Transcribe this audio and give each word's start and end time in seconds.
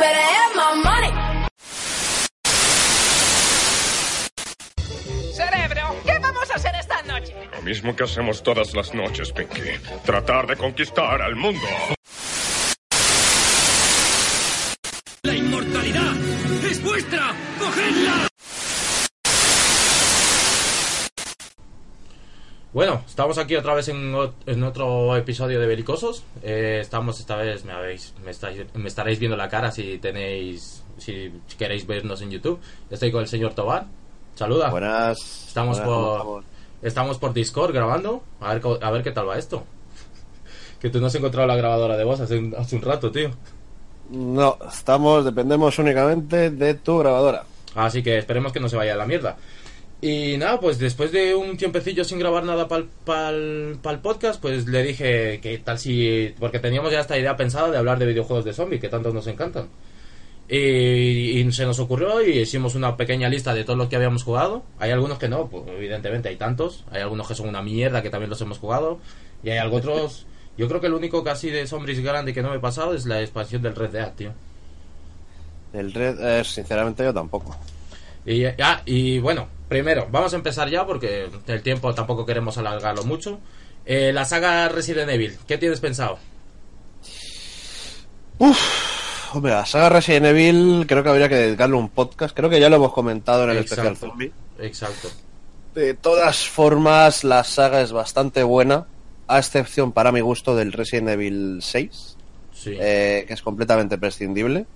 better 0.00 0.24
have 0.34 0.52
my 0.56 0.72
money. 0.82 1.12
Cerebro, 5.32 5.94
¿qué 6.04 6.18
vamos 6.18 6.50
a 6.50 6.54
hacer 6.54 6.74
esta 6.74 7.02
noche? 7.02 7.34
Lo 7.52 7.62
mismo 7.62 7.94
que 7.94 8.04
hacemos 8.04 8.42
todas 8.42 8.74
las 8.74 8.94
noches, 8.94 9.32
Pinky. 9.32 9.78
Tratar 10.04 10.46
de 10.46 10.56
conquistar 10.56 11.20
al 11.20 11.36
mundo. 11.36 11.66
Bueno, 22.80 23.02
estamos 23.06 23.36
aquí 23.36 23.56
otra 23.56 23.74
vez 23.74 23.88
en, 23.88 24.14
ot- 24.14 24.32
en 24.46 24.62
otro 24.62 25.14
episodio 25.14 25.60
de 25.60 25.66
Belicosos. 25.66 26.24
Eh, 26.42 26.78
estamos 26.80 27.20
esta 27.20 27.36
vez, 27.36 27.62
me 27.66 27.74
habéis, 27.74 28.14
me, 28.24 28.30
estáis- 28.30 28.64
me 28.72 28.88
estaréis 28.88 29.18
viendo 29.18 29.36
la 29.36 29.50
cara 29.50 29.70
si 29.70 29.98
tenéis, 29.98 30.82
si 30.96 31.30
queréis 31.58 31.86
vernos 31.86 32.22
en 32.22 32.30
YouTube. 32.30 32.58
Estoy 32.88 33.12
con 33.12 33.20
el 33.20 33.28
señor 33.28 33.52
Tobar. 33.52 33.84
Saluda. 34.34 34.70
Buenas. 34.70 35.18
Estamos 35.48 35.76
buenas, 35.76 35.94
¿cómo 35.94 36.24
por, 36.24 36.44
estamos? 36.80 37.18
por 37.18 37.34
Discord 37.34 37.74
grabando. 37.74 38.22
A 38.40 38.54
ver, 38.54 38.62
a 38.80 38.90
ver 38.90 39.02
qué 39.02 39.10
tal 39.10 39.28
va 39.28 39.36
esto. 39.36 39.62
Que 40.80 40.88
tú 40.88 41.00
no 41.02 41.08
has 41.08 41.14
encontrado 41.14 41.46
la 41.46 41.56
grabadora 41.56 41.98
de 41.98 42.04
voz 42.04 42.18
hace 42.20 42.38
un, 42.38 42.54
hace 42.56 42.76
un 42.76 42.80
rato, 42.82 43.10
tío. 43.12 43.28
No, 44.08 44.56
estamos, 44.72 45.26
dependemos 45.26 45.78
únicamente 45.78 46.48
de 46.50 46.72
tu 46.72 46.96
grabadora. 46.96 47.44
Así 47.74 48.02
que 48.02 48.16
esperemos 48.16 48.54
que 48.54 48.60
no 48.60 48.70
se 48.70 48.76
vaya 48.76 48.94
a 48.94 48.96
la 48.96 49.04
mierda. 49.04 49.36
Y 50.02 50.38
nada, 50.38 50.58
pues 50.60 50.78
después 50.78 51.12
de 51.12 51.34
un 51.34 51.58
tiempecillo 51.58 52.04
sin 52.04 52.18
grabar 52.18 52.44
nada 52.44 52.68
para 52.68 53.28
el 53.30 53.78
podcast, 54.02 54.40
pues 54.40 54.66
le 54.66 54.82
dije 54.82 55.40
que 55.40 55.58
tal 55.58 55.78
si... 55.78 56.34
Porque 56.38 56.58
teníamos 56.58 56.90
ya 56.90 57.00
esta 57.00 57.18
idea 57.18 57.36
pensada 57.36 57.70
de 57.70 57.76
hablar 57.76 57.98
de 57.98 58.06
videojuegos 58.06 58.46
de 58.46 58.54
zombies, 58.54 58.80
que 58.80 58.88
tanto 58.88 59.12
nos 59.12 59.26
encantan. 59.26 59.68
Y, 60.48 61.52
se 61.52 61.66
nos 61.66 61.78
ocurrió 61.78 62.26
y 62.26 62.38
hicimos 62.38 62.74
una 62.74 62.96
pequeña 62.96 63.28
lista 63.28 63.54
de 63.54 63.62
todos 63.62 63.78
los 63.78 63.88
que 63.88 63.96
habíamos 63.96 64.24
jugado. 64.24 64.64
Hay 64.78 64.90
algunos 64.90 65.18
que 65.18 65.28
no, 65.28 65.48
pues 65.48 65.64
evidentemente 65.68 66.30
hay 66.30 66.36
tantos. 66.36 66.84
Hay 66.90 67.02
algunos 67.02 67.28
que 67.28 67.34
son 67.34 67.48
una 67.48 67.60
mierda 67.60 68.02
que 68.02 68.08
también 68.08 68.30
los 68.30 68.40
hemos 68.40 68.58
jugado. 68.58 68.98
Y 69.44 69.50
hay 69.50 69.58
otros... 69.70 70.26
Yo 70.56 70.66
creo 70.66 70.80
que 70.80 70.86
el 70.86 70.94
único 70.94 71.22
casi 71.22 71.50
de 71.50 71.66
zombies 71.66 72.00
grande 72.00 72.32
que 72.32 72.42
no 72.42 72.50
me 72.50 72.56
he 72.56 72.60
pasado 72.60 72.94
es 72.94 73.06
la 73.06 73.20
expansión 73.20 73.62
del 73.62 73.76
Red 73.76 73.90
Dead, 73.90 74.12
tío. 74.14 74.32
El 75.72 75.92
red, 75.92 76.18
eh, 76.20 76.44
sinceramente, 76.44 77.04
yo 77.04 77.14
tampoco. 77.14 77.56
Y, 78.26 78.44
ah, 78.44 78.82
y 78.84 79.18
bueno, 79.18 79.48
primero, 79.68 80.08
vamos 80.10 80.32
a 80.32 80.36
empezar 80.36 80.68
ya 80.68 80.86
porque 80.86 81.28
el 81.46 81.62
tiempo 81.62 81.94
tampoco 81.94 82.24
queremos 82.26 82.58
alargarlo 82.58 83.04
mucho. 83.04 83.38
Eh, 83.86 84.12
la 84.12 84.24
saga 84.24 84.68
Resident 84.68 85.10
Evil, 85.10 85.36
¿qué 85.46 85.58
tienes 85.58 85.80
pensado? 85.80 86.18
Hombre, 89.32 89.52
la 89.52 89.66
saga 89.66 89.88
Resident 89.90 90.26
Evil 90.26 90.84
creo 90.88 91.02
que 91.02 91.08
habría 91.08 91.28
que 91.28 91.36
dedicarle 91.36 91.76
un 91.76 91.88
podcast. 91.88 92.34
Creo 92.36 92.50
que 92.50 92.60
ya 92.60 92.68
lo 92.68 92.76
hemos 92.76 92.92
comentado 92.92 93.44
en 93.44 93.50
el 93.50 93.58
especial 93.58 93.96
zombie. 93.96 94.32
Exacto. 94.58 95.08
De 95.74 95.94
todas 95.94 96.48
formas, 96.48 97.22
la 97.22 97.44
saga 97.44 97.80
es 97.80 97.92
bastante 97.92 98.42
buena, 98.42 98.86
a 99.28 99.38
excepción, 99.38 99.92
para 99.92 100.10
mi 100.10 100.20
gusto, 100.20 100.56
del 100.56 100.72
Resident 100.72 101.10
Evil 101.10 101.60
6, 101.62 102.16
Sí. 102.52 102.76
eh, 102.80 103.24
que 103.28 103.34
es 103.34 103.42
completamente 103.42 103.96
prescindible. 103.98 104.66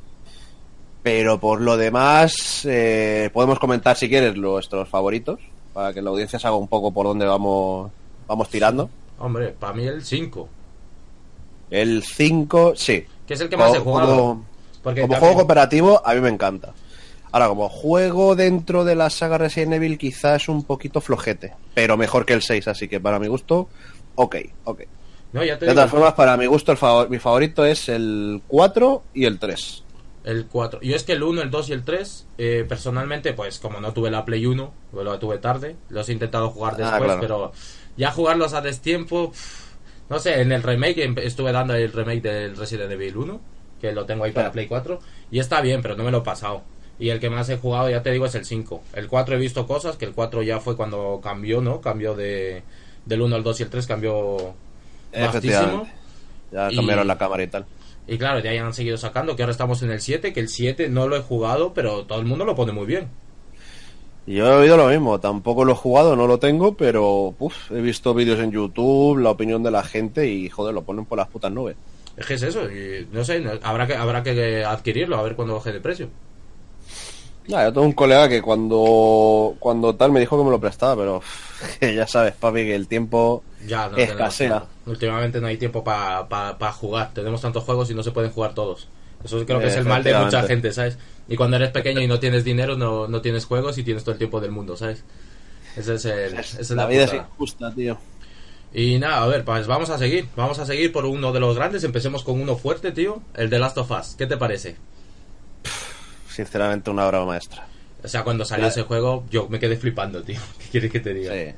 Pero 1.04 1.38
por 1.38 1.60
lo 1.60 1.76
demás, 1.76 2.64
eh, 2.64 3.30
podemos 3.32 3.58
comentar, 3.60 3.96
si 3.96 4.08
quieres, 4.08 4.34
nuestros 4.36 4.88
favoritos, 4.88 5.38
para 5.72 5.92
que 5.92 6.02
la 6.02 6.10
audiencia 6.10 6.38
se 6.40 6.46
haga 6.48 6.56
un 6.56 6.66
poco 6.66 6.90
por 6.92 7.06
dónde 7.06 7.26
vamos, 7.26 7.92
vamos 8.26 8.48
tirando. 8.48 8.90
Hombre, 9.18 9.50
para 9.50 9.74
mí 9.74 9.86
el 9.86 10.02
5, 10.02 10.48
El 11.70 12.02
5, 12.02 12.72
sí. 12.74 13.04
que 13.26 13.34
es 13.34 13.40
el 13.40 13.48
que 13.48 13.56
más 13.56 13.74
he 13.74 13.78
jugado. 13.78 14.16
Como, 14.16 14.44
Porque 14.82 15.02
como 15.02 15.12
también- 15.12 15.20
juego 15.20 15.34
cooperativo, 15.36 16.02
a 16.06 16.14
mí 16.14 16.20
me 16.20 16.30
encanta. 16.30 16.72
Ahora, 17.32 17.48
como 17.48 17.68
juego 17.68 18.34
dentro 18.34 18.84
de 18.84 18.94
la 18.94 19.10
saga 19.10 19.36
Resident 19.38 19.74
Evil, 19.74 19.98
quizás 19.98 20.42
es 20.42 20.48
un 20.48 20.62
poquito 20.64 21.00
flojete, 21.02 21.52
pero 21.74 21.96
mejor 21.98 22.24
que 22.24 22.32
el 22.32 22.42
6, 22.42 22.66
así 22.68 22.88
que 22.88 22.98
para 23.00 23.18
mi 23.18 23.26
gusto, 23.26 23.68
ok, 24.14 24.36
ok. 24.64 24.82
No, 25.34 25.44
ya 25.44 25.58
te 25.58 25.66
De 25.66 25.74
todas 25.74 25.90
formas, 25.90 26.14
para 26.14 26.36
mi 26.38 26.46
gusto, 26.46 26.72
el 26.72 26.78
favor- 26.78 27.10
mi 27.10 27.18
favorito 27.18 27.64
es 27.64 27.88
el 27.90 28.40
4 28.46 29.02
y 29.12 29.24
el 29.26 29.38
3. 29.38 29.82
El 30.24 30.46
4. 30.46 30.80
Yo 30.80 30.96
es 30.96 31.04
que 31.04 31.12
el 31.12 31.22
1, 31.22 31.42
el 31.42 31.50
2 31.50 31.68
y 31.68 31.72
el 31.72 31.84
3, 31.84 32.26
eh, 32.38 32.64
personalmente, 32.68 33.32
pues 33.34 33.58
como 33.58 33.80
no 33.80 33.92
tuve 33.92 34.10
la 34.10 34.24
Play 34.24 34.46
1, 34.46 34.72
pues 34.90 35.04
lo 35.04 35.18
tuve 35.18 35.38
tarde, 35.38 35.76
los 35.90 36.08
he 36.08 36.12
intentado 36.12 36.50
jugar 36.50 36.74
Ah, 36.74 36.76
después, 36.78 37.02
claro. 37.04 37.20
pero 37.20 37.52
ya 37.96 38.10
jugarlos 38.10 38.54
a 38.54 38.60
destiempo, 38.62 39.30
pff, 39.30 39.74
no 40.08 40.18
sé, 40.18 40.40
en 40.40 40.52
el 40.52 40.62
remake 40.62 41.04
em- 41.04 41.18
estuve 41.18 41.52
dando 41.52 41.74
el 41.74 41.92
remake 41.92 42.22
del 42.22 42.56
Resident 42.56 42.90
Evil 42.90 43.16
1, 43.16 43.40
que 43.80 43.92
lo 43.92 44.06
tengo 44.06 44.24
ahí 44.24 44.32
para 44.32 44.44
Claro. 44.46 44.52
Play 44.54 44.66
4, 44.66 44.98
y 45.30 45.38
está 45.40 45.60
bien, 45.60 45.82
pero 45.82 45.94
no 45.96 46.04
me 46.04 46.10
lo 46.10 46.18
he 46.18 46.22
pasado. 46.22 46.62
Y 46.98 47.10
el 47.10 47.20
que 47.20 47.28
más 47.28 47.48
he 47.50 47.56
jugado, 47.58 47.90
ya 47.90 48.02
te 48.02 48.10
digo, 48.12 48.24
es 48.24 48.34
el 48.36 48.44
5. 48.44 48.82
El 48.94 49.08
4 49.08 49.34
he 49.34 49.38
visto 49.38 49.66
cosas, 49.66 49.96
que 49.96 50.04
el 50.06 50.12
4 50.12 50.42
ya 50.42 50.60
fue 50.60 50.76
cuando 50.76 51.20
cambió, 51.22 51.60
¿no? 51.60 51.80
Cambió 51.80 52.14
de 52.14 52.62
del 53.04 53.20
1 53.20 53.36
al 53.36 53.42
2 53.42 53.60
y 53.60 53.62
el 53.64 53.68
3 53.68 53.86
cambió 53.86 54.54
bastísimo. 55.12 55.86
Ya 56.52 56.70
Y- 56.72 56.76
cambiaron 56.76 57.06
la 57.06 57.18
cámara 57.18 57.42
y 57.42 57.48
tal. 57.48 57.66
Y 58.06 58.18
claro, 58.18 58.42
de 58.42 58.48
ahí 58.48 58.58
han 58.58 58.74
seguido 58.74 58.96
sacando, 58.96 59.34
que 59.34 59.42
ahora 59.42 59.52
estamos 59.52 59.82
en 59.82 59.90
el 59.90 60.00
7, 60.00 60.32
que 60.32 60.40
el 60.40 60.48
7 60.48 60.88
no 60.88 61.08
lo 61.08 61.16
he 61.16 61.20
jugado, 61.20 61.72
pero 61.72 62.04
todo 62.04 62.20
el 62.20 62.26
mundo 62.26 62.44
lo 62.44 62.54
pone 62.54 62.72
muy 62.72 62.86
bien. 62.86 63.08
Yo 64.26 64.46
he 64.46 64.54
oído 64.54 64.76
lo 64.76 64.88
mismo, 64.88 65.20
tampoco 65.20 65.64
lo 65.64 65.72
he 65.72 65.76
jugado, 65.76 66.16
no 66.16 66.26
lo 66.26 66.38
tengo, 66.38 66.74
pero 66.76 67.34
uf, 67.38 67.70
he 67.70 67.80
visto 67.80 68.14
vídeos 68.14 68.40
en 68.40 68.50
YouTube, 68.50 69.18
la 69.18 69.30
opinión 69.30 69.62
de 69.62 69.70
la 69.70 69.82
gente 69.82 70.26
y 70.26 70.48
joder, 70.48 70.74
lo 70.74 70.82
ponen 70.82 71.04
por 71.04 71.18
las 71.18 71.28
putas 71.28 71.52
nubes. 71.52 71.76
Es 72.16 72.26
que 72.26 72.34
es 72.34 72.42
eso, 72.42 72.70
y 72.70 73.06
no 73.12 73.24
sé, 73.24 73.42
habrá 73.62 73.86
que 73.86 73.94
habrá 73.94 74.22
que 74.22 74.64
adquirirlo, 74.64 75.16
a 75.16 75.22
ver 75.22 75.34
cuándo 75.34 75.54
baje 75.54 75.72
de 75.72 75.80
precio. 75.80 76.08
Nah, 77.48 77.64
yo 77.64 77.72
tengo 77.74 77.86
un 77.86 77.92
colega 77.92 78.28
que 78.28 78.40
cuando 78.40 79.54
cuando 79.58 79.94
tal 79.94 80.12
me 80.12 80.20
dijo 80.20 80.38
que 80.38 80.44
me 80.44 80.50
lo 80.50 80.60
prestaba, 80.60 80.96
pero 80.96 81.22
que 81.80 81.94
ya 81.94 82.06
sabes, 82.06 82.34
papi, 82.34 82.64
que 82.64 82.74
el 82.74 82.88
tiempo 82.88 83.42
Ya, 83.66 83.88
no 83.88 83.96
escasea. 83.98 84.48
tiempo. 84.60 84.66
Últimamente 84.86 85.40
no 85.40 85.46
hay 85.46 85.56
tiempo 85.58 85.84
para 85.84 86.72
jugar, 86.72 87.12
tenemos 87.12 87.40
tantos 87.40 87.64
juegos 87.64 87.90
y 87.90 87.94
no 87.94 88.02
se 88.02 88.12
pueden 88.12 88.30
jugar 88.30 88.54
todos. 88.54 88.88
Eso 89.24 89.44
creo 89.46 89.58
que 89.58 89.68
es 89.68 89.76
el 89.76 89.84
mal 89.84 90.02
de 90.02 90.14
mucha 90.18 90.42
gente, 90.42 90.72
¿sabes? 90.72 90.98
Y 91.28 91.36
cuando 91.36 91.56
eres 91.56 91.70
pequeño 91.70 92.00
y 92.02 92.06
no 92.06 92.18
tienes 92.20 92.44
dinero, 92.44 92.76
no, 92.76 93.08
no 93.08 93.22
tienes 93.22 93.46
juegos 93.46 93.78
y 93.78 93.82
tienes 93.82 94.04
todo 94.04 94.12
el 94.12 94.18
tiempo 94.18 94.40
del 94.40 94.50
mundo, 94.50 94.76
¿sabes? 94.76 95.02
Ese 95.76 95.94
es 95.94 96.04
el, 96.04 96.34
esa 96.34 96.60
es 96.60 96.70
la 96.70 96.86
vida 96.86 97.04
es 97.04 97.14
injusta, 97.14 97.72
tío. 97.74 97.96
Y 98.74 98.98
nada, 98.98 99.22
a 99.22 99.26
ver, 99.26 99.44
pues 99.44 99.66
vamos 99.66 99.88
a 99.90 99.98
seguir. 99.98 100.28
Vamos 100.36 100.58
a 100.58 100.66
seguir 100.66 100.92
por 100.92 101.06
uno 101.06 101.32
de 101.32 101.40
los 101.40 101.56
grandes. 101.56 101.84
Empecemos 101.84 102.22
con 102.24 102.40
uno 102.40 102.56
fuerte, 102.56 102.92
tío. 102.92 103.22
El 103.34 103.48
de 103.48 103.58
Last 103.58 103.78
of 103.78 103.90
Us. 103.90 104.14
¿Qué 104.18 104.26
te 104.26 104.36
parece? 104.36 104.76
Sinceramente, 106.34 106.90
una 106.90 107.06
obra 107.06 107.24
maestra. 107.24 107.66
O 108.02 108.08
sea, 108.08 108.22
cuando 108.24 108.44
salió 108.44 108.64
La- 108.64 108.70
ese 108.70 108.82
juego, 108.82 109.24
yo 109.30 109.48
me 109.48 109.58
quedé 109.58 109.76
flipando, 109.76 110.22
tío. 110.22 110.38
¿Qué 110.58 110.64
quieres 110.70 110.90
que 110.90 111.00
te 111.00 111.14
diga? 111.14 111.32
Sí. 111.32 111.54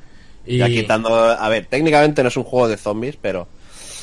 Y... 0.46 0.58
Ya 0.58 0.68
quitando, 0.68 1.08
a 1.14 1.48
ver, 1.48 1.66
técnicamente 1.66 2.22
no 2.22 2.28
es 2.28 2.36
un 2.36 2.44
juego 2.44 2.68
de 2.68 2.76
zombies, 2.76 3.16
pero 3.20 3.48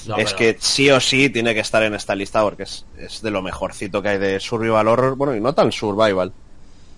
No, 0.07 0.17
es 0.17 0.33
pero- 0.33 0.37
que 0.37 0.57
sí 0.59 0.89
o 0.89 0.99
sí 0.99 1.29
tiene 1.29 1.53
que 1.53 1.61
estar 1.61 1.83
en 1.83 1.93
esta 1.93 2.15
lista 2.15 2.41
porque 2.41 2.63
es, 2.63 2.85
es 2.97 3.21
de 3.21 3.31
lo 3.31 3.41
mejorcito 3.41 4.01
que 4.01 4.09
hay 4.09 4.17
de 4.17 4.39
survival 4.39 4.87
horror, 4.87 5.15
bueno, 5.15 5.35
y 5.35 5.39
no 5.39 5.53
tan 5.53 5.71
survival. 5.71 6.33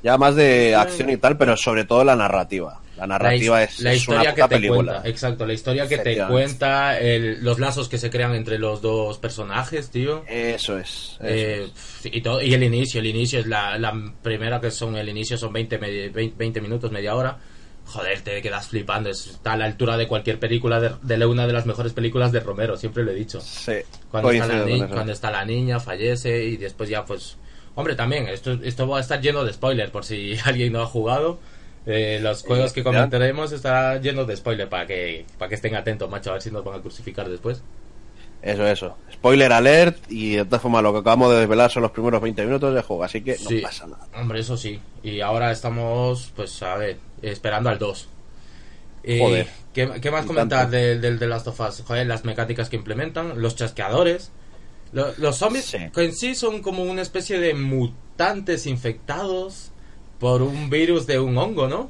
Ya 0.02 0.18
más 0.18 0.36
de 0.36 0.74
acción 0.76 1.10
y 1.10 1.18
tal, 1.18 1.38
pero 1.38 1.58
sobre 1.58 1.84
todo 1.84 2.04
la 2.04 2.16
narrativa. 2.16 2.80
La 2.98 3.08
narrativa 3.08 3.58
la, 3.58 3.64
es, 3.64 3.80
la 3.82 3.92
es 3.92 3.98
historia 3.98 4.22
una 4.22 4.30
que 4.36 4.42
puta 4.42 4.48
te 4.48 4.56
película. 4.56 4.92
cuenta. 4.94 5.10
Exacto, 5.10 5.46
la 5.46 5.54
historia 5.54 5.88
que 5.88 5.98
te 5.98 6.18
cuenta, 6.28 7.00
el- 7.00 7.44
los 7.44 7.60
lazos 7.60 7.90
que 7.90 7.98
se 7.98 8.10
crean 8.10 8.34
entre 8.36 8.58
los 8.58 8.82
dos 8.82 9.18
personajes, 9.18 9.90
tío. 9.90 10.24
Eso 10.28 10.78
es. 10.78 11.18
eso 11.20 11.24
Eh, 11.24 11.64
es. 12.04 12.06
y, 12.14 12.22
todo, 12.22 12.42
y 12.42 12.54
el 12.54 12.64
inicio, 12.64 13.00
el 13.02 13.08
inicio 13.08 13.40
es 13.40 13.48
la, 13.48 13.78
la 13.78 13.94
primera 14.22 14.62
que 14.62 14.72
son 14.72 14.96
el 14.96 15.10
inicio 15.10 15.38
son 15.38 15.52
20, 15.52 15.78
me- 15.78 16.10
20, 16.10 16.36
20 16.38 16.62
minutos, 16.62 16.92
media 16.92 17.16
hora. 17.16 17.38
Joder, 17.88 18.22
te 18.22 18.42
quedas 18.42 18.68
flipando, 18.70 19.10
es- 19.10 19.28
está 19.28 19.54
a 19.54 19.58
la 19.58 19.66
altura 19.66 19.96
de 19.98 20.08
cualquier 20.08 20.40
película, 20.40 20.80
de, 20.80 20.92
de 21.02 21.26
una 21.26 21.46
de 21.46 21.54
las 21.54 21.66
mejores 21.66 21.94
películas 21.94 22.32
de 22.32 22.40
Romero, 22.40 22.78
siempre 22.78 23.04
lo 23.04 23.12
he 23.12 23.16
dicho. 23.16 23.40
Sí, 23.42 23.74
Cuando 24.10 24.32
está, 24.32 24.48
la 24.48 24.66
ni- 24.66 24.88
cuando 24.88 25.12
está 25.12 25.30
la 25.32 25.46
niña, 25.46 25.80
fallece 25.80 26.46
y 26.46 26.58
después 26.58 26.90
ya 26.90 27.04
pues... 27.06 27.38
Hombre, 27.76 27.94
también, 27.96 28.28
esto, 28.30 28.54
esto 28.64 28.88
va 28.88 29.00
a 29.00 29.02
estar 29.02 29.20
lleno 29.22 29.44
de 29.44 29.52
spoiler 29.54 29.92
por 29.92 30.06
si 30.06 30.36
alguien 30.46 30.72
no 30.74 30.82
ha 30.82 30.86
jugado. 30.88 31.40
Eh, 31.88 32.20
los 32.22 32.42
juegos 32.44 32.74
que 32.74 32.84
comentaremos 32.84 33.52
estará 33.52 33.98
lleno 34.02 34.26
de 34.26 34.36
spoiler 34.36 34.68
para 34.68 34.88
que, 34.88 35.26
para 35.38 35.50
que 35.50 35.56
estén 35.56 35.76
atentos, 35.76 36.10
macho, 36.10 36.32
a 36.32 36.34
ver 36.34 36.42
si 36.42 36.50
nos 36.52 36.64
van 36.64 36.80
a 36.80 36.82
crucificar 36.82 37.30
después. 37.30 37.62
Eso, 38.42 38.68
eso. 38.68 38.98
Spoiler 39.12 39.52
alert 39.52 39.98
y 40.10 40.36
de 40.36 40.46
todas 40.46 40.62
formas 40.62 40.84
lo 40.84 40.94
que 40.94 41.00
acabamos 41.00 41.32
de 41.32 41.40
desvelar 41.40 41.72
son 41.72 41.82
los 41.84 41.92
primeros 41.92 42.22
20 42.22 42.46
minutos 42.46 42.74
de 42.76 42.82
juego, 42.82 43.04
así 43.04 43.22
que 43.22 43.36
Sí. 43.36 43.56
no 43.58 43.62
pasa 43.64 43.88
nada. 43.88 44.08
Hombre, 44.16 44.40
eso 44.40 44.56
sí. 44.58 44.80
Y 45.04 45.22
ahora 45.22 45.52
estamos, 45.52 46.32
pues, 46.36 46.62
a 46.64 46.76
ver, 46.76 46.98
esperando 47.22 47.70
al 47.70 47.80
2. 47.80 48.08
Eh, 49.04 49.20
Joder. 49.20 49.48
¿qué, 49.74 49.92
qué 50.02 50.12
más 50.12 50.26
comentar 50.26 50.70
del, 50.70 51.02
del 51.02 51.20
The 51.20 51.28
Last 51.28 51.48
of 51.48 51.60
Us? 51.60 51.84
Joder, 51.86 52.06
las 52.08 52.24
mecánicas 52.26 52.70
que 52.70 52.76
implementan, 52.76 53.42
los 53.42 53.56
chasqueadores. 53.56 54.32
Lo- 54.92 55.14
los 55.18 55.38
zombies 55.38 55.66
Sí. 55.66 55.78
que 55.94 56.04
en 56.06 56.14
sí 56.16 56.36
son 56.36 56.62
como 56.62 56.84
una 56.84 57.02
especie 57.02 57.40
de 57.40 57.54
mutantes 57.54 58.66
infectados 58.68 59.72
por 60.20 60.42
un 60.42 60.70
virus 60.70 61.06
de 61.08 61.20
un 61.20 61.38
hongo, 61.38 61.68
¿no? 61.68 61.90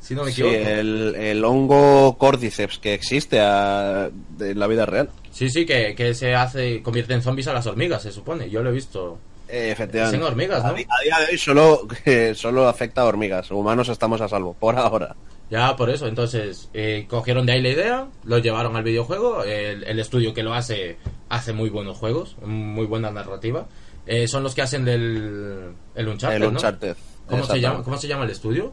Si 0.00 0.14
no 0.14 0.24
me 0.24 0.32
Sí, 0.32 0.40
equivoco. 0.42 0.68
el, 0.70 1.14
el 1.16 1.44
hongo 1.44 2.16
Cordyceps 2.16 2.78
que 2.78 2.94
existe 2.94 3.38
a- 3.40 4.10
de 4.38 4.54
la 4.54 4.66
vida 4.66 4.86
real. 4.86 5.10
Sí, 5.30 5.50
sí, 5.50 5.66
que, 5.66 5.94
que 5.94 6.14
se 6.14 6.34
hace, 6.34 6.82
convierte 6.82 7.12
en 7.14 7.22
zombies 7.22 7.48
a 7.48 7.52
las 7.52 7.66
hormigas, 7.66 8.02
se 8.02 8.10
supone. 8.12 8.48
Yo 8.48 8.62
lo 8.62 8.70
he 8.70 8.72
visto. 8.72 9.18
Eh, 9.48 9.70
efectivamente. 9.72 10.16
Es 10.16 10.22
en 10.22 10.26
hormigas, 10.26 10.62
¿no? 10.64 10.70
A, 10.70 10.74
día 10.74 10.86
de 11.18 11.32
hoy 11.32 11.38
solo, 11.38 11.86
eh, 12.04 12.32
solo 12.36 12.66
afecta 12.68 13.02
a 13.02 13.06
hormigas. 13.06 13.50
Humanos 13.50 13.88
estamos 13.88 14.20
a 14.20 14.28
salvo, 14.28 14.54
por 14.58 14.76
ahora. 14.76 15.14
Ya, 15.50 15.74
por 15.76 15.90
eso. 15.90 16.06
Entonces, 16.06 16.70
eh, 16.72 17.06
cogieron 17.08 17.44
de 17.44 17.52
ahí 17.52 17.60
la 17.62 17.68
idea, 17.70 18.06
lo 18.24 18.38
llevaron 18.38 18.76
al 18.76 18.84
videojuego. 18.84 19.42
El, 19.44 19.82
el 19.84 19.98
estudio 19.98 20.32
que 20.32 20.42
lo 20.44 20.54
hace, 20.54 20.96
hace 21.28 21.52
muy 21.52 21.68
buenos 21.68 21.98
juegos, 21.98 22.36
muy 22.44 22.86
buena 22.86 23.10
narrativa. 23.10 23.66
Eh, 24.06 24.28
son 24.28 24.42
los 24.44 24.54
que 24.54 24.62
hacen 24.62 24.84
del 24.84 25.72
el 25.94 26.08
Uncharted, 26.08 26.36
el 26.36 26.42
¿no? 26.42 26.94
¿Cómo, 27.30 27.44
se 27.44 27.60
llama, 27.60 27.82
¿Cómo 27.82 27.96
se 27.96 28.08
llama 28.08 28.24
el 28.24 28.30
estudio? 28.30 28.72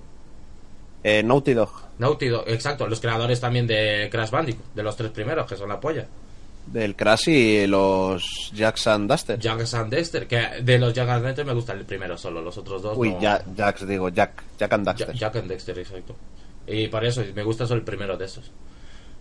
Eh, 1.03 1.23
Naughty 1.23 1.53
Dog. 1.53 1.71
Naughty 1.99 2.27
Dog, 2.27 2.43
exacto. 2.47 2.87
Los 2.87 2.99
creadores 2.99 3.39
también 3.39 3.67
de 3.67 4.09
Crash 4.11 4.31
Bandicoot, 4.31 4.73
de 4.73 4.83
los 4.83 4.95
tres 4.95 5.11
primeros, 5.11 5.47
que 5.47 5.55
son 5.55 5.69
la 5.69 5.79
polla. 5.79 6.05
Del 6.65 6.95
Crash 6.95 7.29
y 7.29 7.67
los 7.67 8.51
Jacks 8.53 8.87
and 8.87 9.09
Duster. 9.09 9.39
Jack 9.39 9.73
and 9.73 9.89
Dexter, 9.89 10.27
que 10.27 10.61
de 10.61 10.77
los 10.77 10.93
Jack 10.93 11.07
and 11.07 11.23
Dexter 11.23 11.45
me 11.45 11.53
gusta 11.53 11.73
el 11.73 11.85
primero 11.85 12.17
solo, 12.17 12.41
los 12.41 12.57
otros 12.57 12.81
dos 12.81 12.97
Uy, 12.97 13.11
no. 13.11 13.21
Jacks, 13.21 13.87
digo, 13.87 14.09
Jack. 14.09 14.43
Jack 14.59 14.73
and 14.73 14.85
Duster. 14.85 15.13
Jack 15.15 15.35
and 15.37 15.47
Dexter, 15.47 15.79
exacto. 15.79 16.15
Y 16.67 16.87
por 16.87 17.05
eso 17.05 17.23
me 17.33 17.43
gusta 17.43 17.65
solo 17.65 17.79
el 17.79 17.85
primero 17.85 18.17
de 18.17 18.25
esos. 18.25 18.51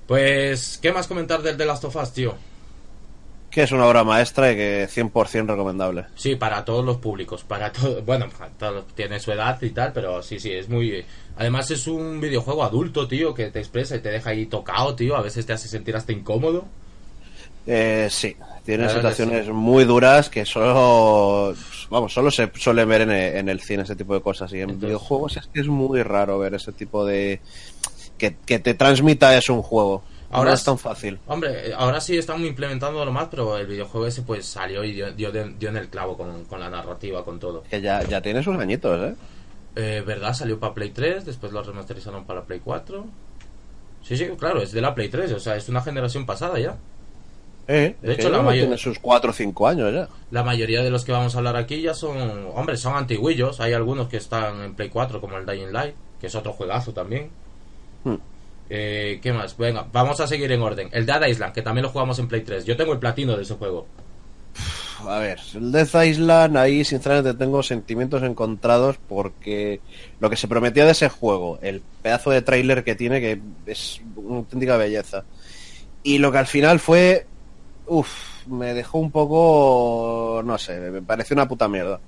Pues, 0.09 0.79
¿qué 0.83 0.93
más 0.93 1.07
comentar 1.07 1.43
del 1.43 1.57
The 1.57 1.67
Last 1.67 1.85
of 1.85 1.95
Us, 1.97 2.13
tío? 2.13 2.35
Que 3.51 3.63
es 3.63 3.73
una 3.73 3.87
obra 3.87 4.05
maestra 4.05 4.53
y 4.53 4.57
que 4.57 4.89
100% 4.89 5.47
recomendable. 5.47 6.05
Sí, 6.15 6.37
para 6.37 6.65
todos 6.65 6.85
los 6.85 6.99
públicos, 6.99 7.43
para 7.45 7.73
todo, 7.73 8.03
bueno, 8.07 8.27
para 8.37 8.51
todos, 8.51 8.87
tiene 8.95 9.19
su 9.21 9.33
edad 9.33 9.61
y 9.63 9.71
tal, 9.71 9.93
pero 9.93 10.23
sí, 10.23 10.39
sí, 10.39 10.53
es 10.53 10.69
muy... 10.69 11.05
Además 11.39 11.71
es 11.71 11.87
un 11.87 12.21
videojuego 12.21 12.65
adulto, 12.65 13.07
tío, 13.09 13.33
que 13.35 13.51
te 13.51 13.59
expresa 13.61 13.97
y 13.97 14.01
te 14.01 14.11
deja 14.11 14.31
ahí 14.31 14.47
tocado, 14.47 14.95
tío, 14.95 15.17
a 15.17 15.23
veces 15.23 15.47
te 15.47 15.53
hace 15.53 15.69
sentir 15.69 15.97
hasta 15.97 16.13
incómodo. 16.13 16.67
Eh, 17.67 18.07
sí, 18.11 18.37
tiene 18.65 18.89
situaciones 18.89 19.49
muy 19.49 19.85
duras 19.85 20.29
que 20.31 20.45
solo, 20.45 21.53
vamos, 21.91 22.13
solo 22.13 22.31
se 22.31 22.49
suelen 22.55 22.89
ver 22.89 23.01
en, 23.03 23.11
en 23.11 23.49
el 23.49 23.61
cine 23.61 23.83
ese 23.83 23.97
tipo 23.97 24.15
de 24.15 24.21
cosas 24.21 24.53
y 24.53 24.57
en 24.57 24.63
Entonces- 24.71 24.87
videojuegos 24.87 25.37
es 25.37 25.47
que 25.49 25.61
es 25.61 25.67
muy 25.67 26.03
raro 26.05 26.39
ver 26.39 26.55
ese 26.55 26.71
tipo 26.73 27.05
de 27.05 27.41
que, 28.19 28.37
que 28.47 28.61
te 28.61 28.75
transmita 28.75 29.37
eso 29.37 29.53
un 29.53 29.63
juego. 29.63 30.03
Ahora 30.31 30.51
no 30.51 30.55
es- 30.55 30.65
tan 30.65 30.79
fácil. 30.79 31.19
Hombre, 31.27 31.69
eh, 31.71 31.75
ahora 31.77 32.01
sí 32.01 32.17
están 32.17 32.45
implementándolo 32.45 33.11
más, 33.13 33.29
pero 33.31 33.57
el 33.57 33.67
videojuego 33.67 34.07
ese 34.07 34.23
pues 34.23 34.47
salió 34.47 34.83
y 34.85 34.93
dio, 34.93 35.13
dio, 35.13 35.31
dio 35.33 35.69
en 35.69 35.77
el 35.77 35.89
clavo 35.89 36.17
con, 36.17 36.45
con 36.45 36.61
la 36.61 36.69
narrativa, 36.71 37.25
con 37.25 37.39
todo. 37.39 37.63
Que 37.71 37.81
ya, 37.81 38.03
ya 38.05 38.21
tiene 38.21 38.43
sus 38.43 38.57
añitos, 38.57 39.11
¿eh? 39.11 39.15
Eh, 39.77 40.03
¿Verdad? 40.07 40.33
Salió 40.35 40.59
para 40.59 40.75
Play 40.75 40.91
3, 40.91 41.25
después 41.27 41.53
lo 41.53 41.63
remasterizaron 41.63 42.25
para 42.25 42.43
Play 42.45 42.61
4. 42.65 43.05
Sí, 44.03 44.17
sí, 44.17 44.27
claro, 44.39 44.63
es 44.63 44.73
de 44.73 44.81
la 44.81 44.95
Play 44.95 45.09
3, 45.09 45.33
o 45.33 45.41
sea, 45.41 45.57
es 45.57 45.69
una 45.69 45.83
generación 45.83 46.25
pasada 46.27 46.59
ya. 46.59 46.77
Eh, 47.69 47.97
De 48.01 48.13
hecho, 48.13 48.29
la 48.31 48.39
ya 48.39 48.43
mayor- 48.45 48.63
tiene 48.67 48.79
sus 48.79 48.99
4 49.01 49.31
o 49.31 49.35
5 49.35 49.67
años 49.67 49.93
ya. 49.93 50.09
La 50.31 50.45
mayoría 50.45 50.83
de 50.83 50.91
los 50.91 51.05
que 51.05 51.11
vamos 51.13 51.35
a 51.35 51.39
hablar 51.39 51.57
aquí 51.57 51.83
ya 51.83 51.95
son, 51.95 52.47
hombre, 52.55 52.77
son 52.77 52.95
antiguillos. 52.95 53.59
Hay 53.61 53.73
algunos 53.73 54.07
que 54.09 54.17
están 54.19 54.61
en 54.63 54.75
Play 54.75 54.89
4, 54.89 55.21
como 55.21 55.37
el 55.37 55.45
Dying 55.45 55.73
Light, 55.73 55.95
que 56.21 56.29
es 56.29 56.35
otro 56.37 56.53
juegazo 56.53 56.93
también. 56.93 57.31
Hmm. 58.05 58.15
Eh, 58.69 59.21
¿Qué 59.23 59.33
más? 59.33 59.57
Venga, 59.57 59.87
vamos 59.93 60.21
a 60.21 60.27
seguir 60.27 60.51
en 60.53 60.63
orden. 60.63 60.89
El 60.93 61.07
Dead 61.07 61.27
Island, 61.27 61.53
que 61.53 61.63
también 61.63 61.85
lo 61.85 61.91
jugamos 61.91 62.19
en 62.19 62.29
Play 62.29 62.43
3. 62.43 62.65
Yo 62.65 62.77
tengo 62.77 62.93
el 62.93 62.99
platino 62.99 63.37
de 63.37 63.43
ese 63.43 63.55
juego. 63.55 63.87
A 65.07 65.19
ver, 65.19 65.39
el 65.55 65.71
Death 65.71 65.95
Island, 66.05 66.57
ahí 66.57 66.85
sinceramente 66.85 67.35
tengo 67.35 67.63
sentimientos 67.63 68.23
encontrados 68.23 68.97
porque 69.09 69.81
lo 70.21 70.31
que 70.31 70.37
se 70.37 70.49
prometía 70.49 70.85
de 70.85 70.93
ese 70.93 71.09
juego, 71.09 71.59
el 71.63 71.83
pedazo 72.03 72.31
de 72.31 72.43
tráiler 72.43 72.83
que 72.83 72.95
tiene, 72.95 73.21
que 73.21 73.41
es 73.67 74.01
una 74.17 74.39
auténtica 74.39 74.77
belleza. 74.77 75.25
Y 76.03 76.19
lo 76.19 76.33
que 76.33 76.39
al 76.39 76.47
final 76.47 76.81
fue, 76.81 77.27
uff, 77.87 78.47
me 78.47 78.75
dejó 78.75 78.99
un 78.99 79.11
poco, 79.11 80.43
no 80.45 80.57
sé, 80.59 80.79
me 80.91 81.03
pareció 81.03 81.35
una 81.35 81.49
puta 81.49 81.69
mierda. 81.69 82.01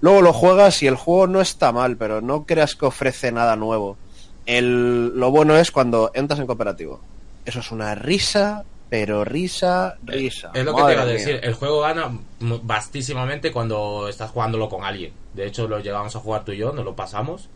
Luego 0.00 0.22
lo 0.22 0.32
juegas 0.32 0.82
y 0.82 0.86
el 0.86 0.96
juego 0.96 1.26
no 1.26 1.40
está 1.40 1.72
mal, 1.72 1.96
pero 1.96 2.20
no 2.20 2.44
creas 2.44 2.76
que 2.76 2.86
ofrece 2.86 3.30
nada 3.30 3.56
nuevo. 3.56 3.98
El, 4.46 5.08
lo 5.18 5.30
bueno 5.30 5.56
es 5.56 5.70
cuando 5.70 6.10
entras 6.14 6.38
en 6.40 6.46
cooperativo. 6.46 7.00
Eso 7.44 7.60
es 7.60 7.70
una 7.72 7.94
risa, 7.94 8.64
pero 8.88 9.24
risa, 9.24 9.96
risa. 10.04 10.50
Es 10.54 10.64
lo 10.64 10.74
que 10.74 10.82
te 10.84 10.92
iba 10.92 11.02
a 11.02 11.04
mía. 11.04 11.14
decir. 11.14 11.40
El 11.42 11.54
juego 11.54 11.80
gana 11.80 12.10
vastísimamente 12.40 13.52
cuando 13.52 14.08
estás 14.08 14.30
jugándolo 14.30 14.68
con 14.68 14.84
alguien. 14.84 15.12
De 15.34 15.46
hecho, 15.46 15.66
lo 15.68 15.80
llegamos 15.80 16.14
a 16.16 16.20
jugar 16.20 16.44
tú 16.44 16.52
y 16.52 16.58
yo, 16.58 16.72
nos 16.72 16.84
lo 16.84 16.94
pasamos. 16.96 17.48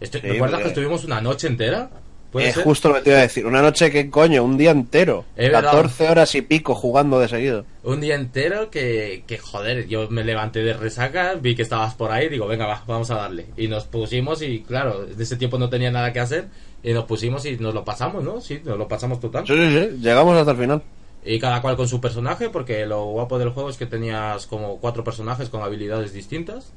Estoy- 0.00 0.20
Sí, 0.20 0.28
¿Recuerdas 0.28 0.60
porque- 0.60 0.62
que 0.64 0.68
estuvimos 0.68 1.04
una 1.04 1.20
noche 1.20 1.46
entera? 1.48 1.90
¿Puede 2.30 2.48
Es 2.48 2.54
ser? 2.56 2.64
justo 2.64 2.88
lo 2.88 2.96
que 2.96 3.00
te 3.02 3.10
iba 3.10 3.18
a 3.18 3.22
decir. 3.22 3.46
Una 3.46 3.62
noche 3.62 3.90
que 3.90 4.10
coño, 4.10 4.44
un 4.44 4.58
día 4.58 4.70
entero. 4.70 5.24
Es 5.34 5.50
verdad. 5.50 5.70
14 5.72 6.08
horas 6.10 6.34
y 6.34 6.42
pico 6.42 6.74
jugando 6.74 7.18
de 7.20 7.28
seguido. 7.28 7.64
Un 7.82 8.00
día 8.00 8.16
entero 8.16 8.70
que, 8.70 9.24
que, 9.26 9.38
joder, 9.38 9.88
yo 9.88 10.08
me 10.10 10.24
levanté 10.24 10.62
de 10.62 10.74
resaca, 10.74 11.34
vi 11.34 11.54
que 11.54 11.62
estabas 11.62 11.94
por 11.94 12.12
ahí, 12.12 12.28
digo, 12.28 12.46
venga, 12.46 12.66
va, 12.66 12.84
vamos 12.86 13.10
a 13.10 13.14
darle. 13.16 13.46
Y 13.56 13.68
nos 13.68 13.84
pusimos 13.84 14.42
y, 14.42 14.60
claro, 14.60 15.06
de 15.06 15.22
ese 15.22 15.36
tiempo 15.36 15.58
no 15.58 15.70
tenía 15.70 15.90
nada 15.90 16.12
que 16.12 16.20
hacer, 16.20 16.48
y 16.82 16.92
nos 16.92 17.04
pusimos 17.06 17.46
y 17.46 17.56
nos 17.56 17.72
lo 17.72 17.84
pasamos, 17.84 18.22
¿no? 18.22 18.40
Sí, 18.42 18.60
nos 18.62 18.76
lo 18.76 18.86
pasamos 18.88 19.20
total. 19.20 19.46
Sí, 19.46 19.54
sí, 19.54 19.70
sí. 19.78 19.96
Llegamos 20.00 20.36
hasta 20.36 20.50
el 20.52 20.58
final. 20.58 20.82
Y 21.24 21.38
cada 21.40 21.60
cual 21.62 21.76
con 21.76 21.88
su 21.88 22.00
personaje, 22.00 22.50
porque 22.50 22.86
lo 22.86 23.04
guapo 23.06 23.38
del 23.38 23.50
juego 23.50 23.70
es 23.70 23.76
que 23.76 23.86
tenías 23.86 24.46
como 24.46 24.78
cuatro 24.78 25.02
personajes 25.02 25.48
con 25.48 25.62
habilidades 25.62 26.12
distintas. 26.12 26.72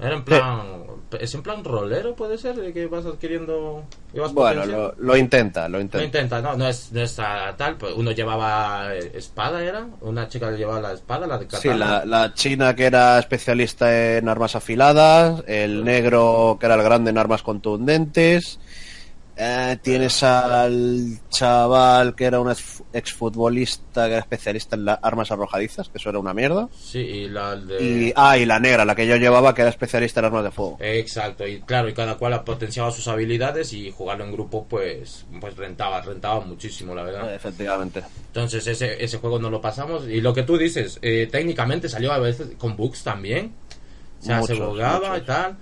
Era 0.00 0.14
en 0.14 0.24
plan... 0.24 0.60
¿Es 1.18 1.34
en 1.34 1.42
plan 1.42 1.64
rolero, 1.64 2.14
puede 2.14 2.38
ser? 2.38 2.54
De 2.54 2.72
que 2.72 2.86
vas 2.86 3.04
adquiriendo... 3.04 3.82
vas 4.14 4.32
Bueno, 4.32 4.64
lo, 4.64 4.94
lo 4.96 5.16
intenta, 5.16 5.68
lo 5.68 5.78
Lo 5.78 5.82
intenta. 5.82 6.40
no, 6.40 6.54
no 6.56 6.68
es, 6.68 6.92
no 6.92 7.00
es 7.00 7.18
a- 7.18 7.56
tal, 7.56 7.76
pues 7.76 7.94
uno 7.96 8.12
llevaba 8.12 8.94
eh, 8.94 9.10
espada, 9.14 9.60
¿era? 9.64 9.88
Una 10.02 10.28
chica 10.28 10.52
llevaba 10.52 10.80
la 10.80 10.92
espada, 10.92 11.26
la 11.26 11.36
de 11.36 11.46
Sí, 11.46 11.68
katana. 11.68 11.76
la, 11.76 12.04
la 12.04 12.34
china 12.34 12.76
que 12.76 12.84
era 12.84 13.18
especialista 13.18 14.16
en 14.18 14.28
armas 14.28 14.54
afiladas, 14.54 15.42
el 15.48 15.84
negro 15.84 16.56
que 16.60 16.66
era 16.66 16.76
el 16.76 16.82
grande 16.84 17.10
en 17.10 17.18
armas 17.18 17.42
contundentes, 17.42 18.60
eh, 19.42 19.78
tienes 19.82 20.22
al 20.22 21.18
chaval 21.30 22.14
que 22.14 22.24
era 22.26 22.40
un 22.40 22.50
ex- 22.50 22.82
exfutbolista 22.92 24.04
que 24.06 24.10
era 24.12 24.20
especialista 24.20 24.76
en 24.76 24.84
las 24.84 24.98
armas 25.02 25.30
arrojadizas, 25.30 25.88
que 25.88 25.98
eso 25.98 26.10
era 26.10 26.18
una 26.18 26.34
mierda, 26.34 26.68
Sí, 26.78 26.98
y 26.98 27.28
la 27.28 27.56
de... 27.56 27.82
y, 27.82 28.12
ah, 28.16 28.36
y 28.36 28.44
la 28.44 28.58
negra, 28.60 28.84
la 28.84 28.94
que 28.94 29.06
yo 29.06 29.16
llevaba 29.16 29.54
que 29.54 29.62
era 29.62 29.70
especialista 29.70 30.20
en 30.20 30.26
armas 30.26 30.44
de 30.44 30.50
fuego. 30.50 30.76
Exacto, 30.80 31.46
y 31.46 31.60
claro, 31.62 31.88
y 31.88 31.94
cada 31.94 32.16
cual 32.16 32.42
potenciaba 32.44 32.90
sus 32.90 33.08
habilidades 33.08 33.72
y 33.72 33.90
jugarlo 33.90 34.24
en 34.24 34.32
grupo 34.32 34.66
pues 34.68 35.24
pues 35.40 35.56
rentaba, 35.56 36.00
rentaba 36.02 36.40
muchísimo, 36.40 36.94
la 36.94 37.02
verdad. 37.02 37.34
Efectivamente. 37.34 38.02
Entonces 38.26 38.66
ese, 38.66 39.02
ese 39.02 39.18
juego 39.18 39.38
no 39.38 39.48
lo 39.50 39.60
pasamos 39.60 40.06
y 40.08 40.20
lo 40.20 40.34
que 40.34 40.42
tú 40.42 40.58
dices, 40.58 40.98
eh, 41.02 41.28
técnicamente 41.30 41.88
salió 41.88 42.12
a 42.12 42.18
veces 42.18 42.48
con 42.58 42.76
bugs 42.76 43.02
también. 43.02 43.52
O 44.20 44.22
sea, 44.22 44.42
se 44.42 44.52
Muchos, 44.52 44.68
bugaba 44.68 45.08
muchos. 45.08 45.18
y 45.22 45.26
tal. 45.26 45.56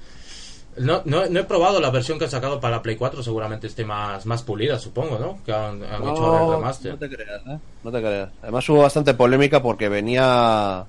No, 0.81 1.03
no, 1.05 1.27
no 1.27 1.41
he 1.41 1.45
probado 1.45 1.81
la 1.81 1.91
versión 1.91 2.19
que 2.19 2.25
han 2.27 2.31
sacado 2.31 2.61
para 2.61 2.77
la 2.77 2.83
Play 2.83 2.97
4, 2.97 3.23
seguramente 3.23 3.67
esté 3.67 3.85
más, 3.85 4.25
más 4.27 4.43
pulida, 4.43 4.79
supongo, 4.79 5.19
¿no? 5.19 5.39
Que 5.45 5.53
han, 5.53 5.83
han 5.83 6.03
hecho 6.03 6.15
el 6.39 6.47
No, 6.47 6.53
remaster. 6.57 6.93
no 6.93 6.99
te 6.99 7.09
creas, 7.09 7.43
¿eh? 7.47 7.59
No 7.85 7.91
te 7.93 8.01
creas. 8.01 8.31
Además 8.43 8.69
hubo 8.69 8.83
bastante 8.83 9.15
polémica 9.15 9.63
porque 9.63 9.89
venía, 9.89 10.85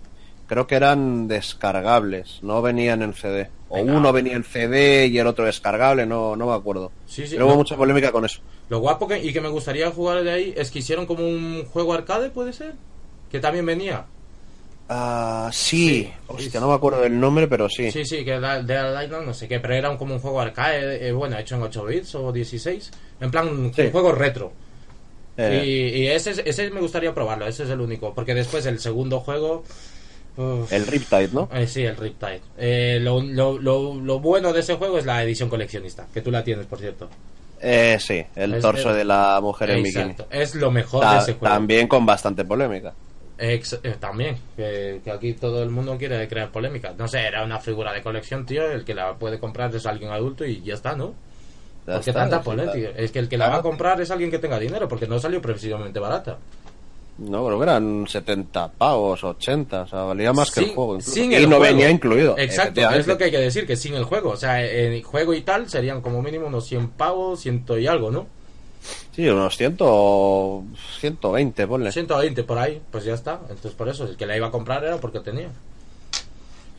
creo 0.47 0.67
que 0.67 0.75
eran 0.75 1.27
descargables, 1.27 2.39
no 2.41 2.61
venían 2.61 3.01
en 3.01 3.13
CD. 3.13 3.49
O 3.69 3.75
Venga. 3.75 3.93
uno 3.97 4.11
venía 4.11 4.35
en 4.35 4.43
CD 4.43 5.07
y 5.07 5.17
el 5.19 5.27
otro 5.27 5.45
descargable, 5.45 6.05
no, 6.05 6.35
no 6.35 6.47
me 6.47 6.53
acuerdo. 6.53 6.91
Sí, 7.05 7.27
sí, 7.27 7.33
Pero 7.35 7.45
hubo 7.45 7.51
no. 7.53 7.57
mucha 7.59 7.75
polémica 7.77 8.11
con 8.11 8.25
eso. 8.25 8.41
Lo 8.69 8.79
guapo 8.79 9.07
que, 9.07 9.23
y 9.23 9.31
que 9.31 9.41
me 9.41 9.49
gustaría 9.49 9.91
jugar 9.91 10.23
de 10.23 10.31
ahí 10.31 10.53
es 10.57 10.71
que 10.71 10.79
hicieron 10.79 11.05
como 11.05 11.23
un 11.27 11.65
juego 11.65 11.93
arcade, 11.93 12.29
¿puede 12.31 12.53
ser? 12.53 12.73
Que 13.31 13.39
también 13.39 13.65
venía. 13.65 14.05
Ah, 14.89 15.49
sí. 15.53 16.03
Sí. 16.03 16.11
Hostia, 16.27 16.59
no 16.59 16.67
me 16.67 16.73
acuerdo 16.73 17.01
del 17.01 17.19
nombre, 17.19 17.47
pero 17.47 17.69
sí. 17.69 17.91
Sí, 17.91 18.03
sí, 18.05 18.25
que 18.25 18.31
era 18.31 18.61
de 18.61 18.73
la 18.73 19.03
Island, 19.03 19.25
no 19.27 19.33
sé 19.35 19.47
qué, 19.47 19.59
pero 19.59 19.75
era 19.75 19.89
un- 19.91 19.97
como 19.97 20.15
un 20.15 20.19
juego 20.19 20.41
arcade, 20.41 21.07
eh, 21.07 21.11
bueno, 21.11 21.37
hecho 21.37 21.55
en 21.55 21.61
8 21.61 21.85
bits 21.85 22.15
o 22.15 22.31
16. 22.31 22.91
En 23.21 23.29
plan, 23.29 23.47
un 23.47 23.71
juego 23.71 24.11
retro. 24.11 24.51
Eh, 25.37 25.63
Y, 25.63 26.01
y 26.03 26.07
ese, 26.07 26.31
es- 26.31 26.41
ese 26.43 26.69
me 26.71 26.81
gustaría 26.81 27.13
probarlo, 27.13 27.45
ese 27.47 27.63
es 27.63 27.69
el 27.69 27.79
único. 27.79 28.13
Porque 28.13 28.33
después 28.33 28.65
el 28.65 28.79
segundo 28.79 29.19
juego. 29.19 29.63
uf, 30.37 30.71
El 30.73 30.87
Riptide, 30.87 31.29
¿no? 31.33 31.49
eh, 31.53 31.67
sí, 31.67 31.83
el 31.83 31.95
Riptide. 31.97 32.41
Eh, 32.57 32.99
lo, 33.01 33.21
lo, 33.21 33.57
lo, 33.59 33.93
lo 33.95 34.19
bueno 34.19 34.53
de 34.53 34.61
ese 34.61 34.75
juego 34.75 34.97
es 34.97 35.05
la 35.05 35.21
edición 35.23 35.49
coleccionista, 35.49 36.07
que 36.13 36.21
tú 36.21 36.31
la 36.31 36.43
tienes, 36.43 36.65
por 36.65 36.79
cierto. 36.79 37.09
Eh, 37.61 37.97
sí, 37.99 38.23
el 38.35 38.53
Es- 38.55 38.61
torso 38.61 38.91
eh, 38.91 38.97
de 38.97 39.05
la 39.05 39.39
mujer 39.41 39.69
en 39.71 39.83
bikini. 39.83 40.03
Exacto, 40.11 40.27
es 40.31 40.55
lo 40.55 40.71
mejor 40.71 41.09
de 41.09 41.17
ese 41.17 41.33
juego. 41.33 41.53
también 41.53 41.87
con 41.87 42.05
bastante 42.05 42.43
polémica. 42.45 42.93
Ex- 43.39 43.79
eh, 43.83 43.95
también, 43.99 44.37
que, 44.55 44.99
que 45.03 45.11
aquí 45.11 45.33
todo 45.33 45.63
el 45.63 45.69
mundo 45.69 45.97
quiere 45.97 46.27
crear 46.27 46.51
polémica. 46.51 46.93
No 46.97 47.07
sé, 47.07 47.19
era 47.21 47.43
una 47.43 47.59
figura 47.59 47.93
de 47.93 48.01
colección, 48.01 48.45
tío. 48.45 48.69
El 48.69 48.83
que 48.83 48.93
la 48.93 49.15
puede 49.15 49.39
comprar 49.39 49.73
es 49.73 49.85
alguien 49.85 50.11
adulto 50.11 50.45
y 50.45 50.61
ya 50.61 50.73
está, 50.73 50.95
¿no? 50.95 51.13
Ya 51.87 51.95
porque 51.95 52.09
está, 52.11 52.21
tanta 52.21 52.41
polémica. 52.41 52.89
Es 52.95 53.11
que 53.11 53.19
el 53.19 53.29
que 53.29 53.37
la 53.37 53.49
va 53.49 53.55
a 53.57 53.61
comprar 53.61 53.99
es 54.01 54.11
alguien 54.11 54.29
que 54.29 54.39
tenga 54.39 54.59
dinero, 54.59 54.87
porque 54.87 55.07
no 55.07 55.17
salió 55.19 55.41
precisamente 55.41 55.99
barata. 55.99 56.37
No, 57.17 57.45
creo 57.45 57.57
que 57.57 57.63
eran 57.63 58.07
70 58.07 58.71
pavos, 58.77 59.23
80, 59.23 59.81
o 59.81 59.87
sea, 59.87 60.03
valía 60.03 60.31
más 60.31 60.51
que 60.51 60.61
el 60.61 60.65
juego. 60.67 60.93
incluso. 60.95 61.11
sin 61.11 61.31
y 61.31 61.35
el 61.35 61.49
no 61.49 61.57
juego. 61.57 61.63
venía 61.63 61.89
incluido. 61.89 62.35
Exacto, 62.37 62.89
es 62.91 63.07
lo 63.07 63.17
que 63.17 63.25
hay 63.25 63.31
que 63.31 63.39
decir, 63.39 63.67
que 63.67 63.75
sin 63.75 63.93
el 63.95 64.05
juego. 64.05 64.29
O 64.31 64.37
sea, 64.37 64.63
en 64.65 65.01
juego 65.03 65.33
y 65.33 65.41
tal 65.41 65.69
serían 65.69 66.01
como 66.01 66.21
mínimo 66.21 66.47
unos 66.47 66.65
100 66.67 66.91
pavos, 66.91 67.41
ciento 67.41 67.77
y 67.77 67.87
algo, 67.87 68.09
¿no? 68.11 68.27
Sí, 69.15 69.27
unos 69.27 69.57
100, 69.57 69.77
120, 70.99 71.67
ponle. 71.67 71.91
120 71.91 72.43
por 72.43 72.57
ahí, 72.57 72.81
pues 72.91 73.03
ya 73.03 73.13
está. 73.13 73.39
Entonces 73.43 73.73
por 73.73 73.89
eso, 73.89 74.05
el 74.05 74.15
que 74.15 74.25
la 74.25 74.37
iba 74.37 74.47
a 74.47 74.51
comprar 74.51 74.83
era 74.83 74.97
porque 74.97 75.19
tenía. 75.19 75.49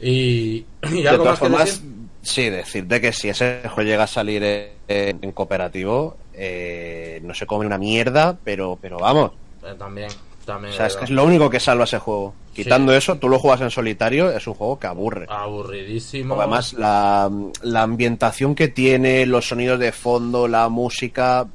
Y, 0.00 0.64
y 0.90 1.02
De 1.02 1.08
algo 1.08 1.24
todas 1.24 1.32
más 1.32 1.38
que 1.40 1.44
formas, 1.48 1.64
decir. 1.66 1.90
sí, 2.22 2.48
decirte 2.50 3.00
que 3.00 3.12
si 3.12 3.28
ese 3.28 3.60
juego 3.68 3.88
llega 3.90 4.04
a 4.04 4.06
salir 4.06 4.42
en, 4.42 5.18
en 5.22 5.32
cooperativo, 5.32 6.16
eh, 6.32 7.20
no 7.22 7.34
se 7.34 7.46
come 7.46 7.66
una 7.66 7.78
mierda, 7.78 8.38
pero, 8.42 8.78
pero 8.80 8.98
vamos. 8.98 9.32
Eh, 9.62 9.74
también, 9.78 10.08
también. 10.52 10.72
O 10.72 10.76
sea, 10.76 10.86
es 10.86 10.96
que 10.96 11.04
es 11.04 11.10
lo 11.10 11.24
único 11.24 11.48
que 11.50 11.60
salva 11.60 11.84
ese 11.84 11.98
juego. 11.98 12.34
Quitando 12.54 12.92
eso, 12.92 13.16
tú 13.18 13.28
lo 13.28 13.38
juegas 13.38 13.60
en 13.60 13.70
solitario, 13.70 14.30
es 14.30 14.46
un 14.46 14.54
juego 14.54 14.78
que 14.78 14.86
aburre. 14.88 15.26
Aburridísimo. 15.28 16.34
Además, 16.38 16.72
la, 16.74 17.30
la 17.62 17.82
ambientación 17.82 18.54
que 18.54 18.68
tiene, 18.68 19.24
los 19.26 19.48
sonidos 19.48 19.78
de 19.78 19.92
fondo, 19.92 20.48
la 20.48 20.68
música. 20.68 21.46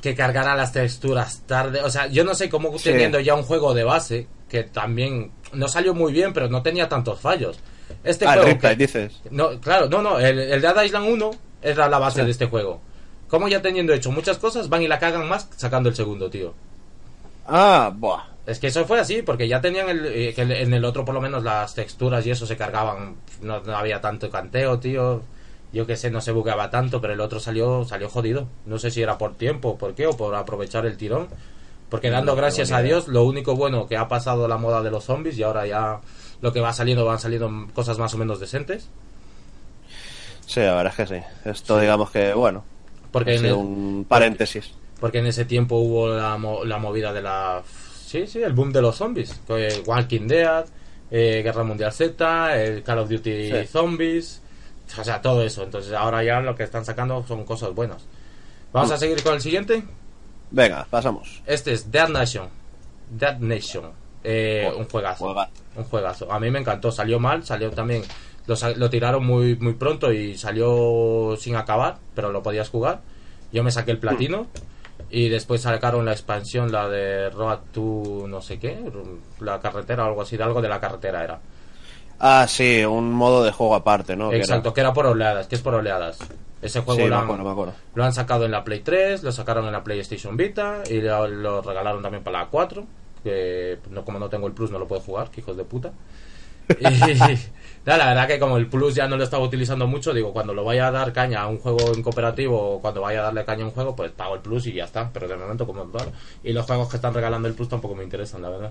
que 0.00 0.14
cargará 0.14 0.54
las 0.54 0.72
texturas 0.72 1.42
tarde. 1.46 1.82
O 1.82 1.90
sea, 1.90 2.06
yo 2.06 2.24
no 2.24 2.34
sé 2.34 2.48
cómo 2.48 2.76
Sí. 2.78 2.90
teniendo 2.90 3.18
ya 3.20 3.34
un 3.34 3.42
juego 3.42 3.74
de 3.74 3.84
base, 3.84 4.26
que 4.48 4.62
también 4.64 5.32
no 5.52 5.68
salió 5.68 5.94
muy 5.94 6.12
bien, 6.12 6.32
pero 6.32 6.48
no 6.48 6.62
tenía 6.62 6.88
tantos 6.88 7.20
fallos. 7.20 7.58
Este 8.04 8.24
ah, 8.26 8.34
el 8.34 8.40
juego. 8.40 8.52
Riptide, 8.52 8.70
que- 8.70 8.76
dices. 8.86 9.20
no, 9.30 9.60
claro, 9.60 9.88
no, 9.88 10.00
no, 10.00 10.18
el, 10.20 10.38
el 10.38 10.60
Dead 10.62 10.82
Island 10.84 11.08
1 11.10 11.30
era 11.62 11.88
la 11.88 11.98
base 11.98 12.20
Sí. 12.20 12.24
de 12.24 12.30
este 12.30 12.46
juego. 12.46 12.80
Como 13.28 13.48
ya 13.48 13.60
teniendo 13.60 13.92
hecho 13.92 14.10
muchas 14.12 14.38
cosas, 14.38 14.68
van 14.68 14.82
y 14.82 14.88
la 14.88 14.98
cagan 14.98 15.28
más 15.28 15.48
sacando 15.56 15.88
el 15.88 15.94
segundo, 15.96 16.30
tío. 16.30 16.54
Ah, 17.46 17.92
buah. 17.94 18.22
Es 18.46 18.58
que 18.58 18.68
eso 18.68 18.84
fue 18.86 18.98
así, 18.98 19.22
porque 19.22 19.46
ya 19.48 19.60
tenían 19.60 19.88
el, 19.88 20.06
eh, 20.06 20.34
que 20.34 20.42
en 20.42 20.72
el 20.74 20.84
otro 20.84 21.04
por 21.04 21.14
lo 21.14 21.20
menos 21.20 21.42
las 21.44 21.74
texturas 21.74 22.26
y 22.26 22.30
eso 22.30 22.46
se 22.46 22.56
cargaban, 22.56 23.16
no, 23.42 23.60
no 23.60 23.76
había 23.76 24.00
tanto 24.00 24.30
canteo, 24.30 24.78
tío. 24.80 25.22
Yo 25.72 25.86
que 25.86 25.96
sé, 25.96 26.10
no 26.10 26.20
se 26.20 26.32
bugueaba 26.32 26.68
tanto, 26.70 27.00
pero 27.00 27.12
el 27.12 27.20
otro 27.20 27.38
salió 27.38 27.84
salió 27.84 28.08
jodido. 28.08 28.48
No 28.66 28.78
sé 28.78 28.90
si 28.90 29.02
era 29.02 29.18
por 29.18 29.36
tiempo, 29.36 29.78
por 29.78 29.94
qué, 29.94 30.06
o 30.06 30.16
por 30.16 30.34
aprovechar 30.34 30.84
el 30.86 30.96
tirón. 30.96 31.28
Porque 31.88 32.10
dando 32.10 32.32
No 32.32 32.36
gracias 32.36 32.72
a. 32.72 32.82
Dios, 32.82 33.08
lo 33.08 33.24
único 33.24 33.54
bueno 33.56 33.86
que 33.86 33.96
ha 33.96 34.08
pasado 34.08 34.48
la 34.48 34.58
moda 34.58 34.82
de 34.82 34.90
los 34.90 35.04
zombies 35.04 35.38
y 35.38 35.42
ahora 35.44 35.66
ya 35.66 36.00
lo 36.40 36.52
que 36.52 36.60
va 36.60 36.72
saliendo 36.72 37.04
van 37.04 37.18
saliendo 37.20 37.50
cosas 37.74 37.98
más 37.98 38.14
o 38.14 38.18
menos 38.18 38.40
decentes. 38.40 38.90
Sí, 40.46 40.60
la 40.60 40.74
verdad 40.74 40.94
es 40.98 41.08
que 41.08 41.20
sí. 41.20 41.22
Esto, 41.44 41.78
digamos 41.78 42.10
que, 42.10 42.32
bueno, 42.34 42.64
Porque 43.12 43.32
ha 43.32 43.34
en, 43.34 43.38
sido 43.38 43.58
el- 43.58 43.60
un 43.60 44.06
paréntesis. 44.08 44.72
Porque 45.00 45.18
en 45.18 45.26
ese 45.26 45.44
tiempo 45.44 45.76
hubo 45.76 46.08
la, 46.08 46.36
mo- 46.36 46.64
la 46.64 46.78
movida 46.78 47.12
de 47.12 47.22
la... 47.22 47.62
Sí, 47.66 48.26
sí, 48.26 48.42
el 48.42 48.52
boom 48.52 48.72
de 48.72 48.82
los 48.82 48.96
zombies. 48.96 49.40
Walking 49.86 50.26
Dead, 50.26 50.64
eh, 51.10 51.40
Guerra 51.44 51.62
Mundial 51.64 51.92
Z, 51.92 52.62
el 52.62 52.82
Call 52.82 52.98
of 52.98 53.08
Duty 53.08 53.50
Sí. 53.50 53.66
Zombies, 53.66 54.42
o 54.98 55.04
sea, 55.04 55.22
todo 55.22 55.42
eso. 55.44 55.62
Entonces 55.62 55.92
ahora 55.92 56.22
ya 56.24 56.40
lo 56.40 56.54
que 56.56 56.64
están 56.64 56.84
sacando 56.84 57.24
son 57.26 57.44
cosas 57.44 57.72
buenas. 57.74 58.04
Vamos 58.72 58.90
a 58.90 58.96
seguir 58.96 59.22
con 59.22 59.34
el 59.34 59.40
siguiente. 59.40 59.82
Venga, 60.50 60.86
pasamos. 60.90 61.42
Este 61.46 61.72
es 61.72 61.90
Dead 61.90 62.08
Nation. 62.08 62.48
Dead 63.10 63.38
Nation. 63.38 63.84
Eh, 64.24 64.62
Joder, 64.66 64.80
un 64.80 64.88
juegazo. 64.88 65.34
Un 65.76 65.84
juegazo. 65.84 66.32
A 66.32 66.40
mí 66.40 66.50
me 66.50 66.58
encantó. 66.58 66.90
Salió 66.92 67.18
mal, 67.20 67.44
salió 67.44 67.70
también. 67.70 68.02
Lo, 68.46 68.56
lo 68.76 68.90
tiraron 68.90 69.24
muy, 69.24 69.54
muy 69.56 69.74
pronto 69.74 70.12
y 70.12 70.36
salió 70.36 71.36
sin 71.38 71.54
acabar, 71.54 71.98
pero 72.14 72.32
lo 72.32 72.42
podías 72.42 72.68
jugar. 72.68 73.00
Yo 73.52 73.62
me 73.62 73.70
saqué 73.70 73.92
el 73.92 73.98
platino. 73.98 74.48
Y 75.10 75.28
después 75.28 75.62
sacaron 75.62 76.04
la 76.04 76.12
expansión, 76.12 76.70
la 76.70 76.88
de 76.88 77.30
Road 77.30 77.58
to 77.72 78.26
no 78.28 78.40
sé 78.40 78.58
qué, 78.58 78.78
la 79.40 79.58
carretera 79.60 80.04
o 80.04 80.08
algo 80.08 80.22
así, 80.22 80.36
de 80.36 80.44
algo 80.44 80.62
de 80.62 80.68
la 80.68 80.80
carretera 80.80 81.24
era. 81.24 81.40
Ah, 82.20 82.46
sí, 82.48 82.84
un 82.84 83.12
modo 83.12 83.42
de 83.42 83.50
juego 83.50 83.74
aparte, 83.74 84.14
¿no? 84.14 84.28
Que 84.30 84.36
era- 84.36 84.44
Exacto, 84.44 84.72
que 84.74 84.80
era 84.82 84.92
por 84.92 85.06
oleadas, 85.06 85.46
que 85.48 85.54
es 85.56 85.62
por 85.62 85.74
oleadas. 85.74 86.18
Ese 86.62 86.80
juego 86.82 87.00
Sí, 87.00 87.08
lo, 87.08 87.14
me 87.14 87.16
han, 87.16 87.24
acuerdo, 87.24 87.44
me 87.44 87.50
acuerdo. 87.50 87.72
lo 87.94 88.04
han 88.04 88.12
sacado 88.12 88.44
en 88.44 88.50
la 88.52 88.62
Play 88.62 88.80
3, 88.80 89.22
lo 89.22 89.32
sacaron 89.32 89.64
en 89.66 89.72
la 89.72 89.82
PlayStation 89.82 90.36
Vita 90.36 90.82
y 90.88 91.00
lo, 91.00 91.26
lo 91.26 91.62
regalaron 91.62 92.02
también 92.02 92.22
para 92.22 92.40
la 92.40 92.46
4. 92.48 92.84
Que 93.24 93.78
no, 93.90 94.04
como 94.04 94.18
no 94.18 94.28
tengo 94.28 94.46
el 94.46 94.52
Plus 94.52 94.70
no 94.70 94.78
lo 94.78 94.86
puedo 94.86 95.00
jugar, 95.02 95.30
que 95.30 95.40
hijos 95.40 95.56
de 95.56 95.64
puta. 95.64 95.90
Y 96.78 96.84
nada, 97.86 97.98
la 97.98 98.06
verdad 98.08 98.28
que 98.28 98.38
como 98.38 98.56
el 98.56 98.68
Plus 98.68 98.94
ya 98.94 99.08
no 99.08 99.16
lo 99.16 99.24
estaba 99.24 99.42
utilizando 99.44 99.86
mucho, 99.86 100.12
digo, 100.14 100.32
cuando 100.32 100.54
lo 100.54 100.64
vaya 100.64 100.88
a 100.88 100.90
dar 100.90 101.12
caña 101.12 101.42
a 101.42 101.46
un 101.48 101.58
juego 101.58 101.92
en 101.94 102.02
cooperativo 102.02 102.76
o 102.76 102.80
cuando 102.80 103.00
vaya 103.00 103.20
a 103.20 103.22
darle 103.24 103.44
caña 103.44 103.64
a 103.64 103.68
un 103.68 103.72
juego, 103.74 103.96
pues 103.96 104.12
pago 104.12 104.34
el 104.34 104.40
Plus 104.40 104.66
y 104.66 104.72
ya 104.74 104.84
está. 104.84 105.10
Pero 105.12 105.28
de 105.28 105.36
momento 105.36 105.66
como 105.66 105.84
tal. 105.84 106.12
Y 106.42 106.52
los 106.52 106.66
juegos 106.66 106.88
que 106.88 106.96
están 106.96 107.14
regalando 107.14 107.48
el 107.48 107.54
Plus 107.54 107.68
tampoco 107.68 107.94
me 107.94 108.04
interesan, 108.04 108.42
la 108.42 108.50
verdad. 108.50 108.70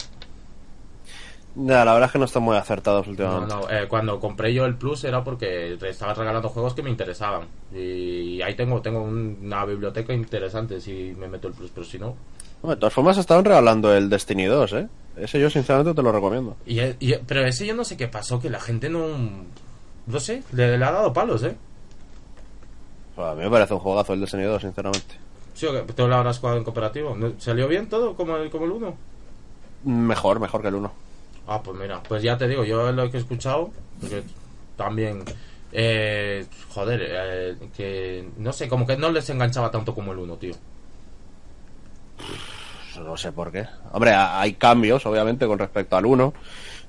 Ya, 1.56 1.86
la 1.86 1.94
verdad 1.94 2.08
es 2.08 2.14
que 2.14 2.20
no 2.20 2.26
están 2.26 2.44
muy 2.44 2.58
acertados 2.58 3.08
No, 3.22 3.42
últimamente. 3.42 3.48
no, 3.48 3.70
eh, 3.70 3.88
cuando 3.90 4.18
compré 4.20 4.54
yo 4.54 4.66
el 4.66 4.78
Plus 4.78 5.04
era 5.04 5.24
porque 5.26 5.74
estaba 5.82 6.14
regalando 6.14 6.48
juegos 6.50 6.74
que 6.74 6.84
me 6.84 6.90
interesaban. 6.90 7.50
Y 7.74 8.42
ahí 8.42 8.56
tengo 8.56 8.82
tengo 8.82 9.02
un- 9.02 9.40
una 9.42 9.66
biblioteca 9.66 10.14
interesante 10.14 10.80
si 10.80 11.14
me 11.18 11.28
meto 11.28 11.48
el 11.50 11.54
Plus, 11.54 11.72
pero 11.72 11.86
si 11.86 12.00
no. 12.00 12.16
Bueno, 12.62 12.76
de 12.76 12.80
todas 12.82 12.94
formas, 12.94 13.18
estaban 13.18 13.46
regalando 13.46 13.94
el 13.96 14.10
Destiny 14.10 14.46
2, 14.46 14.74
¿eh? 14.74 14.88
Ese 15.18 15.40
yo, 15.40 15.50
sinceramente, 15.50 15.94
te 15.94 16.02
lo 16.02 16.12
recomiendo. 16.12 16.56
Y, 16.66 16.80
y- 16.82 17.18
pero 17.28 17.46
ese 17.46 17.66
yo 17.66 17.74
no 17.76 17.84
sé 17.84 17.98
qué 17.98 18.08
pasó, 18.08 18.40
que 18.40 18.50
la 18.50 18.60
gente 18.60 18.90
no... 18.90 19.08
No 20.08 20.20
sé, 20.20 20.44
le, 20.54 20.78
le 20.78 20.86
ha 20.86 20.92
dado 20.92 21.14
palos, 21.14 21.44
¿eh? 21.44 21.56
A 23.18 23.34
mí 23.36 23.44
me 23.44 23.50
parece 23.50 23.74
un 23.74 23.80
juegazo 23.80 24.14
el 24.14 24.22
Destiny 24.22 24.44
2, 24.44 24.62
sinceramente. 24.62 25.16
Sí. 25.54 25.68
¿Tú 25.96 26.08
lo 26.08 26.16
habrás 26.16 26.40
jugado 26.40 26.58
en 26.58 26.64
cooperativo? 26.64 27.16
¿No- 27.16 27.34
¿Salió 27.38 27.68
bien 27.68 27.90
todo 27.90 28.16
como 28.16 28.38
el, 28.38 28.50
como 28.50 28.66
el 28.66 28.72
1? 28.72 28.96
Mejor, 29.86 30.40
mejor 30.40 30.62
que 30.62 30.70
el 30.70 30.76
1. 30.76 30.92
Ah, 31.48 31.62
pues 31.64 31.78
mira, 31.78 32.02
pues 32.08 32.24
ya 32.24 32.38
te 32.38 32.48
digo, 32.48 32.64
yo 32.64 32.92
lo 32.92 33.10
que 33.12 33.18
he 33.18 33.20
escuchado, 33.20 33.72
porque 34.00 34.24
también, 34.78 35.24
eh, 35.72 36.46
joder, 36.74 37.02
eh, 37.04 37.56
que 37.76 38.30
no 38.38 38.54
sé, 38.54 38.68
como 38.70 38.86
que 38.88 38.96
no 38.98 39.12
les 39.12 39.30
enganchaba 39.30 39.70
tanto 39.72 39.94
como 39.94 40.12
el 40.14 40.20
1, 40.20 40.36
tío. 40.38 40.54
No 43.04 43.16
sé 43.18 43.32
por 43.32 43.52
qué. 43.52 43.66
Hombre, 43.92 44.12
ha- 44.12 44.40
hay 44.42 44.54
cambios, 44.54 45.06
obviamente, 45.06 45.48
con 45.48 45.58
respecto 45.60 45.96
al 45.96 46.06
1. 46.06 46.34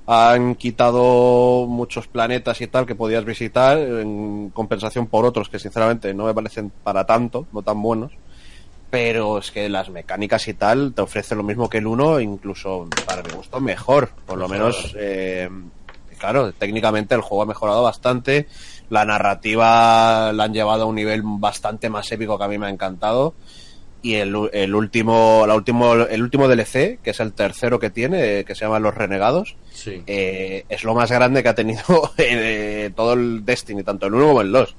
Han 0.07 0.55
quitado 0.55 1.65
muchos 1.67 2.07
planetas 2.07 2.59
y 2.61 2.67
tal 2.67 2.85
que 2.85 2.95
podías 2.95 3.23
visitar 3.23 3.77
en 3.77 4.49
compensación 4.49 5.07
por 5.07 5.25
otros 5.25 5.47
que, 5.47 5.59
sinceramente, 5.59 6.13
no 6.13 6.25
me 6.25 6.33
parecen 6.33 6.71
para 6.83 7.05
tanto, 7.05 7.45
no 7.53 7.61
tan 7.61 7.81
buenos. 7.81 8.11
Pero 8.89 9.37
es 9.37 9.51
que 9.51 9.69
las 9.69 9.89
mecánicas 9.89 10.47
y 10.49 10.53
tal 10.53 10.93
te 10.93 11.01
ofrecen 11.01 11.37
lo 11.37 11.43
mismo 11.45 11.69
que 11.69 11.77
el 11.77 11.87
1, 11.87 12.19
incluso 12.19 12.87
para 13.05 13.23
mi 13.23 13.31
gusto 13.31 13.61
mejor. 13.61 14.09
Por 14.25 14.37
lo 14.37 14.49
menos, 14.49 14.93
eh, 14.97 15.49
claro, 16.17 16.51
técnicamente 16.51 17.15
el 17.15 17.21
juego 17.21 17.43
ha 17.43 17.45
mejorado 17.45 17.83
bastante. 17.83 18.47
La 18.89 19.05
narrativa 19.05 20.33
la 20.33 20.43
han 20.43 20.53
llevado 20.53 20.83
a 20.83 20.87
un 20.87 20.95
nivel 20.95 21.21
bastante 21.23 21.89
más 21.89 22.11
épico 22.11 22.37
que 22.37 22.43
a 22.43 22.47
mí 22.49 22.57
me 22.57 22.65
ha 22.65 22.69
encantado 22.69 23.33
y 24.03 24.15
el, 24.15 24.35
último 24.35 25.45
la 25.47 25.53
último 25.55 25.93
el 25.93 26.21
último 26.23 26.47
DLC 26.47 26.99
que 27.03 27.11
es 27.11 27.19
el 27.19 27.33
tercero 27.33 27.79
que 27.79 27.89
tiene 27.91 28.43
que 28.45 28.55
se 28.55 28.65
llama 28.65 28.79
Los 28.79 28.95
Renegados 28.95 29.55
Sí. 29.71 30.01
eh, 30.07 30.65
es 30.69 30.83
lo 30.83 30.93
más 30.95 31.11
grande 31.11 31.43
que 31.43 31.49
ha 31.49 31.55
tenido 31.55 31.81
eh, 32.17 32.89
todo 32.95 33.13
el 33.13 33.45
Destiny 33.45 33.83
tanto 33.83 34.07
el 34.07 34.13
1 34.15 34.27
como 34.27 34.41
el 34.41 34.51
2 34.51 34.75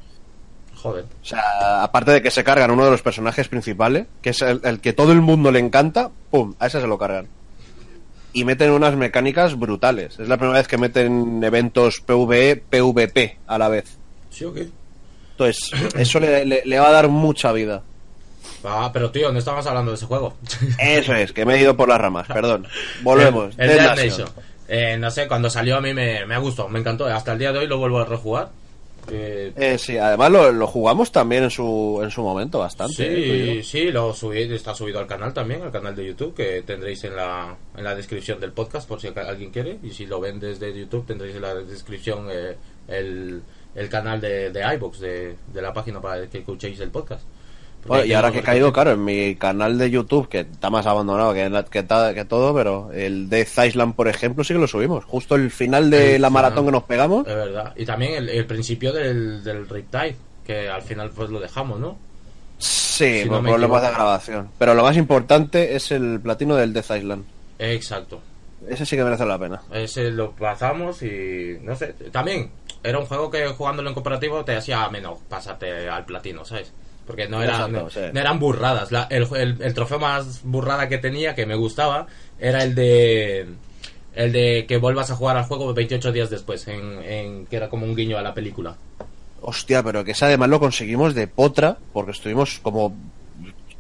Joder. 0.75 1.05
o 1.05 1.25
sea 1.25 1.83
aparte 1.85 2.11
de 2.11 2.23
que 2.23 2.31
se 2.33 2.43
cargan 2.43 2.73
uno 2.73 2.85
de 2.85 2.91
los 2.91 3.03
personajes 3.03 3.47
principales 3.47 4.07
que 4.21 4.31
es 4.31 4.43
el, 4.43 4.61
el 4.65 4.81
que 4.81 4.93
todo 4.93 5.13
el 5.13 5.21
mundo 5.21 5.53
le 5.53 5.61
encanta 5.61 6.11
pum 6.31 6.55
a 6.59 6.67
ese 6.67 6.81
se 6.81 6.87
lo 6.89 6.99
cargan 6.99 7.29
y 8.33 8.45
meten 8.45 8.71
unas 8.71 8.97
mecánicas 8.97 9.57
brutales 9.59 10.19
es 10.19 10.27
la 10.29 10.37
primera 10.39 10.59
vez 10.59 10.67
que 10.67 10.79
meten 10.79 11.45
eventos 11.45 12.01
PvE 12.01 12.57
PvP 12.57 13.39
a 13.47 13.59
la 13.59 13.69
vez 13.69 13.97
¿Sí 14.31 14.45
o 14.45 14.53
qué? 14.53 14.69
entonces 15.33 15.71
eso 15.97 16.19
le- 16.19 16.45
le- 16.45 16.63
le 16.65 16.79
va 16.81 16.89
a 16.89 16.93
dar 16.93 17.09
mucha 17.09 17.53
vida 17.53 17.83
Ah, 18.65 18.91
pero 18.93 19.11
tío, 19.11 19.33
no 19.33 19.39
estamos 19.39 19.67
hablando 19.67 19.91
de 19.91 19.97
ese 19.97 20.07
juego. 20.07 20.37
Eso 20.79 21.15
es, 21.15 21.33
que 21.33 21.45
me 21.45 21.55
he 21.55 21.61
ido 21.61 21.77
por 21.77 21.89
las 21.89 22.01
ramas, 22.01 22.27
perdón. 22.29 22.67
Volvemos. 23.03 23.55
El, 23.59 23.71
el 23.71 23.77
Dead 23.77 23.95
Dead 23.97 24.05
Nation. 24.05 24.27
Nation. 24.27 24.45
Eh, 24.69 24.97
no 24.99 25.11
sé, 25.11 25.29
cuando 25.29 25.51
salió 25.51 25.77
a 25.77 25.81
mí 25.81 25.93
me, 25.93 26.25
me 26.27 26.39
gustado, 26.39 26.69
me 26.69 26.79
encantó. 26.79 27.07
Hasta 27.07 27.33
el 27.33 27.39
día 27.39 27.53
de 27.53 27.59
hoy 27.59 27.67
lo 27.67 27.79
vuelvo 27.79 27.99
a 27.99 28.05
rejugar. 28.05 28.51
Eh, 29.11 29.53
Eh, 29.57 29.79
sí, 29.79 29.99
además 29.99 30.31
lo, 30.31 30.53
lo 30.53 30.67
jugamos 30.69 31.11
también 31.11 31.43
en 31.43 31.51
su, 31.51 32.01
en 32.03 32.11
su 32.11 32.23
momento 32.23 32.61
bastante. 32.61 32.95
sí, 32.95 33.63
sí, 33.65 33.91
lo 33.91 34.15
subí, 34.15 34.43
está 34.43 34.75
subido 34.75 35.01
al 35.01 35.09
canal 35.09 35.35
también, 35.35 35.63
al 35.63 35.73
canal 35.73 35.95
de 35.97 36.07
YouTube, 36.07 36.35
que 36.35 36.63
tendréis 36.63 37.03
en 37.05 37.17
la, 37.17 37.57
en 37.77 37.83
la 37.85 37.95
descripción 37.97 38.39
del 38.41 38.53
podcast 38.53 38.89
por 38.89 39.01
si 39.01 39.09
alguien 39.09 39.51
quiere. 39.51 39.79
Y 39.83 39.91
si 39.91 40.07
lo 40.07 40.21
ven 40.21 40.39
desde 40.39 40.73
YouTube, 40.73 41.05
tendréis 41.07 41.35
en 41.35 41.43
la 41.43 41.55
descripción 41.57 42.29
eh, 42.31 42.57
el, 42.87 43.43
el 43.75 43.89
canal 43.89 44.21
de, 44.21 44.51
de 44.51 44.75
iBox, 44.75 45.01
de, 45.01 45.37
de 45.53 45.63
la 45.63 45.73
página 45.73 46.01
para 46.01 46.27
que 46.29 46.39
escuchéis 46.39 46.79
el 46.81 46.91
podcast. 46.91 47.25
Bueno, 47.87 48.05
y 48.05 48.13
ahora 48.13 48.31
que 48.31 48.39
he 48.39 48.43
caído, 48.43 48.73
claro, 48.73 48.93
en 48.93 49.05
mi 49.05 49.35
canal 49.35 49.77
de 49.77 49.91
YouTube, 49.91 50.29
que 50.29 50.41
está 50.41 50.71
más 50.71 50.87
abandonado 50.87 51.35
que, 51.35 51.65
que, 51.71 52.25
todo, 52.25 52.55
pero 52.55 52.91
el 52.93 53.29
de 53.29 53.41
Island, 53.67 53.95
por 53.95 54.09
ejemplo, 54.09 54.45
sí 54.45 54.55
que 54.55 54.61
lo 54.61 54.69
subimos. 54.69 55.05
Justo 55.05 55.35
el 55.35 55.51
final 55.51 55.91
de 55.91 56.19
la 56.19 56.31
maratón 56.31 56.67
que 56.67 56.73
nos 56.73 56.85
pegamos. 56.85 57.27
Es 57.27 57.35
verdad. 57.35 57.73
Y 57.77 57.85
también 57.85 58.15
el, 58.15 58.29
el 58.29 58.47
principio 58.47 58.93
del, 58.93 59.43
del 59.43 59.69
Riptide, 59.69 60.17
que 60.47 60.69
al 60.69 60.83
final 60.83 61.11
pues 61.11 61.31
lo 61.31 61.41
dejamos, 61.41 61.81
¿no? 61.81 61.97
Sí, 62.59 63.23
si 63.23 63.29
por 63.29 63.43
no 63.43 63.51
problemas 63.51 63.83
de 63.83 63.91
grabación. 63.91 64.49
Pero 64.59 64.75
lo 64.75 64.85
más 64.85 64.97
importante 64.97 65.75
es 65.75 65.91
el 65.91 66.21
platino 66.21 66.55
del 66.55 66.73
Death 66.73 66.97
Island. 66.97 67.25
Exacto. 67.59 68.21
Ese 68.69 68.87
sí 68.87 68.97
que 68.97 69.03
merece 69.03 69.27
la 69.27 69.39
pena. 69.39 69.61
Ese 69.73 70.11
lo 70.13 70.31
pasamos 70.33 71.03
y 71.03 71.59
no 71.63 71.75
sé, 71.75 71.95
también 72.13 72.51
era 72.85 72.99
un 72.99 73.07
juego 73.07 73.31
que 73.31 73.47
jugándolo 73.49 73.89
en 73.89 73.95
cooperativo 73.95 74.45
te 74.45 74.57
hacía 74.57 74.89
menos 74.89 75.19
pasarte 75.29 75.89
al 75.89 76.05
platino, 76.05 76.45
¿sabes? 76.45 76.73
Porque 77.07 77.29
no, 77.29 77.43
era, 77.43 77.55
Exacto, 77.55 77.73
no, 77.83 77.91
sí. 77.91 78.01
no 78.13 78.21
eran 78.21 78.39
burradas. 78.39 78.93
La- 78.93 79.09
el, 79.11 79.27
el- 79.37 79.61
el 79.61 79.75
trofeo 79.75 79.99
más 79.99 80.41
burrada 80.45 80.89
que 80.89 80.99
tenía, 80.99 81.35
que 81.35 81.47
me 81.47 81.55
gustaba, 81.57 82.07
era 82.39 82.63
el 82.63 82.75
de 82.75 83.47
El 84.15 84.31
de 84.33 84.67
que 84.69 84.77
vuelvas 84.77 85.11
a 85.11 85.17
jugar 85.17 85.37
al 85.37 85.45
juego 85.45 85.73
28 85.75 86.13
días 86.13 86.31
después, 86.31 86.67
en, 86.69 87.03
en- 87.03 87.47
que 87.47 87.57
era 87.57 87.69
como 87.69 87.87
un 87.87 87.97
guiño 87.97 88.19
a 88.19 88.23
la 88.23 88.35
película. 88.35 88.77
Hostia, 89.41 89.83
pero 89.83 90.05
que 90.05 90.13
ese 90.13 90.27
además 90.27 90.49
lo 90.51 90.61
conseguimos 90.61 91.15
de 91.15 91.27
potra, 91.27 91.77
porque 91.93 92.13
estuvimos 92.13 92.61
como, 92.63 92.95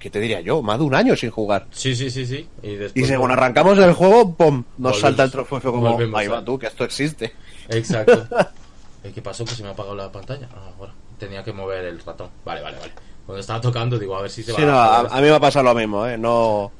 ¿qué 0.00 0.11
te 0.11 0.19
diría 0.19 0.41
yo? 0.41 0.61
Más 0.62 0.79
de 0.79 0.85
un 0.85 0.95
año 0.95 1.14
sin 1.14 1.31
jugar. 1.31 1.67
Sí, 1.71 1.95
sí, 1.95 2.11
sí, 2.11 2.26
sí. 2.26 2.49
Y, 2.62 2.71
Y 2.71 2.76
después, 2.76 3.07
según 3.07 3.31
arrancamos 3.31 3.79
el 3.79 3.93
juego, 3.93 4.35
¡pum! 4.35 4.64
Nos 4.79 4.93
Volvemos. 4.95 5.00
salta 5.00 5.23
el 5.25 5.31
trofeo 5.31 5.59
y 5.59 5.62
como, 5.62 5.99
ahí 6.17 6.26
va 6.26 6.45
tú, 6.45 6.59
que 6.59 6.67
esto 6.67 6.83
existe. 6.85 7.33
Exacto. 7.69 8.26
¿Qué 9.14 9.21
pasó? 9.23 9.45
Pues 9.45 9.57
se 9.57 9.62
me 9.62 9.69
ha 9.69 9.73
apagado 9.73 9.95
la 9.97 10.11
pantalla. 10.11 10.49
Ah, 10.55 10.71
ahora. 10.79 10.93
Tenía 11.19 11.45
que 11.45 11.52
mover 11.52 11.85
el 11.85 12.00
ratón. 12.00 12.31
Vale, 12.45 12.62
vale, 12.62 12.79
vale. 12.79 12.93
Cuando 13.26 13.41
estaba 13.41 13.61
tocando, 13.61 13.99
digo, 13.99 14.17
a 14.17 14.23
ver 14.23 14.31
si 14.31 14.43
se 14.43 14.52
Sí, 14.52 14.62
va 14.62 14.67
no, 14.69 14.79
a, 14.79 14.97
a... 14.97 15.00
a 15.00 15.17
mí 15.21 15.29
me 15.29 15.35
ha 15.35 15.41
pasado 15.41 15.64
lo 15.64 15.75
mismo, 15.75 16.07
¿eh? 16.07 16.19
No, 16.19 16.73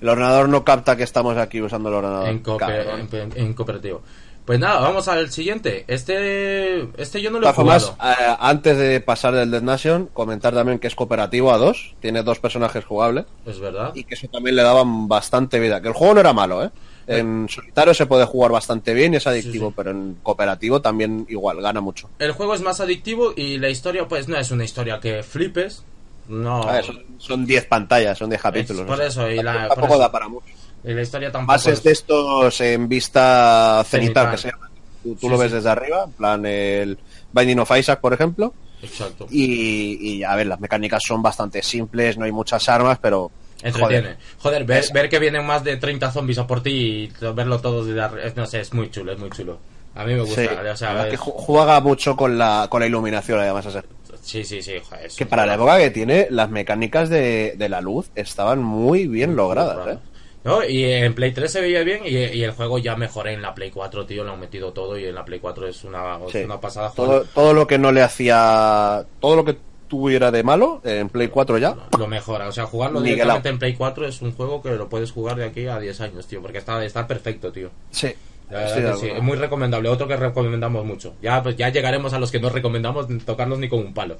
el 0.00 0.08
ordenador 0.08 0.48
no 0.48 0.64
capta 0.64 0.96
que 0.96 1.02
estamos 1.04 1.36
aquí 1.36 1.60
usando 1.62 1.88
el 1.88 1.94
ordenador. 1.96 2.28
en, 2.28 2.42
cooper- 2.42 2.58
Cabrón. 2.84 3.08
en- 3.12 3.32
en 3.38 3.54
cooperativo. 3.54 4.02
Pues 4.44 4.58
nada, 4.60 4.78
vamos 4.80 5.08
al 5.08 5.30
siguiente. 5.30 5.86
Este 5.88 6.80
este 7.00 7.22
yo 7.22 7.30
no 7.30 7.40
lo 7.40 7.48
he 7.48 7.52
jugado. 7.54 7.96
eh, 8.04 8.36
antes 8.40 8.76
de 8.76 9.00
pasar 9.00 9.32
del 9.34 9.50
Dead 9.50 9.62
Nation, 9.62 10.10
comentar 10.12 10.52
también 10.52 10.78
que 10.78 10.86
es 10.86 10.94
cooperativo 10.94 11.50
a 11.50 11.56
dos, 11.56 11.94
tiene 12.00 12.22
dos 12.22 12.40
personajes 12.40 12.84
jugables 12.84 13.24
Es 13.46 13.58
verdad. 13.58 13.92
y 13.94 14.04
que 14.04 14.14
eso 14.14 14.28
también 14.28 14.56
le 14.56 14.62
daban 14.62 15.08
bastante 15.08 15.58
vida. 15.60 15.80
Que 15.80 15.88
el 15.88 15.94
juego 15.94 16.12
no 16.14 16.20
era 16.20 16.34
malo, 16.34 16.62
¿eh? 16.62 16.70
En 17.06 17.48
solitario 17.48 17.92
se 17.94 18.06
puede 18.06 18.24
jugar 18.24 18.52
bastante 18.52 18.94
bien 18.94 19.14
y 19.14 19.16
es 19.18 19.26
adictivo, 19.26 19.66
Sí, 19.66 19.70
sí. 19.70 19.74
pero 19.76 19.90
en 19.90 20.16
cooperativo 20.22 20.80
también 20.80 21.26
igual, 21.28 21.60
gana 21.60 21.80
mucho. 21.80 22.08
El 22.18 22.32
juego 22.32 22.54
es 22.54 22.62
más 22.62 22.80
adictivo 22.80 23.32
y 23.36 23.58
la 23.58 23.68
historia, 23.68 24.08
pues 24.08 24.28
no 24.28 24.36
es 24.38 24.50
una 24.50 24.64
historia 24.64 25.00
que 25.00 25.22
flipes. 25.22 25.82
No. 26.28 26.62
A 26.62 26.72
ver, 26.72 26.84
son- 26.84 27.04
son 27.18 27.44
10 27.46 27.66
pantallas, 27.66 28.16
son 28.16 28.30
10 28.30 28.40
capítulos. 28.40 28.82
Es 28.82 28.86
por 28.88 29.02
eso, 29.02 29.30
y 29.30 29.42
la- 29.42 29.68
tampoco 29.68 29.80
por 29.80 29.90
eso. 29.90 29.98
da 29.98 30.12
para 30.12 30.28
mucho. 30.28 30.46
Y 30.82 30.92
la 30.94 31.02
historia 31.02 31.30
tampoco. 31.30 31.52
Bases 31.52 31.74
es- 31.78 31.82
de 31.84 31.92
estos 31.92 32.60
en 32.62 32.88
vista 32.88 33.84
cenital, 33.86 34.30
que 34.30 34.38
se 34.38 34.50
llama. 34.50 34.70
Tú, 35.02 35.10
tú 35.14 35.20
Sí, 35.20 35.28
lo 35.28 35.36
ves 35.38 35.52
desde 35.52 35.68
arriba, 35.68 36.04
en 36.04 36.12
plan 36.12 36.46
el 36.46 36.98
Binding 37.32 37.58
of 37.58 37.70
Isaac, 37.76 38.00
por 38.00 38.14
ejemplo. 38.14 38.54
Exacto. 38.82 39.26
Y, 39.30 39.98
y 40.16 40.24
a 40.24 40.34
ver, 40.36 40.46
las 40.46 40.60
mecánicas 40.60 41.02
son 41.06 41.22
bastante 41.22 41.62
simples, 41.62 42.16
no 42.18 42.24
hay 42.24 42.32
muchas 42.32 42.66
armas, 42.68 42.98
pero. 43.00 43.30
Entretiene. 43.64 44.16
Joder, 44.38 44.64
ver, 44.64 44.84
ver 44.92 45.08
que 45.08 45.18
vienen 45.18 45.44
más 45.44 45.64
de 45.64 45.76
30 45.76 46.10
zombies 46.12 46.38
a 46.38 46.46
por 46.46 46.62
ti 46.62 46.70
y 47.20 47.24
verlo 47.34 47.58
todo 47.60 47.80
arriba. 47.82 48.22
es- 48.22 48.36
No 48.36 48.46
sé, 48.46 48.60
es 48.60 48.72
muy 48.72 48.90
chulo, 48.90 49.12
es 49.12 49.18
muy 49.18 49.30
chulo. 49.30 49.58
A 49.94 50.04
mí 50.04 50.14
me 50.14 50.20
gusta. 50.20 50.40
Sí, 50.42 50.48
o 50.48 50.76
sea, 50.76 51.04
es- 51.04 51.10
que 51.10 51.18
ju- 51.18 51.32
juega 51.34 51.80
mucho 51.80 52.14
con 52.16 52.36
la, 52.36 52.66
con 52.68 52.80
la 52.80 52.86
iluminación, 52.86 53.38
además. 53.40 53.66
sí, 54.22 54.44
sí, 54.44 54.60
sí. 54.62 54.72
joder, 54.88 55.10
Que 55.16 55.26
para 55.26 55.46
la 55.46 55.54
época 55.54 55.78
que 55.78 55.90
tiene, 55.90 56.26
las 56.30 56.50
mecánicas 56.50 57.08
de, 57.08 57.54
de 57.56 57.68
la 57.68 57.80
luz 57.80 58.10
estaban 58.14 58.62
muy 58.62 59.06
bien 59.06 59.36
logradas, 59.36 59.94
¿eh? 59.94 59.98
No, 60.44 60.62
y 60.62 60.84
en 60.84 61.14
Play 61.14 61.32
3 61.32 61.50
se 61.50 61.62
veía 61.62 61.82
bien 61.84 62.02
y, 62.04 62.10
y 62.18 62.42
el 62.44 62.50
juego 62.50 62.78
ya 62.78 62.96
mejoré 62.96 63.32
en 63.32 63.40
la 63.40 63.54
Play 63.54 63.70
4, 63.70 64.04
tío, 64.04 64.24
lo 64.24 64.32
han 64.32 64.40
metido 64.40 64.72
todo 64.74 64.98
y 64.98 65.06
en 65.06 65.14
la 65.14 65.24
Play 65.24 65.40
4 65.40 65.66
es 65.66 65.84
una, 65.84 66.18
es 66.28 66.34
una 66.44 66.60
pasada. 66.60 66.92
Todo, 66.94 67.24
todo 67.24 67.54
lo 67.54 67.66
que 67.66 67.78
no 67.78 67.90
le 67.92 68.02
hacía. 68.02 69.06
Todo 69.20 69.36
lo 69.36 69.44
que 69.46 69.56
tuviera 69.94 70.30
de 70.32 70.42
malo, 70.42 70.80
en 70.84 71.08
Play 71.08 71.28
4 71.28 71.58
ya. 71.58 71.76
Lo 71.98 72.06
mejora, 72.08 72.48
o 72.48 72.52
sea, 72.52 72.66
jugarlo 72.66 73.00
directamente 73.00 73.48
en 73.48 73.58
Play 73.58 73.74
4 73.74 74.06
es 74.08 74.22
un 74.22 74.32
juego 74.32 74.60
que 74.60 74.70
lo 74.70 74.88
puedes 74.88 75.12
jugar 75.12 75.36
de 75.36 75.44
aquí 75.44 75.66
a 75.66 75.78
10 75.78 76.00
años, 76.00 76.26
tío, 76.26 76.42
porque 76.42 76.58
está, 76.58 76.84
está 76.84 77.06
perfecto, 77.06 77.52
tío. 77.52 77.70
Sí. 77.90 78.12
Que 78.50 78.92
sí, 79.00 79.06
es 79.08 79.22
muy 79.22 79.36
recomendable. 79.36 79.88
Otro 79.88 80.06
que 80.06 80.16
recomendamos 80.16 80.84
mucho. 80.84 81.14
Ya, 81.22 81.42
pues, 81.42 81.56
ya 81.56 81.70
llegaremos 81.70 82.12
a 82.12 82.18
los 82.18 82.30
que 82.30 82.38
no 82.38 82.50
recomendamos 82.50 83.06
tocarlos 83.24 83.58
ni 83.58 83.68
con 83.68 83.78
un 83.80 83.94
palo. 83.94 84.18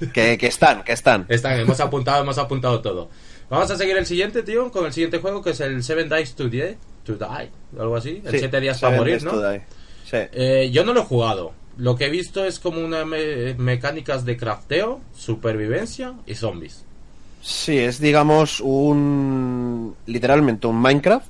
Que, 0.14 0.36
que 0.38 0.46
están, 0.46 0.84
que 0.84 0.92
están. 0.92 1.26
Están, 1.28 1.58
hemos 1.58 1.80
apuntado, 1.80 2.22
hemos 2.22 2.38
apuntado 2.38 2.80
todo. 2.80 3.08
Vamos 3.50 3.70
a 3.70 3.76
seguir 3.76 3.96
el 3.96 4.06
siguiente, 4.06 4.42
tío, 4.42 4.70
con 4.70 4.84
el 4.86 4.92
siguiente 4.92 5.18
juego 5.18 5.42
que 5.42 5.50
es 5.50 5.60
el 5.60 5.82
Seven 5.82 6.08
Days 6.08 6.34
to 6.34 6.48
Die, 6.48 6.76
to 7.04 7.14
die 7.14 7.50
algo 7.78 7.96
así. 7.96 8.22
El 8.24 8.32
Sí, 8.32 8.38
7 8.40 8.60
días 8.60 8.78
Seven 8.78 8.92
para 8.92 9.00
morir, 9.02 9.22
¿no? 9.24 9.30
to 9.32 9.50
Die. 9.50 9.62
Sí. 10.04 10.16
Eh, 10.32 10.70
yo 10.72 10.84
no 10.84 10.92
lo 10.92 11.00
he 11.00 11.04
jugado. 11.04 11.52
Lo 11.78 11.96
que 11.96 12.06
he 12.06 12.10
visto 12.10 12.44
es 12.44 12.58
como 12.58 12.80
una 12.84 13.04
me- 13.04 13.54
mecánicas 13.54 14.24
de 14.24 14.36
crafteo, 14.36 15.00
supervivencia 15.14 16.14
y 16.26 16.34
zombies. 16.34 16.84
Sí, 17.42 17.78
es 17.78 18.00
digamos 18.00 18.60
un. 18.60 19.94
literalmente 20.06 20.66
un 20.66 20.80
Minecraft 20.80 21.26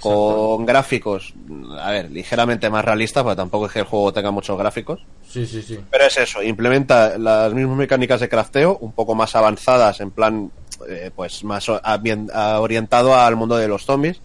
con 0.00 0.64
gráficos, 0.64 1.34
a 1.78 1.90
ver, 1.90 2.10
ligeramente 2.10 2.70
más 2.70 2.84
realistas, 2.84 3.22
porque 3.22 3.36
tampoco 3.36 3.66
es 3.66 3.72
que 3.72 3.80
el 3.80 3.84
juego 3.84 4.12
tenga 4.12 4.30
muchos 4.30 4.58
gráficos. 4.58 5.00
Sí, 5.28 5.46
sí, 5.46 5.62
sí. 5.62 5.78
Pero 5.90 6.06
es 6.06 6.16
eso, 6.16 6.42
implementa 6.42 7.18
las 7.18 7.52
mismas 7.52 7.76
mecánicas 7.76 8.20
de 8.20 8.28
crafteo, 8.28 8.78
un 8.80 8.92
poco 8.92 9.14
más 9.14 9.34
avanzadas, 9.36 10.00
en 10.00 10.10
plan, 10.10 10.50
eh, 10.88 11.10
pues 11.14 11.44
más 11.44 11.68
orientado 11.68 13.14
al 13.14 13.36
mundo 13.36 13.56
de 13.56 13.68
los 13.68 13.84
zombies. 13.84 14.20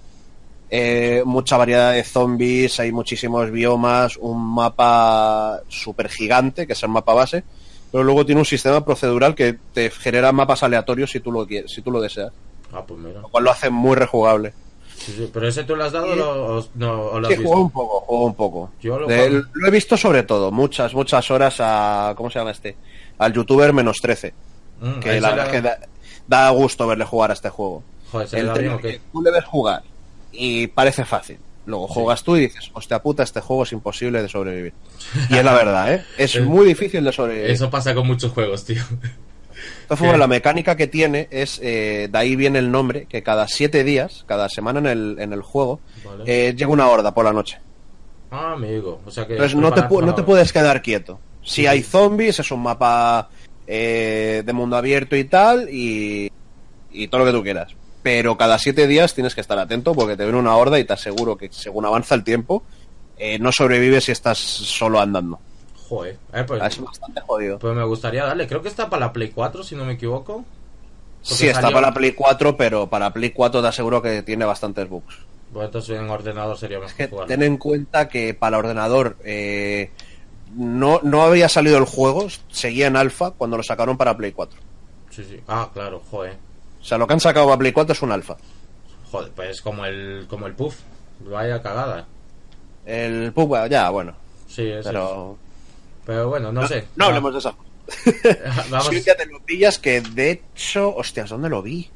Eh, 0.72 1.24
mucha 1.26 1.58
variedad 1.58 1.94
de 1.94 2.04
zombies, 2.04 2.80
hay 2.80 2.92
muchísimos 2.92 3.50
biomas, 3.50 4.18
un 4.18 4.40
mapa 4.54 5.62
súper 5.68 6.10
gigante, 6.10 6.68
que 6.68 6.74
es 6.74 6.84
el 6.84 6.90
mapa 6.90 7.14
base, 7.14 7.44
pero 7.92 8.04
luego 8.04 8.24
tiene 8.26 8.42
un 8.42 8.46
sistema 8.46 8.86
procedural 8.86 9.34
que 9.34 9.58
te 9.74 9.90
genera 9.90 10.32
mapas 10.32 10.62
aleatorios 10.62 11.10
si 11.12 11.20
tú 11.22 11.32
lo 11.32 11.48
quieres, 11.48 11.72
si 11.72 11.82
tú 11.82 11.90
lo 11.90 12.00
deseas, 12.00 12.32
Ah, 12.72 12.84
pues 12.88 13.00
mira. 13.00 13.22
lo 13.22 13.30
cual 13.30 13.46
lo 13.46 13.52
hace 13.52 13.72
muy 13.72 13.96
rejugable. 13.96 14.54
Sí, 14.96 15.14
sí. 15.18 15.30
¿Pero 15.34 15.48
ese 15.48 15.64
tú 15.64 15.76
lo 15.76 15.86
has 15.86 15.92
dado 15.94 16.12
o 16.12 16.16
lo, 16.16 16.58
o- 16.60 16.68
no, 16.76 17.02
o 17.04 17.20
lo 17.20 17.28
has 17.28 17.34
Sí, 17.34 17.40
visto? 17.40 17.50
juego 17.56 17.64
un 17.66 17.72
poco, 17.72 18.00
juego 18.02 18.26
un 18.26 18.36
poco. 18.36 18.72
Yo 18.82 19.00
lo 19.00 19.08
De- 19.08 19.18
juego. 19.30 19.46
lo 19.54 19.68
he 19.68 19.72
visto 19.72 19.98
sobre 19.98 20.24
todo, 20.24 20.52
muchas, 20.52 20.94
muchas 20.94 21.32
horas 21.32 21.56
a, 21.60 22.14
¿cómo 22.16 22.30
se 22.30 22.38
llama 22.38 22.52
este? 22.52 22.76
Al 23.18 23.34
youtuber 23.34 23.74
menos 23.74 23.98
13. 24.02 24.34
Mm, 24.82 25.00
que 25.00 25.20
la 25.20 25.30
verdad 25.32 25.46
es 25.48 25.52
que 25.52 25.62
da, 25.62 25.80
da 26.28 26.50
gusto 26.52 26.86
verle 26.86 27.06
jugar 27.06 27.32
a 27.32 27.34
este 27.34 27.50
juego. 27.50 27.82
Tú 28.12 29.22
le 29.24 29.32
ves 29.32 29.46
jugar 29.46 29.82
y 30.32 30.68
parece 30.68 31.06
fácil. 31.06 31.38
Luego 31.66 31.88
juegas 31.88 32.24
tú 32.24 32.36
y 32.36 32.42
dices, 32.42 32.72
hostia 32.74 33.00
puta, 33.02 33.22
este 33.24 33.42
juego 33.42 33.64
es 33.64 33.72
imposible 33.74 34.22
de 34.22 34.30
sobrevivir. 34.30 34.74
Y 35.30 35.38
es 35.38 35.44
la 35.44 35.54
verdad, 35.54 35.94
¿eh? 35.94 36.04
Es 36.18 36.42
muy 36.42 36.66
difícil 36.66 37.04
de 37.04 37.12
sobrevivir. 37.12 37.52
Eso 37.52 37.70
pasa 37.70 37.94
con 37.94 38.08
muchos 38.08 38.32
juegos, 38.32 38.66
tío. 38.66 38.82
Formas, 39.88 40.14
¿Qué? 40.14 40.18
la 40.18 40.28
mecánica 40.28 40.76
que 40.78 40.88
tiene 40.88 41.28
es, 41.32 41.60
eh, 41.62 42.08
de 42.12 42.18
ahí 42.18 42.36
viene 42.36 42.60
el 42.60 42.72
nombre, 42.72 43.06
que 43.08 43.24
cada 43.24 43.48
siete 43.48 43.84
días, 43.84 44.24
cada 44.28 44.48
semana 44.48 44.80
en 44.80 44.86
el, 44.86 45.16
en 45.20 45.34
el 45.34 45.42
juego, 45.42 45.80
Vale. 46.06 46.24
eh, 46.26 46.54
llega 46.56 46.72
una 46.72 46.88
horda 46.88 47.14
por 47.14 47.26
la 47.26 47.34
noche. 47.34 47.60
Ah, 48.32 48.54
amigo. 48.54 49.02
O 49.06 49.12
sea 49.12 49.26
que. 49.26 49.34
Entonces 49.34 49.58
no 49.58 49.74
te, 49.74 49.82
no 49.82 50.16
te 50.16 50.24
puedes 50.24 50.54
quedar 50.54 50.82
quieto. 50.82 51.20
Si 51.44 51.66
hay 51.66 51.82
zombies, 51.82 52.40
es 52.40 52.52
un 52.52 52.62
mapa 52.62 53.30
eh, 53.68 54.44
de 54.46 54.54
mundo 54.54 54.76
abierto 54.78 55.16
y 55.16 55.24
tal, 55.26 55.68
y, 55.70 56.32
y 56.92 57.08
todo 57.08 57.22
lo 57.22 57.32
que 57.32 57.38
tú 57.38 57.44
quieras. 57.44 57.74
Pero 58.02 58.38
cada 58.38 58.58
siete 58.60 58.88
días 58.88 59.14
tienes 59.14 59.36
que 59.36 59.42
estar 59.42 59.60
atento 59.60 59.94
porque 59.94 60.16
te 60.16 60.24
viene 60.24 60.40
una 60.40 60.56
horda 60.56 60.80
y 60.80 60.86
te 60.86 60.94
aseguro 60.94 61.36
que 61.38 61.50
según 61.52 61.86
avanza 61.86 62.16
el 62.16 62.24
tiempo, 62.24 62.64
eh, 63.18 63.38
no 63.40 63.52
sobrevives 63.52 64.06
si 64.06 64.12
estás 64.14 64.38
solo 64.38 65.00
andando. 65.02 65.40
Joder. 65.90 66.18
Eh, 66.34 66.44
pues, 66.48 66.64
Es 66.64 66.80
bastante 66.82 67.20
jodido. 67.22 67.60
pues 67.60 67.76
me 67.76 67.84
gustaría 67.84 68.24
darle. 68.26 68.48
Creo 68.48 68.62
que 68.62 68.70
está 68.70 68.90
para 68.90 69.08
la 69.08 69.14
Play 69.14 69.30
4, 69.32 69.64
si 69.64 69.76
no 69.76 69.84
me 69.86 69.94
equivoco. 69.94 70.46
Sí, 71.22 71.48
está 71.48 71.62
salió- 71.62 71.76
para 71.76 71.88
la 71.88 71.94
Play 71.94 72.14
4, 72.14 72.56
pero 72.56 72.88
para 72.88 73.12
Play 73.12 73.32
4 73.32 73.62
te 73.62 73.68
aseguro 73.68 74.02
que 74.02 74.22
tiene 74.24 74.46
bastantes 74.46 74.88
bugs. 74.88 75.18
Pues 75.52 75.66
entonces 75.66 76.00
en 76.00 76.10
ordenador 76.10 76.58
sería 76.58 76.80
mejor 76.80 76.96
que 76.96 77.08
jugarlo. 77.08 77.28
ten 77.28 77.44
en 77.44 77.58
cuenta 77.58 78.08
que 78.08 78.34
para 78.36 78.60
ordenador 78.60 79.18
eh, 79.26 79.92
no, 80.56 81.00
no 81.04 81.24
había 81.24 81.50
salido 81.50 81.78
el 81.78 81.86
juego, 81.86 82.28
seguía 82.50 82.88
en 82.88 82.96
alfa 82.96 83.32
cuando 83.32 83.58
lo 83.58 83.64
sacaron 83.64 83.98
para 83.98 84.16
Play 84.16 84.32
4. 84.32 84.60
Sí, 85.10 85.26
sí. 85.28 85.42
Ah, 85.48 85.70
claro, 85.74 86.02
joder. 86.12 86.38
O 86.82 86.84
sea, 86.84 86.98
lo 86.98 87.08
que 87.08 87.14
han 87.14 87.20
sacado 87.20 87.46
para 87.48 87.60
Play 87.60 87.72
4 87.72 87.94
es 87.94 88.02
un 88.02 88.12
alfa. 88.12 88.38
Joder, 89.12 89.32
pues 89.32 89.62
como 89.62 89.86
el, 89.86 90.26
como 90.30 90.48
el 90.48 90.54
puff. 90.54 90.76
Vaya 91.20 91.62
cagada. 91.62 92.06
El 92.86 93.32
pub, 93.34 93.56
ya, 93.70 93.90
bueno. 93.90 94.14
Sí, 94.48 94.68
es. 94.68 94.86
Pero. 94.86 95.38
Pero 96.06 96.30
bueno, 96.30 96.52
no, 96.52 96.68
sé. 96.68 96.86
No 96.96 97.06
hablemos 97.06 97.34
de 97.34 97.40
eso. 97.40 97.56
Vamos. 98.70 98.90
Un 98.90 99.04
día 99.04 99.16
te 99.16 99.26
lo 99.26 99.40
pillas, 99.42 99.80
que 99.80 100.02
de 100.02 100.32
hecho. 100.32 100.96
Hostias, 100.96 101.30
¿dónde 101.30 101.50
lo 101.50 101.62
vi? 101.62 101.90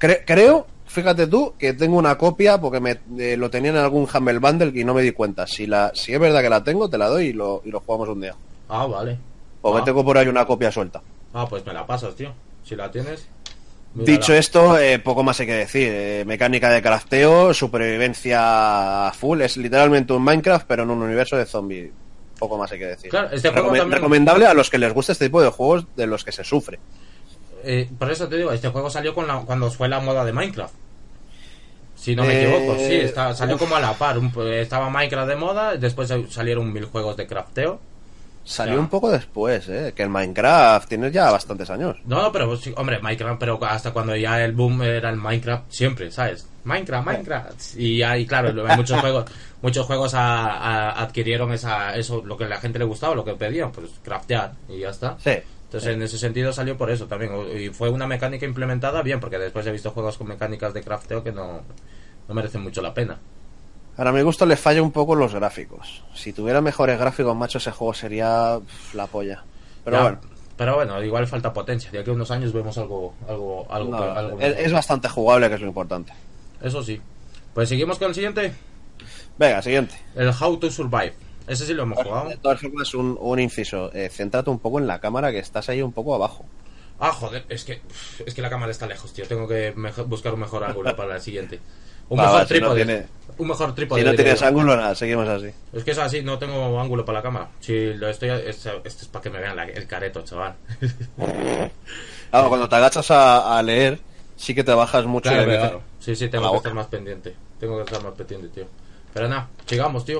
Cre- 0.00 0.22
creo, 0.26 0.66
fíjate 0.86 1.26
tú, 1.26 1.54
que 1.58 1.72
tengo 1.72 1.98
una 1.98 2.16
copia 2.18 2.60
porque 2.60 2.80
me, 2.80 3.00
eh, 3.18 3.36
lo 3.36 3.50
tenía 3.50 3.70
en 3.70 3.76
algún 3.76 4.08
Humble 4.12 4.38
Bundle 4.38 4.72
y 4.74 4.84
no 4.84 4.94
me 4.94 5.02
di 5.02 5.12
cuenta. 5.12 5.46
Si, 5.46 5.66
la, 5.66 5.92
si 5.94 6.12
es 6.12 6.20
verdad 6.20 6.42
que 6.42 6.50
la 6.50 6.64
tengo, 6.64 6.88
te 6.88 6.98
la 6.98 7.08
doy 7.08 7.26
y 7.26 7.32
lo, 7.32 7.62
y 7.64 7.70
lo 7.70 7.80
jugamos 7.80 8.08
un 8.08 8.20
día. 8.20 8.34
Ah, 8.68 8.86
vale. 8.86 9.18
Porque 9.60 9.82
ah. 9.82 9.84
tengo 9.84 10.04
por 10.04 10.18
ahí 10.18 10.28
una 10.28 10.46
copia 10.46 10.72
suelta. 10.72 11.02
Ah, 11.32 11.46
pues 11.48 11.64
me 11.66 11.72
la 11.72 11.86
pasas, 11.86 12.14
tío. 12.14 12.32
Si 12.64 12.74
la 12.76 12.90
tienes. 12.90 13.28
Mírala. 13.94 14.12
Dicho 14.18 14.34
esto, 14.34 14.78
eh, 14.78 14.98
poco 14.98 15.22
más 15.22 15.38
hay 15.40 15.46
que 15.46 15.54
decir. 15.54 15.88
Eh, 15.92 16.24
mecánica 16.26 16.70
de 16.70 16.82
crafteo, 16.82 17.52
supervivencia 17.54 19.12
full. 19.18 19.40
Es 19.40 19.56
literalmente 19.56 20.12
un 20.12 20.22
Minecraft, 20.22 20.66
pero 20.66 20.82
en 20.82 20.90
un 20.90 21.02
universo 21.02 21.36
de 21.36 21.46
zombies. 21.46 21.90
Poco 22.38 22.58
más 22.58 22.70
hay 22.72 22.78
que 22.80 22.86
decir. 22.86 23.10
Claro, 23.10 23.28
este 23.30 23.50
juego 23.50 23.68
Recome- 23.68 23.78
también- 23.78 23.92
Recomendable 24.00 24.46
a 24.46 24.54
los 24.54 24.68
que 24.70 24.78
les 24.78 24.92
gusta 24.92 25.12
este 25.12 25.26
tipo 25.26 25.40
de 25.40 25.50
juegos 25.50 25.86
de 25.96 26.06
los 26.06 26.24
que 26.24 26.32
se 26.32 26.42
sufre. 26.44 26.78
Eh, 27.62 27.88
por 27.98 28.10
eso 28.10 28.28
te 28.28 28.36
digo, 28.36 28.52
este 28.52 28.68
juego 28.68 28.90
salió 28.90 29.14
con 29.14 29.26
la, 29.26 29.38
cuando 29.40 29.70
fue 29.70 29.88
la 29.88 30.00
moda 30.00 30.24
de 30.24 30.32
Minecraft. 30.32 30.74
Si 31.96 32.14
no 32.14 32.24
me 32.24 32.34
Eh, 32.34 32.42
equivoco, 32.52 32.76
sí, 32.78 32.94
está- 32.96 33.34
salió 33.34 33.54
uf. 33.54 33.62
como 33.62 33.76
a 33.76 33.80
la 33.80 33.94
par. 33.94 34.18
Un- 34.18 34.32
estaba 34.52 34.90
Minecraft 34.90 35.28
de 35.28 35.36
moda, 35.36 35.76
después 35.76 36.12
salieron 36.28 36.70
mil 36.72 36.84
juegos 36.86 37.16
de 37.16 37.26
crafteo. 37.26 37.80
Salió 38.44 38.78
un 38.78 38.88
poco 38.88 39.10
después, 39.10 39.68
¿eh? 39.68 39.92
Que 39.96 40.02
el 40.02 40.10
Minecraft 40.10 40.88
tiene 40.88 41.10
ya 41.10 41.30
bastantes 41.30 41.70
años. 41.70 41.96
No, 42.04 42.22
no, 42.22 42.30
pero 42.32 42.56
sí, 42.56 42.72
hombre, 42.76 43.00
Minecraft, 43.00 43.40
pero 43.40 43.58
hasta 43.64 43.92
cuando 43.92 44.14
ya 44.16 44.44
el 44.44 44.52
boom 44.52 44.82
era 44.82 45.10
el 45.10 45.16
Minecraft, 45.16 45.64
siempre, 45.70 46.10
¿sabes? 46.10 46.46
Minecraft, 46.64 47.06
Minecraft. 47.06 47.76
Y 47.76 48.02
ahí, 48.02 48.26
claro, 48.26 48.52
muchos 48.76 49.00
juegos, 49.00 49.24
muchos 49.62 49.86
juegos 49.86 50.14
a- 50.14 50.46
a- 50.90 51.02
adquirieron 51.02 51.52
esa, 51.52 51.96
eso, 51.96 52.22
lo 52.24 52.36
que 52.36 52.44
a 52.44 52.48
la 52.48 52.58
gente 52.60 52.78
le 52.78 52.84
gustaba, 52.84 53.14
lo 53.14 53.24
que 53.24 53.34
pedían, 53.34 53.72
pues 53.72 53.90
craftear 54.02 54.52
y 54.68 54.80
ya 54.80 54.90
está. 54.90 55.16
Sí. 55.18 55.32
Entonces, 55.64 55.94
en 55.94 56.02
ese 56.02 56.18
sentido 56.18 56.52
salió 56.52 56.76
por 56.76 56.88
eso 56.90 57.06
también. 57.06 57.32
Y 57.58 57.68
fue 57.70 57.88
una 57.88 58.06
mecánica 58.06 58.46
implementada 58.46 59.02
bien, 59.02 59.18
porque 59.18 59.38
después 59.38 59.66
he 59.66 59.72
visto 59.72 59.90
juegos 59.90 60.16
con 60.16 60.28
mecánicas 60.28 60.72
de 60.72 60.82
crafteo 60.84 61.24
que 61.24 61.32
no, 61.32 61.62
no 62.28 62.34
merecen 62.34 62.62
mucho 62.62 62.80
la 62.80 62.94
pena. 62.94 63.18
Ahora 63.96 64.10
a 64.10 64.12
mi 64.12 64.22
gusto 64.22 64.44
le 64.44 64.56
falla 64.56 64.82
un 64.82 64.90
poco 64.90 65.14
los 65.14 65.34
gráficos. 65.34 66.02
Si 66.14 66.32
tuviera 66.32 66.60
mejores 66.60 66.98
gráficos, 66.98 67.36
macho, 67.36 67.58
ese 67.58 67.70
juego 67.70 67.94
sería 67.94 68.58
la 68.92 69.06
polla. 69.06 69.44
Pero 69.84 69.96
Ya, 69.96 70.02
bueno, 70.02 70.20
Pero 70.56 70.74
bueno, 70.74 71.02
igual 71.02 71.26
falta 71.26 71.52
potencia. 71.52 71.90
De 71.90 72.00
aquí 72.00 72.10
a 72.10 72.12
unos 72.12 72.30
años 72.30 72.52
vemos 72.52 72.76
algo, 72.78 73.14
algo, 73.28 73.66
algo, 73.70 73.90
no, 73.90 74.02
algo 74.02 74.40
es, 74.40 74.72
bastante 74.72 75.08
jugable, 75.08 75.48
que 75.48 75.54
es 75.54 75.60
lo 75.60 75.68
importante. 75.68 76.12
Eso 76.60 76.82
sí. 76.82 77.00
Pues 77.52 77.68
seguimos 77.68 77.98
con 77.98 78.08
el 78.08 78.14
siguiente. 78.14 78.52
Venga, 79.38 79.62
siguiente. 79.62 79.94
El 80.16 80.30
How 80.30 80.56
to 80.56 80.70
Survive. 80.70 81.14
Ese 81.46 81.66
sí 81.66 81.74
lo 81.74 81.82
hemos 81.82 82.02
jugado. 82.02 82.30
De 82.30 82.36
todas 82.36 82.60
formas, 82.60 82.94
un, 82.94 83.16
un 83.20 83.38
inciso. 83.38 83.92
Eh, 83.92 84.08
céntrate 84.08 84.50
un 84.50 84.58
poco 84.58 84.78
en 84.78 84.86
la 84.86 84.98
cámara, 84.98 85.30
que 85.30 85.38
estás 85.38 85.68
ahí 85.68 85.82
un 85.82 85.92
poco 85.92 86.14
abajo. 86.14 86.44
Ah, 86.98 87.12
joder, 87.12 87.44
es 87.48 87.64
que, 87.64 87.82
es 88.24 88.34
que 88.34 88.42
la 88.42 88.50
cámara 88.50 88.72
está 88.72 88.86
lejos, 88.86 89.12
tío. 89.12 89.26
Tengo 89.26 89.46
que 89.46 89.72
buscar 90.06 90.34
un 90.34 90.40
mejor 90.40 90.64
ángulo 90.64 90.96
para 90.96 91.16
el 91.16 91.20
siguiente. 91.20 91.60
Un 92.08 92.18
Va, 92.18 92.22
mejor 92.24 92.40
va, 92.40 92.46
si 92.46 92.54
no 92.54 92.58
trípode. 92.60 92.84
tiene- 92.84 93.06
Un 93.36 93.48
mejor 93.48 93.74
trípode. 93.74 94.00
Si 94.00 94.06
no 94.06 94.14
tienes 94.14 94.42
ángulo, 94.42 94.76
nada, 94.76 94.94
seguimos 94.94 95.28
así. 95.28 95.50
Es 95.72 95.82
que 95.84 95.90
es 95.90 95.98
así, 95.98 96.22
no 96.22 96.38
tengo 96.38 96.78
ángulo 96.80 97.04
para 97.04 97.18
la 97.18 97.22
cámara. 97.22 97.48
Si 97.60 97.92
lo 97.94 98.08
estoy. 98.08 98.28
Esto, 98.30 98.70
esto 98.84 99.02
es 99.02 99.08
para 99.08 99.22
que 99.22 99.30
me 99.30 99.40
vean 99.40 99.56
la- 99.56 99.64
el 99.64 99.86
careto, 99.86 100.22
chaval. 100.22 100.54
Claro, 102.30 102.48
cuando 102.48 102.68
te 102.68 102.76
agachas 102.76 103.10
a, 103.10 103.58
a 103.58 103.62
leer, 103.62 103.98
sí 104.36 104.54
que 104.54 104.64
te 104.64 104.72
bajas 104.72 105.04
mucho. 105.06 105.30
Claro, 105.30 105.46
veces- 105.46 105.60
claro. 105.62 105.82
Sí, 106.00 106.14
sí, 106.16 106.28
tengo 106.28 106.50
que 106.52 106.56
estar 106.58 106.74
más 106.74 106.86
pendiente. 106.88 107.34
Tengo 107.58 107.76
que 107.78 107.84
estar 107.84 108.02
más 108.02 108.12
pendiente, 108.14 108.48
tío. 108.48 108.66
Pero 109.12 109.28
nada, 109.28 109.48
sigamos, 109.66 110.04
tío. 110.04 110.18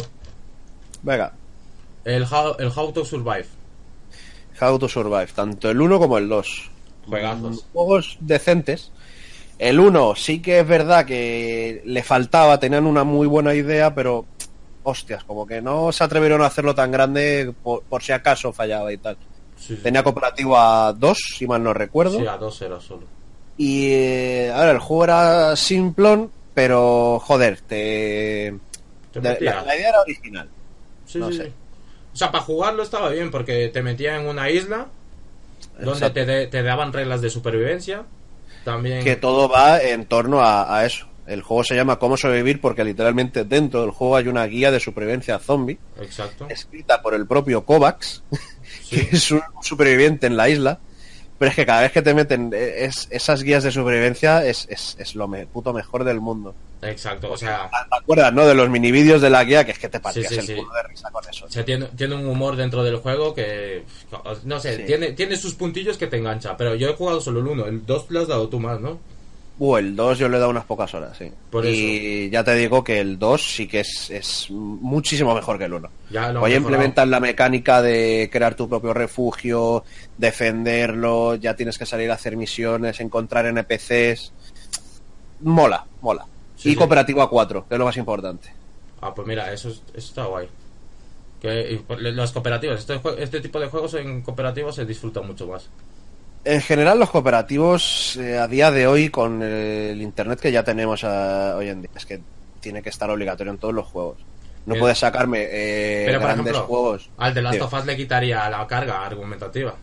Venga, 1.02 1.32
El 2.04 2.22
How, 2.24 2.56
el 2.58 2.68
How 2.74 2.92
to 2.92 3.04
Survive. 3.04 3.46
How 4.60 4.78
to 4.78 4.88
Survive, 4.88 5.26
tanto 5.34 5.70
el 5.70 5.80
1 5.80 5.98
como 5.98 6.18
el 6.18 6.28
2. 6.28 6.70
Juegazos. 7.08 7.66
Juegos 7.72 8.16
decentes. 8.20 8.90
El 9.58 9.78
1 9.80 10.14
sí 10.16 10.42
que 10.42 10.60
es 10.60 10.66
verdad 10.66 11.06
que 11.06 11.82
le 11.84 12.02
faltaba, 12.02 12.58
tenían 12.58 12.86
una 12.86 13.04
muy 13.04 13.26
buena 13.26 13.54
idea, 13.54 13.94
pero 13.94 14.26
hostias, 14.82 15.24
como 15.24 15.46
que 15.46 15.62
no 15.62 15.92
se 15.92 16.04
atrevieron 16.04 16.42
a 16.42 16.46
hacerlo 16.46 16.74
tan 16.74 16.90
grande 16.90 17.54
por, 17.62 17.82
por 17.84 18.02
si 18.02 18.12
acaso 18.12 18.52
fallaba 18.52 18.92
y 18.92 18.98
tal. 18.98 19.16
Sí, 19.56 19.76
sí. 19.76 19.80
Tenía 19.82 20.02
cooperativo 20.02 20.58
a 20.58 20.92
2, 20.92 21.18
si 21.38 21.46
mal 21.46 21.62
no 21.62 21.72
recuerdo. 21.72 22.18
Sí, 22.18 22.26
a 22.26 22.36
dos 22.36 22.60
era 22.62 22.80
solo. 22.80 23.02
Y 23.56 23.90
eh, 23.92 24.52
ahora 24.52 24.72
el 24.72 24.78
juego 24.80 25.04
era 25.04 25.56
simplón, 25.56 26.30
pero 26.52 27.20
joder, 27.20 27.60
te... 27.60 28.52
La, 29.14 29.30
la 29.40 29.76
idea 29.76 29.88
era 29.90 30.00
original. 30.00 30.48
Sí, 31.06 31.18
no 31.18 31.30
sí, 31.30 31.36
sé. 31.38 31.44
sí. 31.44 31.52
O 32.12 32.16
sea, 32.16 32.32
para 32.32 32.42
jugarlo 32.44 32.82
estaba 32.82 33.08
bien 33.10 33.30
porque 33.30 33.68
te 33.68 33.82
metía 33.82 34.16
en 34.20 34.26
una 34.26 34.50
isla 34.50 34.86
donde 35.80 36.10
te, 36.10 36.26
de- 36.26 36.46
te 36.48 36.62
daban 36.64 36.92
reglas 36.92 37.20
de 37.22 37.30
supervivencia. 37.30 38.02
También. 38.64 39.04
que 39.04 39.16
todo 39.16 39.48
va 39.48 39.80
en 39.80 40.06
torno 40.06 40.40
a, 40.40 40.76
a 40.78 40.84
eso. 40.86 41.06
El 41.26 41.40
juego 41.42 41.64
se 41.64 41.74
llama 41.74 41.98
Cómo 41.98 42.16
sobrevivir 42.16 42.60
porque 42.60 42.84
literalmente 42.84 43.44
dentro 43.44 43.80
del 43.80 43.90
juego 43.90 44.16
hay 44.16 44.28
una 44.28 44.44
guía 44.46 44.70
de 44.70 44.78
supervivencia 44.80 45.38
zombie 45.38 45.78
Exacto. 46.00 46.46
escrita 46.50 47.00
por 47.00 47.14
el 47.14 47.26
propio 47.26 47.64
Kovacs, 47.64 48.22
Sí. 48.82 48.96
que 49.08 49.16
es 49.16 49.30
un 49.30 49.40
superviviente 49.62 50.26
en 50.26 50.36
la 50.36 50.48
isla. 50.48 50.78
Pero 51.38 51.50
es 51.50 51.56
que 51.56 51.66
cada 51.66 51.80
vez 51.80 51.92
que 51.92 52.02
te 52.02 52.14
meten 52.14 52.50
eh, 52.54 52.84
es- 52.84 53.08
esas 53.10 53.42
guías 53.42 53.64
de 53.64 53.72
supervivencia 53.72 54.44
es, 54.46 54.66
es, 54.70 54.96
es 55.00 55.14
lo 55.14 55.26
me- 55.26 55.46
puto 55.46 55.72
mejor 55.72 56.04
del 56.04 56.20
mundo. 56.20 56.54
Exacto. 56.90 57.32
O 57.32 57.36
sea, 57.36 57.68
¿Te 57.70 57.96
acuerdas, 57.96 58.32
no? 58.32 58.46
De 58.46 58.54
los 58.54 58.68
minivídeos 58.68 59.20
de 59.20 59.30
la 59.30 59.44
guía 59.44 59.64
que 59.64 59.72
es 59.72 59.78
que 59.78 59.88
te 59.88 60.00
partías 60.00 60.28
sí, 60.28 60.36
el 60.36 60.46
sí. 60.46 60.54
culo 60.54 60.72
de 60.74 60.82
risa 60.84 61.10
con 61.10 61.28
eso. 61.28 61.46
o 61.46 61.50
sea, 61.50 61.64
tiene, 61.64 61.86
tiene 61.96 62.14
un 62.14 62.26
humor 62.26 62.56
dentro 62.56 62.82
del 62.82 62.96
juego 62.96 63.34
que. 63.34 63.84
No 64.44 64.60
sé, 64.60 64.78
tiene, 64.78 65.12
tiene 65.12 65.36
sus 65.36 65.54
puntillos 65.54 65.96
que 65.96 66.06
te 66.06 66.18
engancha. 66.18 66.56
Pero 66.56 66.74
yo 66.74 66.88
he 66.88 66.94
jugado 66.94 67.20
solo 67.20 67.40
el 67.40 67.46
uno. 67.46 67.66
El 67.66 67.84
2 67.84 68.10
le 68.10 68.20
has 68.20 68.28
dado 68.28 68.48
tú 68.48 68.60
más, 68.60 68.80
¿no? 68.80 68.98
Uh, 69.56 69.76
el 69.76 69.94
2 69.94 70.18
yo 70.18 70.28
le 70.28 70.36
he 70.36 70.40
dado 70.40 70.50
unas 70.50 70.64
pocas 70.64 70.92
horas, 70.94 71.16
sí. 71.16 71.30
Por 71.50 71.64
y 71.64 72.28
ya 72.28 72.42
te 72.42 72.54
digo 72.56 72.82
que 72.82 72.98
el 72.98 73.20
2 73.20 73.54
sí 73.54 73.68
que 73.68 73.80
es, 73.80 74.10
es 74.10 74.50
muchísimo 74.50 75.32
mejor 75.32 75.58
que 75.58 75.64
el 75.64 75.74
1. 75.74 75.90
Ya 76.10 76.32
lo 76.32 76.40
han 76.40 76.44
Hoy 76.44 76.54
implementan 76.54 77.08
la 77.08 77.20
mecánica 77.20 77.80
de 77.80 78.28
crear 78.32 78.56
tu 78.56 78.68
propio 78.68 78.92
refugio, 78.92 79.84
defenderlo, 80.18 81.36
ya 81.36 81.54
tienes 81.54 81.78
que 81.78 81.86
salir 81.86 82.10
a 82.10 82.14
hacer 82.14 82.36
misiones, 82.36 82.98
encontrar 82.98 83.46
NPCs. 83.46 84.32
Mola, 85.42 85.86
mola. 86.00 86.26
Sí, 86.64 86.70
y 86.70 86.72
sí. 86.72 86.78
cooperativo 86.78 87.22
a 87.22 87.30
4, 87.30 87.66
que 87.68 87.74
es 87.74 87.78
lo 87.78 87.84
más 87.84 87.96
importante. 87.96 88.48
Ah, 89.00 89.14
pues 89.14 89.28
mira, 89.28 89.52
eso, 89.52 89.68
es- 89.68 89.82
eso 89.94 90.08
está 90.08 90.24
guay. 90.24 90.48
Que 91.40 91.80
pues, 91.86 92.00
las 92.00 92.32
cooperativas, 92.32 92.80
este, 92.80 92.98
este 93.18 93.40
tipo 93.40 93.60
de 93.60 93.66
juegos 93.68 93.94
en 93.94 94.22
cooperativos 94.22 94.74
se 94.74 94.84
disfruta 94.86 95.20
mucho 95.20 95.46
más. 95.46 95.68
En 96.44 96.60
general, 96.60 96.98
los 96.98 97.10
cooperativos 97.10 98.16
eh, 98.16 98.38
a 98.38 98.46
día 98.48 98.70
de 98.70 98.86
hoy, 98.86 99.10
con 99.10 99.42
el 99.42 100.00
internet 100.00 100.40
que 100.40 100.52
ya 100.52 100.62
tenemos 100.62 101.04
ah, 101.04 101.54
hoy 101.56 101.68
en 101.68 101.82
día, 101.82 101.90
es 101.94 102.06
que 102.06 102.20
tiene 102.60 102.82
que 102.82 102.88
estar 102.88 103.10
obligatorio 103.10 103.52
en 103.52 103.58
todos 103.58 103.74
los 103.74 103.86
juegos. 103.86 104.18
No 104.66 104.72
Bien. 104.72 104.80
puedes 104.80 104.98
sacarme 104.98 105.42
eh, 105.50 106.04
Pero 106.06 106.20
por 106.20 106.28
grandes 106.28 106.52
ejemplo, 106.54 106.66
juegos. 106.66 107.10
al 107.18 107.34
de 107.34 107.42
Last 107.42 107.60
of 107.60 107.74
Us 107.74 107.84
le 107.84 107.96
quitaría 107.96 108.48
la 108.48 108.66
carga 108.66 109.04
argumentativa. 109.04 109.74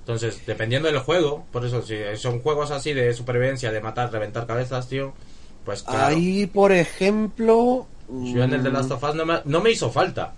Entonces, 0.00 0.44
dependiendo 0.46 0.88
del 0.88 0.98
juego, 0.98 1.46
por 1.52 1.64
eso 1.64 1.80
si 1.82 1.96
son 2.16 2.40
juegos 2.40 2.70
así 2.70 2.92
de 2.92 3.12
supervivencia, 3.14 3.72
de 3.72 3.80
matar, 3.80 4.10
reventar 4.12 4.46
cabezas, 4.46 4.88
tío, 4.88 5.12
pues 5.68 5.82
claro. 5.82 6.16
Ahí, 6.16 6.46
por 6.46 6.72
ejemplo. 6.72 7.86
Yo 8.08 8.42
en 8.42 8.54
el 8.54 8.62
de 8.62 8.70
Last 8.70 8.90
of 8.90 9.02
Us 9.02 9.14
no 9.14 9.26
me, 9.26 9.34
no 9.44 9.60
me 9.60 9.70
hizo 9.70 9.90
falta. 9.90 10.32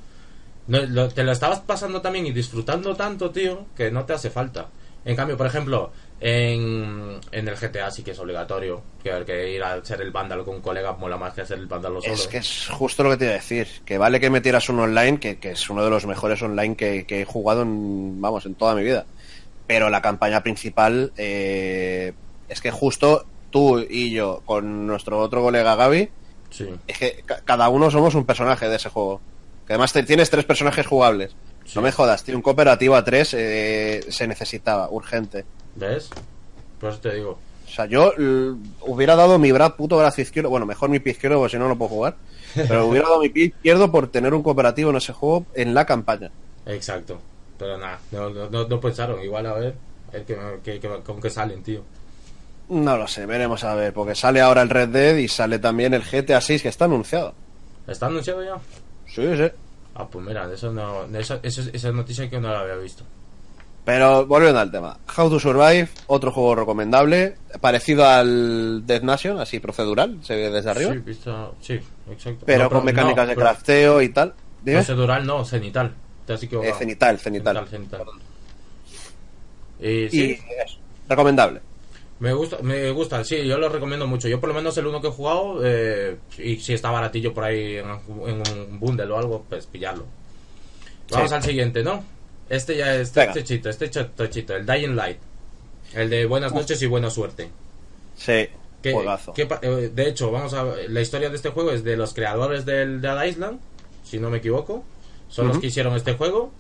No, 0.67 0.81
lo- 0.83 1.09
te 1.09 1.23
lo 1.23 1.31
estabas 1.31 1.61
pasando 1.61 2.01
también 2.01 2.27
y 2.27 2.33
disfrutando 2.33 2.97
tanto, 2.97 3.31
tío, 3.31 3.67
que 3.77 3.93
no 3.93 4.05
te 4.05 4.13
hace 4.13 4.29
falta. 4.29 4.67
En 5.05 5.15
cambio, 5.15 5.37
por 5.37 5.47
ejemplo, 5.47 5.93
en, 6.21 7.21
en 7.31 7.49
el 7.49 7.55
GTA 7.55 7.93
sí 7.93 8.03
que 8.03 8.11
es 8.11 8.19
obligatorio. 8.19 8.83
Que, 9.05 9.25
que 9.25 9.53
ir 9.53 9.63
a 9.63 9.75
hacer 9.75 10.01
el 10.01 10.11
vándalo 10.11 10.45
con 10.45 10.57
un 10.57 10.63
colega 10.63 10.95
mola 10.95 11.17
más 11.17 11.33
que 11.33 11.43
hacer 11.43 11.59
el 11.59 11.67
vándalo 11.67 12.01
solo. 12.03 12.15
Es 12.15 12.27
que 12.27 12.39
es 12.39 12.69
justo 12.73 13.05
lo 13.05 13.11
que 13.11 13.17
te 13.19 13.25
iba 13.27 13.35
a 13.35 13.37
decir. 13.37 13.69
Que 13.85 13.99
vale 13.99 14.19
que 14.19 14.31
metieras 14.31 14.69
un 14.69 14.81
online, 14.81 15.21
que, 15.21 15.39
que 15.39 15.53
es 15.53 15.71
uno 15.71 15.85
de 15.85 15.91
los 15.91 16.07
mejores 16.07 16.43
online 16.43 16.75
que, 16.75 17.07
que 17.07 17.21
he 17.21 17.25
jugado 17.25 17.63
en, 17.63 18.21
vamos, 18.21 18.47
en 18.47 18.57
toda 18.57 18.75
mi 18.75 18.83
vida. 18.83 19.07
Pero 19.69 19.91
la 19.91 20.03
campaña 20.03 20.43
principal 20.43 21.13
eh, 21.17 22.13
es 22.49 22.61
que 22.61 22.73
justo 22.73 23.25
tú 23.51 23.79
y 23.89 24.11
yo, 24.13 24.43
con 24.45 24.87
nuestro 24.87 25.19
otro 25.19 25.43
colega 25.43 25.75
Gaby, 25.77 26.09
Sí. 26.51 26.69
es 26.87 26.99
que 26.99 27.23
ca- 27.27 27.41
cada 27.45 27.69
uno 27.69 27.91
somos 27.91 28.15
un 28.15 28.25
personaje 28.25 28.69
de 28.69 28.77
ese 28.77 28.89
juego. 28.89 29.21
Que 29.67 29.75
además 29.75 29.93
te- 29.93 30.03
tienes 30.03 30.31
tres 30.31 30.45
personajes 30.45 30.87
jugables. 30.87 31.33
Sí. 31.65 31.73
No 31.77 31.83
me 31.83 31.93
jodas, 31.93 32.25
tío, 32.25 32.35
un 32.35 32.43
cooperativo 32.43 32.97
a 32.97 33.05
tres 33.05 33.35
eh, 33.35 34.05
se 34.09 34.27
necesitaba, 34.27 34.89
urgente. 34.91 35.45
¿Ves? 35.77 36.11
Por 36.81 36.91
eso 36.91 36.99
te 37.01 37.15
digo. 37.15 37.39
O 37.67 37.73
sea, 37.73 37.87
yo 37.87 38.13
hubiera 38.81 39.15
dado 39.15 39.39
mi 39.39 39.53
bra 39.53 39.77
puto 39.77 39.97
brazo 39.97 40.21
izquierdo, 40.23 40.51
bueno, 40.51 40.67
mejor 40.67 40.91
mi 40.91 40.99
pie 40.99 41.13
izquierdo 41.13 41.39
porque 41.39 41.53
si 41.53 41.59
no 41.59 41.69
no 41.69 41.79
puedo 41.79 41.91
jugar, 41.91 42.17
pero 42.57 42.87
hubiera 42.87 43.07
dado 43.09 43.21
mi 43.21 43.29
pie 43.29 43.45
izquierdo 43.45 43.93
por 43.93 44.09
tener 44.09 44.35
un 44.35 44.43
cooperativo 44.43 44.91
en 44.91 44.97
ese 44.97 45.13
juego 45.13 45.47
en 45.55 45.73
la 45.73 45.87
campaña. 45.87 46.33
Exacto. 46.67 47.21
Pero 47.59 47.79
nada, 47.79 48.01
no, 48.11 48.31
no, 48.31 48.51
no- 48.51 48.67
no 48.67 48.81
pensaron. 48.81 49.23
Igual 49.23 49.47
a 49.47 49.53
ver, 49.53 49.75
a 50.09 50.13
ver 50.13 50.25
que, 50.25 50.37
que- 50.65 50.81
que- 50.81 51.01
con 51.05 51.21
qué 51.21 51.31
salen, 51.31 51.63
tío. 51.63 51.83
No 52.71 52.97
lo 52.97 53.07
sé, 53.09 53.27
veremos 53.27 53.65
a 53.65 53.75
ver, 53.75 53.93
porque 53.93 54.15
sale 54.15 54.41
ahora 54.41 54.63
el 54.63 54.71
Red 54.71 54.89
Dead 54.91 55.17
y 55.17 55.29
sale 55.29 55.59
también 55.59 55.93
el 55.93 56.03
GTA 56.03 56.41
6 56.41 56.63
que 56.63 56.69
está 56.69 56.85
anunciado. 56.87 57.35
¿Está 57.87 58.07
anunciado 58.07 58.45
ya? 58.45 58.55
Sí, 59.07 59.23
sí. 59.37 59.51
Ah, 59.97 60.07
pues 60.07 60.25
mira, 60.25 60.47
de 60.47 60.55
eso 60.55 60.73
no, 60.73 61.07
de 61.09 61.21
esa, 61.21 61.41
eso- 61.43 61.69
esa 61.73 61.91
noticia 61.91 62.31
que 62.31 62.39
no 62.41 62.49
la 62.53 62.61
había 62.61 62.77
visto. 62.77 63.03
Pero 63.85 64.25
volviendo 64.27 64.61
al 64.61 64.71
tema, 64.71 64.99
How 65.17 65.29
to 65.31 65.41
Survive, 65.41 65.89
otro 66.07 66.31
juego 66.31 66.55
recomendable, 66.55 67.37
parecido 67.61 68.07
al 68.07 68.87
Death 68.87 69.03
Nation, 69.03 69.41
así 69.41 69.59
procedural, 69.59 70.19
se 70.23 70.37
ve 70.37 70.51
desde 70.51 70.71
arriba, 70.71 70.93
Sí, 70.93 70.99
visto, 70.99 71.55
sí, 71.61 71.81
exacto. 72.11 72.45
pero 72.47 72.65
No, 72.65 72.71
con 72.71 72.85
mecánicas 72.85 73.25
no, 73.27 73.31
de 73.31 73.37
crafteo 73.37 74.01
y 74.03 74.11
tal. 74.11 74.33
Dime. 74.63 74.77
Procedural 74.77 75.27
no, 75.27 75.45
cenital. 75.45 75.93
Te 76.25 76.35
has 76.35 76.43
Eh, 76.43 76.47
equivocado. 76.47 76.79
cenital, 76.79 77.19
cenital. 77.19 77.57
Cenital, 77.69 77.89
cenital. 77.99 78.21
Y 79.81 79.89
Y 80.05 80.11
sí, 80.11 80.39
eso, 80.65 80.77
recomendable. 81.09 81.61
Me 82.21 82.33
gusta, 82.35 82.59
me 82.63 82.91
gusta, 82.91 83.25
sí, 83.25 83.45
yo 83.47 83.59
lo 83.59 83.69
recomiendo 83.69 84.07
mucho. 84.07 84.29
Yo 84.29 84.39
por 84.41 84.49
lo 84.51 84.55
menos 84.55 84.77
el 84.79 84.87
uno 84.87 85.01
que 85.01 85.09
he 85.09 85.11
jugado, 85.11 85.61
eh, 85.65 86.17
y 86.39 86.57
si 86.59 86.75
está 86.75 86.91
baratillo 86.91 87.35
por 87.35 87.45
ahí 87.45 87.77
en, 87.79 87.87
en 87.89 88.43
un 88.71 88.79
bundle 88.81 89.11
o 89.11 89.19
algo, 89.19 89.45
pues 89.49 89.67
pillarlo. 89.67 90.05
Vamos 91.11 91.31
Sí. 91.31 91.35
al 91.37 91.43
siguiente, 91.43 91.83
¿no? 91.83 92.05
Este 92.49 92.77
ya 92.77 92.95
es 92.97 93.17
este 93.17 93.43
chito, 93.45 93.69
este 93.71 93.91
chito, 93.91 94.55
el 94.57 94.65
Dying 94.67 94.95
Light. 94.97 95.19
El 95.95 96.09
de 96.11 96.27
buenas 96.27 96.53
noches 96.55 96.81
y 96.83 96.87
buena 96.87 97.11
suerte. 97.11 97.51
Sí, 98.17 98.49
Que- 98.83 98.95
que 99.35 99.49
eh, 99.63 99.91
de 99.95 100.09
hecho, 100.09 100.31
vamos 100.31 100.55
a 100.55 100.65
la 100.89 101.01
historia 101.01 101.29
de 101.31 101.37
este 101.37 101.51
juego 101.51 101.73
es 101.73 101.83
de 101.85 101.97
los 101.97 102.15
creadores 102.15 102.65
del 102.65 103.01
Dead 103.01 103.25
Island, 103.25 103.61
si 104.05 104.19
no 104.19 104.31
me 104.31 104.39
equivoco. 104.39 104.85
Son 105.29 105.49
los 105.49 105.59
que 105.59 105.67
hicieron 105.69 105.95
este 105.97 106.15
juego. 106.15 106.53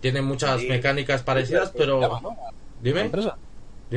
tiene 0.00 0.20
muchas 0.20 0.60
Sí. 0.60 0.68
mecánicas 0.68 1.22
parecidas, 1.22 1.70
pero... 1.76 2.00
¿La 2.00 2.20
Dime. 2.80 3.02
empresa? 3.02 3.36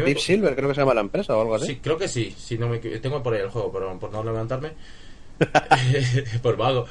Deep 0.03 0.19
Silver 0.19 0.55
creo 0.55 0.67
que 0.69 0.75
se 0.75 0.81
llama 0.81 0.93
la 0.93 1.01
empresa 1.01 1.35
o 1.37 1.41
algo 1.41 1.55
así. 1.55 1.67
Sí, 1.67 1.75
creo 1.81 1.97
que 1.97 2.07
sí. 2.07 2.35
Si 2.37 2.57
no 2.57 2.67
me 2.67 2.79
tengo 2.79 3.21
por 3.23 3.33
ahí 3.33 3.41
el 3.41 3.49
juego, 3.49 3.71
pero 3.71 3.97
por 3.99 4.11
no 4.11 4.23
levantarme. 4.23 4.71
por 6.41 6.57
vago. 6.57 6.85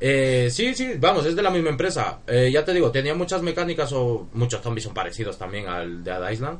Eh, 0.00 0.48
sí, 0.50 0.74
sí, 0.74 0.92
vamos, 0.98 1.26
es 1.26 1.34
de 1.34 1.42
la 1.42 1.50
misma 1.50 1.70
empresa. 1.70 2.20
Eh, 2.26 2.50
ya 2.52 2.64
te 2.64 2.72
digo, 2.72 2.90
tenía 2.90 3.14
muchas 3.14 3.42
mecánicas 3.42 3.92
o 3.92 4.28
muchos 4.32 4.62
zombies 4.62 4.84
son 4.84 4.94
parecidos 4.94 5.36
también 5.38 5.66
al 5.68 6.02
de 6.04 6.10
Dead 6.10 6.30
Island. 6.30 6.58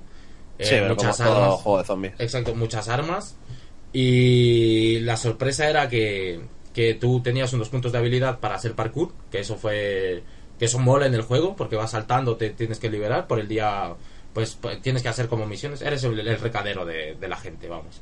Eh, 0.59 0.65
Sí, 0.65 0.71
pero 0.73 0.97
como 0.97 1.09
muchas 1.09 1.17
todo 1.19 1.45
armas. 1.45 1.61
juego 1.61 1.79
de 1.79 1.85
zombies. 1.85 2.15
Exacto, 2.19 2.55
muchas 2.55 2.89
armas. 2.89 3.37
Y 3.93 5.01
la 5.01 5.17
sorpresa 5.17 5.69
era 5.69 5.89
que, 5.89 6.41
que 6.75 6.95
tú 6.95 7.21
tenías 7.23 7.53
unos 7.53 7.69
puntos 7.69 7.93
de 7.93 7.99
habilidad 7.99 8.39
para 8.41 8.57
hacer 8.57 8.75
parkour, 8.75 9.13
que 9.31 9.41
eso 9.41 9.57
fue 9.57 10.23
que 10.59 10.65
eso 10.65 10.81
mola 10.81 11.07
en 11.07 11.15
el 11.15 11.23
juego, 11.23 11.55
porque 11.55 11.77
vas 11.77 11.93
saltando, 11.93 12.37
te 12.37 12.51
tienes 12.51 12.81
que 12.81 12.91
liberar 12.91 13.29
por 13.29 13.39
el 13.39 13.47
día, 13.47 13.95
pues, 14.39 14.55
pues, 14.61 14.81
tienes 14.83 15.03
que 15.03 15.09
hacer 15.09 15.27
como 15.29 15.47
misiones, 15.47 15.83
eres 15.83 16.05
el, 16.05 16.19
el 16.21 16.39
recadero 16.41 16.85
de, 16.87 17.17
de 17.17 17.29
la 17.29 17.37
gente, 17.37 17.69
vamos. 17.69 18.01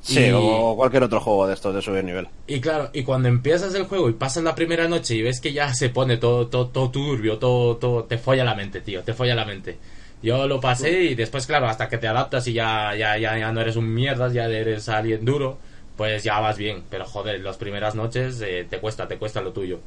Sí, 0.00 0.30
Y- 0.30 0.30
como 0.30 0.74
cualquier 0.76 1.02
otro 1.02 1.20
juego 1.20 1.46
de 1.46 1.54
estos 1.54 1.74
de 1.74 1.82
subir 1.82 2.04
nivel. 2.04 2.28
y 2.48 2.60
claro, 2.60 2.90
y 2.92 3.02
cuando 3.02 3.28
empiezas 3.28 3.74
el 3.74 3.84
juego 3.86 4.08
y 4.08 4.12
pasas 4.12 4.44
la 4.44 4.54
primera 4.54 4.86
noche 4.86 5.16
y 5.16 5.22
ves 5.22 5.40
que 5.40 5.52
ya 5.52 5.74
se 5.74 5.88
pone 5.90 6.16
todo, 6.16 6.46
todo, 6.48 6.68
todo 6.68 6.90
turbio, 6.92 7.38
todo, 7.38 7.76
todo, 7.76 8.04
te 8.04 8.18
folla 8.18 8.44
la 8.44 8.54
mente, 8.54 8.80
tío, 8.80 9.02
te 9.02 9.14
folla 9.14 9.34
la 9.34 9.44
mente. 9.44 9.78
Yo 10.22 10.46
lo 10.46 10.60
pasé 10.60 11.02
y 11.02 11.14
después, 11.16 11.46
claro, 11.46 11.66
hasta 11.68 11.88
que 11.88 11.98
te 11.98 12.06
adaptas 12.06 12.46
y 12.46 12.52
ya, 12.52 12.94
ya, 12.96 13.18
ya, 13.18 13.36
ya 13.38 13.50
no 13.52 13.60
eres 13.60 13.74
un 13.76 13.92
mierdas, 13.92 14.32
ya 14.32 14.44
eres 14.46 14.88
alguien 14.88 15.24
duro, 15.24 15.58
pues 15.96 16.22
ya 16.22 16.38
vas 16.40 16.56
bien. 16.56 16.84
Pero 16.88 17.04
joder, 17.04 17.40
las 17.40 17.56
primeras 17.56 17.94
noches 17.96 18.40
eh, 18.42 18.64
te 18.68 18.78
cuesta, 18.78 19.08
te 19.08 19.18
cuesta 19.18 19.40
lo 19.40 19.52
tuyo. 19.52 19.80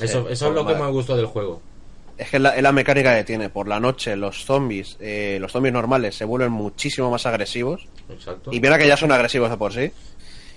Eso, 0.00 0.28
eso 0.30 0.48
es 0.48 0.54
lo 0.54 0.66
que 0.66 0.74
me 0.74 0.86
gustó 0.90 1.14
del 1.16 1.26
juego. 1.26 1.60
Es 2.18 2.30
que 2.30 2.36
es 2.36 2.42
la, 2.42 2.50
es 2.56 2.62
la 2.62 2.72
mecánica 2.72 3.14
que 3.16 3.24
tiene. 3.24 3.48
Por 3.48 3.68
la 3.68 3.78
noche 3.80 4.16
los 4.16 4.44
zombies, 4.44 4.96
eh, 5.00 5.38
los 5.40 5.52
zombies 5.52 5.72
normales 5.72 6.16
se 6.16 6.24
vuelven 6.24 6.50
muchísimo 6.52 7.10
más 7.10 7.24
agresivos. 7.26 7.86
Exacto. 8.10 8.50
Y 8.52 8.60
mira 8.60 8.76
que 8.76 8.86
ya 8.88 8.96
son 8.96 9.12
agresivos 9.12 9.48
de 9.50 9.56
por 9.56 9.72
sí. 9.72 9.90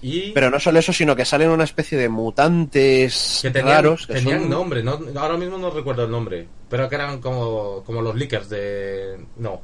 Y 0.04 0.32
Pero 0.32 0.50
no 0.50 0.60
solo 0.60 0.80
eso, 0.80 0.92
sino 0.92 1.16
que 1.16 1.24
salen 1.26 1.50
una 1.52 1.64
especie 1.64 1.96
de 1.96 2.10
mutantes 2.10 3.40
que 3.42 3.52
tenían, 3.52 3.76
raros. 3.76 4.08
Que 4.08 4.16
tenían 4.16 4.42
son- 4.42 4.50
nombre, 4.50 4.82
no, 4.84 5.00
ahora 5.16 5.38
mismo 5.38 5.58
no 5.60 5.70
recuerdo 5.70 6.06
el 6.06 6.12
nombre, 6.12 6.48
pero 6.70 6.90
que 6.90 6.96
eran 6.96 7.22
como, 7.22 7.84
como 7.86 8.02
los 8.02 8.16
leakers 8.16 8.50
de... 8.50 9.20
No, 9.38 9.62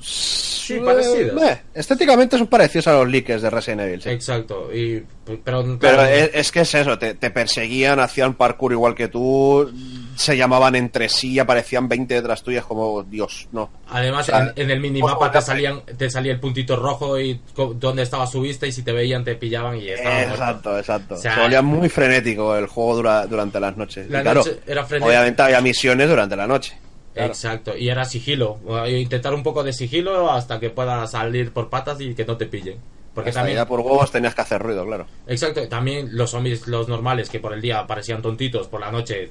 Sí, 0.00 0.78
parecidos. 0.80 1.42
eh, 1.42 1.60
estéticamente 1.74 2.38
son 2.38 2.46
parecidos 2.46 2.86
a 2.88 2.92
los 2.94 3.08
leakers 3.08 3.42
de 3.42 3.50
Resident 3.50 3.80
Evil. 3.82 4.00
sí. 4.02 4.08
exacto. 4.10 4.70
Y, 4.74 5.02
pero 5.44 5.78
Pero 5.78 6.02
es, 6.04 6.30
es 6.34 6.52
que 6.52 6.60
es 6.60 6.74
eso, 6.74 6.98
te, 6.98 7.14
te 7.14 7.30
perseguían, 7.30 8.00
hacían 8.00 8.34
parkour 8.34 8.72
igual 8.72 8.94
que 8.94 9.08
tú, 9.08 9.70
se 10.16 10.36
llamaban 10.36 10.74
entre 10.74 11.08
sí, 11.10 11.38
aparecían 11.38 11.86
20 11.88 12.14
detrás 12.14 12.42
tuyas 12.42 12.64
como 12.64 13.02
Dios, 13.02 13.48
no. 13.52 13.70
Además, 13.88 14.28
O 14.28 14.32
sea, 14.32 14.52
en, 14.56 14.62
en 14.64 14.70
el 14.70 14.80
minimapa 14.80 15.30
te 15.30 15.40
salían, 15.42 15.82
te 15.82 16.08
salía 16.10 16.32
el 16.32 16.40
puntito 16.40 16.76
rojo 16.76 17.18
y 17.20 17.40
donde 17.76 18.02
estaba 18.02 18.26
su 18.26 18.40
vista 18.40 18.66
y 18.66 18.72
si 18.72 18.82
te 18.82 18.92
veían 18.92 19.22
te 19.24 19.34
pillaban 19.34 19.76
y 19.76 19.84
muerto. 19.86 20.02
Exacto, 20.32 20.78
exacto. 20.78 21.14
O 21.14 21.18
sea, 21.18 21.34
se 21.34 21.40
volvía 21.42 21.60
muy 21.62 21.88
frenético 21.90 22.56
el 22.56 22.66
juego 22.66 22.96
dura- 22.96 23.26
durante 23.26 23.60
las 23.60 23.76
noches. 23.76 24.08
La 24.10 24.20
Y 24.20 24.22
claro, 24.22 24.40
noche 24.40 24.60
era 24.66 24.84
frenético. 24.84 25.08
obviamente 25.10 25.42
había 25.42 25.60
misiones 25.60 26.08
durante 26.08 26.36
la 26.36 26.46
noche. 26.46 26.78
Claro. 27.14 27.32
Exacto, 27.32 27.76
y 27.76 27.88
era 27.88 28.04
sigilo. 28.04 28.58
o 28.66 28.86
Intentar 28.86 29.34
un 29.34 29.42
poco 29.42 29.62
de 29.62 29.72
sigilo 29.72 30.30
hasta 30.30 30.58
que 30.60 30.70
puedas 30.70 31.10
salir 31.12 31.52
por 31.52 31.70
patas 31.70 32.00
y 32.00 32.14
que 32.14 32.24
no 32.24 32.36
te 32.36 32.46
pillen. 32.46 32.78
Porque 33.14 33.30
Hasta 33.30 33.40
también, 33.40 33.64
por 33.66 33.80
huevos 33.80 34.10
tenías 34.10 34.34
que 34.34 34.40
hacer 34.42 34.60
ruido, 34.60 34.84
claro. 34.84 35.06
exacto, 35.26 35.68
también 35.68 36.08
los 36.16 36.30
zombies, 36.30 36.66
los 36.66 36.88
normales 36.88 37.30
que 37.30 37.38
por 37.38 37.52
el 37.52 37.60
día 37.60 37.86
parecían 37.86 38.20
tontitos, 38.22 38.66
por 38.68 38.80
la 38.80 38.90
noche 38.90 39.30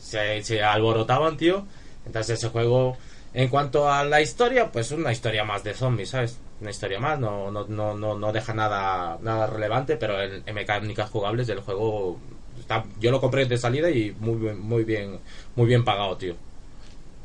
se, 0.00 0.42
se 0.42 0.62
alborotaban, 0.62 1.36
tío. 1.38 1.66
Entonces 2.04 2.38
ese 2.38 2.48
juego, 2.50 2.98
en 3.32 3.48
cuanto 3.48 3.90
a 3.90 4.04
la 4.04 4.20
historia, 4.20 4.70
pues 4.70 4.90
una 4.92 5.12
historia 5.12 5.44
más 5.44 5.64
de 5.64 5.72
zombies, 5.74 6.10
¿sabes? 6.10 6.38
Una 6.60 6.70
historia 6.70 7.00
más, 7.00 7.18
no, 7.18 7.50
no, 7.50 7.66
no, 7.66 7.94
no, 7.94 8.18
no 8.18 8.32
deja 8.32 8.52
nada, 8.54 9.18
nada 9.22 9.46
relevante, 9.46 9.96
pero 9.96 10.20
en, 10.20 10.42
en 10.44 10.54
mecánicas 10.54 11.08
jugables 11.10 11.46
del 11.46 11.60
juego 11.60 12.18
está, 12.58 12.84
yo 13.00 13.10
lo 13.10 13.20
compré 13.20 13.46
de 13.46 13.56
salida 13.58 13.88
y 13.90 14.14
muy 14.20 14.34
muy 14.54 14.84
bien, 14.84 15.18
muy 15.56 15.66
bien 15.66 15.84
pagado, 15.84 16.16
tío. 16.18 16.34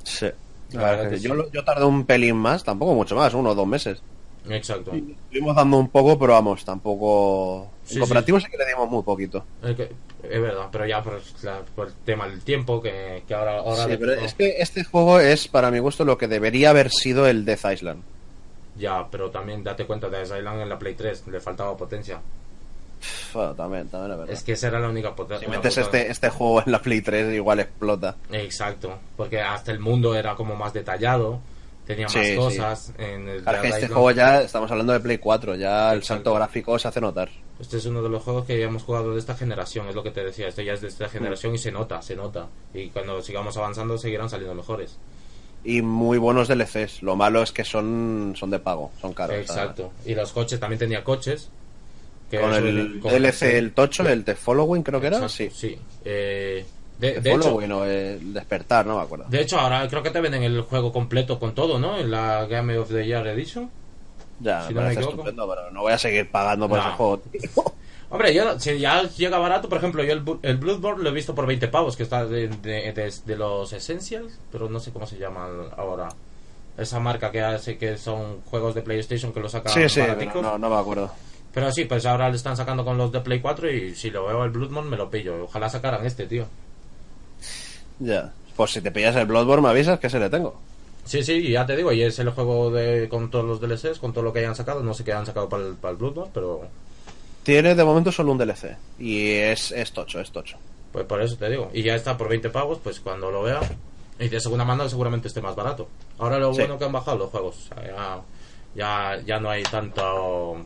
Sí. 0.07 0.27
Que 0.71 1.19
yo, 1.19 1.49
yo 1.51 1.63
tardé 1.63 1.85
un 1.85 2.05
pelín 2.05 2.35
más, 2.35 2.63
tampoco 2.63 2.93
mucho 2.93 3.15
más, 3.15 3.33
uno 3.33 3.51
o 3.51 3.55
dos 3.55 3.67
meses. 3.67 4.01
Exacto. 4.49 4.93
Estuvimos 4.93 5.55
dando 5.55 5.77
un 5.77 5.89
poco, 5.89 6.17
pero 6.17 6.33
vamos, 6.33 6.63
tampoco... 6.63 7.69
Sí, 7.83 7.95
en 7.95 7.99
cooperativo 8.01 8.39
sí. 8.39 8.47
que 8.49 8.57
le 8.57 8.65
dimos 8.65 8.89
muy 8.89 9.03
poquito. 9.03 9.43
Es, 9.61 10.41
verdad, 10.41 10.67
pero 10.71 10.85
ya 10.85 11.03
por, 11.03 11.15
el 11.15 11.93
tema 12.05 12.27
del 12.27 12.41
tiempo, 12.41 12.81
que, 12.81 13.23
que 13.27 13.33
ahora... 13.33 13.59
ahora 13.59 13.85
Sí, 13.85 13.97
pero 13.97 14.13
es 14.13 14.33
que 14.33 14.55
este 14.59 14.83
juego 14.83 15.19
es, 15.19 15.47
para 15.47 15.71
mi 15.71 15.79
gusto, 15.79 16.05
lo 16.05 16.17
que 16.17 16.27
debería 16.27 16.69
haber 16.69 16.89
sido 16.91 17.27
el 17.27 17.45
Death 17.45 17.65
Island. 17.71 18.03
Ya, 18.77 19.07
pero 19.09 19.31
también 19.31 19.63
date 19.63 19.85
cuenta 19.85 20.09
de 20.09 20.21
Island 20.23 20.61
en 20.61 20.69
la 20.69 20.79
Play 20.79 20.93
3, 20.93 21.27
le 21.27 21.39
faltaba 21.39 21.75
potencia. 21.75 22.21
Bueno, 23.33 23.53
también, 23.55 23.87
también 23.89 24.11
es 24.11 24.17
verdad. 24.17 24.33
Es 24.33 24.43
que 24.43 24.53
esa 24.53 24.67
era 24.67 24.79
la 24.79 24.89
única 24.89 25.15
potencia. 25.15 25.47
si 25.47 25.51
metes 25.51 25.77
este, 25.77 26.09
este 26.09 26.29
juego 26.29 26.63
en 26.65 26.71
la 26.71 26.81
Play 26.81 27.01
3, 27.01 27.35
igual 27.35 27.59
explota. 27.59 28.15
Exacto, 28.31 28.97
porque 29.15 29.41
hasta 29.41 29.71
el 29.71 29.79
mundo 29.79 30.15
era 30.15 30.35
como 30.35 30.55
más 30.55 30.73
detallado, 30.73 31.39
tenía 31.85 32.05
más 32.05 32.13
sí. 32.13 32.35
cosas. 32.35 32.93
En 32.97 33.27
el 33.27 33.43
Claro, 33.43 33.61
que 33.61 33.67
este 33.67 33.79
Island. 33.81 33.93
juego 33.93 34.11
ya, 34.11 34.41
estamos 34.41 34.71
hablando 34.71 34.93
de 34.93 34.99
Play 34.99 35.17
4, 35.17 35.55
ya 35.55 35.93
el 35.93 36.03
salto 36.03 36.33
gráfico 36.33 36.77
se 36.79 36.87
hace 36.87 37.01
notar. 37.01 37.29
Este 37.59 37.77
es 37.77 37.85
uno 37.85 38.03
de 38.03 38.09
los 38.09 38.21
juegos 38.23 38.45
que 38.45 38.59
ya 38.59 38.65
hemos 38.65 38.83
jugado 38.83 39.13
de 39.13 39.19
esta 39.19 39.35
generación, 39.35 39.87
es 39.87 39.95
lo 39.95 40.03
que 40.03 40.11
te 40.11 40.23
decía, 40.23 40.47
esto 40.47 40.61
ya 40.61 40.73
es 40.73 40.81
de 40.81 40.89
esta 40.89 41.09
generación 41.09 41.55
y 41.55 41.57
se 41.57 41.71
nota, 41.71 42.01
se 42.01 42.15
nota. 42.15 42.47
Y 42.73 42.89
cuando 42.89 43.21
sigamos 43.21 43.57
avanzando 43.57 43.97
seguirán 43.97 44.29
saliendo 44.29 44.53
mejores. 44.55 44.97
Y 45.63 45.81
muy 45.81 46.17
buenos 46.17 46.47
DLCs. 46.47 47.01
Lo 47.01 47.15
malo 47.15 47.41
es 47.41 47.51
que 47.51 47.65
son, 47.65 48.33
son 48.37 48.49
de 48.51 48.59
pago, 48.59 48.91
son 49.01 49.13
caros. 49.13 49.37
Exacto. 49.37 49.91
Y 50.05 50.15
los 50.15 50.31
coches, 50.31 50.59
también 50.59 50.79
tenía 50.79 51.03
coches. 51.03 51.49
Que 52.29 52.39
Con 52.39 52.53
el 52.53 52.99
con- 52.99 53.11
DLC, 53.11 53.57
el 53.57 53.73
tocho, 53.73 54.07
el 54.07 54.23
The 54.23 54.35
Following 54.35 54.83
creo 54.83 54.99
que 55.01 55.07
era, 55.07 55.29
sí. 55.29 55.49
sí. 55.53 55.77
Eh, 56.03 56.65
de, 56.99 57.11
The 57.13 57.21
de 57.21 57.29
hecho, 57.31 57.41
Following 57.43 57.71
o 57.71 57.85
el 57.85 58.33
Despertar, 58.33 58.85
no 58.85 58.97
me 58.97 59.03
acuerdo. 59.03 59.25
de 59.29 59.41
hecho, 59.41 59.59
ahora 59.59 59.87
creo 59.87 60.03
que 60.03 60.09
te 60.11 60.19
venden 60.21 60.43
el 60.43 60.61
juego 60.61 60.91
completo 60.91 61.39
con 61.39 61.53
todo, 61.55 61.79
¿no? 61.79 61.97
En 61.97 62.11
la 62.11 62.45
Game 62.45 62.77
of 62.77 62.89
the 62.89 63.05
Year 63.05 63.25
Edition. 63.27 63.69
Ya, 64.39 64.67
si 64.67 64.73
me 64.73 64.81
no 64.81 64.87
me 64.87 64.93
parece 64.93 65.09
estupendo, 65.11 65.47
pero 65.49 65.71
no 65.71 65.81
voy 65.81 65.93
a 65.93 65.97
seguir 65.97 66.29
pagando 66.29 66.67
por 66.69 66.77
No. 66.79 66.87
ese 66.87 66.95
juego. 66.97 67.21
Hombre, 68.09 68.33
yo, 68.33 68.57
si 68.59 68.79
ya 68.79 69.03
llega 69.03 69.37
barato, 69.37 69.67
por 69.67 69.79
ejemplo, 69.79 70.01
yo 70.03 70.13
el, 70.13 70.23
el 70.43 70.57
Bloodborne 70.57 71.03
lo 71.03 71.09
he 71.09 71.13
visto 71.13 71.35
por 71.35 71.45
20 71.45 71.67
pavos, 71.67 71.97
que 71.97 72.03
está 72.03 72.25
de, 72.25 72.47
de- 72.47 72.93
de- 72.93 73.13
de 73.25 73.35
los 73.35 73.73
Essentials, 73.73 74.39
pero 74.51 74.69
no 74.69 74.79
sé 74.79 74.91
cómo 74.91 75.05
se 75.05 75.17
llaman 75.17 75.49
ahora. 75.75 76.07
Esa 76.77 76.99
marca 76.99 77.31
que 77.31 77.41
hace 77.41 77.77
que 77.77 77.97
son 77.97 78.41
juegos 78.43 78.75
de 78.75 78.81
PlayStation 78.83 79.33
que 79.33 79.39
lo 79.41 79.49
sacan 79.49 79.73
Sí, 79.89 79.99
no, 80.41 80.57
no 80.57 80.69
me 80.69 80.75
acuerdo. 80.77 81.11
Pero 81.57 81.71
sí, 81.71 81.85
pues 81.85 82.05
ahora 82.05 82.29
le 82.29 82.35
están 82.35 82.55
sacando 82.55 82.85
con 82.85 82.99
los 82.99 83.11
de 83.11 83.19
Play 83.19 83.39
4 83.41 83.71
y 83.71 83.95
si 83.95 84.11
lo 84.11 84.27
veo 84.27 84.43
el 84.43 84.51
Bloodborne 84.51 84.91
me 84.91 84.95
lo 84.95 85.09
pillo. 85.09 85.45
Ojalá 85.45 85.67
sacaran 85.67 86.05
este, 86.05 86.27
tío. 86.27 86.45
Ya. 87.97 88.31
Pues 88.55 88.69
si 88.71 88.81
te 88.81 88.91
pillas 88.91 89.15
el 89.15 89.25
Bloodborne 89.25 89.63
me 89.63 89.69
avisas 89.69 89.99
que 89.99 90.07
se 90.07 90.19
le 90.19 90.29
tengo. 90.29 90.59
Sí, 91.03 91.23
sí, 91.23 91.49
ya 91.49 91.65
te 91.65 91.75
digo, 91.75 91.91
y 91.91 92.03
es 92.03 92.19
el 92.19 92.29
juego 92.29 92.69
de 92.69 93.09
con 93.09 93.31
todos 93.31 93.43
los 93.43 93.59
DLCs, 93.59 93.97
con 93.97 94.13
todo 94.13 94.23
lo 94.23 94.31
que 94.33 94.37
hayan 94.39 94.55
sacado. 94.55 94.83
No 94.83 94.93
sé 94.93 95.03
qué 95.03 95.13
han 95.13 95.25
sacado 95.25 95.49
para 95.49 95.63
el, 95.65 95.73
para 95.73 95.93
el 95.93 95.97
Bloodborne, 95.97 96.29
pero 96.31 96.61
Tiene 97.41 97.73
de 97.73 97.83
momento 97.83 98.11
solo 98.11 98.33
un 98.33 98.37
DLC. 98.37 98.77
Y 98.99 99.31
es, 99.31 99.71
es 99.71 99.91
tocho, 99.91 100.19
es 100.19 100.29
tocho. 100.29 100.57
pues 100.91 101.05
por 101.05 101.19
eso 101.23 101.37
te 101.37 101.49
digo. 101.49 101.71
Y 101.73 101.81
ya 101.81 101.95
está 101.95 102.15
por 102.17 102.29
20 102.29 102.51
pavos, 102.51 102.77
pues 102.83 102.99
cuando 102.99 103.31
lo 103.31 103.41
vea. 103.41 103.61
Y 104.19 104.27
de 104.29 104.39
segunda 104.39 104.63
mano 104.63 104.87
seguramente 104.89 105.27
esté 105.27 105.41
más 105.41 105.55
barato. 105.55 105.87
Ahora 106.19 106.37
lo 106.37 106.53
Sí. 106.53 106.59
bueno 106.59 106.77
que 106.77 106.85
han 106.85 106.91
bajado 106.91 107.17
los 107.17 107.29
juegos. 107.31 107.55
O 107.71 107.73
sea, 107.75 107.83
ya, 107.87 108.21
ya, 108.75 109.21
ya 109.25 109.39
no 109.39 109.49
hay 109.49 109.63
tanto... 109.63 110.57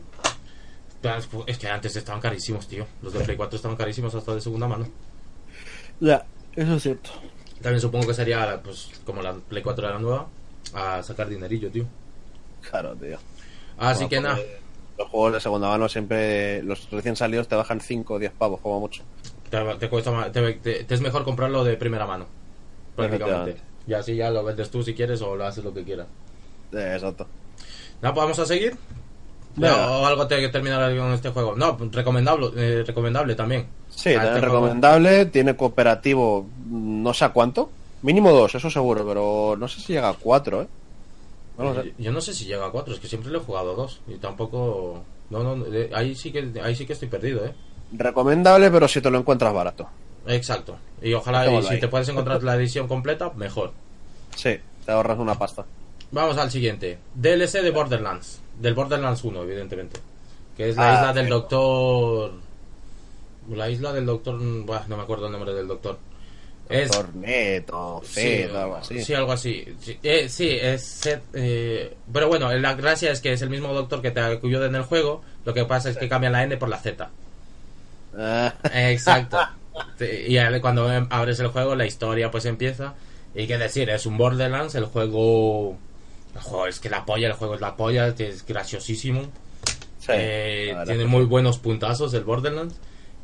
Es 1.46 1.58
que 1.58 1.68
antes 1.68 1.96
estaban 1.96 2.20
carísimos, 2.20 2.68
tío. 2.68 2.86
Los 3.02 3.12
de 3.12 3.20
Play 3.20 3.36
4 3.36 3.56
estaban 3.56 3.76
carísimos 3.76 4.14
hasta 4.14 4.34
de 4.34 4.40
segunda 4.40 4.68
mano. 4.68 4.86
Ya, 6.00 6.24
eso 6.54 6.74
es 6.74 6.82
cierto. 6.82 7.10
También 7.60 7.80
supongo 7.80 8.06
que 8.08 8.14
sería, 8.14 8.60
pues, 8.62 8.90
como 9.04 9.22
la 9.22 9.34
Play 9.34 9.62
4 9.62 9.88
era 9.88 9.98
nueva, 9.98 10.26
a 10.74 11.02
sacar 11.02 11.28
dinerillo, 11.28 11.70
tío. 11.70 11.84
Claro, 12.68 12.94
tío. 12.96 13.18
Así 13.78 14.04
Bueno, 14.04 14.08
que 14.10 14.20
nada, 14.20 14.36
porque 14.36 14.58
Los 14.98 15.08
juegos 15.08 15.32
de 15.32 15.40
segunda 15.40 15.68
mano 15.68 15.88
siempre, 15.88 16.62
los 16.62 16.90
recién 16.90 17.16
salidos 17.16 17.48
te 17.48 17.56
bajan 17.56 17.80
5 17.80 18.14
o 18.14 18.18
10 18.18 18.32
pavos, 18.32 18.60
como 18.60 18.80
mucho. 18.80 19.02
te, 19.50 19.58
te 19.76 19.88
cuesta 19.88 20.10
más- 20.10 20.32
te- 20.32 20.52
te- 20.54 20.84
te 20.84 20.94
es 20.94 21.00
mejor 21.00 21.24
comprarlo 21.24 21.62
de 21.64 21.76
primera 21.76 22.06
mano. 22.06 22.26
Prácticamente. 22.96 23.56
Y 23.86 23.94
así 23.94 24.14
ya 24.16 24.30
lo 24.30 24.44
vendes 24.44 24.70
tú 24.70 24.82
si 24.82 24.94
quieres 24.94 25.20
o 25.22 25.34
lo 25.34 25.44
haces 25.44 25.64
lo 25.64 25.74
que 25.74 25.82
quieras. 25.82 26.06
Eh, 26.72 26.92
exacto. 26.94 27.26
Nada, 28.00 28.14
pues 28.14 28.24
vamos 28.24 28.38
a 28.38 28.46
seguir. 28.46 28.76
Venga. 29.56 29.90
¿O 29.90 30.06
algo 30.06 30.26
tiene 30.26 30.44
que 30.44 30.48
terminar 30.48 30.96
con 30.96 31.12
este 31.12 31.30
juego? 31.30 31.54
No, 31.56 31.76
recomendable, 31.90 32.50
eh, 32.56 32.84
recomendable 32.86 33.34
también. 33.34 33.66
Sí, 33.90 34.14
también 34.14 34.22
este 34.36 34.40
juego- 34.40 34.54
recomendable. 34.66 35.26
Tiene 35.26 35.56
cooperativo, 35.56 36.46
no 36.68 37.12
sé 37.12 37.24
a 37.26 37.28
cuánto. 37.30 37.70
Mínimo 38.02 38.32
dos, 38.32 38.54
eso 38.54 38.70
seguro, 38.70 39.06
pero 39.06 39.54
no 39.58 39.68
sé 39.68 39.80
si 39.80 39.92
llega 39.92 40.08
a 40.08 40.14
cuatro, 40.14 40.62
¿eh? 40.62 40.66
No. 41.58 41.74
Yo- 41.84 41.90
Yo 41.98 42.12
no 42.12 42.20
sé 42.20 42.32
si 42.34 42.46
llega 42.46 42.66
a 42.66 42.70
4, 42.70 42.94
es 42.94 42.98
que 43.00 43.06
siempre 43.06 43.30
le 43.30 43.38
he 43.38 43.40
jugado 43.40 43.72
a 43.72 43.74
2 43.74 44.00
y 44.08 44.14
tampoco... 44.14 45.04
No, 45.30 45.42
no, 45.54 45.64
ahí 45.94 46.14
sí 46.14 46.32
que 46.32 46.50
ahí 46.62 46.74
sí 46.74 46.86
que 46.86 46.94
estoy 46.94 47.08
perdido, 47.08 47.44
¿eh? 47.44 47.52
Recomendable, 47.92 48.70
pero 48.70 48.88
si 48.88 49.00
te 49.00 49.10
lo 49.10 49.18
encuentras 49.18 49.52
barato. 49.52 49.86
Exacto. 50.26 50.76
Y 51.02 51.12
ojalá, 51.12 51.46
y 51.50 51.62
si 51.62 51.74
ahí. 51.74 51.80
te 51.80 51.88
puedes 51.88 52.08
encontrar 52.08 52.42
la 52.42 52.54
edición 52.56 52.88
completa, 52.88 53.30
mejor. 53.36 53.72
Sí, 54.34 54.56
te 54.86 54.92
ahorras 54.92 55.18
una 55.18 55.34
pasta. 55.38 55.64
Vamos 56.10 56.36
al 56.38 56.50
siguiente. 56.50 56.98
DLC 57.14 57.60
de 57.62 57.70
Borderlands. 57.70 58.40
Del 58.58 58.74
Borderlands 58.74 59.24
1, 59.24 59.42
evidentemente. 59.42 60.00
Que 60.56 60.70
es 60.70 60.76
la 60.76 60.90
Ah, 60.90 60.94
isla 60.94 61.12
del 61.12 61.24
sí. 61.24 61.30
doctor... 61.30 62.32
La 63.50 63.68
isla 63.68 63.92
del 63.92 64.06
doctor... 64.06 64.38
Buah, 64.64 64.86
no 64.88 64.96
me 64.96 65.02
acuerdo 65.02 65.26
el 65.26 65.32
nombre 65.32 65.52
del 65.52 65.66
doctor. 65.66 65.98
Es... 66.68 66.90
Torneto, 66.90 68.00
Fed, 68.04 68.54
algo 68.54 68.76
así. 68.76 69.02
Sí, 69.02 69.14
algo 69.14 69.32
así. 69.32 69.76
Sí, 69.80 69.98
eh, 70.02 70.28
sí, 70.28 70.48
es 70.50 71.06
eh, 71.34 71.94
pero 72.12 72.28
bueno, 72.28 72.50
la 72.52 72.74
gracia 72.74 73.10
es 73.10 73.20
que 73.20 73.32
es 73.32 73.42
el 73.42 73.50
mismo 73.50 73.74
doctor 73.74 74.00
que 74.00 74.10
te 74.10 74.20
ayuda 74.20 74.66
en 74.66 74.74
el 74.76 74.82
juego. 74.82 75.22
Lo 75.44 75.52
que 75.52 75.64
pasa 75.64 75.90
es 75.90 75.98
que 75.98 76.08
cambia 76.08 76.30
la 76.30 76.44
N 76.44 76.56
por 76.56 76.68
la 76.68 76.78
Z. 76.78 77.10
Ah, 78.16 78.54
Exacto. 78.74 79.38
Sí, 79.98 80.04
y 80.28 80.60
cuando 80.60 80.86
abres 81.08 81.40
el 81.40 81.46
juego, 81.48 81.74
la 81.74 81.86
historia 81.86 82.30
pues 82.30 82.44
empieza. 82.44 82.92
Y 83.34 83.46
qué 83.46 83.56
decir, 83.56 83.88
es 83.88 84.04
un 84.04 84.18
Borderlands, 84.18 84.74
el 84.74 84.84
juego. 84.84 85.78
El 86.34 86.40
juego 86.40 86.66
es 86.66 86.80
que 86.80 86.88
la 86.90 87.04
polla, 87.04 87.28
el 87.28 87.34
juego 87.34 87.54
es 87.54 87.60
la 87.60 87.76
polla, 87.76 88.08
es 88.08 88.44
graciosísimo. 88.46 89.22
sí, 89.98 90.12
Eh, 90.14 90.74
tiene 90.86 91.04
muy 91.04 91.24
buenos 91.24 91.58
puntazos 91.58 92.12
el 92.14 92.24
Borderlands. 92.24 92.74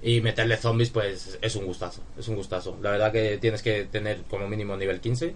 Y 0.00 0.20
meterle 0.20 0.56
zombies, 0.56 0.90
pues 0.90 1.38
es 1.42 1.56
un 1.56 1.66
gustazo. 1.66 2.02
Es 2.16 2.28
un 2.28 2.36
gustazo. 2.36 2.78
La 2.80 2.92
verdad 2.92 3.10
que 3.10 3.38
tienes 3.38 3.62
que 3.62 3.84
tener 3.84 4.22
como 4.30 4.46
mínimo 4.46 4.76
nivel 4.76 5.00
15. 5.00 5.34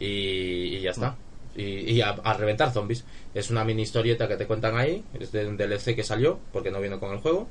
Y, 0.00 0.06
y 0.06 0.80
ya 0.80 0.90
está. 0.90 1.16
Y, 1.54 1.62
y 1.92 2.00
a, 2.00 2.10
a 2.10 2.34
reventar 2.34 2.72
zombies. 2.72 3.04
Es 3.34 3.50
una 3.50 3.64
mini 3.64 3.82
historieta 3.82 4.26
que 4.26 4.36
te 4.36 4.46
cuentan 4.46 4.76
ahí. 4.76 5.04
Es 5.20 5.30
de 5.30 5.46
un 5.46 5.56
DLC 5.56 5.94
que 5.94 6.02
salió, 6.02 6.40
porque 6.52 6.70
no 6.72 6.80
viene 6.80 6.98
con 6.98 7.12
el 7.12 7.18
juego. 7.18 7.46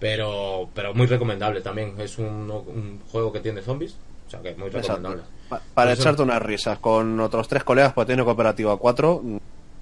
Pero, 0.00 0.70
pero 0.74 0.94
muy 0.94 1.06
recomendable 1.06 1.60
también. 1.60 1.94
Es 1.98 2.18
un, 2.18 2.50
un 2.50 3.00
juego 3.10 3.32
que 3.32 3.40
tiene 3.40 3.60
zombies. 3.60 3.96
O 4.26 4.30
sea 4.30 4.40
que 4.40 4.54
muy 4.54 4.68
Exacto. 4.68 5.22
Pa- 5.58 5.62
Para 5.74 5.92
Eso- 5.92 6.02
echarte 6.02 6.22
unas 6.22 6.40
risas 6.42 6.78
con 6.78 7.18
otros 7.20 7.48
tres 7.48 7.64
colegas, 7.64 7.92
pues 7.92 8.06
tiene 8.06 8.24
cooperativa 8.24 8.76
4. 8.76 9.20
mm, 9.22 9.36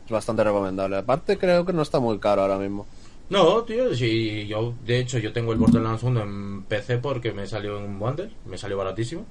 Es 0.05 0.11
bastante 0.11 0.43
recomendable. 0.45 0.97
Aparte, 0.97 1.39
creo 1.39 1.65
que 1.65 1.73
no 1.73 1.83
está 1.83 2.01
muy 2.01 2.19
caro 2.19 2.43
ahora 2.43 2.59
mismo. 2.59 2.87
No, 3.31 3.63
tío, 3.63 3.95
sí, 3.95 4.47
yo, 4.49 4.75
de 4.85 4.99
hecho, 4.99 5.19
yo 5.19 5.33
tengo 5.33 5.53
el 5.53 5.59
Borderlands 5.59 6.03
1 6.03 6.21
en 6.23 6.63
PC 6.65 6.99
porque 6.99 7.33
me 7.33 7.47
salió 7.47 7.79
en 7.79 7.85
un 7.85 7.99
bundle, 7.99 8.31
me 8.47 8.59
salió 8.59 8.77
baratísimo. 8.77 9.25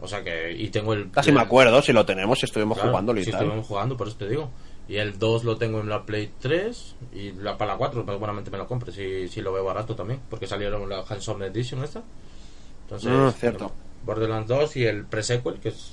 O 0.00 0.06
sea 0.08 0.22
que, 0.22 0.52
y 0.52 0.68
tengo 0.68 0.92
el... 0.94 1.10
Casi 1.10 1.30
el- 1.30 1.34
me 1.36 1.42
acuerdo 1.42 1.82
si 1.82 1.92
lo 1.92 2.06
tenemos, 2.06 2.38
si 2.38 2.46
estuvimos 2.46 2.76
claro, 2.78 2.90
jugando 2.90 3.12
tal. 3.32 3.42
estuvimos 3.42 3.66
jugando, 3.66 3.96
por 3.96 4.08
eso 4.08 4.16
te 4.16 4.28
digo. 4.28 4.50
Y 4.88 4.96
el 4.96 5.18
2 5.18 5.44
lo 5.44 5.56
tengo 5.58 5.80
en 5.80 5.88
la 5.90 6.04
Play 6.06 6.30
3 6.40 6.94
y 7.12 7.32
la 7.32 7.58
para 7.58 7.72
la 7.72 7.78
4, 7.78 8.04
pues 8.04 8.14
seguramente 8.16 8.50
me 8.50 8.56
lo 8.58 8.66
compre 8.66 8.90
si, 8.92 9.28
si 9.28 9.42
lo 9.42 9.52
veo 9.52 9.64
barato 9.64 9.94
también, 9.94 10.20
porque 10.30 10.46
salieron 10.46 10.88
la 10.88 11.00
Hands-On 11.06 11.42
Edition 11.42 11.82
esta. 11.84 12.02
Entonces, 12.84 13.10
Mm, 13.10 13.30
cierto. 13.38 13.72
Borderlands 14.08 14.48
2 14.48 14.76
y 14.76 14.84
el 14.86 15.04
pre-sequel, 15.04 15.60
que 15.60 15.68
es... 15.68 15.92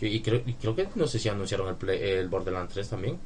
que- 0.00 0.08
y, 0.08 0.20
creo, 0.20 0.42
y 0.46 0.54
creo 0.54 0.74
que 0.76 0.88
no 0.94 1.06
sé 1.06 1.18
si 1.18 1.28
anunciaron 1.28 1.68
el, 1.68 1.74
Play- 1.74 2.00
el 2.02 2.28
Borderlands 2.28 2.72
3 2.72 2.88
también. 2.88 3.18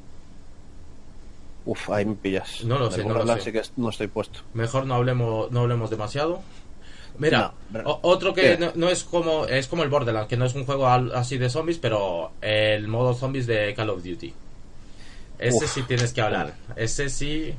Uf, 1.65 1.89
ahí 1.91 2.05
me 2.05 2.15
pillas. 2.15 2.63
No 2.63 2.79
lo 2.79 2.89
sé, 2.89 3.03
no 3.05 3.13
lo 3.23 3.37
sé. 3.39 3.51
que 3.51 3.61
no 3.77 3.89
estoy 3.89 4.07
puesto. 4.07 4.39
Mejor 4.55 4.85
no 4.87 4.95
hablemos, 4.95 5.51
no 5.51 5.59
hablemos 5.61 5.89
demasiado. 5.91 6.41
Mira, 7.19 7.53
No, 7.71 7.99
otro 8.01 8.33
que 8.33 8.57
no, 8.57 8.71
no 8.73 8.89
es 8.89 9.03
como 9.03 9.45
es 9.45 9.67
como 9.67 9.83
el 9.83 9.89
Borderlands, 9.89 10.27
que 10.27 10.37
no 10.37 10.45
es 10.45 10.55
un 10.55 10.65
juego 10.65 10.87
al- 10.87 11.13
así 11.13 11.37
de 11.37 11.49
zombies, 11.49 11.77
pero 11.77 12.31
el 12.41 12.87
modo 12.87 13.13
zombies 13.13 13.45
de 13.45 13.73
Call 13.75 13.89
of 13.91 14.03
Duty. 14.03 14.33
Ese 15.37 15.65
Uf. 15.65 15.71
sí 15.71 15.83
tienes 15.83 16.13
que 16.13 16.21
hablar. 16.21 16.53
Ese 16.75 17.09
sí 17.09 17.53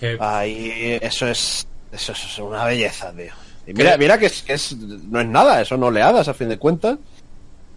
que 0.00 0.16
Ahí, 0.20 0.98
eso 1.02 1.26
es, 1.26 1.66
eso 1.92 2.12
es 2.12 2.38
una 2.38 2.64
belleza, 2.64 3.12
tío. 3.12 3.32
Y 3.66 3.72
mira, 3.72 3.96
mira 3.96 4.18
que, 4.18 4.26
es, 4.26 4.42
que 4.42 4.52
es, 4.54 4.76
no 4.76 5.20
es 5.20 5.26
nada, 5.26 5.64
son 5.64 5.82
oleadas 5.82 6.28
a 6.28 6.34
fin 6.34 6.48
de 6.48 6.58
cuentas. 6.58 6.98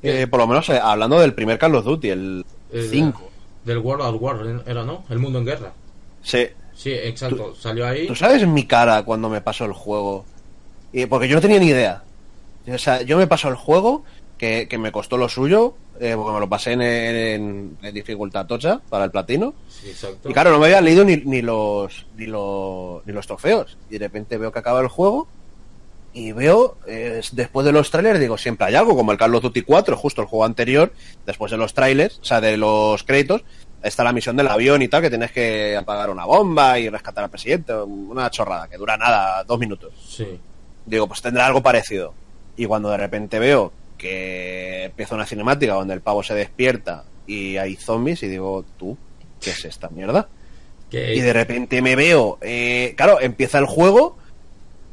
Eh, 0.03 0.27
por 0.27 0.39
lo 0.39 0.47
menos 0.47 0.67
eh, 0.69 0.79
hablando 0.81 1.19
del 1.19 1.33
primer 1.33 1.57
Call 1.57 1.75
of 1.75 1.85
Duty, 1.85 2.09
el 2.09 2.45
el- 2.71 2.89
5. 2.89 3.29
del 3.65 3.77
World 3.79 4.03
at 4.05 4.13
War 4.21 4.61
era, 4.65 4.83
¿no? 4.83 5.03
El 5.09 5.19
mundo 5.19 5.39
en 5.39 5.45
guerra. 5.45 5.71
Sí. 6.21 6.47
Sí, 6.75 6.91
exacto. 6.93 7.55
Salió 7.55 7.87
ahí. 7.87 8.05
¿Tú 8.07 8.15
sabes 8.15 8.45
mi 8.47 8.65
cara 8.65 9.03
cuando 9.03 9.29
me 9.29 9.41
pasó 9.41 9.65
el 9.65 9.73
juego? 9.73 10.25
Y 10.93 11.05
porque 11.07 11.27
yo 11.27 11.35
no 11.35 11.41
tenía 11.41 11.59
ni 11.59 11.67
idea. 11.67 12.03
O 12.71 12.77
sea, 12.77 13.01
yo 13.01 13.17
me 13.17 13.25
pasó 13.27 13.47
el 13.49 13.55
juego, 13.55 14.03
que, 14.37 14.67
que 14.69 14.77
me 14.77 14.91
costó 14.91 15.17
lo 15.17 15.27
suyo, 15.29 15.73
eh, 15.99 16.13
porque 16.15 16.33
me 16.33 16.39
lo 16.39 16.47
pasé 16.49 16.73
en, 16.73 16.81
en- 16.81 17.77
en 17.81 17.93
dificultad 17.95 18.45
tocha 18.45 18.79
para 18.89 19.05
el 19.05 19.11
platino. 19.11 19.55
Sí, 19.67 19.89
exacto. 19.89 20.29
Y 20.29 20.33
claro, 20.33 20.51
no 20.51 20.59
me 20.59 20.65
había 20.67 20.81
leído 20.81 21.03
ni, 21.03 21.17
ni 21.17 21.41
los 21.41 22.05
ni 22.17 22.27
los 22.27 23.03
ni 23.07 23.13
los 23.13 23.25
trofeos. 23.25 23.77
Y 23.89 23.93
de 23.93 23.99
repente 24.05 24.37
veo 24.37 24.51
que 24.51 24.59
acaba 24.59 24.79
el 24.81 24.87
juego 24.89 25.27
y 26.17 26.31
veo, 26.31 26.77
eh, 26.87 27.21
después 27.31 27.63
de 27.63 27.71
los 27.71 27.91
trailers, 27.91 28.19
digo, 28.19 28.39
siempre 28.39 28.65
hay 28.65 28.73
algo, 28.73 28.95
como 28.95 29.11
el 29.11 29.19
Call 29.19 29.35
of 29.35 29.43
Duty 29.43 29.61
4, 29.61 29.95
justo 29.95 30.21
el 30.23 30.27
juego 30.27 30.45
anterior, 30.45 30.91
después 31.27 31.51
de 31.51 31.57
los 31.57 31.75
trailers, 31.75 32.17
o 32.17 32.25
sea, 32.25 32.41
de 32.41 32.57
los 32.57 33.03
créditos, 33.03 33.43
está 33.83 34.03
la 34.03 34.11
misión 34.11 34.35
del 34.35 34.47
avión 34.47 34.81
y 34.81 34.87
tal, 34.87 35.03
que 35.03 35.11
tienes 35.11 35.31
que 35.31 35.77
apagar 35.77 36.09
una 36.09 36.25
bomba 36.25 36.79
y 36.79 36.89
rescatar 36.89 37.25
al 37.25 37.29
presidente, 37.29 37.71
una 37.75 38.31
chorrada, 38.31 38.67
que 38.67 38.77
dura 38.77 38.97
nada, 38.97 39.43
dos 39.43 39.59
minutos. 39.59 39.93
Sí. 40.09 40.39
Digo, 40.87 41.07
pues 41.07 41.21
tendrá 41.21 41.45
algo 41.45 41.61
parecido. 41.61 42.15
Y 42.55 42.65
cuando 42.65 42.89
de 42.89 42.97
repente 42.97 43.37
veo 43.37 43.71
que 43.95 44.85
empieza 44.85 45.13
una 45.13 45.27
cinemática 45.27 45.75
donde 45.75 45.93
el 45.93 46.01
pavo 46.01 46.23
se 46.23 46.33
despierta 46.33 47.03
y 47.27 47.57
hay 47.57 47.75
zombies, 47.75 48.23
y 48.23 48.27
digo, 48.27 48.65
tú, 48.79 48.97
¿qué 49.39 49.51
es 49.51 49.65
esta 49.65 49.89
mierda? 49.89 50.29
Y 50.89 51.19
de 51.19 51.33
repente 51.33 51.83
me 51.83 51.95
veo, 51.95 52.39
eh, 52.41 52.95
claro, 52.97 53.21
empieza 53.21 53.59
el 53.59 53.65
juego 53.65 54.17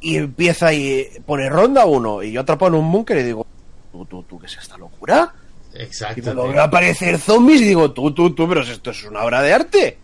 y 0.05 0.17
empieza 0.17 0.73
y 0.73 1.09
pone 1.27 1.49
ronda 1.49 1.85
uno 1.87 2.23
y 2.23 2.33
yo 2.33 2.43
atrapado 2.43 2.73
en 2.77 2.83
un 2.85 2.93
búnker 2.93 3.19
y 3.19 3.23
digo, 3.25 3.47
tú, 3.91 4.05
tú, 4.05 4.23
tú, 4.25 4.39
¿qué 4.39 4.47
es 4.47 4.57
esta 4.57 4.77
locura? 4.79 5.33
Y 5.75 5.83
exacto. 5.83 6.23
cuando 6.23 6.43
tío. 6.45 6.53
veo 6.53 6.63
aparecer 6.63 7.19
zombies 7.19 7.61
y 7.63 7.65
digo, 7.65 7.91
tú, 7.93 8.13
tú, 8.13 8.35
tú, 8.35 8.49
pero 8.49 8.61
esto 8.63 8.91
es 8.91 9.05
una 9.05 9.25
obra 9.25 9.43
de 9.43 9.53
arte. 9.53 9.99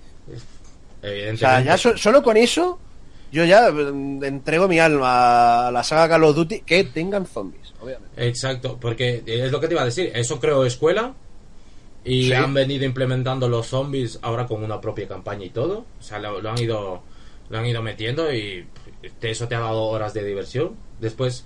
O 1.03 1.37
sea, 1.37 1.61
ya 1.63 1.79
so- 1.79 1.97
solo 1.97 2.23
con 2.23 2.37
eso, 2.37 2.79
yo 3.33 3.45
ya 3.45 3.71
mm, 3.71 4.23
entrego 4.25 4.69
mi 4.69 4.79
alma 4.79 5.69
a 5.69 5.73
la 5.73 5.83
saga 5.83 6.09
Call 6.09 6.25
of 6.25 6.37
Duty 6.37 6.61
que 6.61 6.85
tengan 6.85 7.27
zombies, 7.27 7.73
obviamente. 7.81 8.27
Exacto, 8.27 8.77
porque 8.81 9.23
es 9.25 9.51
lo 9.51 9.61
que 9.61 9.69
te 9.69 9.75
iba 9.75 9.83
a 9.83 9.87
decir. 9.87 10.11
Eso 10.15 10.39
creo 10.41 10.65
escuela. 10.67 11.15
Y 12.03 12.25
Sí. 12.29 12.33
han 12.33 12.55
venido 12.55 12.85
implementando 12.87 13.47
los 13.49 13.67
zombies 13.67 14.19
ahora 14.23 14.47
con 14.47 14.65
una 14.65 14.81
propia 14.81 15.07
campaña 15.07 15.45
y 15.45 15.51
todo. 15.51 15.85
O 15.99 16.03
sea, 16.03 16.19
lo, 16.19 16.41
lo 16.41 16.51
han 16.51 16.59
ido 16.59 17.03
lo 17.51 17.59
han 17.59 17.67
ido 17.67 17.83
metiendo 17.83 18.33
y 18.33 18.65
eso 19.23 19.49
te 19.49 19.55
ha 19.55 19.61
dado 19.61 19.83
horas 19.83 20.15
de 20.15 20.25
diversión. 20.25 20.77
Después, 21.01 21.45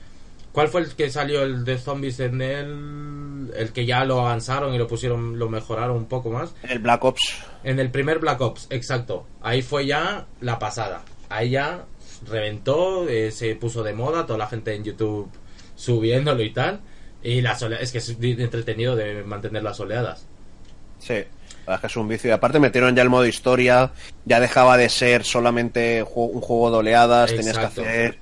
¿cuál 0.53 0.69
fue 0.69 0.81
el 0.83 0.95
que 0.95 1.11
salió 1.11 1.43
el 1.43 1.64
de 1.64 1.79
zombies 1.79 2.21
en 2.21 2.40
el 2.43 3.53
el 3.57 3.73
que 3.73 3.87
ya 3.87 4.05
lo 4.05 4.21
avanzaron 4.21 4.75
y 4.75 4.79
lo 4.79 4.87
pusieron 4.88 5.38
lo 5.38 5.49
mejoraron 5.49 5.97
un 5.97 6.07
poco 6.07 6.31
más? 6.31 6.55
El 6.62 6.79
Black 6.81 7.05
Ops. 7.05 7.21
En 7.62 7.79
el 7.79 7.90
primer 7.90 8.19
Black 8.19 8.40
Ops, 8.40 8.67
exacto. 8.71 9.27
Ahí 9.43 9.62
fue 9.62 9.87
ya 9.87 10.27
la 10.40 10.59
pasada. 10.59 11.03
Ahí 11.29 11.51
ya 11.51 11.85
reventó, 12.29 13.09
eh, 13.09 13.31
se 13.31 13.55
puso 13.55 13.83
de 13.83 13.93
moda, 13.93 14.27
toda 14.27 14.38
la 14.38 14.47
gente 14.47 14.75
en 14.75 14.85
YouTube 14.85 15.31
subiéndolo 15.77 16.43
y 16.43 16.51
tal. 16.53 16.81
Y 17.23 17.40
ole- 17.62 17.83
es 17.83 17.90
que 17.93 17.99
es 17.99 18.17
entretenido 18.21 18.97
de 18.97 19.23
mantener 19.25 19.62
las 19.62 19.81
oleadas. 19.81 20.27
Sí, 20.99 21.25
la 21.66 21.78
que 21.80 21.87
es 21.87 21.96
un 21.96 22.09
vicio. 22.09 22.28
Y 22.30 22.33
aparte 22.33 22.59
metieron 22.59 22.94
ya 22.94 23.02
el 23.02 23.11
modo 23.11 23.26
historia, 23.26 23.92
ya 24.24 24.40
dejaba 24.40 24.76
de 24.76 24.88
ser 24.88 25.24
solamente 25.24 26.02
un 26.02 26.40
juego 26.40 26.70
de 26.70 26.76
oleadas, 26.78 27.35
tenías 27.35 27.59
que 27.59 27.64
hacer... 27.64 28.18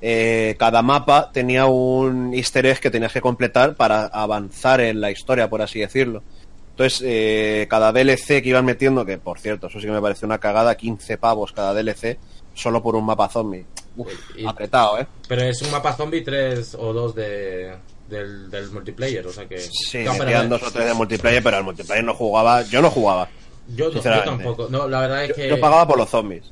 eh, 0.00 0.54
cada 0.58 0.82
mapa 0.82 1.30
tenía 1.32 1.66
un 1.66 2.34
easter 2.34 2.66
egg 2.66 2.80
que 2.80 2.90
tenías 2.90 3.12
que 3.12 3.20
completar 3.20 3.74
para 3.74 4.04
avanzar 4.06 4.80
en 4.80 5.00
la 5.00 5.10
historia, 5.10 5.48
por 5.48 5.62
así 5.62 5.80
decirlo. 5.80 6.22
Entonces, 6.70 7.02
eh, 7.04 7.66
cada 7.70 7.92
DLC 7.92 8.42
que 8.42 8.48
iban 8.48 8.64
metiendo, 8.64 9.04
que 9.06 9.16
por 9.18 9.38
cierto, 9.38 9.68
eso 9.68 9.78
sí 9.80 9.86
que 9.86 9.92
me 9.92 10.00
pareció 10.02 10.26
una 10.26 10.38
cagada, 10.38 10.74
15 10.76 11.18
pavos 11.18 11.52
cada 11.52 11.72
DLC, 11.72 12.18
solo 12.52 12.82
por 12.82 12.96
un 12.96 13.06
mapa 13.06 13.28
zombie. 13.28 13.64
Uf, 13.96 14.08
Y- 14.36 14.44
apretado, 14.44 14.98
¿eh? 14.98 15.06
Pero 15.28 15.42
es 15.42 15.62
un 15.62 15.70
mapa 15.70 15.92
zombie 15.92 16.22
3 16.22 16.74
o 16.74 16.92
2 16.92 17.14
de, 17.14 17.76
del, 18.08 18.50
del 18.50 18.70
multiplayer, 18.70 19.26
o 19.26 19.32
sea 19.32 19.46
que... 19.46 19.58
Sí, 19.60 20.04
No, 20.04 20.12
pero 20.18 20.44
dos 20.48 20.62
o 20.62 20.70
tres 20.70 20.86
de 20.86 20.94
multiplayer, 20.94 21.42
pero 21.42 21.58
el 21.58 21.64
multiplayer 21.64 22.04
no 22.04 22.14
jugaba, 22.14 22.62
yo 22.62 22.82
no 22.82 22.90
jugaba. 22.90 23.28
yo, 23.68 23.86
no- 23.86 23.90
yo 23.90 23.92
sinceramente. 23.94 24.44
tampoco. 24.44 24.68
No, 24.70 24.88
la 24.88 25.00
verdad 25.00 25.24
es 25.24 25.32
que... 25.34 25.48
yo 25.48 25.60
pagaba 25.60 25.86
por 25.86 25.98
los 25.98 26.08
zombies. 26.10 26.44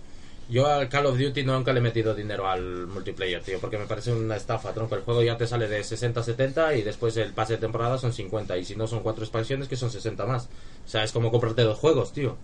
Yo 0.48 0.66
al 0.66 0.88
Call 0.90 1.06
of 1.06 1.16
Duty 1.18 1.44
nunca 1.44 1.72
le 1.72 1.78
he 1.78 1.82
metido 1.82 2.14
dinero 2.14 2.46
al 2.46 2.86
multiplayer, 2.86 3.42
tío, 3.42 3.58
porque 3.58 3.78
me 3.78 3.86
parece 3.86 4.12
una 4.12 4.36
estafa, 4.36 4.72
tronco. 4.74 4.94
El 4.96 5.00
juego 5.02 5.22
ya 5.22 5.36
te 5.38 5.46
sale 5.46 5.66
de 5.66 5.82
60 5.82 6.22
70 6.22 6.74
y 6.74 6.82
después 6.82 7.16
el 7.16 7.32
pase 7.32 7.54
de 7.54 7.58
temporada 7.60 7.96
son 7.96 8.12
50 8.12 8.58
y 8.58 8.64
si 8.66 8.76
no 8.76 8.86
son 8.86 9.00
cuatro 9.00 9.24
expansiones 9.24 9.68
que 9.68 9.76
son 9.76 9.90
60 9.90 10.26
más. 10.26 10.48
O 10.84 10.88
sea, 10.88 11.04
es 11.04 11.12
como 11.12 11.30
comprarte 11.30 11.62
dos 11.62 11.78
juegos, 11.78 12.12
tío. 12.12 12.36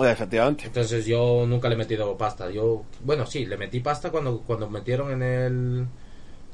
Efectivamente. 0.00 0.64
Entonces 0.66 1.06
yo 1.06 1.44
nunca 1.48 1.68
le 1.68 1.74
he 1.74 1.78
metido 1.78 2.16
pasta. 2.16 2.50
Yo, 2.50 2.84
bueno, 3.00 3.26
sí, 3.26 3.44
le 3.46 3.56
metí 3.56 3.80
pasta 3.80 4.10
cuando 4.10 4.40
cuando 4.42 4.70
metieron 4.70 5.10
en 5.10 5.22
el 5.22 5.86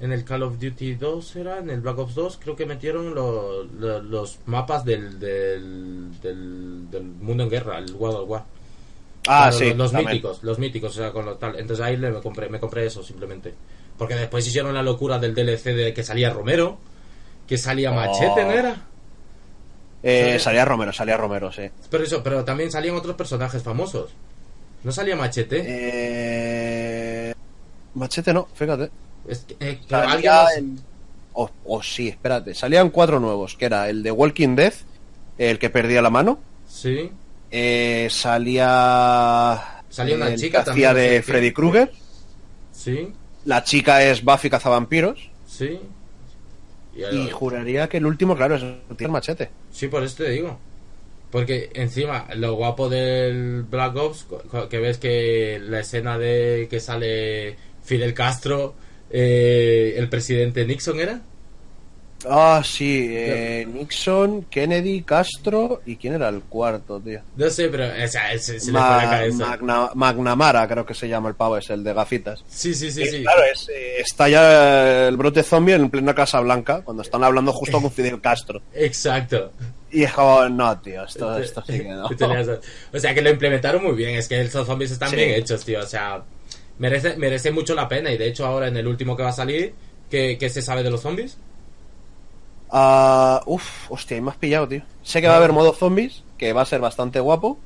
en 0.01 0.13
el 0.13 0.25
Call 0.25 0.43
of 0.43 0.59
Duty 0.61 0.95
2 0.97 1.37
era, 1.37 1.59
en 1.59 1.71
el 1.71 1.81
Black 1.81 1.99
Ops 1.99 2.15
2, 2.15 2.39
creo 2.43 2.55
que 2.57 2.67
metieron 2.67 3.15
lo- 3.15 3.65
lo- 3.65 4.03
los 4.03 4.39
mapas 4.47 4.85
del, 4.85 5.19
del, 5.19 6.21
del, 6.21 6.91
del 6.91 7.03
mundo 7.03 7.45
en 7.45 7.51
guerra, 7.51 7.79
el 7.79 7.93
World 7.95 8.17
of 8.19 8.29
War. 8.31 8.45
Ah, 9.29 9.51
sí. 9.51 9.75
los, 9.75 9.93
míticos, 9.93 10.43
los 10.45 10.59
míticos, 10.59 10.93
o 10.93 10.95
sea, 11.01 11.11
con 11.13 11.25
lo 11.27 11.37
tal. 11.37 11.59
Entonces 11.59 11.85
ahí 11.85 11.97
le 11.97 12.11
me 12.11 12.21
compré, 12.21 12.49
me 12.49 12.61
compré 12.61 12.87
eso 12.87 13.03
simplemente. 13.03 13.55
Porque 13.99 14.15
después 14.15 14.47
hicieron 14.47 14.75
la 14.75 14.83
locura 14.83 15.19
del 15.19 15.35
DLC 15.35 15.65
de 15.75 15.93
que 15.95 16.03
salía 16.05 16.31
Romero, 16.31 16.79
que 17.47 17.57
salía 17.59 17.91
Machete, 17.91 18.43
Oh. 18.43 18.47
¿no 18.47 18.53
era? 18.53 18.77
Eh, 20.03 20.23
Salía- 20.25 20.39
salía 20.39 20.65
Romero, 20.67 20.93
salía 20.93 21.17
Romero, 21.17 21.51
sí. 21.51 21.63
Pero 21.91 22.05
eso, 22.05 22.23
pero 22.23 22.45
también 22.45 22.71
salían 22.71 22.95
otros 22.95 23.17
personajes 23.17 23.63
famosos. 23.63 24.11
¿No 24.85 24.93
salía 24.93 25.17
Machete? 25.17 25.65
Eh... 25.67 27.35
Machete 27.95 28.33
no, 28.33 28.47
fíjate. 28.55 28.91
Es 29.29 29.41
que, 29.41 29.57
eh, 29.61 29.79
pero 29.89 30.03
alguien 30.03 30.13
Salía 30.33 30.43
más- 30.43 30.57
el- 30.57 30.77
Oh, 31.39 31.51
oh, 31.67 31.83
sí, 31.83 32.09
espérate. 32.09 32.55
Salían 32.55 32.89
cuatro 32.89 33.21
nuevos, 33.21 33.57
que 33.57 33.67
era 33.67 33.91
el 33.91 34.03
de 34.03 34.11
Walking 34.11 34.57
Dead, 34.57 34.73
el 35.37 35.59
que 35.59 35.69
perdía 35.69 36.01
la 36.01 36.09
mano. 36.09 36.39
Sí. 36.67 37.11
Eh, 37.51 38.09
salía... 38.11 39.83
Salía 39.91 40.17
una 40.17 40.29
el 40.29 40.39
chica 40.41 40.61
que 40.61 40.65
también, 40.67 40.89
hacía 40.91 40.95
de 41.03 41.09
qué. 41.17 41.23
Freddy 41.23 41.53
Krueger. 41.53 41.93
Sí. 42.73 43.13
La 43.45 43.63
chica 43.65 44.03
es 44.03 44.25
Buffy 44.25 44.49
Cazavampiros. 44.51 45.31
Sí. 45.47 45.79
Y, 46.95 47.05
Y 47.05 47.31
juraría 47.31 47.89
que 47.89 47.99
el 47.99 48.07
último, 48.07 48.35
claro, 48.35 48.57
es 48.57 48.63
el 48.63 49.09
machete. 49.11 49.51
Sí, 49.71 49.89
por 49.89 50.03
eso 50.03 50.17
te 50.25 50.31
digo. 50.31 50.59
Porque 51.31 51.71
encima, 51.75 52.27
lo 52.35 52.55
guapo 52.55 52.89
del 52.89 53.63
Black 53.65 53.95
Ops, 53.97 54.27
que 54.71 54.79
ves 54.79 54.97
que 54.99 55.61
la 55.63 55.81
escena 55.81 56.17
de 56.19 56.67
que 56.71 56.81
sale 56.81 57.57
Fidel 57.83 58.15
Castro, 58.15 58.75
eh, 59.11 59.95
el 59.97 60.09
presidente 60.09 60.65
Nixon 60.67 61.01
era. 61.01 61.21
Ah, 62.29 62.63
sí, 62.65 63.09
eh, 63.11 63.69
Nixon, 63.71 64.45
Kennedy, 64.45 65.03
Castro 65.03 65.83
y 65.85 65.97
quién 65.97 66.15
era 66.15 66.31
el 66.31 66.41
cuarto, 66.41 66.99
tío. 66.99 67.21
No 67.37 67.49
sé, 67.51 67.69
pero 67.69 67.85
o 67.85 68.09
sea, 68.09 68.31
se, 68.39 68.59
se 68.59 68.73
le 68.73 68.79
fue 68.79 68.81
la 68.81 69.11
cabeza. 69.11 69.47
Magna- 69.47 69.91
Magnamara, 69.95 70.67
creo 70.67 70.85
que 70.87 70.95
se 70.95 71.09
llama 71.09 71.29
el 71.29 71.35
pavo, 71.37 71.57
es 71.59 71.69
el 71.71 71.85
de 71.85 71.93
gafitas. 71.93 72.43
Sí, 72.49 72.75
sí, 72.75 72.91
sí, 72.91 73.07
sí. 73.07 73.23
Claro, 73.23 73.43
es, 73.45 73.69
eh, 73.69 74.01
está 74.01 74.29
ya 74.31 75.07
el 75.09 75.17
brote 75.17 75.43
zombie 75.43 75.75
en 75.75 75.91
plena 75.91 76.15
Casa 76.15 76.41
Blanca, 76.41 76.81
cuando 76.83 77.03
están 77.03 77.23
hablando 77.23 77.53
justo 77.53 77.81
con 77.81 77.91
Fidel 77.93 78.21
Castro. 78.21 78.63
Exacto. 78.75 79.53
Y 79.93 80.03
es 80.03 80.13
como, 80.13 80.49
no, 80.49 80.81
tío, 80.81 81.05
esto, 81.05 81.39
esto 81.39 81.63
sí 81.67 81.79
que 81.81 81.89
no. 81.91 82.07
O 82.93 82.99
sea, 82.99 83.15
que 83.15 83.23
lo 83.23 83.31
implementaron 83.31 83.85
muy 83.85 83.95
bien. 83.95 84.17
Es 84.17 84.27
que 84.27 84.41
esos 84.41 84.67
zombies 84.67 84.91
están 84.91 85.11
Sí. 85.11 85.17
bien 85.17 85.31
hechos, 85.31 85.65
tío. 85.65 85.81
O 85.81 85.87
sea, 85.87 86.23
merece, 86.79 87.17
merece 87.17 87.51
mucho 87.51 87.75
la 87.75 87.89
pena. 87.89 88.11
Y 88.13 88.19
de 88.19 88.29
hecho, 88.29 88.47
ahora 88.47 88.69
en 88.69 88.77
el 88.77 88.87
último 88.87 89.17
que 89.17 89.23
va 89.23 89.31
a 89.31 89.33
salir, 89.33 89.75
¿qué, 90.11 90.37
qué 90.39 90.49
se 90.49 90.63
sabe 90.63 90.83
de 90.83 90.91
los 90.91 91.01
zombies? 91.03 91.37
Ah, 92.71 93.43
uf, 93.47 93.91
hostia, 93.91 94.21
me 94.21 94.31
has 94.31 94.37
pillado, 94.37 94.67
tío. 94.69 94.83
Sé 95.03 95.21
que 95.21 95.29
va 95.29 95.35
a 95.35 95.37
haber 95.37 95.53
modo 95.53 95.73
zombies, 95.73 96.23
que 96.37 96.53
va 96.53 96.63
a 96.63 96.67
ser 96.67 96.81
bastante 96.81 97.21
guapo, 97.21 97.59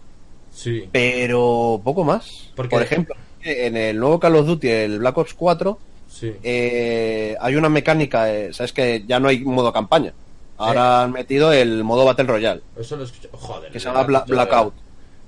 Sí. 0.53 0.89
pero 0.93 1.81
poco 1.83 2.05
más. 2.05 2.53
¿Por 2.55 2.83
ejemplo, 2.83 3.15
en 3.43 3.77
el 3.77 3.99
nuevo 3.99 4.21
Call 4.21 4.37
of 4.37 4.47
Duty, 4.47 4.69
el 4.69 4.99
Black 4.99 5.17
Ops 5.17 5.35
4, 5.35 5.79
Sí. 6.09 6.35
eh, 6.43 7.37
hay 7.41 7.57
una 7.57 7.69
mecánica, 7.71 8.31
eh, 8.33 8.53
sabes 8.53 8.73
que 8.73 9.05
ya 9.07 9.19
no 9.19 9.29
hay 9.29 9.41
modo 9.45 9.73
campaña. 9.73 10.13
Ahora 10.59 11.03
han 11.03 11.13
metido 11.13 11.51
el 11.55 11.83
modo 11.85 12.05
Battle 12.05 12.27
Royale, 12.27 12.61
Eso 12.79 12.95
lo 12.97 13.05
escucho. 13.05 13.31
Joder. 13.33 13.73
que 13.73 13.81
se 13.81 13.87
llama 13.89 14.03
Bla- 14.07 14.25
Blackout. 14.27 14.75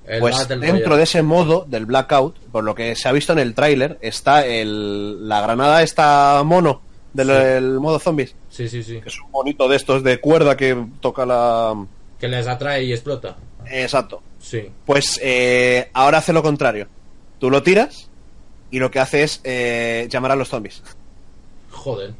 El 0.05 0.19
Pues 0.19 0.47
dentro 0.49 0.97
de 0.97 1.03
ese 1.03 1.21
modo 1.21 1.65
del 1.67 1.85
Blackout, 1.85 2.37
por 2.51 2.63
lo 2.63 2.75
que 2.75 2.95
se 2.95 3.07
ha 3.07 3.11
visto 3.13 3.31
en 3.33 3.39
el 3.39 3.55
tráiler, 3.55 3.97
está 4.01 4.45
el, 4.45 5.27
la 5.29 5.41
granada 5.41 5.81
esta 5.81 6.41
mono 6.43 6.81
del 7.13 7.27
Sí. 7.27 7.33
el 7.33 7.79
modo 7.79 7.99
zombies, 7.99 8.35
Sí, 8.49 8.67
sí, 8.67 8.83
sí. 8.83 8.99
que 8.99 9.07
es 9.09 9.19
un 9.19 9.31
bonito 9.31 9.67
de 9.69 9.75
estos 9.77 10.03
de 10.03 10.19
cuerda 10.19 10.57
que 10.57 10.75
toca 10.99 11.25
la... 11.25 11.73
Que 12.19 12.27
les 12.27 12.47
atrae 12.47 12.83
y 12.83 12.91
explota. 12.91 13.35
Exacto. 13.69 14.21
Sí. 14.39 14.69
Pues 14.85 15.19
eh, 15.23 15.89
ahora 15.93 16.17
hace 16.17 16.33
lo 16.33 16.43
contrario. 16.43 16.87
Tú 17.39 17.49
lo 17.49 17.63
tiras 17.63 18.09
y 18.71 18.79
lo 18.79 18.89
que 18.91 18.99
hace 18.99 19.23
es 19.23 19.39
eh, 19.43 20.07
llamar 20.09 20.31
a 20.31 20.35
los 20.35 20.49
zombies. 20.49 20.81
Joder. 21.71 22.13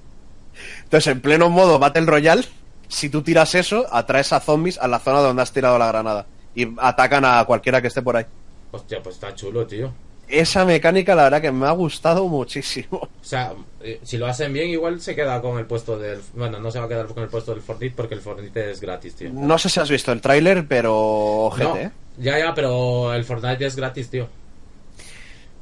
Entonces, 0.83 1.07
en 1.11 1.21
pleno 1.21 1.49
modo 1.49 1.79
Battle 1.79 2.05
Royale, 2.05 2.43
si 2.87 3.09
tú 3.09 3.21
tiras 3.23 3.55
eso, 3.55 3.85
atraes 3.91 4.31
a 4.33 4.39
zombies 4.39 4.77
a 4.77 4.87
la 4.87 4.99
zona 4.99 5.19
donde 5.19 5.41
has 5.41 5.51
tirado 5.51 5.77
la 5.77 5.87
granada. 5.87 6.27
Y 6.55 6.67
atacan 6.77 7.25
a 7.25 7.43
cualquiera 7.45 7.81
que 7.81 7.87
esté 7.87 8.01
por 8.01 8.15
ahí. 8.17 8.25
Hostia, 8.71 9.01
pues 9.01 9.15
está 9.15 9.33
chulo, 9.35 9.65
tío. 9.65 9.91
Esa 10.27 10.65
mecánica, 10.65 11.15
la 11.15 11.23
verdad, 11.23 11.41
que 11.41 11.51
me 11.51 11.67
ha 11.67 11.71
gustado 11.71 12.27
muchísimo. 12.27 13.09
O 13.23 13.25
sea, 13.25 13.53
eh, 13.81 13.99
si 14.03 14.17
lo 14.17 14.25
hacen 14.27 14.51
bien, 14.53 14.69
igual 14.69 14.99
se 15.01 15.15
queda 15.15 15.41
con 15.41 15.57
el 15.59 15.65
puesto 15.65 15.97
del. 15.97 16.19
Bueno, 16.33 16.59
no 16.59 16.69
se 16.71 16.79
va 16.79 16.85
a 16.85 16.87
quedar 16.87 17.07
con 17.07 17.23
el 17.23 17.29
puesto 17.29 17.51
del 17.53 17.61
Fortnite 17.61 17.95
porque 17.95 18.15
el 18.15 18.21
Fortnite 18.21 18.71
es 18.71 18.81
gratis, 18.81 19.15
tío. 19.15 19.29
No 19.33 19.57
sé 19.57 19.69
si 19.69 19.79
has 19.79 19.89
visto 19.89 20.11
el 20.11 20.21
tráiler, 20.21 20.65
pero 20.67 21.51
No, 21.57 21.75
¿eh? 21.77 21.91
Ya, 22.17 22.37
ya, 22.37 22.53
pero 22.53 23.13
el 23.13 23.23
Fortnite 23.23 23.65
es 23.65 23.75
gratis, 23.75 24.09
tío. 24.09 24.27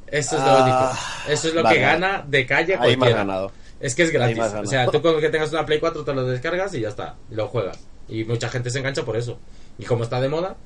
Eso 0.06 0.36
es 0.36 0.42
lo 0.42 0.48
Ah, 0.50 0.62
único. 0.62 1.32
Eso 1.32 1.48
es 1.48 1.54
lo 1.54 1.62
vale. 1.62 1.76
que 1.76 1.82
gana 1.82 2.24
de 2.26 2.46
calle 2.46 2.74
Ahí 2.74 2.78
me 2.80 2.86
has 2.90 2.96
cualquiera. 2.98 3.18
ganado. 3.24 3.52
Es 3.80 3.94
que 3.94 4.02
es 4.02 4.10
gratis. 4.12 4.38
O 4.38 4.66
sea, 4.66 4.86
tú 4.88 5.00
con 5.00 5.20
que 5.20 5.28
tengas 5.30 5.50
una 5.52 5.64
Play 5.64 5.80
4 5.80 6.04
te 6.04 6.14
lo 6.14 6.24
descargas 6.26 6.74
y 6.74 6.80
ya 6.80 6.88
está. 6.88 7.14
Lo 7.30 7.48
juegas. 7.48 7.78
Y 8.08 8.24
mucha 8.24 8.48
gente 8.48 8.70
se 8.70 8.78
engancha 8.80 9.04
por 9.04 9.16
eso. 9.16 9.38
Y 9.78 9.84
como 9.84 10.04
está 10.04 10.20
de 10.20 10.28
moda, 10.28 10.56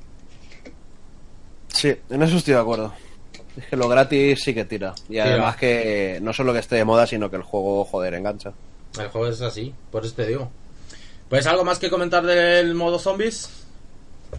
Sí, 1.72 1.94
en 2.10 2.22
eso 2.22 2.36
estoy 2.36 2.54
de 2.54 2.60
acuerdo. 2.60 2.92
Es 3.56 3.66
que 3.66 3.76
lo 3.76 3.88
gratis 3.88 4.40
sí 4.42 4.52
que 4.54 4.64
tira. 4.64 4.94
Y 5.08 5.18
además 5.18 5.56
que 5.56 6.18
no 6.22 6.32
solo 6.32 6.52
que 6.52 6.58
esté 6.58 6.76
de 6.76 6.84
moda, 6.84 7.06
sino 7.06 7.30
que 7.30 7.36
el 7.36 7.42
juego, 7.42 7.84
joder, 7.84 8.14
engancha. 8.14 8.52
el 8.98 9.08
juego 9.08 9.28
es 9.28 9.40
así. 9.40 9.74
Por 9.90 10.04
eso 10.04 10.14
te 10.14 10.26
digo. 10.26 10.50
Pues 11.28 11.46
algo 11.46 11.64
más 11.64 11.78
que 11.78 11.90
comentar 11.90 12.24
del 12.24 12.74
modo 12.74 12.98
zombies. 12.98 13.50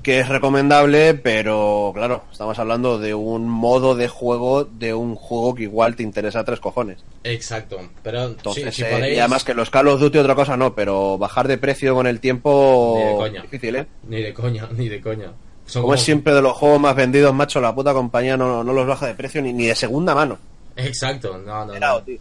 Que 0.03 0.19
es 0.19 0.27
recomendable, 0.29 1.13
pero 1.15 1.91
claro, 1.95 2.23
estamos 2.31 2.59
hablando 2.59 2.99
de 2.99 3.13
un 3.13 3.47
modo 3.49 3.95
de 3.95 4.07
juego 4.09 4.65
de 4.65 4.93
un 4.93 5.15
juego 5.15 5.55
que 5.55 5.63
igual 5.63 5.95
te 5.95 6.03
interesa 6.03 6.41
a 6.41 6.43
tres 6.43 6.59
cojones. 6.59 6.99
Exacto. 7.23 7.79
Pero 8.03 8.25
Entonces, 8.25 8.75
sí, 8.75 8.81
si 8.83 8.87
eh, 8.87 8.91
podéis. 8.91 9.15
y 9.17 9.19
además 9.19 9.43
que 9.45 9.53
los 9.53 9.69
Call 9.69 9.87
of 9.87 9.99
Duty 9.99 10.17
otra 10.19 10.35
cosa 10.35 10.57
no, 10.57 10.75
pero 10.75 11.17
bajar 11.17 11.47
de 11.47 11.57
precio 11.57 11.95
con 11.95 12.05
el 12.05 12.19
tiempo 12.19 12.95
Ni 12.99 13.03
de 13.05 13.15
coña. 13.15 13.41
difícil, 13.43 13.75
¿eh? 13.77 13.87
Ni 14.07 14.21
de 14.21 14.33
coña, 14.33 14.67
ni 14.75 14.89
de 14.89 15.01
coña. 15.01 15.31
Son 15.67 15.83
Como 15.83 15.93
es 15.93 16.01
siempre 16.01 16.33
de 16.33 16.41
los 16.41 16.57
juegos 16.57 16.79
más 16.79 16.95
vendidos, 16.95 17.33
macho, 17.33 17.61
la 17.61 17.75
puta 17.75 17.93
compañía 17.93 18.35
no, 18.37 18.63
no 18.63 18.73
los 18.73 18.87
baja 18.87 19.05
de 19.05 19.13
precio 19.13 19.41
ni, 19.41 19.53
ni 19.53 19.67
de 19.67 19.75
segunda 19.75 20.15
mano. 20.15 20.39
Exacto, 20.75 21.37
no, 21.37 21.65
no. 21.65 21.73
Pelao, 21.73 21.99
no. 21.99 22.05
tío. 22.05 22.19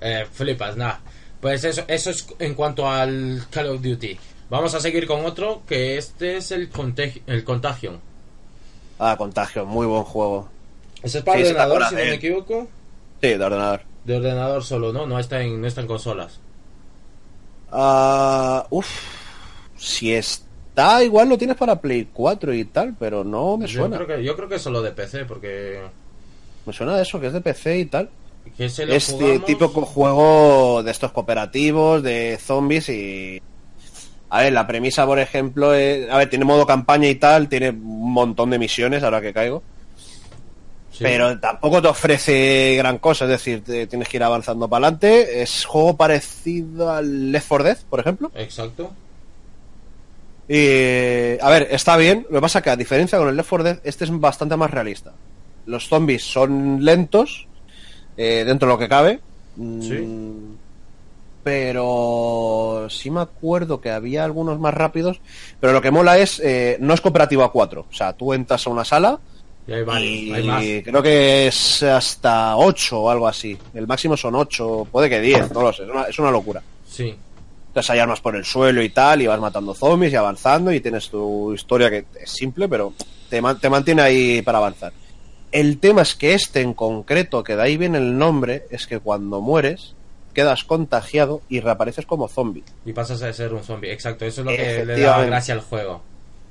Eh, 0.00 0.26
flipas, 0.30 0.76
nada. 0.76 1.00
Pues 1.40 1.64
eso, 1.64 1.82
eso 1.88 2.10
es 2.10 2.26
en 2.38 2.54
cuanto 2.54 2.88
al 2.90 3.46
Call 3.50 3.68
of 3.68 3.80
Duty. 3.80 4.18
Vamos 4.50 4.74
a 4.74 4.80
seguir 4.80 5.06
con 5.06 5.24
otro, 5.24 5.62
que 5.66 5.96
este 5.96 6.36
es 6.36 6.50
el, 6.50 6.70
el 7.26 7.44
Contagion. 7.44 8.00
Ah, 8.98 9.16
Contagio, 9.16 9.64
muy 9.66 9.86
buen 9.86 10.04
juego. 10.04 10.48
Ese 11.02 11.18
es 11.18 11.24
para 11.24 11.38
Sí, 11.38 11.44
ordenador, 11.44 11.84
si 11.86 11.94
no 11.94 12.00
me 12.00 12.14
equivoco. 12.14 12.68
Sí, 13.20 13.28
de 13.28 13.44
ordenador. 13.44 13.82
De 14.04 14.16
ordenador 14.16 14.64
solo, 14.64 14.92
¿no? 14.92 15.06
No 15.06 15.18
está 15.18 15.40
en, 15.42 15.60
no 15.60 15.66
está 15.66 15.80
en 15.80 15.86
consolas. 15.86 16.40
Ah, 17.70 18.66
uf, 18.70 18.88
si 19.76 20.14
está, 20.74 21.02
igual 21.04 21.28
lo 21.28 21.38
tienes 21.38 21.56
para 21.56 21.80
Play 21.80 22.08
4 22.12 22.52
y 22.54 22.64
tal, 22.66 22.94
pero 22.98 23.22
no 23.24 23.56
me 23.56 23.66
Yo 23.66 23.80
suena. 23.80 23.96
creo, 23.96 24.16
que, 24.18 24.24
yo 24.24 24.34
creo 24.36 24.48
que 24.48 24.56
es 24.56 24.62
solo 24.62 24.82
de 24.82 24.90
PC, 24.90 25.24
porque... 25.24 25.80
Me 26.66 26.72
suena 26.72 26.96
de 26.96 27.02
eso, 27.02 27.20
que 27.20 27.28
es 27.28 27.32
de 27.32 27.40
PC 27.40 27.78
y 27.78 27.84
tal. 27.86 28.08
Que 28.56 28.68
se 28.68 28.84
lo 28.86 28.92
Es 28.94 29.08
de 29.08 29.14
jugamos- 29.24 29.44
típico 29.46 29.68
juego 29.86 30.82
de 30.82 30.90
estos 30.90 31.12
cooperativos, 31.12 32.02
de 32.02 32.38
zombies 32.40 32.88
y... 32.88 33.40
A 34.30 34.40
ver, 34.40 34.52
la 34.52 34.66
premisa, 34.66 35.06
por 35.06 35.18
ejemplo, 35.18 35.74
es... 35.74 36.10
A 36.10 36.18
ver, 36.18 36.28
tiene 36.28 36.44
modo 36.44 36.66
campaña 36.66 37.08
y 37.08 37.14
tal, 37.14 37.48
tiene 37.48 37.70
un 37.70 38.12
montón 38.12 38.50
de 38.50 38.58
misiones, 38.58 39.02
ahora 39.02 39.20
que 39.20 39.32
caigo. 39.32 39.62
Sí. 40.90 41.02
Pero 41.04 41.38
tampoco 41.40 41.82
te 41.82 41.88
ofrece 41.88 42.74
gran 42.76 42.98
cosa, 42.98 43.24
es 43.24 43.30
decir, 43.30 43.62
te- 43.64 43.86
tienes 43.88 44.08
que 44.08 44.16
ir 44.16 44.22
avanzando 44.22 44.68
para 44.68 44.86
adelante. 44.86 45.42
Es 45.42 45.64
juego 45.64 45.96
parecido 45.96 46.90
al 46.90 47.32
Left 47.32 47.48
4 47.48 47.64
Dead, 47.64 47.78
por 47.90 48.00
ejemplo. 48.00 48.30
Exacto. 48.34 48.90
Y, 50.48 51.38
a 51.40 51.48
ver, 51.50 51.68
está 51.70 51.96
bien. 51.96 52.26
Lo 52.28 52.36
que 52.36 52.42
pasa 52.42 52.60
que 52.62 52.70
a 52.70 52.76
diferencia 52.76 53.18
con 53.18 53.28
el 53.28 53.36
Left 53.36 53.48
4 53.48 53.64
Dead, 53.64 53.78
este 53.84 54.04
es 54.04 54.10
bastante 54.20 54.56
más 54.56 54.70
realista. 54.70 55.12
Los 55.66 55.88
zombies 55.88 56.22
son 56.24 56.84
lentos, 56.84 57.46
eh, 58.16 58.44
dentro 58.46 58.68
de 58.68 58.74
lo 58.74 58.78
que 58.78 58.88
cabe. 58.88 59.20
Mm, 59.56 59.82
Sí. 59.82 60.06
Pero 61.42 62.86
sí 62.88 63.10
me 63.10 63.20
acuerdo 63.20 63.80
que 63.80 63.90
había 63.90 64.24
algunos 64.24 64.58
más 64.58 64.72
rápidos. 64.74 65.20
Pero 65.60 65.72
lo 65.74 65.82
que 65.82 65.90
mola 65.90 66.16
es, 66.18 66.40
eh, 66.40 66.78
no 66.80 66.94
es 66.94 67.00
cooperativo 67.02 67.44
a 67.44 67.52
cuatro. 67.52 67.86
O 67.90 67.94
sea, 67.94 68.14
tú 68.14 68.32
entras 68.32 68.66
a 68.66 68.70
una 68.70 68.84
sala 68.84 69.18
Y 69.66 69.72
hay 69.72 69.82
varios, 69.84 70.10
y 70.12 70.32
hay 70.32 70.42
más. 70.46 70.62
creo 70.84 71.02
que 71.02 71.46
es 71.48 71.82
hasta 71.82 72.56
8 72.56 72.98
o 73.00 73.10
algo 73.10 73.28
así. 73.28 73.56
El 73.74 73.86
máximo 73.86 74.16
son 74.16 74.34
8, 74.34 74.88
puede 74.90 75.10
que 75.10 75.20
10, 75.20 75.52
no 75.52 75.62
lo 75.62 75.72
sé. 75.72 75.82
Es 75.84 75.90
una, 75.90 76.02
es 76.04 76.18
una 76.18 76.30
locura. 76.30 76.62
Sí. 76.88 77.14
Entonces 77.74 77.90
hay 77.90 77.98
armas 77.98 78.20
por 78.20 78.36
el 78.36 78.44
suelo 78.44 78.84
y 78.84 78.90
tal, 78.90 79.20
y 79.20 79.26
vas 79.26 79.40
matando 79.40 79.74
zombies 79.74 80.12
y 80.12 80.16
avanzando, 80.16 80.72
y 80.72 80.78
tienes 80.78 81.10
tu 81.10 81.52
historia 81.52 81.90
que 81.90 82.04
es 82.22 82.30
simple, 82.30 82.68
pero 82.68 82.92
te, 83.28 83.42
te 83.60 83.68
mantiene 83.68 84.00
ahí 84.00 84.42
para 84.42 84.58
avanzar. 84.58 84.92
El 85.50 85.80
tema 85.80 86.02
es 86.02 86.14
que 86.14 86.34
este 86.34 86.60
en 86.60 86.72
concreto, 86.72 87.42
que 87.42 87.56
de 87.56 87.62
ahí 87.62 87.76
viene 87.76 87.98
el 87.98 88.16
nombre, 88.16 88.66
es 88.70 88.86
que 88.86 89.00
cuando 89.00 89.40
mueres, 89.40 89.96
quedas 90.32 90.62
contagiado 90.62 91.42
y 91.48 91.58
reapareces 91.58 92.06
como 92.06 92.28
zombie. 92.28 92.62
Y 92.86 92.92
pasas 92.92 93.20
a 93.22 93.32
ser 93.32 93.52
un 93.52 93.64
zombie. 93.64 93.90
Exacto, 93.90 94.24
eso 94.24 94.42
es 94.42 94.44
lo 94.44 94.52
que 94.52 94.84
le 94.84 95.00
da 95.00 95.24
gracia 95.24 95.54
al 95.54 95.60
juego. 95.60 96.00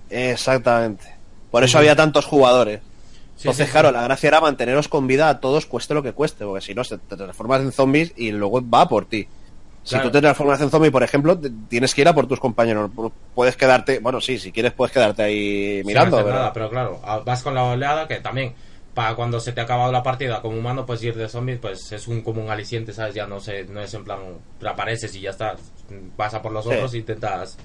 Exactamente. 0.09 1.05
Por 1.51 1.63
eso 1.63 1.77
había 1.77 1.95
tantos 1.95 2.25
jugadores. 2.25 2.81
Sí, 3.37 3.43
Entonces, 3.47 3.67
sí, 3.67 3.71
claro, 3.71 3.93
la 3.93 4.03
gracia 4.03 4.27
era 4.27 4.41
manteneros 4.41 4.89
con 4.89 5.07
vida 5.07 5.29
a 5.29 5.39
todos, 5.39 5.67
cueste 5.67 5.93
lo 5.93 6.03
que 6.03 6.11
cueste, 6.11 6.43
porque 6.43 6.65
si 6.65 6.75
no, 6.75 6.83
se 6.83 6.97
te 6.97 7.15
transformas 7.15 7.61
en 7.61 7.71
zombies 7.71 8.11
y 8.17 8.31
luego 8.31 8.61
va 8.69 8.89
por 8.89 9.05
ti. 9.05 9.25
Si 9.83 9.99
tú 9.99 10.09
te 10.09 10.21
transformas 10.21 10.61
en 10.61 10.69
zombie, 10.69 10.91
por 10.91 11.03
ejemplo, 11.03 11.37
tienes 11.67 11.93
que 11.93 12.01
ir 12.01 12.07
a 12.07 12.13
por 12.13 12.25
tus 12.25 12.39
compañeros. 12.39 12.89
No 12.95 13.11
Puedes 13.35 13.57
quedarte, 13.57 13.99
bueno, 13.99 14.21
sí, 14.21 14.39
si 14.39 14.51
quieres 14.51 14.71
puedes 14.73 14.93
quedarte 14.93 15.23
ahí 15.23 15.81
mirando. 15.85 16.17
hacer 16.17 16.25
pero- 16.27 16.37
nada, 16.37 16.53
pero 16.53 16.69
claro, 16.69 17.01
vas 17.25 17.43
con 17.43 17.53
la 17.53 17.63
oleada 17.65 18.07
que 18.07 18.15
también 18.21 18.53
para 18.93 19.15
cuando 19.15 19.39
se 19.39 19.51
te 19.53 19.59
ha 19.59 19.63
acabado 19.63 19.91
la 19.91 20.03
partida 20.03 20.39
como 20.41 20.55
humano 20.57 20.85
pues 20.85 21.03
ir 21.03 21.15
de 21.15 21.27
zombies 21.27 21.57
pues 21.59 21.91
es 21.91 22.07
un 22.07 22.21
como 22.21 22.43
un 22.43 22.51
aliciente 22.51 22.93
sabes 22.93 23.15
ya 23.15 23.25
no 23.25 23.39
sé 23.39 23.63
no 23.65 23.81
es 23.81 23.91
en 23.95 24.03
plan 24.03 24.19
reapareces 24.61 25.15
y 25.15 25.21
ya 25.21 25.31
está 25.31 25.55
vas 26.15 26.35
a 26.35 26.43
por 26.43 26.51
los 26.51 26.63
Sí. 26.63 26.69
otros 26.73 26.93
e 26.93 26.99
intentas 26.99 27.57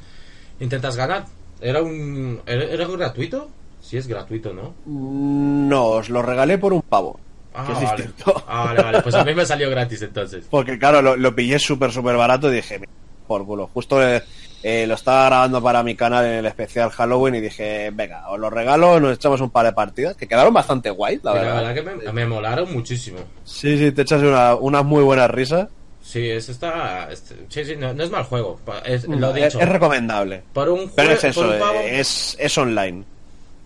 intentas 0.58 0.96
ganar 0.96 1.26
era 1.60 1.82
un 1.82 2.40
era, 2.46 2.64
era 2.64 2.86
gratuito 2.86 3.50
sí 3.78 3.98
es 3.98 4.06
gratuito 4.06 4.54
no 4.54 4.72
No, 4.86 5.84
os 5.88 6.08
lo 6.08 6.22
regalé 6.22 6.56
por 6.56 6.72
un 6.72 6.80
pavo. 6.80 7.20
Ah 7.60 7.66
que 7.66 7.72
es 7.72 7.80
vale 7.82 8.02
distinto. 8.04 8.44
ah 8.46 8.64
vale 8.66 8.82
vale 8.82 9.02
pues 9.02 9.14
a 9.14 9.24
mí 9.24 9.34
me 9.34 9.44
salió 9.46 9.68
gratis 9.70 10.02
entonces 10.02 10.46
Porque 10.50 10.78
claro, 10.78 11.02
lo, 11.02 11.16
lo 11.16 11.34
pillé 11.34 11.58
súper, 11.58 11.90
súper 11.92 12.16
barato 12.16 12.50
y 12.52 12.56
dije, 12.56 12.78
"Mira, 12.78 12.90
por 13.26 13.44
culo. 13.44 13.68
Justo 13.74 14.02
eh, 14.02 14.22
eh, 14.62 14.86
lo 14.86 14.94
estaba 14.94 15.26
grabando 15.26 15.62
para 15.62 15.82
mi 15.82 15.94
canal 15.94 16.24
en 16.24 16.32
el 16.32 16.46
especial 16.46 16.90
Halloween 16.90 17.34
y 17.36 17.40
dije, 17.40 17.90
venga, 17.92 18.28
os 18.30 18.38
lo 18.40 18.48
regalo, 18.50 18.98
nos 18.98 19.14
echamos 19.16 19.40
un 19.42 19.50
par 19.50 19.66
de 19.66 19.72
partidas, 19.72 20.16
que 20.16 20.26
quedaron 20.26 20.52
bastante 20.54 20.88
guay, 20.90 21.20
la 21.22 21.32
verdad. 21.34 21.48
la 21.48 21.54
verdad 21.72 21.74
que 21.74 22.06
me, 22.06 22.12
me 22.12 22.26
molaron 22.26 22.72
muchísimo 22.72 23.18
Sí, 23.44 23.76
sí, 23.78 23.92
te 23.92 24.02
echas 24.02 24.22
una- 24.22 24.54
unas 24.56 24.84
muy 24.84 25.02
buenas 25.04 25.30
risas. 25.30 25.68
sí 26.02 26.28
es 26.30 26.48
está 26.48 27.08
este- 27.12 27.36
sí 27.50 27.64
sí 27.66 27.76
no, 27.76 27.92
no 27.92 28.02
es 28.02 28.10
mal 28.10 28.24
juego 28.24 28.58
es, 28.86 29.06
lo 29.06 29.32
dicho 29.32 29.60
es 29.60 29.68
recomendable. 29.68 30.42
por 30.54 30.70
un 30.70 30.90
Pero 30.96 31.10
es 31.12 31.22
eso, 31.22 31.42
pavo, 31.58 31.80
es, 31.84 32.34
es 32.40 32.56
online. 32.58 33.04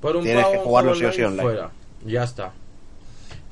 Por 0.01 0.17
un 0.17 0.25
Tienes 0.25 0.43
pavo, 0.43 0.53
que 0.55 0.59
jugarlo 0.59 0.95
sí 0.97 1.05
o 1.05 1.13
sí 1.13 1.23
online. 1.23 1.43
Fuera. 1.43 1.71
Ya 2.05 2.25
está. 2.25 2.53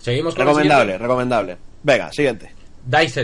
Seguimos 0.01 0.35
con 0.35 0.47
Recomendable, 0.47 0.95
el 0.95 0.99
recomendable. 1.01 1.57
Venga, 1.83 2.13
siguiente. 2.13 2.51
DayZ. 2.87 3.19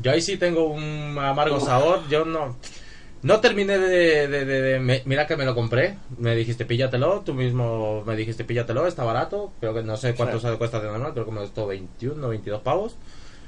Yo 0.00 0.10
ahí 0.10 0.22
sí 0.22 0.36
tengo 0.36 0.66
un 0.68 1.16
amargo 1.18 1.60
sabor. 1.60 2.02
Yo 2.08 2.24
no. 2.24 2.56
No 3.22 3.40
terminé 3.40 3.78
de. 3.78 4.26
de- 4.28 4.44
de- 4.44 4.62
de- 4.62 4.80
me- 4.80 5.02
mira 5.04 5.26
que 5.26 5.36
me 5.36 5.44
lo 5.44 5.54
compré. 5.54 5.96
Me 6.18 6.34
dijiste 6.34 6.64
píllatelo. 6.64 7.20
Tú 7.20 7.34
mismo 7.34 8.02
me 8.04 8.16
dijiste 8.16 8.44
píllatelo. 8.44 8.86
Está 8.86 9.04
barato. 9.04 9.52
Creo 9.60 9.74
que 9.74 9.82
no 9.82 9.96
sé 9.96 10.14
cuánto 10.14 10.40
Sí. 10.40 10.46
cuesta 10.58 10.80
de 10.80 10.88
normal. 10.88 11.12
Creo 11.12 11.24
que 11.26 11.30
me 11.32 11.40
costó 11.40 11.66
21 11.66 12.26
o 12.26 12.30
22 12.30 12.62
pavos. 12.62 12.96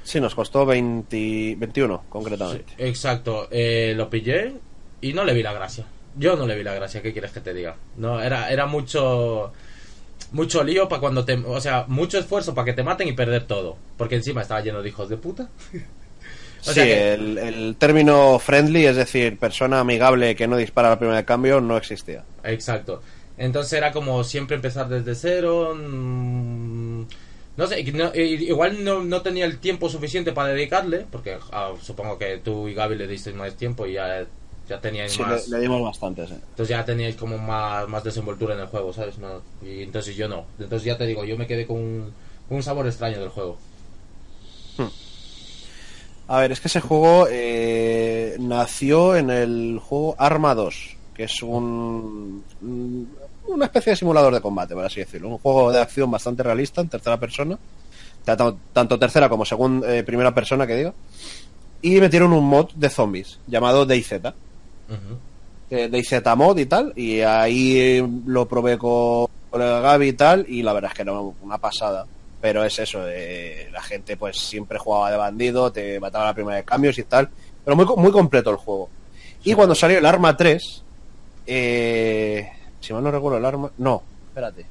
Sí, 0.03 0.21
nos 0.21 0.35
costó 0.35 0.65
20, 0.65 1.55
21, 1.57 2.03
concretamente. 2.09 2.73
Exacto. 2.77 3.47
Eh, 3.51 3.93
lo 3.97 4.09
pillé 4.09 4.53
y 5.01 5.13
no 5.13 5.23
le 5.23 5.33
vi 5.33 5.41
la 5.43 5.51
gracia. 5.51 5.85
Yo 6.17 6.35
no 6.37 6.45
le 6.45 6.55
vi 6.55 6.63
la 6.63 6.73
gracia. 6.75 7.01
¿Qué 7.01 7.11
quieres 7.11 7.31
que 7.31 7.41
te 7.41 7.53
diga? 7.53 7.75
No, 7.97 8.21
era, 8.21 8.49
era 8.51 8.67
mucho. 8.67 9.51
Mucho 10.35 10.63
lío 10.63 10.89
para 10.89 10.99
cuando 10.99 11.23
te. 11.23 11.33
O 11.35 11.61
sea, 11.61 11.85
mucho 11.87 12.19
esfuerzo 12.19 12.53
para 12.53 12.65
que 12.65 12.73
te 12.73 12.83
maten 12.83 13.07
y 13.07 13.13
perder 13.13 13.45
todo. 13.47 13.77
Porque 13.97 14.15
encima 14.15 14.41
estaba 14.41 14.59
lleno 14.61 14.81
de 14.83 14.89
hijos 14.89 15.07
de 15.09 15.17
puta. 15.17 15.47
O 16.67 16.73
sí, 16.73 16.79
que- 16.81 17.13
el, 17.13 17.37
el 17.37 17.75
término 17.77 18.39
friendly, 18.39 18.87
es 18.87 18.95
decir, 18.95 19.37
persona 19.37 19.79
amigable 19.81 20.35
que 20.35 20.47
no 20.47 20.57
dispara 20.57 20.91
al 20.91 20.97
primer 20.97 21.23
cambio, 21.23 21.61
no 21.61 21.77
existía. 21.77 22.23
Exacto. 22.43 23.03
Entonces 23.37 23.73
era 23.73 23.91
como 23.91 24.23
siempre 24.23 24.55
empezar 24.55 24.89
desde 24.89 25.13
cero. 25.13 25.75
mm, 25.75 27.03
No 27.57 27.67
sé, 27.67 27.83
no- 27.93 28.11
igual 28.15 28.83
no, 28.83 29.03
no 29.03 29.21
tenía 29.21 29.45
el 29.45 29.59
tiempo 29.59 29.89
suficiente 29.89 30.31
para 30.33 30.49
dedicarle, 30.49 31.05
porque 31.11 31.37
ah, 31.51 31.71
supongo 31.81 32.17
que 32.17 32.39
tú 32.39 32.67
y 32.67 32.73
Gaby 32.73 32.95
le 32.97 33.07
disteis 33.07 33.35
más 33.35 33.55
tiempo 33.55 33.85
y 33.85 33.93
ya, 33.93 34.25
ya 34.69 34.79
teníais 34.81 35.11
Sí, 35.13 35.21
más. 35.21 35.47
le, 35.47 35.57
le 35.57 35.61
dimos 35.63 35.81
bastantes. 35.81 36.31
eh. 36.31 36.37
Entonces 36.49 36.69
ya 36.69 36.83
teníais 36.85 37.15
como 37.15 37.37
más, 37.37 37.87
más 37.87 38.03
desenvoltura 38.03 38.53
en 38.55 38.61
el 38.61 38.67
juego, 38.67 38.91
¿sabes? 38.93 39.17
No, 39.17 39.41
y 39.63 39.83
entonces 39.83 40.15
yo 40.15 40.27
no. 40.27 40.45
Entonces 40.59 40.83
ya 40.85 40.97
te 40.97 41.05
digo, 41.05 41.23
yo 41.25 41.37
me 41.37 41.47
quedé 41.47 41.65
con 41.67 42.13
un, 42.49 42.63
sabor 42.63 42.87
extraño 42.87 43.19
del 43.19 43.29
juego. 43.29 43.57
A 46.27 46.39
ver, 46.39 46.51
es 46.51 46.59
que 46.59 46.67
ese 46.69 46.81
juego 46.81 47.27
eh, 47.29 48.35
nació 48.39 49.15
en 49.15 49.29
el 49.29 49.79
juego 49.83 50.15
Arma 50.17 50.55
2, 50.55 50.97
que 51.13 51.25
es 51.25 51.43
un, 51.43 52.43
un- 52.63 53.15
una 53.47 53.65
especie 53.65 53.91
de 53.91 53.95
simulador 53.97 54.33
de 54.33 54.41
combate, 54.41 54.73
por 54.73 54.83
así 54.85 55.01
decirlo. 55.01 55.29
Un 55.29 55.37
juego 55.37 55.71
de 55.71 55.79
acción 55.79 56.09
bastante 56.09 56.41
realista 56.41 56.81
en 56.81 56.89
tercera 56.89 57.19
persona, 57.19 57.59
tanto, 58.23 58.57
tanto 58.73 58.97
tercera 58.97 59.29
como 59.29 59.45
segunda, 59.45 59.87
primera 60.03 60.33
persona, 60.33 60.65
que 60.65 60.75
digo. 60.77 60.95
Y 61.83 61.99
metieron 62.01 62.33
un 62.33 62.43
mod 62.45 62.71
de 62.73 62.89
zombies 62.89 63.37
llamado 63.45 63.85
DayZ. 63.85 64.13
DayZ 65.69 66.13
mod 66.35 66.57
y 66.57 66.65
tal, 66.65 66.93
y 66.95 67.21
ahí 67.21 67.77
eh, 67.77 68.07
lo 68.25 68.47
probé 68.47 68.77
con, 68.77 69.27
el 69.53 69.59
Gaby 69.81 70.07
y 70.07 70.13
tal, 70.13 70.45
y 70.47 70.61
la 70.61 70.73
verdad 70.73 70.91
es 70.91 70.95
que 70.95 71.01
era 71.03 71.13
una 71.19 71.57
pasada. 71.57 72.05
Pero 72.41 72.63
es 72.63 72.77
eso, 72.77 72.99
eh, 73.07 73.69
la 73.71 73.81
gente 73.81 74.17
pues 74.17 74.37
siempre 74.37 74.77
jugaba 74.77 75.09
de 75.09 75.17
bandido, 75.17 75.71
te 75.71 75.99
mataba 75.99 76.25
la 76.25 76.33
primera 76.33 76.57
de 76.57 76.63
cambios 76.63 76.97
y 76.99 77.03
tal, 77.03 77.29
pero 77.63 77.75
muy, 77.75 77.85
muy 77.97 78.11
completo 78.11 78.51
el 78.51 78.57
juego. 78.57 78.89
Y 79.43 79.53
cuando 79.53 79.73
salió 79.73 79.97
el 79.97 80.05
Arma 80.05 80.35
3, 80.37 80.83
eh, 81.47 82.49
si 82.79 82.93
mal 82.93 83.03
no 83.03 83.11
recuerdo 83.11 83.37
el 83.39 83.45
Arma... 83.45 83.71
No, 83.77 84.03
espérate. 84.27 84.65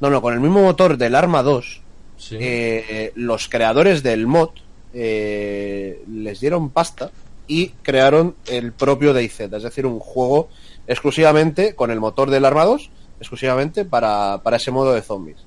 No, 0.00 0.10
no, 0.10 0.20
con 0.22 0.34
el 0.34 0.40
mismo 0.40 0.62
motor 0.62 0.96
del 0.96 1.14
Arma 1.14 1.42
2, 1.42 1.80
Sí. 2.18 2.36
eh, 2.40 3.12
los 3.14 3.48
creadores 3.48 4.02
del 4.02 4.26
mod 4.26 4.48
eh, 4.94 6.02
les 6.08 6.40
dieron 6.40 6.70
pasta 6.70 7.10
y 7.48 7.68
crearon 7.82 8.34
el 8.46 8.72
propio 8.72 9.12
DayZ, 9.12 9.40
es 9.40 9.62
decir, 9.62 9.86
un 9.86 9.98
juego 10.00 10.48
exclusivamente 10.86 11.74
con 11.74 11.90
el 11.90 12.00
motor 12.00 12.30
del 12.30 12.44
Arma 12.44 12.64
2, 12.64 12.90
exclusivamente 13.20 13.84
para, 13.84 14.40
para 14.42 14.56
ese 14.56 14.70
modo 14.70 14.92
de 14.92 15.02
zombies. 15.02 15.38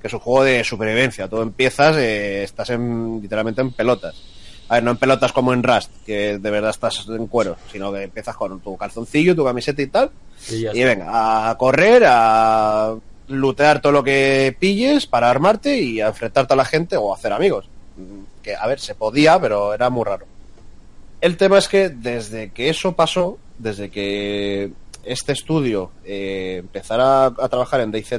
Que 0.00 0.08
es 0.08 0.12
un 0.14 0.20
juego 0.20 0.42
de 0.44 0.64
supervivencia. 0.64 1.28
Todo 1.28 1.42
empiezas, 1.42 1.96
eh, 1.96 2.42
estás 2.42 2.70
en, 2.70 3.20
literalmente 3.22 3.60
en 3.60 3.72
pelotas. 3.72 4.14
A 4.68 4.74
ver, 4.74 4.84
no 4.84 4.90
en 4.92 4.96
pelotas 4.96 5.32
como 5.32 5.52
en 5.52 5.62
Rust, 5.62 5.90
que 6.06 6.38
de 6.38 6.50
verdad 6.50 6.70
estás 6.70 7.06
en 7.08 7.26
cuero, 7.26 7.56
sino 7.70 7.92
que 7.92 8.02
empiezas 8.04 8.34
con 8.36 8.58
tu 8.60 8.76
calzoncillo, 8.76 9.36
tu 9.36 9.44
camiseta 9.44 9.82
y 9.82 9.86
tal, 9.88 10.10
Y 10.50 10.66
y 10.66 10.84
venga, 10.84 11.50
a 11.50 11.56
correr, 11.58 12.04
a 12.06 12.94
lootear 13.28 13.80
todo 13.80 13.92
lo 13.92 14.02
que 14.02 14.56
pilles 14.58 15.06
para 15.06 15.30
armarte 15.30 15.78
y 15.78 16.00
a 16.00 16.08
enfrentarte 16.08 16.54
a 16.54 16.56
la 16.56 16.64
gente 16.64 16.96
o 16.96 17.14
hacer 17.14 17.32
amigos. 17.32 17.66
Mm, 17.96 18.42
Que, 18.42 18.56
a 18.56 18.66
ver, 18.66 18.80
se 18.80 18.94
podía, 18.94 19.38
pero 19.40 19.72
era 19.74 19.88
muy 19.90 20.04
raro. 20.04 20.26
El 21.22 21.36
tema 21.38 21.56
es 21.58 21.68
que 21.68 21.88
desde 21.88 22.50
que 22.50 22.68
eso 22.68 22.92
pasó, 22.94 23.38
desde 23.58 23.90
que 23.90 24.72
este 25.04 25.32
estudio 25.32 25.90
eh, 26.04 26.56
empezara 26.58 27.26
a 27.26 27.48
trabajar 27.48 27.80
en 27.80 27.90
DayZ, 27.92 28.12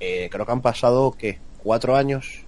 eh, 0.00 0.28
creo 0.30 0.46
que 0.46 0.52
han 0.52 0.62
pasado, 0.62 1.14
¿qué? 1.18 1.38
¿Cuatro 1.62 1.94
años? 1.96 2.44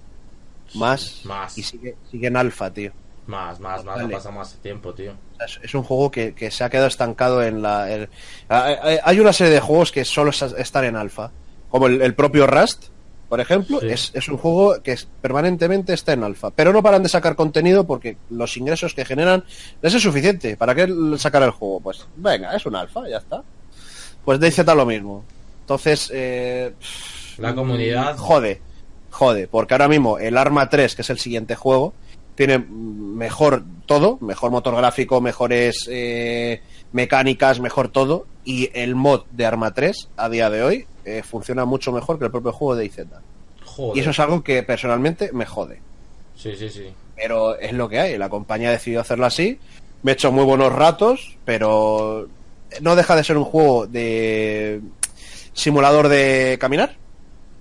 Más. 0.74 1.22
Más. 1.24 1.58
Y 1.58 1.62
sigue, 1.64 1.96
sigue 2.10 2.28
en 2.28 2.36
alfa, 2.36 2.70
tío. 2.72 2.92
Más, 3.26 3.58
más, 3.60 3.84
más. 3.84 4.00
Ha 4.00 4.08
pasado 4.08 4.32
más 4.34 4.54
tiempo, 4.62 4.94
tío. 4.94 5.12
Es, 5.44 5.58
es 5.62 5.74
un 5.74 5.82
juego 5.82 6.10
que, 6.10 6.32
que 6.34 6.50
se 6.50 6.62
ha 6.64 6.70
quedado 6.70 6.86
estancado 6.88 7.42
en 7.42 7.60
la. 7.62 7.90
el- 7.92 8.08
hay- 8.48 9.18
una 9.20 9.32
serie 9.32 9.52
de 9.52 9.60
juegos 9.60 9.90
que 9.92 10.04
solo 10.04 10.30
es- 10.30 10.42
están 10.42 10.84
en 10.84 10.96
alfa, 10.96 11.30
como 11.68 11.86
el, 11.88 12.00
el 12.02 12.14
propio 12.14 12.46
Rust, 12.46 12.86
por 13.30 13.40
ejemplo. 13.40 13.80
Sí. 13.80 13.86
Es, 13.88 14.10
es 14.12 14.28
un 14.28 14.36
juego 14.36 14.82
que 14.82 14.92
es- 14.92 15.08
permanentemente 15.22 15.94
está 15.94 16.12
en 16.12 16.22
alfa, 16.24 16.50
pero 16.50 16.70
no 16.74 16.82
paran 16.82 17.02
de 17.02 17.08
sacar 17.08 17.34
contenido 17.36 17.86
porque 17.86 18.18
los 18.28 18.54
ingresos 18.58 18.92
que 18.92 19.06
generan 19.06 19.42
les 19.80 19.94
es 19.94 20.02
suficiente. 20.02 20.58
¿Para 20.58 20.74
qué 20.74 20.86
sacar 21.16 21.42
el 21.44 21.50
juego? 21.52 21.80
Pues 21.80 22.06
venga, 22.16 22.54
es 22.54 22.66
un 22.66 22.76
alfa, 22.76 23.08
ya 23.08 23.16
está. 23.16 23.42
Pues 24.24 24.38
DayZ 24.38 24.58
lo 24.76 24.84
mismo. 24.84 25.24
Entonces, 25.62 26.10
eh, 26.12 26.74
La 27.38 27.54
comunidad. 27.54 28.16
Jode, 28.18 28.60
jode, 29.10 29.48
porque 29.48 29.72
ahora 29.74 29.88
mismo 29.88 30.18
el 30.18 30.36
Arma 30.36 30.68
3, 30.68 30.94
que 30.96 31.02
es 31.02 31.10
el 31.10 31.18
siguiente 31.18 31.54
juego, 31.54 31.94
tiene 32.34 32.58
mejor 32.58 33.62
todo, 33.86 34.18
mejor 34.20 34.50
motor 34.50 34.74
gráfico, 34.76 35.20
mejores 35.20 35.86
eh, 35.90 36.60
mecánicas, 36.92 37.60
mejor 37.60 37.88
todo, 37.88 38.26
y 38.44 38.70
el 38.74 38.94
mod 38.94 39.22
de 39.30 39.46
Arma 39.46 39.72
3 39.72 40.08
a 40.16 40.28
día 40.28 40.50
de 40.50 40.62
hoy 40.62 40.86
eh, 41.18 41.22
funciona 41.22 41.64
mucho 41.64 41.92
mejor 41.92 42.18
que 42.18 42.26
el 42.26 42.30
propio 42.30 42.52
juego 42.52 42.76
de 42.76 42.84
IZ. 42.86 42.98
Joder. 43.64 43.96
Y 43.96 44.00
eso 44.00 44.10
es 44.10 44.18
algo 44.20 44.42
que 44.42 44.62
personalmente 44.62 45.30
me 45.32 45.46
jode. 45.46 45.80
Sí, 46.36 46.54
sí, 46.56 46.68
sí. 46.70 46.92
Pero 47.16 47.58
es 47.58 47.72
lo 47.72 47.88
que 47.88 48.00
hay, 48.00 48.18
la 48.18 48.28
compañía 48.28 48.70
decidió 48.70 49.00
hacerlo 49.00 49.26
así, 49.26 49.58
me 50.02 50.12
he 50.12 50.14
hecho 50.14 50.32
muy 50.32 50.44
buenos 50.44 50.72
ratos, 50.72 51.36
pero 51.44 52.28
no 52.80 52.96
deja 52.96 53.14
de 53.16 53.24
ser 53.24 53.36
un 53.36 53.44
juego 53.44 53.86
de 53.86 54.80
simulador 55.52 56.08
de 56.08 56.56
caminar, 56.60 56.96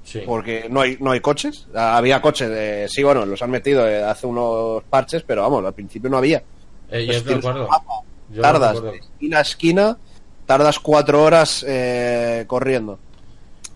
Sí. 0.04 0.22
porque 0.26 0.68
no 0.70 0.82
hay 0.82 0.98
no 1.00 1.12
hay 1.12 1.20
coches 1.20 1.68
había 1.76 2.20
coches 2.20 2.50
eh, 2.52 2.88
sí 2.90 3.04
bueno 3.04 3.28
los 3.28 3.44
han 3.44 3.52
metido 3.52 3.88
eh, 3.88 4.02
hace 4.04 4.26
unos 4.26 4.82
parches 4.90 5.22
pero 5.22 5.44
vamos 5.44 5.64
al 5.64 5.74
principio 5.74 6.10
no 6.10 6.18
había 6.18 6.42
Eh, 6.90 7.06
yo 7.06 7.24
te 7.24 7.36
acuerdo. 7.36 7.68
Yo 8.32 8.42
tardas 8.42 8.82
de 8.82 8.96
esquina 8.98 9.38
a 9.38 9.42
esquina 9.42 9.98
tardas 10.48 10.80
cuatro 10.80 11.22
horas 11.24 11.64
eh, 11.68 12.44
corriendo 12.48 12.98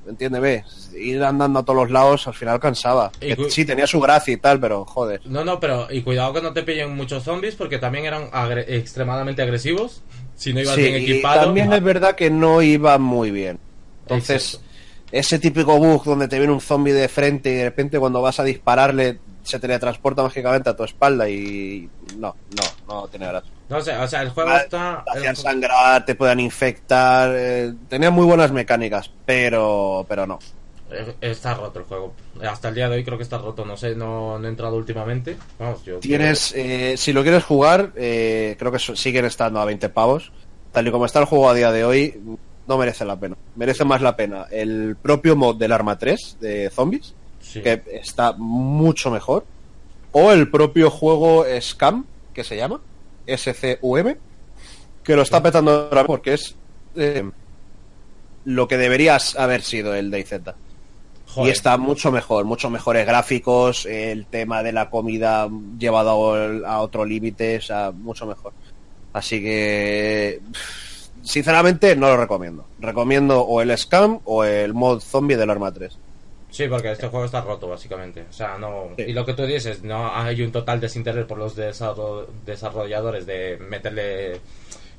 entiéndeme 0.08 0.64
ir 0.98 1.24
andando 1.24 1.60
a 1.60 1.64
todos 1.64 1.78
los 1.84 1.92
lados 1.92 2.28
al 2.28 2.34
final 2.34 2.60
cansaba 2.60 3.12
Y 3.22 3.36
Que 3.36 3.50
sí 3.50 3.66
tenía 3.66 3.88
su 3.88 4.00
gracia 4.00 4.34
y 4.34 4.38
tal 4.38 4.60
pero 4.60 4.86
joder 4.86 5.22
No, 5.26 5.44
no, 5.44 5.60
pero 5.60 5.88
y 5.92 6.02
cuidado 6.02 6.34
que 6.34 6.42
no 6.42 6.54
te 6.54 6.64
pillen 6.64 6.96
muchos 6.96 7.24
zombies 7.24 7.56
porque 7.56 7.78
también 7.80 8.06
eran 8.06 8.30
agre- 8.32 8.66
extremadamente 8.68 9.42
agresivos. 9.42 10.02
Si 10.36 10.54
no 10.54 10.60
ibas 10.62 10.76
Sí, 10.76 10.82
bien 10.82 10.94
y 10.96 10.98
equipado. 11.12 11.46
también 11.46 11.72
es 11.74 11.84
verdad 11.84 12.16
que 12.16 12.30
no 12.30 12.62
iba 12.62 12.98
muy 12.98 13.32
bien 13.32 13.60
entonces 14.04 14.56
Exacto. 14.56 14.68
ese 15.12 15.40
típico 15.40 15.78
bug 15.78 16.04
donde 16.04 16.28
te 16.28 16.38
viene 16.38 16.52
un 16.54 16.60
zombie 16.62 16.92
de 16.94 17.08
frente 17.08 17.52
y 17.52 17.56
de 17.56 17.64
repente 17.66 18.00
cuando 18.00 18.22
vas 18.22 18.40
a 18.40 18.44
dispararle 18.44 19.20
se 19.44 19.60
teletransporta 19.60 20.24
mágicamente 20.24 20.70
a 20.70 20.76
tu 20.76 20.84
espalda 20.84 21.30
y 21.30 21.90
no, 22.18 22.36
no, 22.58 22.64
no 22.88 23.08
tiene 23.08 23.28
gracia. 23.28 23.52
No 23.70 23.82
sé, 23.82 23.96
o 23.98 24.08
sea, 24.08 24.22
el 24.22 24.30
juego 24.30 24.50
Ah, 24.52 24.58
está... 24.58 25.04
Te 25.12 25.20
hacían 25.20 25.36
sangrar, 25.36 26.06
te 26.06 26.16
puedan 26.16 26.40
infectar, 26.40 27.32
eh, 27.34 27.74
tenía 27.90 28.12
muy 28.12 28.26
buenas 28.26 28.52
mecánicas, 28.52 29.10
pero, 29.26 30.06
pero 30.08 30.26
no. 30.28 30.40
eh, 30.92 31.16
Está 31.22 31.54
roto 31.56 31.80
el 31.80 31.86
juego. 31.86 32.14
Hasta 32.48 32.70
el 32.70 32.76
día 32.76 32.90
de 32.90 32.98
hoy 32.98 33.04
creo 33.04 33.18
que 33.18 33.24
está 33.24 33.38
roto. 33.38 33.66
No 33.66 33.76
sé, 33.78 33.96
no, 33.96 34.38
no 34.40 34.46
he 34.46 34.50
entrado 34.50 34.76
últimamente. 34.76 35.38
Vamos, 35.60 35.84
yo... 35.86 36.00
Tienes, 36.00 36.54
eh, 36.56 36.96
si 36.98 37.14
lo 37.14 37.24
quieres 37.24 37.44
jugar, 37.44 37.92
eh, 37.96 38.56
creo 38.60 38.72
que 38.72 38.80
siguen 38.80 39.26
estando 39.26 39.60
a 39.60 39.66
20 39.66 39.90
pavos. 39.90 40.32
Tal 40.72 40.88
y 40.88 40.92
como 40.92 41.06
está 41.06 41.20
el 41.20 41.26
juego 41.26 41.50
a 41.50 41.54
día 41.54 41.72
de 41.72 41.86
hoy, 41.86 42.20
no 42.68 42.78
merece 42.78 43.06
la 43.06 43.16
pena. 43.20 43.36
Merece 43.56 43.86
más 43.86 44.02
la 44.02 44.16
pena 44.16 44.46
el 44.52 44.96
propio 45.02 45.36
mod 45.36 45.56
del 45.58 45.72
Arma 45.72 45.98
3 45.98 46.38
de 46.40 46.70
zombies, 46.70 47.14
Sí. 47.54 47.62
que 47.62 47.84
está 47.92 48.34
mucho 48.34 49.12
mejor, 49.12 49.46
o 50.12 50.32
el 50.32 50.50
propio 50.50 50.90
juego 50.90 51.46
Scam, 51.62 52.06
que 52.34 52.44
se 52.44 52.58
llama 52.58 52.82
SCUM, 53.28 54.16
que 55.04 55.16
lo 55.16 55.22
está 55.22 55.44
petando 55.44 55.72
ahora 55.72 56.06
porque 56.06 56.34
es 56.34 56.56
eh, 56.96 57.30
lo 58.46 58.68
que 58.68 58.78
deberías 58.78 59.38
haber 59.38 59.62
sido 59.62 59.94
el 59.94 60.10
DayZ. 60.12 60.34
Joder. 61.28 61.50
Y 61.50 61.52
está 61.52 61.78
mucho 61.78 62.12
mejor, 62.12 62.46
mucho 62.46 62.70
mejores 62.70 63.06
gráficos, 63.08 63.86
el 63.86 64.26
tema 64.28 64.62
de 64.62 64.72
la 64.72 64.90
comida 64.90 65.50
llevado 65.80 66.66
a, 66.66 66.82
otro 66.82 67.06
límite, 67.06 67.58
o 67.58 67.62
sea, 67.62 67.92
mucho 67.92 68.26
mejor. 68.26 68.54
Así 69.14 69.42
que, 69.42 70.42
sinceramente, 71.24 71.96
no 71.96 72.08
lo 72.10 72.18
recomiendo. 72.18 72.66
Recomiendo 72.80 73.42
o 73.42 73.62
el 73.62 73.76
Scam 73.78 74.20
o 74.26 74.44
el 74.44 74.74
mod 74.74 75.00
zombie 75.00 75.38
del 75.38 75.50
Arma 75.50 75.72
3. 75.72 75.98
Sí, 76.54 76.68
porque 76.68 76.92
este 76.92 77.08
juego 77.08 77.26
está 77.26 77.42
roto, 77.42 77.68
básicamente. 77.68 78.26
O 78.30 78.32
sea, 78.32 78.60
no. 78.60 78.90
Sí. 78.96 79.06
Y 79.08 79.14
lo 79.14 79.26
que 79.26 79.34
tú 79.34 79.44
dices, 79.44 79.82
no 79.82 80.14
hay 80.16 80.40
un 80.44 80.52
total 80.52 80.80
desinterés 80.80 81.26
por 81.26 81.40
los 81.40 81.56
desarro- 81.58 82.28
desarrolladores 82.46 83.26
de 83.26 83.58
meterle 83.70 84.40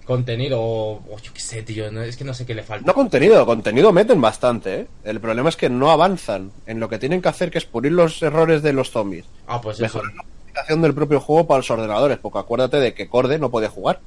contenido 0.05 0.61
o, 0.61 1.01
yo 1.23 1.33
qué 1.33 1.41
sé, 1.41 1.63
tío. 1.63 1.93
no- 1.93 2.03
es 2.03 2.17
que 2.17 2.25
no 2.25 2.35
sé 2.35 2.45
qué 2.45 2.55
le 2.57 2.65
falta. 2.65 2.85
No 2.85 2.93
contenido, 2.93 3.47
contenido 3.47 3.93
meten 3.93 4.21
bastante, 4.21 4.81
¿eh? 4.81 4.87
El 5.05 5.21
problema 5.21 5.49
es 5.49 5.57
que 5.57 5.71
no 5.71 5.93
avanzan 5.93 6.51
en 6.67 6.81
lo 6.81 6.89
que 6.89 6.99
tienen 6.99 7.23
que 7.23 7.29
hacer, 7.29 7.53
que 7.53 7.59
es 7.59 7.65
pulir 7.67 7.93
los 7.93 8.21
errores 8.23 8.61
de 8.63 8.73
los 8.73 8.91
zombies. 8.91 9.25
ah, 9.47 9.61
pues 9.61 9.77
eso. 9.79 9.99
Mejorar 9.99 10.13
la 10.17 10.23
aplicación 10.23 10.83
del 10.83 10.93
propio 10.95 11.21
juego 11.21 11.47
para 11.47 11.59
los 11.59 11.71
ordenadores, 11.71 12.19
porque 12.19 12.39
acuérdate 12.41 12.79
de 12.81 12.95
que 12.95 13.09
Corde 13.09 13.39
no 13.39 13.51
podía 13.53 13.69
jugar. 13.69 14.01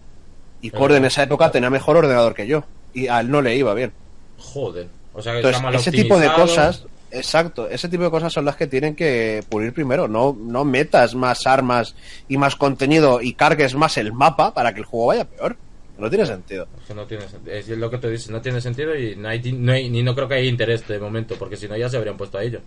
Y 0.61 0.69
Corde 0.71 0.97
en 0.97 1.05
esa 1.05 1.23
época 1.23 1.49
tenía 1.49 1.69
mejor 1.69 1.95
ordenador 1.95 2.33
que 2.33 2.45
yo. 2.45 2.65
Y 2.93 3.07
a 3.07 3.21
él 3.21 3.31
no 3.31 3.41
le 3.41 3.55
iba 3.55 3.73
bien. 3.73 3.93
Joder. 4.37 4.87
O 5.13 5.21
sea, 5.21 5.31
que 5.31 5.37
Entonces, 5.39 5.55
está 5.57 5.63
mal 5.71 5.75
ese 5.75 5.91
tipo 5.91 6.19
de 6.19 6.31
cosas, 6.33 6.85
exacto, 7.11 7.67
ese 7.69 7.89
tipo 7.89 8.03
de 8.03 8.11
cosas 8.11 8.31
son 8.33 8.45
las 8.45 8.55
que 8.55 8.67
tienen 8.67 8.95
que 8.95 9.43
pulir 9.49 9.73
primero. 9.73 10.07
No, 10.07 10.35
no 10.39 10.63
metas 10.65 11.15
más 11.15 11.45
armas 11.47 11.95
y 12.27 12.37
más 12.37 12.55
contenido 12.55 13.21
y 13.21 13.33
cargues 13.33 13.75
más 13.75 13.97
el 13.97 14.13
mapa 14.13 14.53
para 14.53 14.73
que 14.73 14.79
el 14.79 14.85
juego 14.85 15.07
vaya 15.07 15.25
peor. 15.25 15.55
No 15.97 16.09
tiene 16.09 16.25
sentido. 16.27 16.67
Es 16.81 16.87
que 16.87 16.93
no 16.93 17.05
tiene 17.05 17.23
sen- 17.25 17.47
es 17.49 17.67
lo 17.69 17.89
que 17.89 17.97
tú 17.97 18.07
dices, 18.07 18.29
no 18.29 18.39
tiene 18.39 18.61
sentido 18.61 18.95
y 18.95 19.15
no 19.15 19.29
hay, 19.29 19.51
no 19.53 19.71
hay- 19.71 19.89
ni 19.89 20.03
no 20.03 20.13
creo 20.13 20.27
que 20.27 20.35
haya 20.35 20.49
interés 20.49 20.87
de 20.87 20.99
momento, 20.99 21.35
porque 21.39 21.57
si 21.57 21.67
no 21.67 21.75
ya 21.75 21.89
se 21.89 21.97
habrían 21.97 22.17
puesto 22.17 22.37
a 22.37 22.43
ello. 22.43 22.59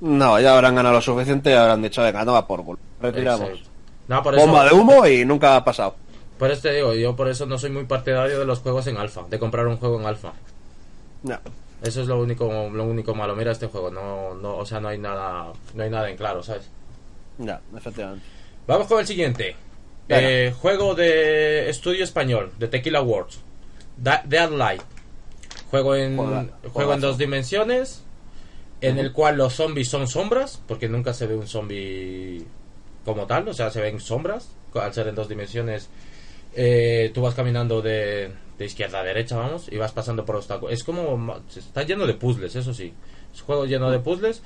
No, 0.00 0.38
ya 0.40 0.54
habrán 0.54 0.74
ganado 0.76 0.94
lo 0.96 1.00
suficiente 1.00 1.50
y 1.50 1.54
habrán 1.54 1.82
dicho, 1.82 2.02
venga, 2.02 2.24
no 2.24 2.32
va 2.34 2.46
por 2.46 2.64
culo. 2.64 2.78
Retiramos. 3.00 3.48
Exacto. 3.48 3.68
No, 4.08 4.22
por 4.22 4.34
eso, 4.34 4.44
Bomba 4.46 4.64
de 4.68 4.74
humo 4.74 5.06
y 5.06 5.24
nunca 5.24 5.56
ha 5.56 5.64
pasado. 5.64 5.96
por 6.38 6.50
eso 6.50 6.62
te 6.62 6.72
digo, 6.74 6.92
yo 6.94 7.14
por 7.16 7.28
eso 7.28 7.46
no 7.46 7.56
soy 7.58 7.70
muy 7.70 7.84
partidario 7.84 8.38
de 8.38 8.44
los 8.44 8.58
juegos 8.60 8.86
en 8.88 8.96
alfa, 8.96 9.22
de 9.30 9.38
comprar 9.38 9.66
un 9.66 9.76
juego 9.76 9.98
en 10.00 10.06
alfa. 10.06 10.32
No. 11.22 11.38
Eso 11.82 12.02
es 12.02 12.06
lo 12.08 12.20
único, 12.20 12.46
lo 12.72 12.84
único 12.84 13.14
malo. 13.14 13.34
Mira 13.34 13.52
este 13.52 13.66
juego, 13.66 13.90
no, 13.90 14.34
no, 14.34 14.56
o 14.56 14.64
sea, 14.66 14.80
no 14.80 14.88
hay 14.88 14.98
nada, 14.98 15.52
no 15.74 15.82
hay 15.82 15.90
nada 15.90 16.08
en 16.10 16.16
claro, 16.16 16.42
¿sabes? 16.42 16.70
Ya, 17.38 17.60
efectivamente. 17.76 18.24
Vamos 18.66 18.86
con 18.86 19.00
el 19.00 19.06
siguiente. 19.06 19.56
Eh, 20.08 20.54
juego 20.60 20.94
de 20.94 21.68
estudio 21.70 22.04
español, 22.04 22.52
de 22.58 22.68
Tequila 22.68 23.00
Works. 23.02 23.40
Da- 23.96 24.22
Dead 24.24 24.50
Light. 24.50 24.82
Juego 25.70 25.96
en, 25.96 26.16
juego 26.72 26.92
en 26.94 27.00
dos 27.00 27.16
dimensiones, 27.18 28.04
en 28.82 28.98
el 28.98 29.12
cual 29.12 29.36
los 29.38 29.54
zombies 29.54 29.88
son 29.88 30.06
sombras, 30.06 30.60
porque 30.68 30.88
nunca 30.88 31.14
se 31.14 31.26
ve 31.26 31.34
un 31.34 31.46
zombie 31.46 32.44
como 33.04 33.26
tal, 33.26 33.48
o 33.48 33.54
sea, 33.54 33.70
se 33.70 33.80
ven 33.80 33.98
sombras. 33.98 34.50
Al 34.74 34.92
ser 34.94 35.08
en 35.08 35.14
dos 35.14 35.28
dimensiones, 35.28 35.88
eh, 36.54 37.10
tú 37.14 37.22
vas 37.22 37.34
caminando 37.34 37.80
de, 37.82 38.32
de 38.62 38.66
izquierda 38.66 39.00
a 39.00 39.04
derecha, 39.04 39.36
vamos, 39.36 39.68
y 39.70 39.76
vas 39.76 39.92
pasando 39.92 40.24
por 40.24 40.36
obstáculos. 40.36 40.72
Es 40.72 40.84
como. 40.84 41.36
Está 41.54 41.82
lleno 41.82 42.06
de 42.06 42.14
puzzles, 42.14 42.56
eso 42.56 42.72
sí. 42.72 42.94
Es 43.34 43.40
un 43.40 43.46
juego 43.46 43.66
lleno 43.66 43.90
de 43.90 43.98
puzzles, 43.98 44.42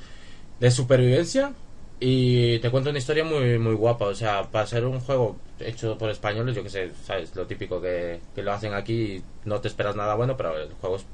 de 0.61 0.71
supervivencia, 0.71 1.53
y 2.01 2.59
te 2.61 2.71
cuento 2.71 2.91
una 2.91 2.99
historia 2.99 3.25
muy 3.25 3.59
muy 3.59 3.75
guapa. 3.75 4.07
O 4.07 4.15
sea, 4.15 4.43
para 4.51 4.67
ser 4.67 4.85
un 4.85 5.01
juego 5.01 5.37
hecho 5.61 5.97
por 5.99 6.11
españoles, 6.11 6.55
yo 6.57 6.63
que 6.63 6.71
sé, 6.71 6.91
¿sabes? 7.05 7.35
Lo 7.37 7.47
típico 7.47 7.81
que, 7.81 8.21
que 8.35 8.43
lo 8.43 8.53
hacen 8.53 8.75
aquí 8.75 8.95
y 8.95 9.23
no 9.45 9.61
te 9.61 9.69
esperas 9.69 9.97
nada 9.97 10.15
bueno, 10.15 10.37
pero 10.37 10.59
el 10.59 10.73
juego 10.81 10.97
es. 10.97 11.05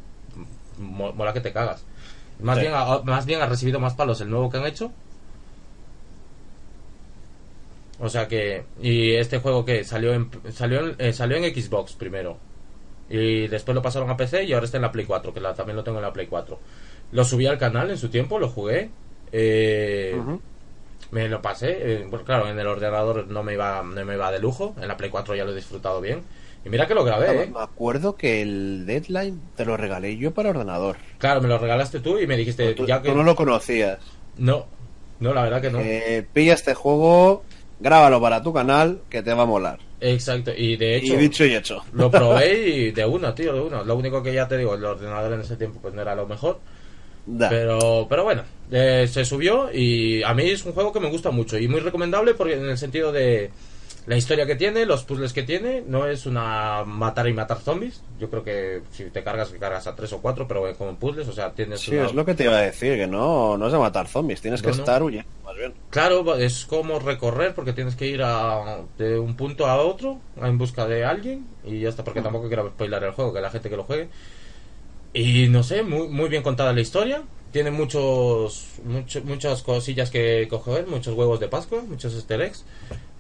mo- 0.78 1.12
mola 1.12 1.32
que 1.32 1.40
te 1.40 1.53
cagas. 1.53 1.84
Más, 2.40 2.57
Sí. 2.57 2.62
bien 2.62 2.72
ha, 2.74 2.98
más 3.05 3.26
bien 3.26 3.40
ha 3.42 3.46
recibido 3.46 3.78
más 3.78 3.94
palos 3.94 4.20
el 4.20 4.30
nuevo 4.30 4.50
que 4.50 4.57
han 4.59 4.66
hecho. 4.66 4.90
O 8.00 8.09
sea 8.09 8.26
que. 8.26 8.64
Y 8.80 9.12
este 9.12 9.38
juego 9.38 9.64
que 9.64 9.84
salió 9.84 10.12
en, 10.14 10.28
salió 10.53 10.80
en, 10.80 10.96
eh, 10.98 11.12
salió 11.12 11.36
en 11.36 11.44
Xbox 11.55 11.92
primero. 11.92 12.38
Y 13.14 13.46
después 13.46 13.74
lo 13.74 13.82
pasaron 13.82 14.08
a 14.08 14.16
PC 14.16 14.44
y 14.44 14.54
ahora 14.54 14.64
está 14.64 14.78
en 14.78 14.82
la 14.82 14.90
Play 14.90 15.04
4, 15.04 15.34
que 15.34 15.40
la, 15.40 15.52
también 15.52 15.76
lo 15.76 15.84
tengo 15.84 15.98
en 15.98 16.04
la 16.04 16.14
Play 16.14 16.28
4. 16.28 16.58
Lo 17.12 17.24
subí 17.26 17.46
al 17.46 17.58
canal 17.58 17.90
en 17.90 17.98
su 17.98 18.08
tiempo, 18.08 18.38
lo 18.38 18.48
jugué. 18.48 18.88
Eh. 19.30 20.18
Me 21.10 21.28
lo 21.28 21.42
pasé. 21.42 21.76
eh, 21.80 22.06
bueno, 22.08 22.24
claro, 22.24 22.48
en 22.48 22.58
el 22.58 22.66
ordenador 22.66 23.26
no 23.28 23.42
me, 23.42 23.52
iba, 23.52 23.82
no 23.82 24.04
me 24.06 24.14
iba 24.14 24.32
de 24.32 24.38
lujo. 24.38 24.74
En 24.80 24.88
la 24.88 24.96
Play 24.96 25.10
4 25.10 25.34
ya 25.34 25.44
lo 25.44 25.52
he 25.52 25.54
disfrutado 25.54 26.00
bien. 26.00 26.22
Y 26.64 26.70
mira 26.70 26.86
que 26.86 26.94
lo 26.94 27.04
grabé, 27.04 27.42
¿eh? 27.42 27.50
Me 27.52 27.60
acuerdo 27.60 28.14
que 28.16 28.40
el 28.40 28.86
Deadline 28.86 29.38
te 29.56 29.66
lo 29.66 29.76
regalé 29.76 30.16
yo 30.16 30.32
para 30.32 30.48
ordenador. 30.50 30.96
Claro, 31.18 31.42
me 31.42 31.48
lo 31.48 31.58
regalaste 31.58 32.00
tú 32.00 32.18
y 32.18 32.26
me 32.26 32.38
dijiste, 32.38 32.72
Tú, 32.74 32.86
ya 32.86 33.02
que... 33.02 33.10
tú 33.10 33.14
no 33.16 33.24
lo 33.24 33.34
conocías. 33.36 33.98
No, 34.38 34.64
no, 35.20 35.34
la 35.34 35.42
verdad 35.42 35.60
que 35.60 35.70
no. 35.70 35.80
Eh, 35.80 36.24
pilla 36.32 36.54
este 36.54 36.72
juego, 36.72 37.42
grábalo 37.80 38.22
para 38.22 38.42
tu 38.42 38.54
canal, 38.54 39.02
que 39.10 39.22
te 39.22 39.34
va 39.34 39.42
a 39.42 39.46
molar. 39.46 39.80
Exacto, 40.05 40.50
y 40.57 40.76
de 40.76 40.96
hecho... 40.96 41.14
y 41.14 41.16
dicho 41.16 41.44
y 41.44 41.55
hecho. 41.55 41.84
Lo 41.92 42.11
probé 42.11 42.68
y 42.68 42.90
de 42.90 43.07
una, 43.07 43.32
tío, 43.32 43.55
de 43.55 43.61
una. 43.61 43.84
Lo 43.84 43.94
único 43.94 44.20
que 44.20 44.34
ya 44.34 44.48
te 44.48 44.59
digo, 44.59 44.74
el 44.74 44.84
ordenador 44.84 45.32
en 45.32 45.40
ese 45.40 45.57
tiempo 45.57 45.78
pues 45.80 45.94
no 45.94 46.03
era 46.03 46.16
lo 46.16 46.26
mejor. 46.26 46.59
Da. 47.24 47.48
Pero, 47.48 48.07
pero 48.11 48.24
bueno, 48.24 48.42
eh, 48.72 49.07
se 49.09 49.24
subió 49.24 49.72
y 49.72 50.24
a 50.24 50.34
mí 50.34 50.50
es 50.50 50.64
un 50.64 50.72
juego 50.72 50.92
que 50.92 50.98
me 50.98 51.09
gusta 51.09 51.30
mucho 51.30 51.57
y 51.57 51.68
muy 51.68 51.78
recomendable 51.78 52.34
porque 52.34 52.55
en 52.55 52.68
el 52.68 52.76
sentido 52.76 53.12
de 53.12 53.53
la 54.07 54.16
historia 54.16 54.46
que 54.46 54.57
tiene, 54.57 54.84
los 54.84 55.05
puzzles 55.05 55.32
que 55.32 55.42
tiene, 55.44 55.82
no 55.86 56.07
es 56.07 56.26
una 56.26 56.82
matar 56.84 57.28
y 57.28 57.32
matar 57.32 57.61
zombies. 57.61 58.00
Yo 58.18 58.28
creo 58.30 58.42
que 58.42 58.82
si 58.90 59.05
te 59.11 59.22
cargas, 59.22 59.50
que 59.50 59.59
cargas 59.59 59.86
a 59.86 59.94
tres 59.94 60.12
o 60.12 60.18
cuatro, 60.20 60.48
pero 60.48 60.66
eh, 60.68 60.74
como 60.76 60.96
puzzles, 60.96 61.28
o 61.28 61.32
sea, 61.32 61.53
tienes 61.53 61.80
Sí, 61.80 61.94
una- 61.94 62.07
es 62.07 62.12
lo 62.14 62.24
que 62.24 62.34
te 62.34 62.44
iba 62.44 62.57
a 62.57 62.62
decir, 62.62 62.96
que 62.96 63.07
no, 63.07 63.57
no 63.57 63.66
es 63.66 63.72
de 63.72 63.78
matar 63.78 64.09
zombies, 64.09 64.40
tienes 64.40 64.61
que 64.61 64.68
No, 64.68 64.74
estar 64.74 65.03
huyendo, 65.03 65.28
más 65.44 65.57
bien. 65.57 65.72
Claro, 65.90 66.34
es 66.36 66.64
como 66.66 66.98
recorrer 66.98 67.55
porque 67.55 67.72
tienes 67.72 67.94
que 67.94 68.07
ir 68.07 68.22
a, 68.24 68.80
de 68.98 69.18
un 69.18 69.36
punto 69.36 69.66
a 69.66 69.76
otro 69.76 70.18
en 70.36 70.59
busca 70.59 70.86
de 70.88 71.05
alguien 71.05 71.46
y 71.64 71.80
ya 71.80 71.88
está, 71.88 72.03
porque 72.03 72.22
tampoco 72.22 72.48
quiero 72.48 72.68
spoiler 72.70 73.05
el 73.05 73.12
juego, 73.12 73.32
que 73.32 73.40
la 73.40 73.50
gente 73.50 73.70
que 73.70 73.76
lo 73.76 73.84
juegue. 73.84 74.09
Y 75.14 75.48
no 75.48 75.62
sé, 75.62 75.82
muy, 75.82 76.09
muy 76.09 76.28
bien 76.28 76.42
contada 76.42 76.72
la 76.72 76.80
historia. 76.80 77.22
Tiene 77.53 77.70
muchos, 77.70 78.64
mucho- 78.84 79.22
muchas 79.24 79.62
cosillas 79.62 80.11
que 80.11 80.46
coger, 80.48 80.86
muchos 80.86 81.14
huevos 81.14 81.38
de 81.38 81.48
Pascua, 81.48 81.82
muchos 81.86 82.14
easter 82.14 82.40
eggs. 82.40 82.64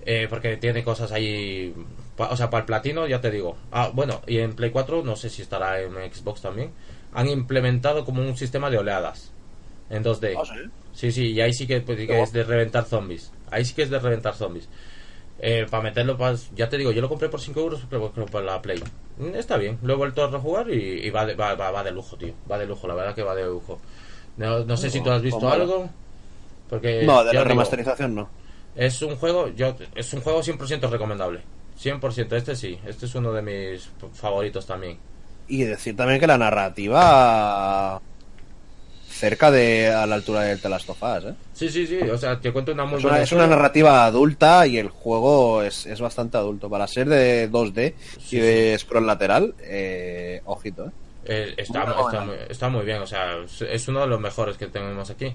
Eh, 0.06 0.26
porque 0.28 0.56
tiene 0.56 0.84
cosas 0.84 1.12
ahí, 1.12 1.74
pa- 2.16 2.30
o 2.30 2.36
sea, 2.36 2.50
para 2.50 2.60
el 2.62 2.66
platino, 2.66 3.06
ya 3.06 3.20
te 3.20 3.30
digo. 3.30 3.56
Ah, 3.70 3.90
bueno, 3.92 4.20
y 4.26 4.38
en 4.38 4.54
Play 4.54 4.70
4, 4.70 5.02
no 5.02 5.16
sé 5.16 5.30
si 5.30 5.42
estará 5.42 5.80
en 5.80 5.92
Xbox 6.12 6.40
también. 6.42 6.72
Han 7.12 7.28
implementado 7.28 8.04
como 8.04 8.22
un 8.22 8.36
sistema 8.36 8.70
de 8.70 8.78
oleadas 8.78 9.32
en 9.90 10.02
2D. 10.02 10.40
Ah, 10.40 10.44
¿sí? 10.44 10.70
Sí, 10.94 11.10
sí, 11.12 11.32
y 11.32 11.40
ahí 11.40 11.52
sí 11.54 11.66
que, 11.66 11.80
pues, 11.80 11.98
que 11.98 12.22
es 12.22 12.32
de 12.32 12.44
reventar 12.44 12.84
zombies. 12.84 13.32
Ahí 13.50 13.64
sí 13.64 13.74
que 13.74 13.82
es 13.82 13.90
de 13.90 13.98
reventar 13.98 14.34
zombies. 14.34 14.68
Eh, 15.38 15.66
para 15.70 15.82
meterlo, 15.82 16.16
pues, 16.16 16.50
ya 16.54 16.68
te 16.68 16.78
digo, 16.78 16.92
yo 16.92 17.00
lo 17.00 17.08
compré 17.08 17.28
por 17.28 17.40
5 17.40 17.60
euros 17.60 17.82
pero 17.90 18.12
por 18.12 18.42
la 18.44 18.62
Play. 18.62 18.82
Mm, 19.18 19.34
Está 19.34 19.56
bien, 19.56 19.78
lo 19.82 19.94
he 19.94 19.96
vuelto 19.96 20.24
a 20.24 20.28
rejugar 20.30 20.70
y, 20.70 20.74
y 21.06 21.10
va, 21.10 21.26
de, 21.26 21.34
va, 21.34 21.54
va, 21.54 21.70
va 21.70 21.82
de 21.84 21.90
lujo, 21.92 22.16
tío. 22.16 22.34
Va 22.50 22.58
de 22.58 22.66
lujo, 22.66 22.86
la 22.86 22.94
verdad 22.94 23.14
que 23.14 23.22
va 23.22 23.34
de 23.34 23.44
lujo. 23.44 23.78
No, 24.36 24.64
no 24.64 24.76
sé 24.76 24.90
si 24.90 25.00
tú 25.00 25.10
has 25.10 25.22
visto 25.22 25.46
pues 25.46 25.52
algo. 25.52 25.90
Porque 26.70 26.90
No, 27.08 27.22
de 27.24 27.34
la 27.34 27.44
digo, 27.44 27.44
remasterización 27.44 28.14
no. 28.14 28.30
Es 28.76 29.02
un 29.02 29.16
juego, 29.16 29.48
yo, 29.48 29.74
es 29.94 30.12
un 30.12 30.20
juego 30.20 30.42
100% 30.42 30.88
recomendable. 30.88 31.40
100%, 31.82 32.32
este 32.36 32.54
sí, 32.54 32.78
este 32.86 33.06
es 33.06 33.14
uno 33.14 33.32
de 33.32 33.42
mis 33.42 33.88
favoritos 34.14 34.66
también. 34.66 34.98
Y 35.48 35.64
decir 35.64 35.96
también 35.96 36.20
que 36.20 36.26
la 36.26 36.38
narrativa 36.38 38.00
cerca 39.08 39.50
de 39.50 39.88
a 39.88 40.06
la 40.06 40.16
altura 40.16 40.42
del 40.42 40.60
The 40.60 40.68
Last 40.68 40.90
of 40.90 41.02
Us, 41.02 41.24
¿eh? 41.24 41.34
Sí, 41.52 41.68
sí, 41.68 41.86
sí, 41.86 42.00
o 42.00 42.18
sea, 42.18 42.40
te 42.40 42.52
cuento 42.52 42.72
una 42.72 42.84
muy 42.84 42.96
Es 42.96 43.02
buena 43.02 43.16
una, 43.18 43.24
es 43.24 43.32
una 43.32 43.46
narrativa 43.46 44.04
adulta 44.04 44.66
y 44.66 44.78
el 44.78 44.88
juego 44.88 45.62
es, 45.62 45.86
es 45.86 46.00
bastante 46.00 46.36
adulto. 46.36 46.68
Para 46.68 46.86
ser 46.86 47.08
de 47.08 47.50
2D 47.50 47.94
Sí, 48.20 48.36
y 48.36 48.40
de 48.40 48.78
scroll 48.78 49.06
lateral, 49.06 49.54
eh, 49.60 50.40
ojito, 50.44 50.86
¿eh? 50.86 50.90
Eh, 51.24 51.54
está, 51.56 51.84
Muy 51.84 52.04
está, 52.04 52.24
muy, 52.24 52.36
está 52.48 52.68
muy 52.68 52.84
bien, 52.84 53.00
o 53.00 53.06
sea, 53.06 53.36
es 53.70 53.88
uno 53.88 54.00
de 54.00 54.06
los 54.08 54.20
mejores 54.20 54.56
que 54.56 54.66
tenemos 54.66 55.08
aquí. 55.10 55.32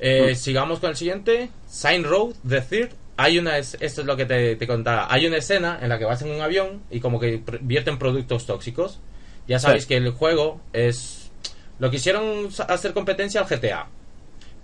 Eh, 0.00 0.34
Sigamos 0.34 0.78
con 0.80 0.90
el 0.90 0.96
siguiente. 0.96 1.50
Sign 1.68 2.04
Road, 2.04 2.34
The 2.48 2.60
Third. 2.62 2.90
Hay 3.18 3.38
una, 3.38 3.56
es- 3.58 3.76
esto 3.80 4.02
es 4.02 4.06
lo 4.06 4.16
que 4.16 4.26
te, 4.26 4.56
te 4.56 4.66
contaba. 4.66 5.06
Hay 5.12 5.26
una 5.26 5.38
escena 5.38 5.78
en 5.80 5.88
la 5.88 5.98
que 5.98 6.04
vas 6.04 6.20
en 6.22 6.30
un 6.30 6.40
avión 6.40 6.82
y 6.90 7.00
como 7.00 7.18
que 7.18 7.42
vierten 7.62 7.98
productos 7.98 8.44
tóxicos. 8.46 9.00
Ya 9.48 9.58
sabéis 9.58 9.84
Sí. 9.84 9.88
que 9.88 9.96
el 9.96 10.10
juego 10.10 10.60
es... 10.72 11.30
Lo 11.78 11.90
quisieron 11.90 12.48
hacer 12.68 12.92
competencia 12.92 13.40
al 13.40 13.46
GTA. 13.46 13.86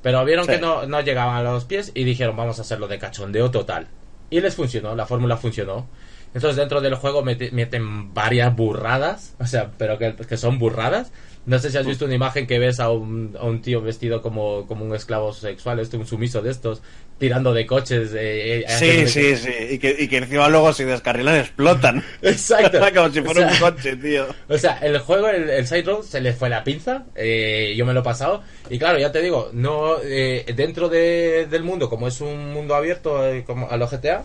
Pero 0.03 0.25
vieron 0.25 0.45
Sí. 0.45 0.53
que 0.53 0.59
no, 0.59 0.87
no 0.87 1.01
llegaban 1.01 1.37
a 1.37 1.43
los 1.43 1.65
pies 1.65 1.93
y 1.95 2.05
dijeron 2.05 2.37
vamos 2.37 2.59
a 2.59 2.63
hacerlo 2.63 2.89
de 2.89 2.99
cachondeo 2.99 3.51
total. 3.51 3.87
Y 4.31 4.41
les 4.41 4.55
funcionó, 4.55 4.95
la 4.97 5.07
fórmula 5.07 5.37
funcionó. 5.37 5.87
Entonces 6.35 6.57
dentro 6.57 6.81
del 6.81 6.95
juego 6.95 7.23
mete- 7.23 7.51
meten 7.53 8.13
varias 8.15 8.55
burradas, 8.57 9.35
o 9.39 9.47
sea, 9.47 9.71
pero 9.79 9.99
que, 9.99 10.15
que 10.17 10.37
son 10.39 10.59
burradas. 10.59 11.13
No 11.45 11.59
sé 11.59 11.71
si 11.73 11.77
has 11.77 11.85
visto 11.87 12.05
una 12.05 12.15
imagen 12.15 12.47
que 12.47 12.61
ves 12.61 12.79
a 12.79 12.91
un, 12.91 13.37
a 13.39 13.45
un 13.45 13.63
tío 13.63 13.81
vestido 13.83 14.23
como, 14.23 14.65
como 14.69 14.85
un 14.85 14.95
esclavo 14.95 15.33
sexual, 15.33 15.81
este, 15.81 15.97
un 15.97 16.07
sumiso 16.07 16.41
de 16.41 16.53
estos, 16.53 16.83
tirando 17.19 17.53
de 17.53 17.67
coches. 17.67 18.13
eh, 18.15 18.61
eh, 18.61 18.65
Sí, 18.69 19.09
sí, 19.09 19.37
sí. 19.37 19.51
Y 19.73 19.79
que, 19.79 19.97
y 19.99 20.07
que 20.07 20.19
encima 20.19 20.49
luego 20.49 20.73
si 20.73 20.85
descarrilan 20.85 21.37
explotan. 21.41 22.05
Exacto. 22.23 22.79
Como 22.95 23.11
si 23.11 23.23
fuera 23.23 23.41
O 23.49 23.51
sea, 23.51 23.53
un 23.53 23.59
coche, 23.73 23.97
tío. 23.97 24.27
O 24.49 24.57
sea, 24.57 24.79
el 24.83 24.99
juego, 25.01 25.29
el, 25.31 25.51
el 25.51 25.67
Side 25.67 25.83
Road, 25.83 26.03
se 26.03 26.21
le 26.21 26.33
fue 26.33 26.49
la 26.49 26.63
pinza. 26.63 27.07
eh, 27.17 27.75
yo 27.77 27.85
me 27.87 27.93
lo 27.93 28.01
he 28.01 28.05
pasado. 28.05 28.45
Y 28.71 28.79
claro, 28.79 29.01
ya 29.01 29.11
te 29.11 29.21
digo, 29.21 29.51
no 29.53 29.97
eh, 30.05 30.45
dentro 30.55 30.89
de- 30.89 31.49
del 31.51 31.65
mundo, 31.65 31.91
como 31.91 32.07
es 32.07 32.21
un 32.21 32.53
mundo 32.53 32.77
abierto 32.77 33.27
eh, 33.29 33.43
como 33.45 33.69
a 33.69 33.77
los 33.77 33.91
GTA, 33.91 34.25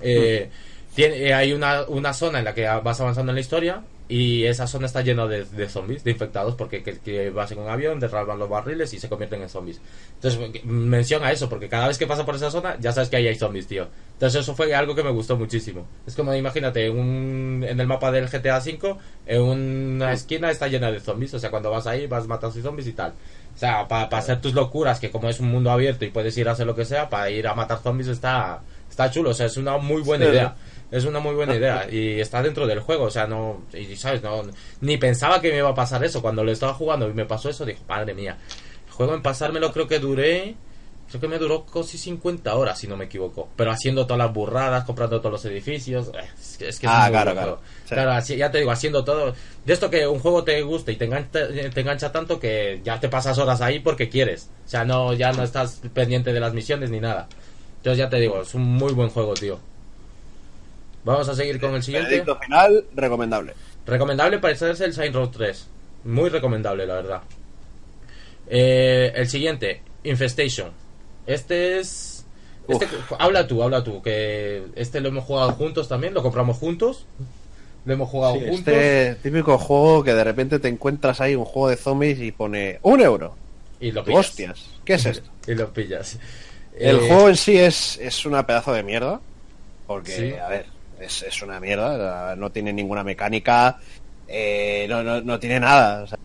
eh, 0.00 0.50
tiene, 0.96 1.16
eh, 1.28 1.32
hay 1.34 1.52
una, 1.52 1.82
una 1.84 2.12
zona 2.12 2.40
en 2.40 2.44
la 2.44 2.54
que 2.54 2.64
vas 2.64 3.00
avanzando 3.00 3.30
en 3.30 3.36
la 3.36 3.40
historia. 3.40 3.82
Y 4.10 4.44
esa 4.44 4.66
zona 4.66 4.86
está 4.86 5.02
llena 5.02 5.26
de, 5.28 5.44
de 5.44 5.68
zombies, 5.68 6.02
de 6.02 6.10
infectados, 6.10 6.56
porque 6.56 6.82
que, 6.82 6.98
que 6.98 7.30
vas 7.30 7.52
en 7.52 7.60
un 7.60 7.68
avión, 7.68 8.00
derraman 8.00 8.40
los 8.40 8.48
barriles 8.48 8.92
y 8.92 8.98
se 8.98 9.08
convierten 9.08 9.40
en 9.40 9.48
zombies. 9.48 9.80
Entonces, 10.16 10.64
menciona 10.64 11.30
eso, 11.30 11.48
porque 11.48 11.68
cada 11.68 11.86
vez 11.86 11.96
que 11.96 12.08
pasa 12.08 12.26
por 12.26 12.34
esa 12.34 12.50
zona, 12.50 12.76
ya 12.80 12.90
sabes 12.92 13.08
que 13.08 13.16
ahí 13.16 13.28
hay 13.28 13.36
zombies, 13.36 13.68
tío. 13.68 13.86
Entonces, 14.14 14.40
eso 14.42 14.56
fue 14.56 14.74
algo 14.74 14.96
que 14.96 15.04
me 15.04 15.10
gustó 15.10 15.36
muchísimo. 15.36 15.86
Es 16.08 16.16
como, 16.16 16.34
imagínate, 16.34 16.86
en 16.86 16.98
un, 16.98 17.64
en 17.66 17.78
el 17.78 17.86
mapa 17.86 18.10
del 18.10 18.28
GTA 18.28 18.58
V, 18.58 18.96
en 19.26 19.40
una 19.42 20.12
esquina 20.12 20.50
está 20.50 20.66
llena 20.66 20.90
de 20.90 20.98
zombies. 20.98 21.32
O 21.34 21.38
sea, 21.38 21.50
cuando 21.50 21.70
vas 21.70 21.86
ahí, 21.86 22.08
vas 22.08 22.26
matando 22.26 22.60
zombies 22.60 22.88
y 22.88 22.92
tal. 22.92 23.12
O 23.54 23.58
sea, 23.60 23.86
para 23.86 24.08
hacer 24.18 24.40
tus 24.40 24.54
locuras, 24.54 24.98
que 24.98 25.10
como 25.10 25.28
es 25.28 25.38
un 25.38 25.48
mundo 25.52 25.70
abierto 25.70 26.04
y 26.04 26.10
puedes 26.10 26.36
ir 26.36 26.48
a 26.48 26.52
hacer 26.52 26.66
lo 26.66 26.74
que 26.74 26.84
sea, 26.84 27.08
para 27.08 27.30
ir 27.30 27.46
a 27.46 27.54
matar 27.54 27.78
zombies 27.80 28.08
está, 28.08 28.60
está 28.90 29.08
chulo. 29.10 29.30
O 29.30 29.34
sea, 29.34 29.46
es 29.46 29.56
una 29.56 29.76
muy 29.78 30.02
buena 30.02 30.24
Sí. 30.26 30.30
idea. 30.32 30.54
Es 30.90 31.04
una 31.04 31.20
muy 31.20 31.34
buena 31.34 31.54
idea 31.54 31.86
y 31.90 32.20
está 32.20 32.42
dentro 32.42 32.66
del 32.66 32.80
juego, 32.80 33.04
o 33.04 33.10
sea, 33.10 33.26
no, 33.26 33.62
y 33.72 33.94
sabes, 33.96 34.22
no, 34.22 34.42
ni 34.80 34.96
pensaba 34.96 35.40
que 35.40 35.50
me 35.52 35.58
iba 35.58 35.68
a 35.68 35.74
pasar 35.74 36.02
eso 36.04 36.20
cuando 36.20 36.42
lo 36.42 36.50
estaba 36.50 36.74
jugando 36.74 37.08
y 37.08 37.12
me 37.14 37.26
pasó 37.26 37.48
eso, 37.48 37.64
dijo, 37.64 37.80
madre 37.88 38.12
mía, 38.12 38.36
el 38.86 38.92
juego 38.92 39.14
en 39.14 39.22
pasármelo 39.22 39.72
creo 39.72 39.86
que 39.86 40.00
duré, 40.00 40.56
creo 41.08 41.20
que 41.20 41.28
me 41.28 41.38
duró 41.38 41.64
casi 41.64 41.96
50 41.96 42.52
horas 42.56 42.76
si 42.76 42.88
no 42.88 42.96
me 42.96 43.04
equivoco, 43.04 43.48
pero 43.54 43.70
haciendo 43.70 44.04
todas 44.04 44.18
las 44.18 44.34
burradas, 44.34 44.82
comprando 44.84 45.20
todos 45.20 45.30
los 45.32 45.44
edificios, 45.44 46.08
eh, 46.08 46.24
es 46.40 46.56
que 46.58 46.68
es, 46.68 46.80
que 46.80 46.86
es 46.86 46.92
Ah, 46.92 47.02
muy 47.02 47.10
claro, 47.12 47.32
claro. 47.34 47.46
juego. 47.52 47.62
Sí. 47.84 47.94
Claro, 47.94 48.10
así, 48.10 48.36
ya 48.36 48.50
te 48.50 48.58
digo, 48.58 48.72
haciendo 48.72 49.04
todo, 49.04 49.32
de 49.64 49.72
esto 49.72 49.90
que 49.90 50.08
un 50.08 50.18
juego 50.18 50.42
te 50.42 50.60
guste 50.62 50.90
y 50.90 50.96
te 50.96 51.04
engancha, 51.04 51.46
te 51.72 51.80
engancha 51.80 52.10
tanto 52.10 52.40
que 52.40 52.80
ya 52.82 52.98
te 52.98 53.08
pasas 53.08 53.38
horas 53.38 53.60
ahí 53.60 53.78
porque 53.78 54.08
quieres, 54.08 54.50
o 54.66 54.68
sea, 54.68 54.84
no, 54.84 55.12
ya 55.12 55.32
no 55.32 55.44
estás 55.44 55.82
pendiente 55.94 56.32
de 56.32 56.40
las 56.40 56.52
misiones 56.52 56.90
ni 56.90 56.98
nada. 56.98 57.28
Entonces 57.76 57.98
ya 57.98 58.10
te 58.10 58.16
digo, 58.18 58.42
es 58.42 58.54
un 58.54 58.62
muy 58.62 58.92
buen 58.92 59.08
juego, 59.08 59.34
tío. 59.34 59.58
Vamos 61.04 61.28
a 61.28 61.34
seguir 61.34 61.60
con 61.60 61.74
el 61.74 61.82
siguiente. 61.82 62.10
Veredicto 62.10 62.38
final, 62.38 62.84
recomendable. 62.94 63.54
Recomendable 63.86 64.38
para 64.38 64.54
hacerse 64.54 64.84
el 64.84 64.92
Saint 64.92 65.14
Road 65.14 65.30
3. 65.30 65.66
Muy 66.04 66.28
recomendable, 66.28 66.86
la 66.86 66.94
verdad. 66.94 67.22
Eh, 68.48 69.12
el 69.14 69.28
siguiente, 69.28 69.82
Infestation. 70.04 70.70
Este 71.26 71.78
es. 71.78 72.24
Este, 72.68 72.86
habla 73.18 73.46
tú, 73.46 73.62
habla 73.62 73.82
tú. 73.84 74.02
Que 74.02 74.64
este 74.76 75.00
lo 75.00 75.08
hemos 75.08 75.24
jugado 75.24 75.52
juntos 75.52 75.88
también. 75.88 76.14
Lo 76.14 76.22
compramos 76.22 76.56
juntos. 76.58 77.06
Lo 77.84 77.94
hemos 77.94 78.08
jugado 78.10 78.34
Sí, 78.34 78.40
juntos. 78.40 78.58
este 78.74 79.14
típico 79.22 79.56
juego 79.58 80.04
que 80.04 80.12
de 80.14 80.22
repente 80.24 80.58
te 80.58 80.68
encuentras 80.68 81.20
ahí 81.20 81.34
un 81.34 81.44
juego 81.44 81.68
de 81.68 81.76
zombies 81.76 82.18
y 82.20 82.30
pone 82.32 82.78
un 82.82 83.00
euro. 83.00 83.34
Y 83.80 83.92
lo 83.92 84.04
pillas. 84.04 84.18
Hostias, 84.26 84.66
¿qué 84.84 84.94
es 84.94 85.06
esto? 85.06 85.30
y 85.46 85.54
lo 85.54 85.72
pillas. 85.72 86.18
El 86.78 86.96
Eh, 86.96 87.08
juego 87.08 87.28
en 87.30 87.36
sí 87.36 87.56
es, 87.58 87.98
es 87.98 88.26
una 88.26 88.46
pedazo 88.46 88.72
de 88.72 88.82
mierda. 88.82 89.20
Porque, 89.86 90.12
Sí. 90.12 90.34
a 90.34 90.48
ver, 90.48 90.66
es, 91.00 91.22
es 91.22 91.42
una 91.42 91.58
mierda. 91.60 92.36
No 92.36 92.50
tiene 92.50 92.72
ninguna 92.72 93.02
mecánica. 93.04 93.78
eh, 94.28 94.86
no, 94.88 95.02
no, 95.02 95.20
no 95.22 95.38
tiene 95.40 95.58
nada. 95.60 96.02
o 96.02 96.06
sea, 96.06 96.18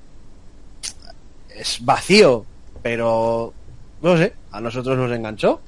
es 1.56 1.84
vacío. 1.84 2.46
Pero, 2.84 3.54
no 4.02 4.18
sé, 4.18 4.34
a 4.52 4.62
nosotros 4.62 4.96
nos 4.98 5.12
enganchó. 5.12 5.60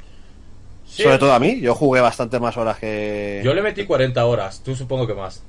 sí, 0.86 1.04
Sobre 1.04 1.18
todo 1.18 1.34
a 1.34 1.40
mí. 1.40 1.60
Yo 1.60 1.74
jugué 1.74 2.00
bastante 2.02 2.40
más 2.40 2.56
horas 2.58 2.78
que. 2.78 3.42
Yo 3.44 3.54
le 3.54 3.62
metí 3.64 3.86
40 3.86 4.24
horas. 4.26 4.62
Tú 4.64 4.76
supongo 4.76 5.08
que 5.08 5.14
más. 5.16 5.44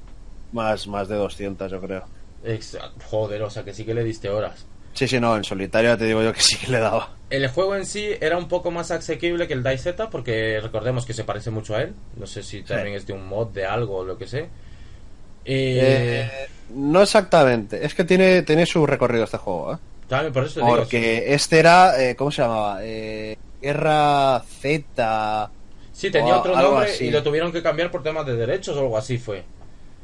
Más, 0.52 0.86
más 0.86 1.08
de 1.08 1.16
200, 1.16 1.70
yo 1.70 1.80
creo. 1.80 2.04
Ex- 2.42 2.78
Joder, 3.10 3.42
o 3.42 3.50
sea 3.50 3.64
que 3.64 3.74
sí 3.74 3.84
que 3.84 3.92
le 3.92 4.02
diste 4.04 4.30
horas. 4.30 4.64
Sí, 4.98 5.06
sí, 5.06 5.20
no, 5.20 5.36
en 5.36 5.44
solitario 5.44 5.96
te 5.96 6.06
digo 6.06 6.24
yo 6.24 6.32
que 6.32 6.40
sí 6.40 6.56
que 6.56 6.72
le 6.72 6.80
daba. 6.80 7.10
El 7.30 7.46
juego 7.46 7.76
en 7.76 7.86
sí 7.86 8.10
era 8.20 8.36
un 8.36 8.48
poco 8.48 8.72
más 8.72 8.90
asequible 8.90 9.46
que 9.46 9.54
el 9.54 9.62
DayZ 9.62 9.94
porque 10.10 10.58
recordemos 10.60 11.06
que 11.06 11.12
se 11.12 11.22
parece 11.22 11.52
mucho 11.52 11.76
a 11.76 11.82
él. 11.82 11.94
No 12.16 12.26
sé 12.26 12.42
si 12.42 12.64
también 12.64 12.96
es 12.96 13.06
de 13.06 13.12
un 13.12 13.24
mod 13.28 13.46
de 13.52 13.64
algo 13.64 13.98
o 13.98 14.04
lo 14.04 14.18
que 14.18 14.26
sé. 14.26 14.48
Eh, 15.44 16.28
Eh, 16.28 16.30
no 16.70 17.00
exactamente. 17.00 17.86
Es 17.86 17.94
que 17.94 18.02
tiene, 18.02 18.42
tiene 18.42 18.66
su 18.66 18.84
recorrido 18.86 19.22
este 19.22 19.36
juego, 19.36 19.74
¿eh? 19.74 19.78
también 20.08 20.32
por 20.32 20.42
eso 20.44 20.58
digo, 20.58 20.74
Porque 20.74 21.32
este 21.32 21.60
era, 21.60 22.02
eh, 22.02 22.16
¿cómo 22.16 22.32
se 22.32 22.42
llamaba? 22.42 22.78
Eh, 22.82 23.38
Guerra 23.62 24.42
Z. 24.60 25.50
sí 25.92 26.10
tenía 26.10 26.38
o 26.38 26.40
otro 26.40 26.56
nombre 26.56 26.90
y 26.98 27.10
lo 27.12 27.22
tuvieron 27.22 27.52
que 27.52 27.62
cambiar 27.62 27.92
por 27.92 28.02
temas 28.02 28.26
de 28.26 28.34
derechos 28.34 28.76
o 28.76 28.80
algo 28.80 28.98
así 28.98 29.16
fue. 29.16 29.44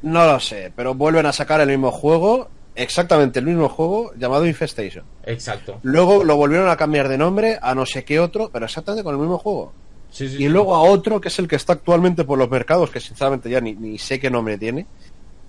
No 0.03 0.25
lo 0.25 0.39
sé, 0.39 0.71
pero 0.73 0.93
vuelven 0.93 1.25
a 1.25 1.33
sacar 1.33 1.59
el 1.59 1.67
mismo 1.67 1.91
juego, 1.91 2.49
exactamente 2.75 3.39
el 3.39 3.45
mismo 3.45 3.69
juego, 3.69 4.11
llamado 4.15 4.45
Infestation. 4.45 5.05
Exacto. 5.25 5.79
Luego 5.83 6.23
lo 6.23 6.35
volvieron 6.35 6.69
a 6.69 6.77
cambiar 6.77 7.07
de 7.09 7.17
nombre 7.17 7.57
a 7.61 7.73
no 7.75 7.85
sé 7.85 8.03
qué 8.03 8.19
otro, 8.19 8.49
pero 8.51 8.65
exactamente 8.65 9.03
con 9.03 9.15
el 9.15 9.21
mismo 9.21 9.37
juego. 9.37 9.73
Sí, 10.11 10.27
sí, 10.29 10.35
Y 10.35 10.37
sí. 10.39 10.47
luego 10.49 10.75
a 10.75 10.81
otro 10.81 11.19
que 11.19 11.27
es 11.29 11.39
el 11.39 11.47
que 11.47 11.55
está 11.57 11.73
actualmente 11.73 12.23
por 12.23 12.37
los 12.37 12.49
mercados, 12.49 12.89
que 12.89 12.99
sinceramente 12.99 13.49
ya 13.49 13.59
ni, 13.61 13.73
ni 13.73 13.97
sé 13.97 14.19
qué 14.19 14.29
nombre 14.29 14.57
tiene, 14.57 14.85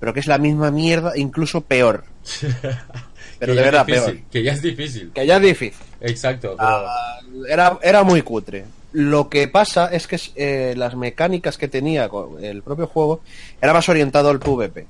pero 0.01 0.13
que 0.13 0.21
es 0.21 0.27
la 0.27 0.39
misma 0.39 0.71
mierda, 0.71 1.13
incluso 1.17 1.61
peor. 1.61 2.05
Pero 3.39 3.55
de 3.55 3.61
verdad 3.63 3.85
difícil, 3.85 4.15
peor. 4.15 4.25
Que 4.31 4.43
ya 4.43 4.53
es 4.53 4.63
difícil. 4.63 5.11
Que 5.13 5.27
ya 5.27 5.37
es 5.37 5.43
difícil. 5.43 5.87
Exacto. 6.01 6.55
pero- 6.57 6.69
Ah, 6.71 7.19
era, 7.49 7.79
era 7.83 8.03
muy 8.03 8.23
cutre. 8.23 8.65
Lo 8.93 9.29
que 9.29 9.47
pasa 9.49 9.89
es 9.93 10.07
que 10.07 10.19
eh, 10.37 10.75
las 10.75 10.95
mecánicas 10.97 11.59
que 11.59 11.69
tenía 11.69 12.09
con 12.09 12.43
el 12.43 12.63
propio 12.63 12.87
juego 12.87 13.21
era 13.61 13.75
más 13.75 13.87
orientado 13.91 14.31
al 14.31 14.39
PvP. 14.39 14.87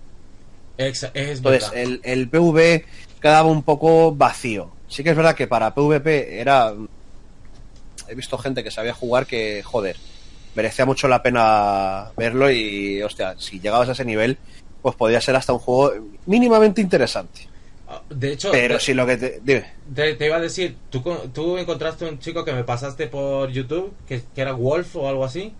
Es 0.78 1.02
Entonces, 1.14 1.70
el, 1.74 2.00
el 2.04 2.28
PvP 2.28 2.84
quedaba 3.20 3.48
un 3.48 3.62
poco 3.62 4.14
vacío. 4.14 4.70
Sí 4.88 5.02
que 5.02 5.10
es 5.10 5.16
verdad 5.16 5.34
que 5.34 5.46
para 5.46 5.74
PvP 5.74 6.40
era... 6.40 6.72
He 8.08 8.14
visto 8.14 8.38
gente 8.38 8.62
que 8.62 8.70
sabía 8.70 8.94
jugar 8.94 9.26
que, 9.26 9.62
joder, 9.64 9.96
merecía 10.54 10.84
mucho 10.86 11.08
la 11.08 11.22
pena 11.22 12.10
verlo 12.16 12.50
y, 12.50 13.02
hostia, 13.02 13.34
si 13.38 13.58
llegabas 13.58 13.88
a 13.88 13.92
ese 13.92 14.04
nivel, 14.04 14.38
pues 14.80 14.94
podría 14.94 15.20
ser 15.20 15.34
hasta 15.34 15.52
un 15.52 15.58
juego 15.58 15.92
mínimamente 16.26 16.80
interesante. 16.80 17.48
Ah, 17.88 18.00
De 18.08 18.32
hecho, 18.32 18.50
Pero 18.52 18.76
te, 18.78 18.84
si 18.84 18.94
lo 18.94 19.06
que 19.06 19.16
te... 19.16 19.40
Dime. 19.42 19.66
te- 19.94 20.14
te 20.14 20.26
iba 20.26 20.36
a 20.36 20.40
decir, 20.40 20.76
¿tú, 20.90 21.02
tú 21.32 21.56
encontraste 21.58 22.04
un 22.08 22.18
chico 22.20 22.44
que 22.44 22.52
me 22.52 22.62
pasaste 22.64 23.08
por 23.08 23.50
YouTube, 23.50 23.92
que, 24.06 24.22
que 24.34 24.40
era 24.40 24.52
Wolf 24.52 24.94
o 24.96 25.08
algo 25.08 25.24
así. 25.24 25.52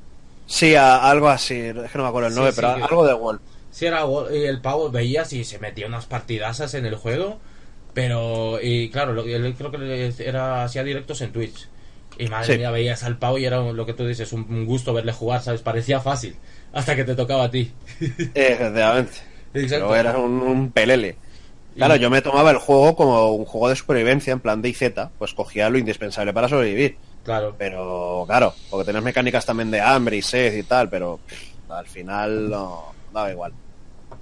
Sí, 0.46 0.76
a- 0.76 1.08
algo 1.10 1.28
así, 1.28 1.54
es 1.54 1.74
que 1.90 1.98
no 1.98 2.04
me 2.04 2.08
acuerdo 2.10 2.28
el 2.28 2.34
Sí, 2.34 2.36
nombre, 2.38 2.52
sí, 2.52 2.56
pero 2.60 2.74
que- 2.76 2.82
algo 2.84 3.06
de 3.06 3.14
Wolf. 3.14 3.40
Sí, 3.76 3.84
era 3.84 4.06
y 4.32 4.44
el 4.44 4.62
pavo 4.62 4.90
veías 4.90 5.34
y 5.34 5.44
se 5.44 5.58
metía 5.58 5.86
unas 5.86 6.06
partidasas 6.06 6.72
en 6.72 6.86
el 6.86 6.94
juego, 6.96 7.38
pero, 7.92 8.58
y 8.62 8.88
claro, 8.88 9.12
lo, 9.12 9.24
él 9.24 9.54
creo 9.54 9.70
que 9.70 10.14
era 10.18 10.64
hacía 10.64 10.82
directos 10.82 11.20
en 11.20 11.30
Twitch. 11.30 11.68
Y 12.18 12.26
madre 12.28 12.54
Sí. 12.54 12.58
mía, 12.58 12.70
veías 12.70 13.02
al 13.04 13.18
pavo 13.18 13.36
y 13.36 13.44
era 13.44 13.60
lo 13.60 13.84
que 13.84 13.92
tú 13.92 14.06
dices, 14.06 14.32
un, 14.32 14.64
gusto 14.64 14.94
verle 14.94 15.12
jugar, 15.12 15.42
¿sabes? 15.42 15.60
Parecía 15.60 16.00
fácil, 16.00 16.36
hasta 16.72 16.96
que 16.96 17.04
te 17.04 17.14
tocaba 17.14 17.44
a 17.44 17.50
ti. 17.50 17.70
Efectivamente. 18.34 19.12
Exacto. 19.52 19.88
Pero 19.90 19.94
era 19.94 20.18
un, 20.20 20.40
un 20.40 20.70
pelele. 20.72 21.18
Claro, 21.76 21.96
yo 21.96 22.08
me 22.08 22.22
tomaba 22.22 22.52
el 22.52 22.56
juego 22.56 22.96
como 22.96 23.32
un 23.32 23.44
juego 23.44 23.68
de 23.68 23.76
supervivencia 23.76 24.32
en 24.32 24.40
plan 24.40 24.62
de 24.62 24.70
IZ, 24.70 24.84
pues 25.18 25.34
cogía 25.34 25.68
lo 25.68 25.76
indispensable 25.76 26.32
para 26.32 26.48
sobrevivir. 26.48 26.96
Claro. 27.24 27.54
Pero 27.58 28.24
claro, 28.26 28.54
porque 28.70 28.86
tenés 28.86 29.02
mecánicas 29.02 29.44
también 29.44 29.70
de 29.70 29.82
hambre 29.82 30.16
y 30.16 30.22
sed 30.22 30.54
y 30.56 30.62
tal, 30.62 30.88
pero 30.88 31.20
pff, 31.28 31.70
al 31.70 31.86
final 31.86 32.48
no 32.48 32.94
daba 33.12 33.30
igual. 33.30 33.52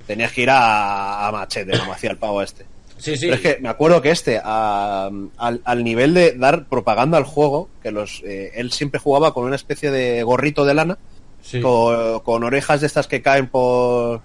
Tenías 0.06 0.32
que 0.32 0.42
ir 0.42 0.50
a, 0.50 1.26
a 1.28 1.32
machete, 1.32 1.78
como 1.78 1.92
hacía 1.92 2.10
el 2.10 2.18
pavo 2.18 2.42
este. 2.42 2.64
Sí, 2.98 3.16
sí. 3.16 3.26
Pero 3.26 3.34
es 3.34 3.40
que 3.40 3.58
me 3.60 3.68
acuerdo 3.68 4.00
que 4.02 4.10
este, 4.10 4.40
a- 4.42 5.10
al, 5.38 5.60
al 5.64 5.84
nivel 5.84 6.14
de 6.14 6.32
dar 6.32 6.66
propaganda 6.66 7.18
al 7.18 7.24
juego, 7.24 7.68
que 7.82 7.90
los 7.90 8.22
eh, 8.24 8.52
él 8.54 8.70
siempre 8.72 9.00
jugaba 9.00 9.34
con 9.34 9.44
una 9.44 9.56
especie 9.56 9.90
de 9.90 10.22
gorrito 10.22 10.64
de 10.64 10.74
lana, 10.74 10.98
sí, 11.42 11.60
con, 11.60 12.20
con 12.20 12.44
orejas 12.44 12.80
de 12.80 12.86
estas 12.86 13.06
que 13.06 13.20
caen 13.22 13.48
por, 13.48 14.20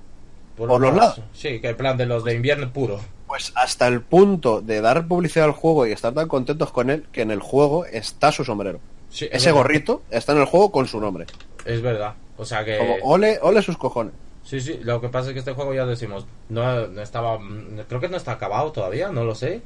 por 0.56 0.80
los 0.80 0.96
lados. 0.96 1.22
Sí, 1.34 1.60
que 1.60 1.70
en 1.70 1.78
plan 1.78 1.98
de 1.98 2.06
los 2.06 2.24
de 2.24 2.36
invierno 2.36 2.72
puro. 2.72 2.98
Pues 2.98 3.52
Pues 3.52 3.54
hasta 3.56 3.88
el 3.88 4.02
punto 4.02 4.62
de 4.62 4.82
dar 4.82 5.08
publicidad 5.08 5.46
al 5.46 5.52
juego 5.52 5.86
y 5.88 5.92
estar 5.92 6.14
tan 6.14 6.28
contentos 6.28 6.72
con 6.72 6.90
él 6.90 7.06
que 7.12 7.22
en 7.22 7.32
el 7.32 7.40
juego 7.40 7.86
está 7.86 8.32
su 8.32 8.44
sombrero. 8.46 8.80
Sí, 9.10 9.26
es 9.26 9.32
Ese 9.38 9.48
verdad. 9.48 9.62
gorrito 9.64 10.02
está 10.12 10.32
en 10.34 10.40
el 10.40 10.46
juego 10.46 10.72
con 10.72 10.88
su 10.88 11.00
nombre. 11.02 11.26
Es 11.66 11.82
verdad. 11.82 12.14
O 12.38 12.46
sea 12.46 12.64
que. 12.64 12.78
Como 12.78 12.96
ole, 13.04 13.40
ole 13.42 13.62
sus 13.62 13.78
cojones. 13.78 14.14
Sí, 14.50 14.60
sí, 14.62 14.80
lo 14.84 15.00
que 15.00 15.10
pasa 15.10 15.28
es 15.30 15.34
que 15.34 15.40
este 15.40 15.54
juego 15.54 15.74
ya 15.76 15.86
decimos, 15.86 16.26
no, 16.50 16.88
no 16.88 17.02
estaba, 17.02 17.38
creo 17.88 18.02
que 18.02 18.10
no 18.10 18.18
está 18.18 18.32
acabado 18.32 18.72
todavía, 18.72 19.10
no 19.12 19.24
lo 19.24 19.36
sé. 19.36 19.62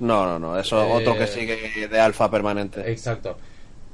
No, 0.00 0.26
no, 0.26 0.38
no, 0.38 0.58
eso 0.58 0.82
Eh, 0.82 0.92
otro 0.94 1.14
que 1.16 1.26
sigue 1.26 1.88
de 1.88 2.00
alfa 2.00 2.30
permanente. 2.30 2.90
Exacto. 2.90 3.36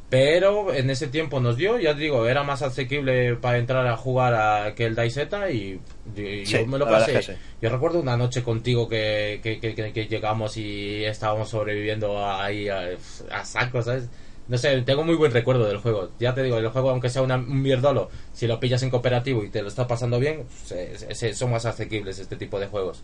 Pero 0.08 0.74
en 0.74 0.90
ese 0.90 1.06
tiempo 1.06 1.40
nos 1.40 1.56
dio, 1.56 1.78
ya 1.78 1.94
te 1.94 2.00
digo, 2.00 2.26
era 2.28 2.42
más 2.42 2.60
asequible 2.62 3.34
para 3.36 3.56
entrar 3.58 3.86
a 3.86 3.96
jugar 3.96 4.34
a, 4.34 4.74
que 4.74 4.84
el 4.84 4.94
Daiseta 4.94 5.50
y, 5.50 5.80
y 6.16 6.44
Sí, 6.46 6.52
yo 6.52 6.66
me 6.66 6.78
lo 6.78 6.84
pasé. 6.86 7.18
es 7.18 7.26
que 7.26 7.32
sí. 7.34 7.38
Yo 7.62 7.70
recuerdo 7.70 8.00
una 8.00 8.16
noche 8.18 8.42
contigo 8.42 8.88
que, 8.88 9.40
que, 9.42 9.58
que- 9.58 9.74
que- 9.74 9.92
que 9.92 10.06
llegamos 10.08 10.56
y 10.58 11.04
estábamos 11.04 11.48
sobreviviendo 11.48 12.24
ahí 12.26 12.68
a, 12.68 12.90
a 13.30 13.44
saco, 13.44 13.80
¿sabes? 13.82 14.08
No 14.52 14.58
sé, 14.58 14.82
tengo 14.82 15.02
muy 15.02 15.14
buen 15.14 15.32
recuerdo 15.32 15.66
del 15.66 15.78
juego. 15.78 16.10
Ya 16.20 16.34
te 16.34 16.42
digo, 16.42 16.58
el 16.58 16.68
juego, 16.68 16.90
aunque 16.90 17.08
sea 17.08 17.22
una- 17.22 17.36
un 17.36 17.62
mierdolo, 17.62 18.10
si 18.34 18.46
lo 18.46 18.60
pillas 18.60 18.82
en 18.82 18.90
cooperativo 18.90 19.42
y 19.42 19.48
te 19.48 19.62
lo 19.62 19.68
estás 19.68 19.86
pasando 19.86 20.20
bien, 20.20 20.44
se- 20.66 21.14
se- 21.14 21.34
son 21.34 21.52
más 21.52 21.64
asequibles 21.64 22.18
este 22.18 22.36
tipo 22.36 22.60
de 22.60 22.66
juegos. 22.66 23.00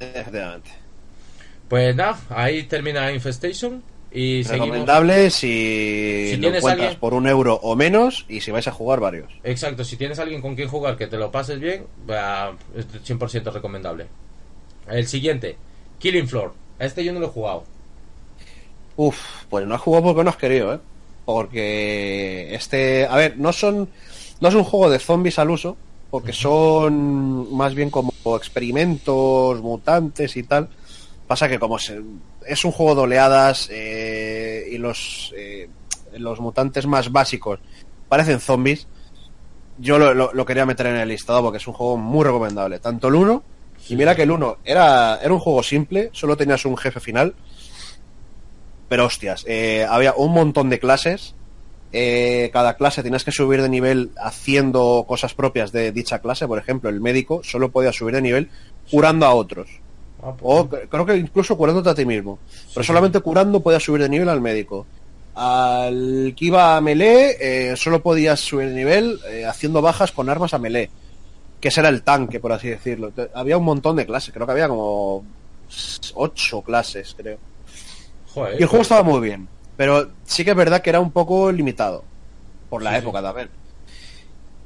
Efectivamente. 0.00 0.70
Pues 1.68 1.94
nada, 1.94 2.18
ahí 2.30 2.64
termina 2.64 3.12
Infestation 3.12 3.84
y 4.10 4.42
seguimos. 4.42 4.70
Recomendable 4.70 5.30
si, 5.30 6.26
Si 6.30 6.36
lo 6.36 6.40
tienes 6.40 6.58
encuentras 6.58 6.70
alguien- 6.88 6.98
por 6.98 7.14
un 7.14 7.28
euro 7.28 7.54
o 7.62 7.76
menos 7.76 8.26
y 8.28 8.40
si 8.40 8.50
vais 8.50 8.66
a 8.66 8.72
jugar 8.72 8.98
varios. 8.98 9.30
Exacto, 9.44 9.84
si 9.84 9.96
tienes 9.96 10.18
alguien 10.18 10.40
con 10.42 10.56
quien 10.56 10.66
jugar 10.68 10.96
que 10.96 11.06
te 11.06 11.18
lo 11.18 11.30
pases 11.30 11.60
bien, 11.60 11.84
es 12.76 12.86
100% 13.04 13.52
recomendable. 13.52 14.06
El 14.88 15.06
siguiente, 15.06 15.56
Killing 16.00 16.26
Floor. 16.26 16.52
Este 16.80 17.04
yo 17.04 17.12
no 17.12 17.20
lo 17.20 17.26
he 17.26 17.30
jugado. 17.30 17.62
Uf, 18.96 19.18
pues 19.48 19.66
no 19.66 19.74
has 19.74 19.80
jugado 19.80 20.04
porque 20.04 20.24
no 20.24 20.30
has 20.30 20.36
querido, 20.36 20.74
¿eh? 20.74 20.78
Porque 21.24 22.54
este, 22.54 23.06
a 23.06 23.16
ver, 23.16 23.38
no 23.38 23.52
son, 23.52 23.88
no 24.40 24.48
es 24.48 24.54
un 24.54 24.64
juego 24.64 24.90
de 24.90 24.98
zombies 24.98 25.38
al 25.38 25.50
uso, 25.50 25.76
porque 26.10 26.32
son 26.32 27.54
más 27.54 27.74
bien 27.74 27.90
como 27.90 28.12
experimentos, 28.36 29.60
mutantes 29.62 30.36
y 30.36 30.42
tal. 30.42 30.68
Pasa 31.26 31.48
que 31.48 31.58
como 31.58 31.78
se- 31.78 32.00
es 32.46 32.64
un 32.64 32.72
juego 32.72 32.94
de 32.96 33.00
oleadas 33.02 33.68
eh, 33.70 34.66
y 34.72 34.78
los, 34.78 35.32
eh, 35.36 35.68
los 36.18 36.40
mutantes 36.40 36.86
más 36.86 37.12
básicos 37.12 37.60
parecen 38.08 38.40
zombies, 38.40 38.88
yo 39.78 39.98
lo, 39.98 40.12
lo- 40.14 40.32
lo 40.32 40.44
quería 40.46 40.66
meter 40.66 40.86
en 40.86 40.96
el 40.96 41.08
listado 41.08 41.42
porque 41.42 41.58
es 41.58 41.66
un 41.66 41.74
juego 41.74 41.96
muy 41.96 42.24
recomendable. 42.24 42.78
Tanto 42.80 43.08
el 43.08 43.14
1, 43.14 43.42
y 43.88 43.96
mira 43.96 44.14
que 44.14 44.22
el 44.24 44.30
1 44.30 44.58
era, 44.64 45.18
era 45.22 45.32
un 45.32 45.40
juego 45.40 45.62
simple, 45.62 46.10
solo 46.12 46.36
tenías 46.36 46.64
un 46.64 46.76
jefe 46.76 47.00
final, 47.00 47.34
pero 48.90 49.06
hostias, 49.06 49.46
eh, 49.48 49.86
había 49.88 50.12
un 50.14 50.32
montón 50.32 50.68
de 50.68 50.78
clases. 50.78 51.34
eh, 51.92 52.50
cada 52.52 52.74
clase 52.76 53.02
tenías 53.02 53.24
que 53.24 53.32
subir 53.32 53.62
de 53.62 53.68
nivel 53.68 54.10
haciendo 54.22 55.04
cosas 55.08 55.32
propias 55.34 55.72
de 55.72 55.90
dicha 55.92 56.18
clase. 56.20 56.46
Por 56.46 56.58
ejemplo, 56.58 56.88
el 56.90 57.00
médico 57.00 57.40
solo 57.42 57.70
podía 57.70 57.92
subir 57.92 58.14
de 58.14 58.22
nivel 58.22 58.48
curando 58.90 59.26
a 59.26 59.34
otros. 59.34 59.68
Ah, 60.22 60.32
pues, 60.38 60.42
O 60.42 60.68
cre- 60.68 60.86
creo 60.88 61.04
que 61.06 61.16
incluso 61.16 61.56
curándote 61.56 61.88
a 61.90 61.94
ti 61.94 62.04
mismo. 62.04 62.38
Pero 62.74 62.84
solamente 62.84 63.18
curando 63.20 63.58
podías 63.60 63.82
subir 63.82 64.02
de 64.02 64.08
nivel 64.08 64.28
al 64.28 64.40
médico. 64.40 64.86
Al 65.34 66.34
que 66.36 66.44
iba 66.44 66.76
a 66.76 66.80
melee, 66.80 67.36
eh, 67.40 67.76
solo 67.76 68.02
podías 68.02 68.38
subir 68.38 68.68
de 68.68 68.74
nivel 68.74 69.18
eh, 69.30 69.44
haciendo 69.46 69.80
bajas 69.82 70.12
con 70.12 70.28
armas 70.28 70.52
a 70.54 70.58
melee. 70.58 70.90
Que 71.60 71.68
ese 71.68 71.80
era 71.80 71.88
el 71.88 72.02
tanque, 72.02 72.38
por 72.40 72.52
así 72.52 72.68
decirlo. 72.68 73.12
Había 73.34 73.56
un 73.58 73.64
montón 73.64 73.96
de 73.96 74.06
clases, 74.06 74.32
creo 74.34 74.46
que 74.46 74.52
había 74.52 74.68
como 74.68 75.24
ocho 76.14 76.62
clases, 76.62 77.14
creo. 77.16 77.38
Joder, 78.34 78.54
Y 78.54 78.62
el 78.62 78.68
juego 78.68 78.78
pues, 78.80 78.90
estaba 78.90 79.02
muy 79.02 79.20
bien, 79.20 79.48
pero 79.76 80.10
sí 80.24 80.44
que 80.44 80.50
es 80.50 80.56
verdad 80.56 80.80
que 80.82 80.90
era 80.90 81.00
un 81.00 81.10
poco 81.12 81.50
limitado 81.52 82.04
por 82.68 82.82
la 82.82 82.90
Sí, 82.92 82.96
época 82.98 83.22
también. 83.22 83.50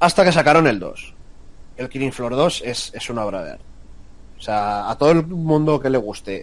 Hasta 0.00 0.24
que 0.24 0.32
sacaron 0.32 0.66
el 0.66 0.78
2. 0.78 1.14
El 1.76 1.88
Killing 1.88 2.12
Floor 2.12 2.36
2 2.36 2.62
es, 2.64 2.92
es 2.94 3.10
una 3.10 3.24
obra 3.24 3.42
de 3.44 3.50
arte. 3.52 3.64
O 4.38 4.42
sea, 4.42 4.90
a 4.90 4.98
todo 4.98 5.10
el 5.12 5.26
mundo 5.26 5.80
que 5.80 5.88
le 5.90 5.96
guste 5.98 6.40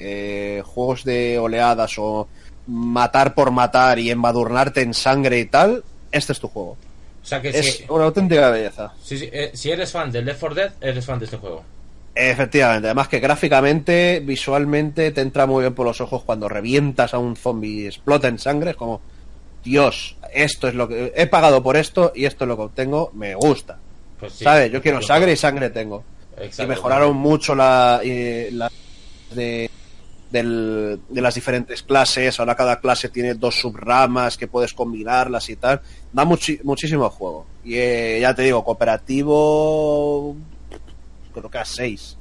eh, 0.57 0.61
juegos 0.63 1.03
de 1.03 1.37
oleadas 1.37 1.93
o 1.99 2.27
matar 2.67 3.33
por 3.35 3.51
matar 3.51 3.99
y 3.99 4.09
embadurnarte 4.09 4.81
en 4.81 4.93
sangre 4.93 5.39
y 5.39 5.45
tal, 5.45 5.83
este 6.11 6.33
es 6.33 6.39
tu 6.39 6.47
juego. 6.47 6.77
O 7.21 7.25
sea 7.25 7.39
que 7.41 7.49
Es 7.49 7.75
si, 7.77 7.85
una 7.89 8.05
auténtica 8.05 8.49
belleza. 8.49 8.91
sí, 9.03 9.17
sí, 9.19 9.29
eh, 9.31 9.51
si 9.53 9.69
eres 9.69 9.91
fan 9.91 10.11
del 10.11 10.25
Left 10.25 10.39
4 10.39 10.55
Dead, 10.55 10.73
eres 10.81 11.05
fan 11.05 11.19
de 11.19 11.25
este 11.25 11.37
juego. 11.37 11.63
Efectivamente, 12.13 12.87
además 12.87 13.07
que 13.07 13.19
gráficamente, 13.19 14.21
visualmente, 14.25 15.11
te 15.11 15.21
entra 15.21 15.45
muy 15.45 15.61
bien 15.63 15.73
por 15.73 15.85
los 15.87 16.01
ojos 16.01 16.23
cuando 16.23 16.49
revientas 16.49 17.13
a 17.13 17.19
un 17.19 17.35
zombie 17.37 17.83
y 17.83 17.85
explota 17.87 18.27
en 18.27 18.37
sangre. 18.37 18.71
Es 18.71 18.75
como, 18.75 18.99
Dios, 19.63 20.17
esto 20.33 20.67
es 20.67 20.75
lo 20.75 20.87
que 20.89 21.13
he 21.15 21.27
pagado 21.27 21.63
por 21.63 21.77
esto 21.77 22.11
y 22.13 22.25
esto 22.25 22.43
es 22.43 22.47
lo 22.49 22.57
que 22.57 22.63
obtengo, 22.63 23.11
me 23.13 23.33
gusta. 23.35 23.77
Pues 24.19 24.33
sí. 24.33 24.43
¿Sabes? 24.43 24.71
Yo 24.71 24.81
quiero 24.81 25.01
sangre 25.01 25.31
y 25.31 25.35
sangre 25.37 25.69
tengo. 25.69 26.03
Exacto. 26.37 26.63
Y 26.63 26.67
mejoraron 26.67 27.15
mucho 27.15 27.55
la, 27.55 28.01
eh, 28.03 28.49
la 28.51 28.69
de, 29.33 29.69
del- 30.29 30.99
de 31.07 31.21
las 31.21 31.33
diferentes 31.35 31.81
clases. 31.83 32.39
Ahora 32.39 32.55
cada 32.55 32.79
clase 32.81 33.07
tiene 33.09 33.35
dos 33.35 33.55
subramas 33.55 34.37
que 34.37 34.47
puedes 34.47 34.73
combinarlas 34.73 35.49
y 35.49 35.55
tal. 35.55 35.81
Da 36.11 36.25
muchi- 36.25 36.59
muchísimo 36.63 37.09
juego. 37.09 37.45
Y 37.63 37.75
eh, 37.77 38.17
ya 38.21 38.33
te 38.35 38.41
digo, 38.43 38.63
cooperativo. 38.65 40.35
Creo 41.31 41.49
que 41.49 41.57
a 41.57 41.65
seis. 41.65 42.17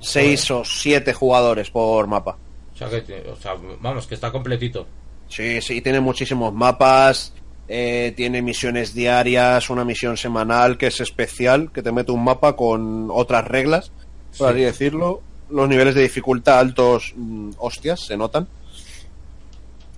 Seis 0.00 0.50
o 0.50 0.64
siete 0.64 1.12
jugadores 1.12 1.70
por 1.70 2.06
mapa. 2.06 2.36
O 2.74 2.76
sea, 2.76 2.88
que, 2.88 3.26
o 3.30 3.36
sea, 3.36 3.54
vamos, 3.80 4.06
que 4.06 4.14
está 4.14 4.30
completito. 4.30 4.86
Sí, 5.28 5.60
sí, 5.60 5.80
tiene 5.82 6.00
muchísimos 6.00 6.52
mapas. 6.54 7.32
eh, 7.70 8.14
tiene 8.16 8.40
misiones 8.40 8.94
diarias, 8.94 9.68
una 9.68 9.84
misión 9.84 10.16
semanal 10.16 10.78
que 10.78 10.86
es 10.86 11.02
especial, 11.02 11.70
que 11.70 11.82
te 11.82 11.92
mete 11.92 12.12
un 12.12 12.24
mapa 12.24 12.56
con 12.56 13.08
otras 13.10 13.46
reglas, 13.46 13.90
por 14.38 14.48
Sí. 14.48 14.54
así 14.54 14.60
decirlo. 14.62 15.20
Los 15.50 15.68
niveles 15.68 15.94
de 15.94 16.00
dificultad 16.00 16.60
altos, 16.60 17.12
mm, 17.14 17.50
hostias, 17.58 18.00
se 18.00 18.16
notan. 18.16 18.48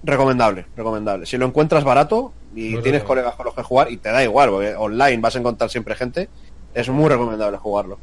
Recomendable, 0.03 0.67
recomendable. 0.77 1.27
Si 1.27 1.37
lo 1.37 1.47
encuentras 1.47 1.85
barato 1.85 2.33
y 2.57 2.71
Muy 2.71 2.83
tienes 2.83 3.03
colegas 3.05 3.35
con 3.37 3.47
los 3.47 3.55
que 3.55 3.63
jugar, 3.63 3.91
y 3.93 3.99
te 3.99 4.11
da 4.11 4.25
igual, 4.25 4.49
porque 4.51 4.75
online 4.75 5.19
vas 5.19 5.37
a 5.37 5.39
encontrar 5.39 5.71
siempre 5.71 5.95
gente, 5.95 6.29
es 6.75 6.89
muy 6.89 7.09
recomendable 7.09 7.59
jugarlo. 7.59 7.99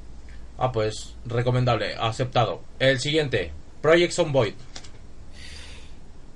Ah, 0.57 0.71
pues 0.71 1.15
recomendable, 1.25 1.95
aceptado. 1.99 2.61
El 2.79 2.99
siguiente, 2.99 3.51
Project 3.81 4.13
Zomboid. 4.13 4.53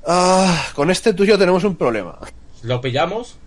Ah, 0.06 0.68
con 0.76 0.90
este 0.92 1.14
tuyo 1.14 1.38
tenemos 1.38 1.64
un 1.64 1.76
problema. 1.76 2.18
Lo 2.64 2.82
pillamos, 2.82 3.38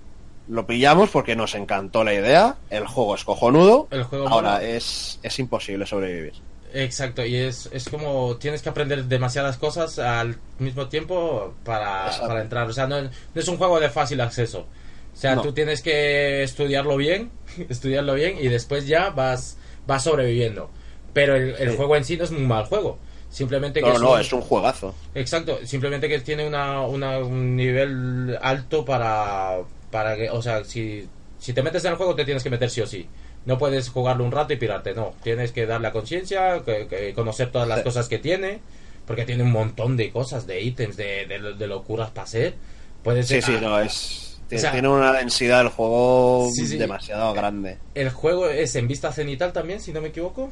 Lo 0.49 0.66
pillamos 0.66 1.11
porque 1.11 1.37
nos 1.37 1.55
encantó 1.55 2.05
la 2.05 2.14
idea, 2.14 2.57
el 2.70 2.87
juego 2.87 3.14
es 3.14 3.25
cojonudo, 3.25 3.89
el 3.91 4.03
juego 4.05 4.29
ahora 4.29 4.62
es, 4.62 5.18
es 5.22 5.39
imposible 5.39 5.87
sobrevivir. 5.87 6.35
Exacto, 6.75 7.25
y 7.25 7.37
es, 7.37 7.68
es 7.72 7.89
como 7.89 8.37
tienes 8.37 8.61
que 8.61 8.68
aprender 8.68 9.05
demasiadas 9.05 9.57
cosas 9.57 9.99
al 10.01 10.37
mismo 10.59 10.89
tiempo 10.89 11.55
para, 11.64 12.11
para 12.20 12.43
entrar. 12.43 12.68
O 12.68 12.72
sea, 12.72 12.87
no, 12.89 13.01
no 13.01 13.11
es 13.35 13.47
un 13.49 13.57
juego 13.57 13.79
de 13.81 13.89
fácil 13.91 14.20
acceso. 14.20 14.66
O 15.12 15.16
sea, 15.16 15.37
No. 15.37 15.43
tú 15.43 15.53
tienes 15.53 15.81
que 15.83 16.43
estudiarlo 16.43 16.97
bien, 16.97 17.31
estudiarlo 17.68 18.14
bien 18.14 18.37
y 18.41 18.49
después 18.49 18.87
ya 18.89 19.11
vas, 19.11 19.57
vas 19.87 20.03
sobreviviendo. 20.05 20.70
Pero 21.12 21.37
el, 21.37 21.55
el 21.59 21.70
Sí. 21.70 21.76
juego 21.76 21.97
en 21.97 22.05
sí 22.05 22.16
no 22.16 22.24
es 22.24 22.30
un 22.30 22.47
mal 22.47 22.64
juego. 22.66 22.99
Simplemente 23.30 23.80
que 23.80 23.87
No, 23.89 23.95
es 23.95 24.01
no, 24.01 24.12
un- 24.12 24.20
es 24.20 24.32
un 24.32 24.41
juegazo. 24.43 24.95
Exacto, 25.14 25.59
simplemente 25.64 26.09
que 26.09 26.20
tiene 26.20 26.47
una, 26.47 26.82
una- 26.82 27.18
un 27.18 27.57
nivel 27.57 28.39
alto 28.41 28.85
para, 28.85 29.59
para 29.91 30.16
que, 30.16 30.30
o 30.30 30.41
sea, 30.43 30.64
si, 30.64 31.09
si 31.39 31.53
te 31.53 31.62
metes 31.62 31.85
en 31.85 31.93
el 31.93 31.97
juego 31.97 32.14
te 32.14 32.24
tienes 32.24 32.43
que 32.43 32.51
meter 32.51 32.70
sí 32.70 32.80
o 32.80 32.87
sí. 32.87 33.09
No 33.45 33.59
puedes 33.59 33.89
jugarlo 33.91 34.24
un 34.24 34.32
rato 34.32 34.53
y 34.53 34.57
pirarte, 34.57 34.95
no. 34.95 35.14
Tienes 35.22 35.53
que 35.53 35.66
darle 35.66 35.89
a 35.89 35.93
conciencia, 35.93 36.62
que- 36.64 36.87
que 36.87 37.12
conocer 37.12 37.51
todas 37.51 37.68
las 37.68 37.78
Sí. 37.78 37.85
cosas 37.85 38.09
que 38.09 38.18
tiene, 38.18 38.61
porque 39.07 39.24
tiene 39.24 39.43
un 39.43 39.53
montón 39.53 39.97
de 39.97 40.11
cosas, 40.11 40.47
de 40.47 40.62
ítems, 40.62 40.97
de, 40.97 41.26
de, 41.26 41.55
de 41.55 41.66
locuras 41.66 42.11
para 42.11 42.24
hacer. 42.24 42.55
Puedes 43.03 43.26
Sí, 43.28 43.43
sí, 43.43 43.55
ah, 43.57 43.61
no, 43.61 43.78
es... 43.80 44.24
Tiene, 44.57 44.61
sea- 44.61 44.73
tiene 44.73 44.89
una 44.89 45.13
densidad 45.13 45.59
del 45.59 45.69
juego 45.69 46.49
Sí, 46.55 46.67
sí. 46.67 46.77
demasiado 46.79 47.33
grande. 47.35 47.79
El 47.95 48.11
juego 48.11 48.49
es 48.49 48.75
en 48.77 48.89
vista 48.89 49.13
cenital 49.13 49.53
también, 49.53 49.81
si 49.81 49.93
no 49.93 50.01
me 50.01 50.09
equivoco. 50.09 50.51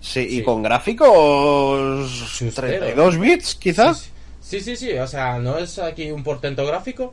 Sí, 0.00 0.26
y 0.28 0.42
con 0.42 0.62
gráficos 0.62 2.10
Chustero. 2.36 2.68
32 2.68 3.18
bits, 3.18 3.54
quizás. 3.54 4.10
Sí, 4.40 4.60
sí, 4.60 4.76
sí, 4.76 4.92
o 4.92 5.06
sea, 5.06 5.38
no 5.38 5.58
es 5.58 5.78
aquí 5.78 6.10
un 6.12 6.22
portento 6.22 6.64
gráfico, 6.66 7.12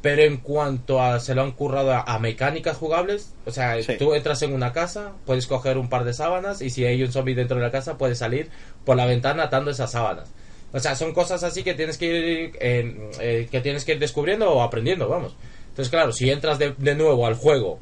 pero 0.00 0.22
en 0.22 0.38
cuanto 0.38 1.00
a 1.00 1.20
se 1.20 1.34
lo 1.34 1.42
han 1.42 1.52
currado 1.52 1.92
a, 1.92 2.00
a 2.00 2.18
mecánicas 2.18 2.76
jugables, 2.76 3.32
o 3.46 3.50
sea, 3.52 3.80
Sí. 3.82 3.96
tú 3.98 4.14
entras 4.14 4.42
en 4.42 4.52
una 4.52 4.72
casa, 4.72 5.12
puedes 5.26 5.46
coger 5.46 5.78
un 5.78 5.88
par 5.88 6.04
de 6.04 6.12
sábanas 6.12 6.60
y 6.60 6.70
si 6.70 6.84
hay 6.84 7.02
un 7.02 7.12
zombie 7.12 7.34
dentro 7.36 7.56
de 7.58 7.62
la 7.62 7.70
casa, 7.70 7.98
puedes 7.98 8.18
salir 8.18 8.48
por 8.84 8.96
la 8.96 9.06
ventana 9.06 9.44
atando 9.44 9.70
esas 9.70 9.92
sábanas. 9.92 10.28
O 10.72 10.80
sea, 10.80 10.96
son 10.96 11.12
cosas 11.12 11.42
así 11.44 11.62
que 11.62 11.74
tienes 11.74 11.98
que 11.98 12.06
ir, 12.06 12.52
eh, 12.60 13.10
eh, 13.20 13.48
que 13.50 13.60
tienes 13.60 13.84
que 13.84 13.92
ir 13.92 13.98
descubriendo 13.98 14.50
o 14.50 14.62
aprendiendo, 14.62 15.06
vamos. 15.08 15.36
Entonces, 15.72 15.90
claro, 15.90 16.12
si 16.12 16.30
entras 16.30 16.58
de, 16.58 16.74
de 16.76 16.94
nuevo 16.94 17.26
al 17.26 17.34
juego 17.34 17.80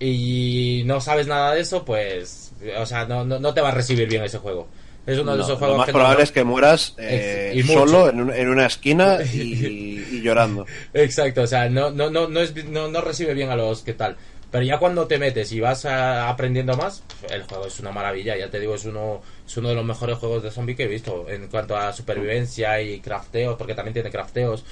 y 0.00 0.82
no 0.86 1.00
sabes 1.00 1.26
nada 1.26 1.54
de 1.54 1.60
eso, 1.60 1.84
pues, 1.84 2.52
o 2.78 2.86
sea, 2.86 3.04
no, 3.06 3.24
no, 3.24 3.38
no 3.38 3.54
te 3.54 3.60
va 3.60 3.68
a 3.68 3.72
recibir 3.74 4.08
bien 4.08 4.22
ese 4.24 4.38
juego. 4.38 4.68
Es 5.06 5.18
uno 5.18 5.32
de 5.32 5.38
No, 5.38 5.44
esos 5.44 5.52
lo 5.52 5.58
juegos 5.58 5.76
más 5.78 5.86
que 5.86 5.92
probable 5.92 6.18
no- 6.18 6.24
es 6.24 6.32
que 6.32 6.44
mueras 6.44 6.94
eh, 6.98 7.64
solo 7.66 8.10
en, 8.10 8.20
un- 8.20 8.32
en 8.32 8.48
una 8.48 8.66
esquina 8.66 9.18
y, 9.32 9.38
y 10.12 10.20
llorando. 10.20 10.66
Exacto, 10.92 11.42
o 11.42 11.46
sea, 11.46 11.68
no, 11.68 11.90
no, 11.90 12.10
no, 12.10 12.28
no, 12.28 12.40
es, 12.40 12.54
no, 12.66 12.88
no 12.88 13.00
recibe 13.00 13.34
bien 13.34 13.50
a 13.50 13.56
los 13.56 13.82
que 13.82 13.94
tal. 13.94 14.16
Pero 14.50 14.64
ya 14.64 14.78
cuando 14.78 15.06
te 15.06 15.18
metes 15.18 15.52
y 15.52 15.60
vas 15.60 15.84
a- 15.84 16.28
aprendiendo 16.28 16.76
más, 16.76 17.02
el 17.30 17.42
juego 17.42 17.66
es 17.66 17.78
una 17.80 17.92
maravilla, 17.92 18.36
ya 18.36 18.50
te 18.50 18.60
digo, 18.60 18.74
es 18.74 18.84
uno, 18.84 19.20
es 19.46 19.56
uno 19.56 19.68
de 19.70 19.74
los 19.74 19.84
mejores 19.84 20.18
juegos 20.18 20.42
de 20.42 20.50
zombie 20.50 20.74
que 20.76 20.84
he 20.84 20.88
visto 20.88 21.26
en 21.28 21.48
cuanto 21.48 21.76
a 21.76 21.92
supervivencia 21.92 22.80
y 22.80 23.00
crafteos, 23.00 23.56
porque 23.56 23.74
también 23.74 23.94
tiene 23.94 24.10
crafteos 24.10 24.64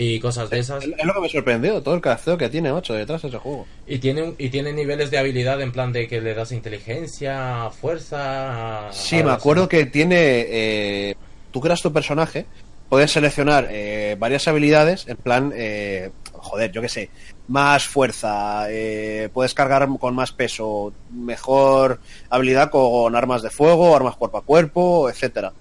y 0.00 0.20
cosas 0.20 0.48
de 0.48 0.60
esas. 0.60 0.84
Es 0.84 0.90
es 0.96 1.04
lo 1.04 1.12
que 1.14 1.20
me 1.20 1.28
sorprendió, 1.28 1.82
todo 1.82 1.94
el 1.96 2.00
crafteo 2.00 2.38
que 2.38 2.48
tiene, 2.48 2.72
macho, 2.72 2.94
detrás 2.94 3.22
de 3.22 3.28
ese 3.28 3.38
juego. 3.38 3.66
Y 3.86 3.98
tiene, 3.98 4.34
y 4.38 4.48
tiene 4.48 4.72
niveles 4.72 5.10
de 5.10 5.18
habilidad 5.18 5.60
en 5.60 5.72
plan 5.72 5.92
de 5.92 6.06
que 6.06 6.20
le 6.20 6.34
das 6.34 6.52
inteligencia, 6.52 7.68
fuerza. 7.70 8.88
Sí, 8.92 9.16
me 9.16 9.22
así. 9.22 9.30
acuerdo 9.30 9.68
que 9.68 9.86
tiene. 9.86 10.16
eh, 10.48 11.14
tú 11.50 11.60
creas 11.60 11.82
tu 11.82 11.92
personaje, 11.92 12.46
puedes 12.88 13.10
seleccionar 13.10 13.66
eh, 13.70 14.16
varias 14.18 14.46
habilidades, 14.46 15.08
en 15.08 15.16
plan, 15.16 15.52
eh, 15.54 16.10
joder, 16.32 16.70
yo 16.70 16.80
qué 16.80 16.88
sé, 16.88 17.10
más 17.48 17.86
fuerza, 17.86 18.66
eh, 18.70 19.28
puedes 19.32 19.54
cargar 19.54 19.88
con 19.98 20.14
más 20.14 20.32
peso, 20.32 20.92
mejor 21.10 22.00
habilidad 22.30 22.70
con 22.70 23.16
armas 23.16 23.42
de 23.42 23.50
fuego, 23.50 23.96
armas 23.96 24.16
cuerpo 24.16 24.38
a 24.38 24.42
cuerpo, 24.42 25.10
etcétera. 25.10 25.52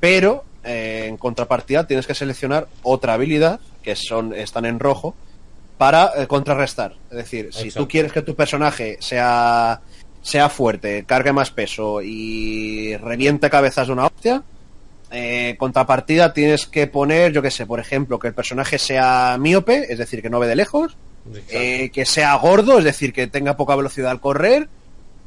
Pero 0.00 0.44
eh, 0.64 1.06
en 1.08 1.16
contrapartida 1.16 1.86
tienes 1.86 2.06
que 2.06 2.14
seleccionar 2.14 2.68
otra 2.82 3.14
habilidad, 3.14 3.60
que 3.82 3.96
son 3.96 4.34
están 4.34 4.64
en 4.64 4.78
rojo, 4.78 5.14
para 5.78 6.10
eh, 6.16 6.26
contrarrestar. 6.26 6.94
Es 7.10 7.16
decir, 7.16 7.50
si 7.52 7.70
tú 7.70 7.88
quieres 7.88 8.12
que 8.12 8.22
tu 8.22 8.34
personaje 8.34 8.98
sea 9.00 9.80
sea 10.22 10.50
fuerte, 10.50 11.04
cargue 11.06 11.32
más 11.32 11.50
peso 11.50 12.02
y 12.02 12.94
reviente 12.98 13.48
cabezas 13.48 13.86
de 13.86 13.92
una 13.94 14.04
hostia, 14.06 14.42
eh, 15.10 15.56
contrapartida 15.58 16.34
tienes 16.34 16.66
que 16.66 16.86
poner, 16.86 17.32
yo 17.32 17.40
qué 17.40 17.50
sé, 17.50 17.64
por 17.64 17.80
ejemplo, 17.80 18.18
que 18.18 18.28
el 18.28 18.34
personaje 18.34 18.78
sea 18.78 19.36
míope, 19.40 19.90
es 19.90 19.96
decir, 19.98 20.20
que 20.20 20.28
no 20.28 20.38
ve 20.38 20.46
de 20.46 20.56
lejos, 20.56 20.96
eh, 21.48 21.90
que 21.90 22.04
sea 22.04 22.34
gordo, 22.34 22.78
es 22.78 22.84
decir, 22.84 23.14
que 23.14 23.26
tenga 23.28 23.56
poca 23.56 23.74
velocidad 23.76 24.10
al 24.10 24.20
correr 24.20 24.68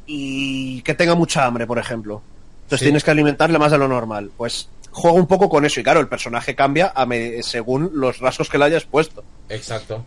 y 0.05 0.81
que 0.83 0.93
tenga 0.93 1.15
mucha 1.15 1.45
hambre, 1.45 1.65
por 1.65 1.79
ejemplo. 1.79 2.21
Entonces 2.63 2.79
Sí. 2.79 2.85
tienes 2.85 3.03
que 3.03 3.11
alimentarle 3.11 3.57
más 3.59 3.71
de 3.71 3.77
lo 3.79 3.87
normal. 3.87 4.29
Pues 4.37 4.69
juega 4.93 5.17
un 5.17 5.27
poco 5.27 5.49
con 5.49 5.65
eso 5.65 5.79
y 5.79 5.83
claro, 5.83 5.99
el 5.99 6.07
personaje 6.07 6.55
cambia 6.55 6.93
a 6.95 7.05
me- 7.05 7.43
según 7.43 7.91
los 7.93 8.19
rasgos 8.19 8.49
que 8.49 8.57
le 8.57 8.65
hayas 8.65 8.85
puesto. 8.85 9.23
Exacto. 9.49 10.05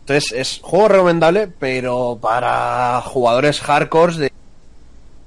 Entonces 0.00 0.32
es 0.32 0.60
juego 0.62 0.88
recomendable, 0.88 1.48
pero 1.58 2.18
para 2.20 3.00
jugadores 3.02 3.60
hardcore 3.60 4.16
de 4.16 4.32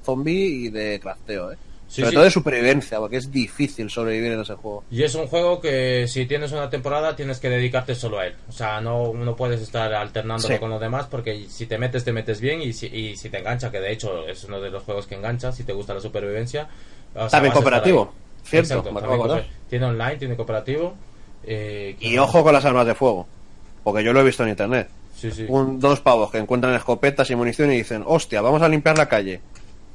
zombie 0.04 0.34
y 0.66 0.68
de 0.70 1.00
crafteo, 1.00 1.52
¿eh? 1.52 1.56
Sí, 1.88 2.00
Sobre 2.00 2.08
sí. 2.10 2.14
todo 2.16 2.24
de 2.24 2.30
supervivencia, 2.32 2.98
porque 2.98 3.18
es 3.18 3.30
difícil 3.30 3.88
sobrevivir 3.88 4.32
en 4.32 4.40
ese 4.40 4.54
juego. 4.54 4.82
Y 4.90 5.04
es 5.04 5.14
un 5.14 5.28
juego 5.28 5.60
que 5.60 6.06
si 6.08 6.26
tienes 6.26 6.50
una 6.50 6.68
temporada 6.68 7.14
tienes 7.14 7.38
que 7.38 7.48
dedicarte 7.48 7.94
solo 7.94 8.18
a 8.18 8.26
él. 8.26 8.34
O 8.48 8.52
sea, 8.52 8.80
no, 8.80 9.12
no 9.14 9.36
puedes 9.36 9.60
estar 9.60 9.94
alternándolo 9.94 10.54
Sí. 10.54 10.58
con 10.58 10.70
los 10.70 10.80
demás 10.80 11.06
porque 11.08 11.46
si 11.48 11.66
te 11.66 11.78
metes, 11.78 12.02
te 12.02 12.10
metes 12.12 12.40
bien 12.40 12.60
y 12.62 12.72
si, 12.72 12.86
y 12.86 13.16
si 13.16 13.30
te 13.30 13.38
engancha, 13.38 13.70
que 13.70 13.78
de 13.78 13.92
hecho 13.92 14.26
es 14.26 14.42
uno 14.42 14.60
de 14.60 14.70
los 14.70 14.82
juegos 14.82 15.06
que 15.06 15.14
engancha, 15.14 15.52
si 15.52 15.62
te 15.62 15.72
gusta 15.72 15.94
la 15.94 16.00
supervivencia. 16.00 16.66
o 17.14 17.20
sea, 17.20 17.28
También 17.28 17.52
cooperativo. 17.52 18.12
Cierto, 18.44 18.74
Exacto, 18.74 18.92
me 18.92 18.98
acabo 18.98 19.12
de 19.14 19.18
también 19.18 19.20
acordar. 19.20 19.42
cooper- 19.44 19.68
Tiene 19.70 19.84
online, 19.86 20.16
tiene 20.16 20.36
cooperativo. 20.36 20.94
eh, 21.44 21.96
Y 22.00 22.16
ojo 22.18 22.42
con 22.42 22.52
las 22.52 22.64
armas 22.64 22.86
de 22.86 22.94
fuego, 22.94 23.26
porque 23.82 24.02
yo 24.04 24.12
lo 24.12 24.20
he 24.20 24.24
visto 24.24 24.42
en 24.44 24.50
internet. 24.50 24.88
Sí, 25.16 25.30
sí. 25.30 25.44
Un, 25.48 25.78
dos 25.80 26.00
pavos 26.00 26.30
que 26.30 26.38
encuentran 26.38 26.74
escopetas 26.74 27.30
y 27.30 27.36
munición 27.36 27.70
y 27.72 27.76
dicen, 27.76 28.02
hostia, 28.06 28.40
vamos 28.42 28.62
a 28.62 28.68
limpiar 28.68 28.98
la 28.98 29.08
calle. 29.08 29.40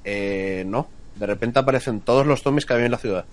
Eh, 0.04 0.64
no, 0.66 0.88
de 1.16 1.26
repente 1.26 1.60
aparecen 1.60 2.00
todos 2.02 2.26
los 2.26 2.42
zombies 2.42 2.66
que 2.66 2.74
había 2.74 2.86
en 2.86 2.92
la 2.92 2.98
ciudad. 2.98 3.26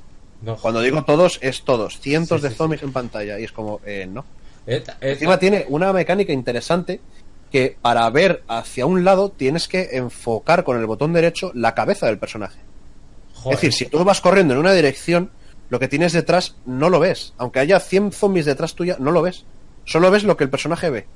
No, 0.43 0.57
Cuando 0.57 0.81
digo 0.83 1.03
todos, 1.05 1.39
es 1.43 1.63
todos, 1.63 1.99
cientos 2.01 2.41
Sí, 2.41 2.43
de 2.45 2.49
sí, 2.51 2.55
sí. 2.55 2.59
zombies 2.59 2.83
en 2.83 2.93
pantalla 2.93 3.39
y 3.39 3.45
es 3.45 3.53
como, 3.53 3.81
eh, 3.87 4.07
no. 4.11 4.25
et- 4.67 4.89
et- 4.89 5.13
Encima 5.13 5.39
tiene 5.39 5.65
una 5.69 5.93
mecánica 5.93 6.33
interesante 6.33 7.01
que 7.53 7.77
para 7.81 8.09
ver 8.11 8.43
hacia 8.49 8.85
un 8.85 9.05
lado 9.05 9.31
tienes 9.31 9.69
que 9.69 9.91
enfocar 9.93 10.65
con 10.65 10.77
el 10.79 10.87
botón 10.87 11.13
derecho 11.13 11.53
la 11.55 11.75
cabeza 11.75 12.07
del 12.07 12.19
personaje. 12.19 12.59
Joder. 13.37 13.55
Es 13.57 13.63
decir, 13.63 13.73
si 13.73 13.87
tú 13.91 14.03
vas 14.05 14.21
corriendo 14.21 14.55
en 14.55 14.61
una 14.61 14.73
dirección, 14.73 15.31
lo 15.71 15.79
que 15.79 15.89
tienes 15.89 16.13
detrás 16.13 16.57
no 16.67 16.91
lo 16.91 16.99
ves. 17.01 17.33
Aunque 17.39 17.61
haya 17.61 17.81
100 17.81 18.13
zombies 18.13 18.47
detrás 18.47 18.75
tuya, 18.75 18.97
no 18.99 19.11
lo 19.11 19.23
ves. 19.23 19.45
Solo 19.85 20.11
ves 20.11 20.25
lo 20.25 20.37
que 20.37 20.45
el 20.45 20.51
personaje 20.51 20.91
ve. 20.91 21.07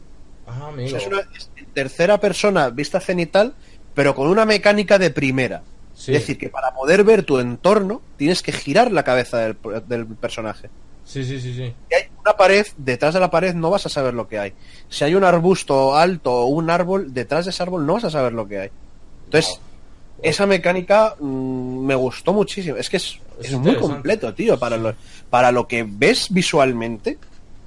Ah, 0.47 0.65
O 0.65 0.67
amigo. 0.69 0.89
sea, 0.91 0.99
es 0.99 1.07
una 1.07 1.21
es 1.37 1.51
tercera 1.75 2.19
persona 2.19 2.71
vista 2.71 3.01
cenital, 3.01 3.55
pero 3.95 4.15
con 4.15 4.29
una 4.29 4.45
mecánica 4.45 4.99
de 4.99 5.11
primera. 5.11 5.63
Sí. 5.95 6.15
Es 6.15 6.23
decir, 6.23 6.39
que 6.39 6.49
para 6.49 6.73
poder 6.73 7.05
ver 7.05 7.25
tu 7.25 7.39
entorno, 7.39 8.01
tienes 8.17 8.43
que 8.43 8.53
girar 8.53 8.91
la 8.91 9.03
cabeza 9.05 9.39
del, 9.39 9.57
del 9.87 10.07
personaje. 10.07 10.71
Sí, 11.05 11.25
sí, 11.25 11.41
sí, 11.41 11.55
sí. 11.55 11.75
Si 11.89 11.95
hay 11.95 12.09
una 12.21 12.37
pared, 12.37 12.67
detrás 12.77 13.15
de 13.15 13.21
la 13.21 13.31
pared 13.31 13.55
no 13.55 13.71
vas 13.71 13.85
a 13.87 13.89
saber 13.89 14.15
lo 14.15 14.29
que 14.29 14.39
hay. 14.39 14.53
Si 14.89 15.05
hay 15.05 15.15
un 15.15 15.25
arbusto 15.25 15.97
alto 15.97 16.33
o 16.33 16.47
un 16.47 16.71
árbol, 16.71 17.13
detrás 17.13 17.45
de 17.45 17.51
ese 17.51 17.63
árbol 17.63 17.85
no 17.87 17.95
vas 17.95 18.05
a 18.05 18.11
saber 18.11 18.33
lo 18.33 18.47
que 18.49 18.61
hay. 18.61 18.71
Entonces, 19.25 19.51
Wow. 19.57 19.70
Esa 20.23 20.47
mecánica 20.47 21.15
mm, 21.19 21.85
me 21.87 21.95
gustó 21.95 22.33
muchísimo. 22.33 22.77
Es 22.77 22.89
que 22.91 22.97
es, 22.99 23.19
Es 23.41 23.53
es 23.53 23.59
muy 23.59 23.75
completo, 23.77 24.33
tío. 24.35 24.59
Para 24.59 24.77
lo, 24.77 24.95
para 25.31 25.51
lo 25.53 25.67
que 25.67 25.85
ves 25.89 26.29
visualmente, 26.31 27.19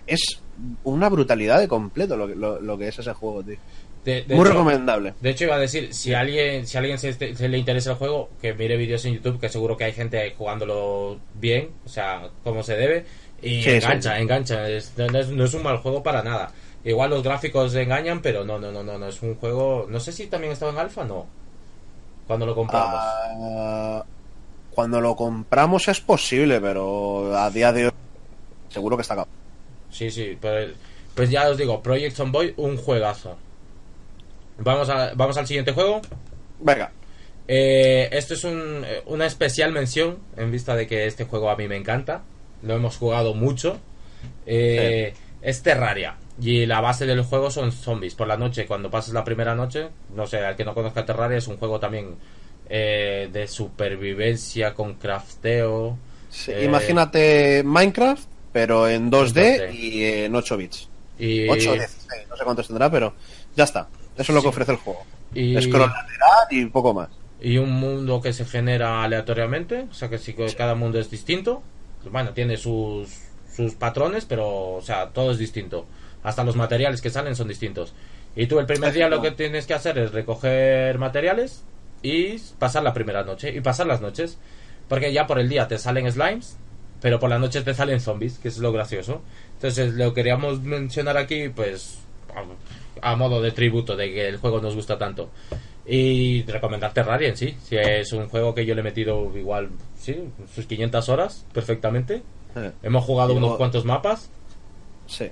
es 0.07 0.39
una 0.83 1.09
brutalidad 1.09 1.59
de 1.59 1.67
completo 1.67 2.15
lo, 2.15 2.27
que- 2.27 2.35
lo, 2.35 2.61
lo 2.61 2.77
que 2.77 2.87
es 2.89 2.99
ese 2.99 3.13
juego, 3.13 3.43
tío. 3.43 3.57
De- 4.05 4.23
de 4.23 4.35
muy 4.35 4.43
hecho- 4.43 4.51
recomendable. 4.53 5.13
De 5.21 5.29
hecho, 5.29 5.45
iba 5.45 5.55
a 5.55 5.59
decir, 5.59 5.93
si 5.93 6.13
alguien, 6.13 6.67
si 6.67 6.77
alguien 6.77 6.97
se, 6.99 7.13
se 7.13 7.47
le 7.47 7.57
interesa 7.57 7.91
el 7.91 7.95
juego, 7.95 8.29
que 8.41 8.53
mire 8.53 8.75
vídeos 8.75 9.03
en 9.05 9.13
YouTube, 9.13 9.39
que 9.39 9.47
seguro 9.49 9.77
que 9.77 9.85
hay 9.85 9.93
gente 9.93 10.33
jugándolo 10.37 11.19
bien, 11.35 11.69
o 11.85 11.89
sea, 11.89 12.29
como 12.43 12.63
se 12.63 12.75
debe, 12.75 13.05
y 13.41 13.63
Sí, 13.63 13.69
engancha, 13.71 14.15
sí. 14.17 14.21
engancha. 14.21 14.69
Es- 14.69 14.91
no, 14.97 15.05
es, 15.19 15.29
no 15.29 15.45
es 15.45 15.53
un 15.53 15.63
mal 15.63 15.77
juego 15.77 16.03
para 16.03 16.21
nada. 16.21 16.51
Igual 16.85 17.11
los 17.11 17.23
gráficos 17.23 17.73
engañan, 17.75 18.21
pero 18.21 18.43
no, 18.43 18.59
no, 18.59 18.71
no, 18.73 18.83
no, 18.83 18.97
no 18.97 19.07
es 19.07 19.21
un 19.21 19.35
juego. 19.35 19.87
No 19.89 20.01
sé 20.01 20.11
si 20.11 20.27
también 20.27 20.51
estaba 20.51 20.73
en 20.73 20.79
alfa, 20.79 21.05
no. 21.05 21.25
Cuando 22.27 22.45
lo 22.45 22.55
compramos. 22.55 22.95
Ah, 22.95 24.03
cuando 24.71 25.01
lo 25.01 25.15
compramos 25.15 25.87
es 25.87 25.99
posible, 26.01 26.59
pero 26.61 27.35
a 27.37 27.49
día 27.51 27.71
de 27.71 27.87
hoy 27.87 27.91
seguro 28.69 28.95
que 28.97 29.01
está 29.01 29.13
acabado. 29.13 29.31
Sí, 29.91 30.09
sí, 30.09 30.37
pero, 30.41 30.73
pues 31.13 31.29
ya 31.29 31.47
os 31.49 31.57
digo, 31.57 31.81
Project 31.83 32.15
Zomboid, 32.15 32.53
un 32.57 32.77
juegazo. 32.77 33.37
Vamos, 34.57 34.89
a, 34.89 35.13
vamos 35.15 35.37
al 35.37 35.45
siguiente 35.47 35.71
juego. 35.73 36.01
Venga, 36.59 36.91
Eh, 37.45 38.07
esto 38.13 38.35
es 38.35 38.45
un- 38.45 38.85
una 39.05 39.25
especial 39.25 39.73
mención 39.73 40.19
en 40.37 40.49
vista 40.49 40.77
de 40.77 40.87
que 40.87 41.05
este 41.07 41.25
juego 41.25 41.49
a 41.49 41.57
mí 41.57 41.67
me 41.67 41.75
encanta. 41.75 42.21
Lo 42.61 42.73
hemos 42.75 42.95
jugado 42.97 43.33
mucho. 43.33 43.79
Eh, 44.45 45.13
Es 45.41 45.61
Terraria. 45.61 46.15
Y 46.41 46.65
la 46.65 46.81
base 46.81 47.05
del 47.05 47.21
juego 47.23 47.51
son 47.51 47.71
zombies. 47.71 48.15
Por 48.15 48.27
la 48.27 48.37
noche, 48.37 48.65
cuando 48.65 48.89
pasas 48.89 49.13
la 49.13 49.23
primera 49.23 49.53
noche, 49.55 49.89
no 50.15 50.25
sé, 50.25 50.39
al 50.39 50.55
que 50.55 50.65
no 50.65 50.73
conozca 50.73 51.05
Terraria, 51.05 51.37
es 51.37 51.47
un 51.47 51.57
juego 51.57 51.79
también 51.79 52.15
eh, 52.69 53.29
de 53.31 53.47
supervivencia 53.47 54.73
con 54.73 54.95
crafteo. 54.95 55.97
sí, 56.29 56.51
Eh, 56.51 56.65
imagínate 56.65 57.63
Minecraft, 57.63 58.27
pero 58.51 58.87
en 58.87 59.11
2D 59.11 59.59
2D. 59.59 59.73
y 59.73 60.03
en 60.05 60.35
8 60.35 60.57
bits. 60.57 60.89
Y, 61.19 61.47
8 61.47 61.71
o 61.71 61.73
16, 61.73 62.27
no 62.29 62.35
sé 62.35 62.43
cuántos 62.43 62.67
tendrá, 62.67 62.89
pero 62.89 63.13
ya 63.55 63.63
está. 63.65 63.87
Eso 64.15 64.31
es 64.31 64.35
lo 64.35 64.41
que 64.41 64.47
ofrece 64.47 64.71
el 64.71 64.77
juego. 64.77 65.05
y- 65.35 65.61
Scroll 65.61 65.89
lateral 65.89 66.47
y 66.51 66.65
poco 66.67 66.93
más. 66.93 67.09
y 67.41 67.57
un 67.57 67.71
mundo 67.71 68.21
que 68.21 68.33
se 68.33 68.45
genera 68.45 69.03
aleatoriamente, 69.03 69.87
o 69.91 69.93
sea 69.93 70.09
que 70.09 70.17
si 70.17 70.33
cada 70.33 70.75
mundo 70.75 70.99
es 70.99 71.09
distinto, 71.09 71.61
bueno, 72.09 72.31
tiene 72.33 72.57
sus, 72.57 73.09
sus 73.53 73.73
patrones, 73.75 74.25
pero 74.25 74.75
o 74.75 74.81
sea, 74.81 75.09
todo 75.09 75.31
es 75.31 75.37
distinto. 75.37 75.85
Hasta 76.23 76.43
los 76.43 76.55
materiales 76.55 77.01
que 77.01 77.09
salen 77.09 77.35
son 77.35 77.47
distintos. 77.47 77.93
Y 78.35 78.47
tú 78.47 78.59
el 78.59 78.65
primer 78.65 78.93
día 78.93 79.09
lo 79.09 79.21
que 79.21 79.31
tienes 79.31 79.67
que 79.67 79.73
hacer 79.73 79.97
es 79.97 80.11
recoger 80.11 80.97
materiales 80.97 81.63
y 82.01 82.37
pasar 82.57 82.83
la 82.83 82.93
primera 82.93 83.23
noche 83.23 83.53
y 83.55 83.61
pasar 83.61 83.87
las 83.87 84.01
noches, 84.01 84.37
porque 84.87 85.13
ya 85.13 85.27
por 85.27 85.39
el 85.39 85.49
día 85.49 85.67
te 85.67 85.77
salen 85.77 86.11
slimes, 86.11 86.57
pero 87.01 87.19
por 87.19 87.29
la 87.29 87.37
noche 87.39 87.61
te 87.61 87.73
salen 87.73 87.99
zombies, 87.99 88.39
que 88.39 88.47
es 88.47 88.57
lo 88.57 88.71
gracioso. 88.71 89.21
Entonces 89.55 89.93
lo 89.93 90.13
queríamos 90.13 90.61
mencionar 90.61 91.17
aquí, 91.17 91.49
pues 91.49 91.99
a, 93.01 93.11
a 93.11 93.15
modo 93.15 93.41
de 93.41 93.51
tributo 93.51 93.95
de 93.95 94.11
que 94.11 94.27
el 94.27 94.37
juego 94.37 94.61
nos 94.61 94.75
gusta 94.75 94.97
tanto. 94.97 95.29
Y 95.85 96.43
recomendar 96.43 96.93
Terraria 96.93 97.27
en 97.27 97.35
sí. 97.37 97.57
Si 97.61 97.75
es 97.75 98.13
un 98.13 98.29
juego 98.29 98.55
que 98.55 98.65
yo 98.65 98.73
le 98.73 98.79
he 98.81 98.83
metido 98.85 99.29
igual, 99.37 99.69
sí, 99.97 100.17
sus 100.55 100.65
500 100.65 101.09
horas 101.09 101.45
perfectamente. 101.53 102.23
Eh, 102.55 102.71
Hemos 102.83 103.03
jugado 103.03 103.33
unos 103.33 103.57
cuantos 103.57 103.83
mapas. 103.83 104.29
Sí, 105.07 105.29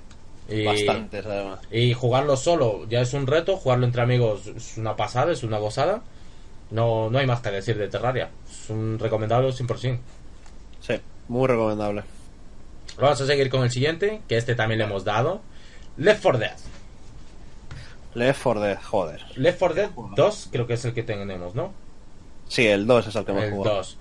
Y, 0.48 0.64
bastantes 0.64 1.24
además. 1.24 1.60
y 1.70 1.94
jugarlo 1.94 2.36
solo 2.36 2.86
ya 2.88 3.00
es 3.00 3.14
un 3.14 3.26
reto. 3.26 3.56
Jugarlo 3.56 3.86
entre 3.86 4.02
amigos 4.02 4.46
es 4.48 4.76
una 4.76 4.96
pasada, 4.96 5.32
es 5.32 5.42
una 5.42 5.58
gozada. 5.58 6.02
No, 6.70 7.10
no 7.10 7.18
hay 7.18 7.26
más 7.26 7.40
que 7.40 7.50
decir 7.50 7.76
de 7.78 7.88
Terraria. 7.88 8.30
Es 8.50 8.70
un 8.70 8.98
recomendable 8.98 9.48
100%. 9.50 9.98
Sí, 10.80 10.94
muy 11.28 11.46
recomendable. 11.46 12.02
Vamos 12.98 13.20
a 13.20 13.26
seguir 13.26 13.48
con 13.50 13.62
el 13.62 13.70
siguiente, 13.70 14.20
que 14.28 14.36
este 14.36 14.54
también 14.54 14.78
le 14.78 14.84
hemos 14.84 15.04
dado. 15.04 15.40
Left 15.96 16.22
4 16.22 16.38
Dead. 16.38 16.56
Left 18.14 18.42
4 18.42 18.60
Dead, 18.60 18.78
joder. 18.82 19.24
Left 19.36 19.58
4 19.58 19.74
Dead 19.74 19.90
2 20.16 20.48
creo 20.52 20.66
que 20.66 20.74
es 20.74 20.84
el 20.84 20.92
que 20.92 21.02
tenemos, 21.02 21.54
¿no? 21.54 21.72
Sí, 22.48 22.66
el 22.66 22.86
2 22.86 23.06
es 23.06 23.16
el 23.16 23.24
que 23.24 23.30
hemos 23.32 23.44
el 23.44 23.50
jugado. 23.52 23.76
2. 23.76 23.98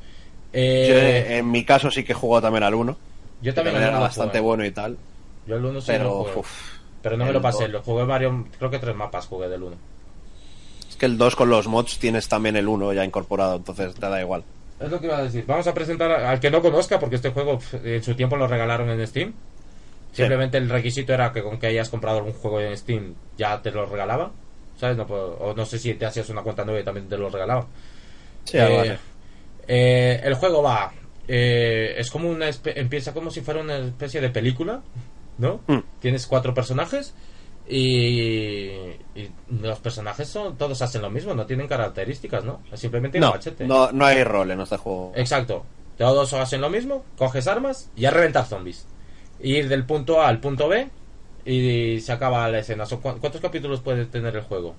Eh, 0.53 0.85
Yo, 0.89 0.95
eh, 0.95 1.37
en 1.37 1.49
mi 1.51 1.63
caso 1.63 1.89
sí 1.91 2.03
que 2.03 2.11
he 2.11 2.15
jugado 2.15 2.41
también 2.41 2.63
al 2.63 2.73
1. 2.75 2.97
yo 3.41 3.53
también 3.53 3.73
también 3.75 3.83
el 3.83 3.89
era 3.89 3.99
bastante 3.99 4.39
jugué. 4.39 4.47
bueno 4.47 4.65
y 4.65 4.71
tal. 4.71 4.97
Yo 5.47 5.55
el 5.57 5.65
1 5.65 5.81
sí 5.81 5.87
Pero, 5.87 6.03
lo 6.05 6.11
jugué. 6.23 6.35
uf, 6.39 6.71
pero 7.01 7.17
no 7.17 7.25
me 7.25 7.33
lo 7.33 7.41
pasé, 7.41 7.67
lo 7.67 7.81
jugué 7.81 8.05
varios, 8.05 8.33
creo 8.57 8.69
que 8.69 8.79
tres 8.79 8.95
mapas 8.95 9.25
jugué 9.27 9.49
del 9.49 9.63
1. 9.63 9.75
Es 10.89 10.95
que 10.95 11.05
el 11.07 11.17
2 11.17 11.35
con 11.35 11.49
los 11.49 11.67
mods 11.67 11.97
tienes 11.97 12.27
también 12.27 12.55
el 12.55 12.67
1 12.67 12.93
ya 12.93 13.03
incorporado, 13.03 13.55
entonces 13.55 13.95
te 13.95 14.01
da 14.07 14.21
igual. 14.21 14.43
Es 14.79 14.89
lo 14.89 14.99
que 14.99 15.05
iba 15.07 15.17
a 15.17 15.23
decir. 15.23 15.45
Vamos 15.47 15.67
a 15.67 15.73
presentar 15.73 16.11
al 16.11 16.39
que 16.39 16.49
no 16.51 16.61
conozca, 16.61 16.99
porque 16.99 17.15
este 17.15 17.29
juego 17.31 17.59
en 17.83 18.03
su 18.03 18.15
tiempo 18.15 18.35
lo 18.35 18.47
regalaron 18.47 18.89
en 18.89 19.05
Steam. 19.07 19.33
Simplemente 20.11 20.57
el 20.57 20.69
requisito 20.69 21.13
era 21.13 21.31
que 21.31 21.41
con 21.41 21.57
que 21.59 21.67
hayas 21.67 21.89
comprado 21.89 22.17
algún 22.17 22.33
juego 22.33 22.59
en 22.59 22.75
Steam 22.77 23.13
ya 23.37 23.61
te 23.61 23.71
lo 23.71 23.85
regalaban. 23.85 24.31
¿Sabes? 24.79 24.97
No 24.97 25.05
puedo- 25.07 25.37
o 25.37 25.53
no 25.53 25.65
sé 25.65 25.77
si 25.79 25.93
te 25.93 26.05
hacías 26.05 26.29
una 26.29 26.41
cuenta 26.41 26.65
nueva 26.65 26.81
y 26.81 26.83
también 26.83 27.07
te 27.07 27.17
lo 27.17 27.29
regalaban. 27.29 27.65
Sí, 28.43 28.57
Eh, 28.57 28.79
así. 28.91 29.01
eh, 29.67 30.21
el 30.23 30.33
juego 30.35 30.61
va. 30.63 30.91
eh, 31.27 31.95
es 31.97 32.09
como 32.11 32.29
una. 32.29 32.47
Empieza 32.65 33.13
como 33.13 33.29
si 33.29 33.41
fuera 33.41 33.61
una 33.61 33.77
especie 33.77 34.19
de 34.19 34.29
película. 34.31 34.81
¿No? 35.37 35.61
Mm. 35.67 35.79
Tienes 35.99 36.27
cuatro 36.27 36.53
personajes. 36.53 37.13
Y, 37.67 38.67
y 39.15 39.31
los 39.61 39.79
personajes 39.79 40.27
son 40.27 40.57
todos 40.57 40.81
hacen 40.81 41.01
lo 41.01 41.09
mismo, 41.09 41.33
no 41.33 41.45
tienen 41.45 41.67
características, 41.67 42.43
¿no? 42.43 42.61
Simplemente 42.73 43.17
un 43.19 43.21
No, 43.21 43.31
machete. 43.31 43.65
no, 43.65 43.91
no 43.91 44.05
hay 44.05 44.23
rol 44.23 44.51
en 44.51 44.59
este 44.61 44.77
juego. 44.77 45.13
Exacto. 45.15 45.63
Todos 45.97 46.33
hacen 46.33 46.59
lo 46.61 46.69
mismo, 46.69 47.05
coges 47.17 47.47
armas 47.47 47.89
y 47.95 48.05
a 48.05 48.11
reventar 48.11 48.45
zombies. 48.45 48.87
Ir 49.39 49.69
del 49.69 49.85
punto 49.85 50.21
A 50.21 50.27
al 50.27 50.39
punto 50.39 50.67
B 50.67 50.89
y 51.45 51.99
se 52.01 52.11
acaba 52.11 52.49
la 52.49 52.59
escena. 52.59 52.85
¿Cuántos 53.01 53.39
capítulos 53.41 53.79
puede 53.81 54.05
tener 54.05 54.35
el 54.35 54.41
juego? 54.43 54.75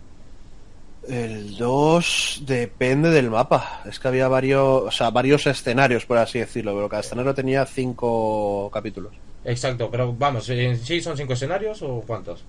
El 1.08 1.56
2 1.56 2.42
depende 2.46 3.10
del 3.10 3.30
mapa. 3.30 3.82
Es 3.86 3.98
que 3.98 4.08
había 4.08 4.28
varios, 4.28 4.82
o 4.84 4.90
sea, 4.90 5.10
varios 5.10 5.46
escenarios, 5.46 6.06
por 6.06 6.18
así 6.18 6.38
decirlo, 6.38 6.74
pero 6.74 6.88
cada 6.88 7.00
escenario 7.00 7.34
tenía 7.34 7.64
cinco 7.66 8.70
capítulos. 8.72 9.12
Exacto, 9.44 9.90
pero 9.90 10.12
vamos, 10.12 10.48
¿en 10.50 10.78
sí 10.78 11.00
son 11.00 11.16
cinco 11.16 11.32
escenarios 11.32 11.82
o 11.82 12.02
cuántos? 12.06 12.44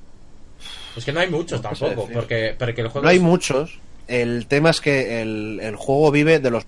Es 0.96 1.04
que 1.04 1.12
no 1.12 1.20
hay 1.22 1.30
muchos 1.30 1.62
No 1.62 1.70
tampoco, 1.70 2.08
porque, 2.14 2.56
porque 2.58 2.82
el 2.82 2.88
juego 2.88 3.04
No 3.04 3.10
hay 3.10 3.18
es- 3.18 3.22
muchos. 3.24 3.80
El 4.08 4.48
tema 4.48 4.70
es 4.70 4.82
que 4.82 5.22
el, 5.22 5.60
el 5.62 5.76
juego 5.76 6.12
vive 6.12 6.40
de 6.40 6.52
los... 6.52 6.64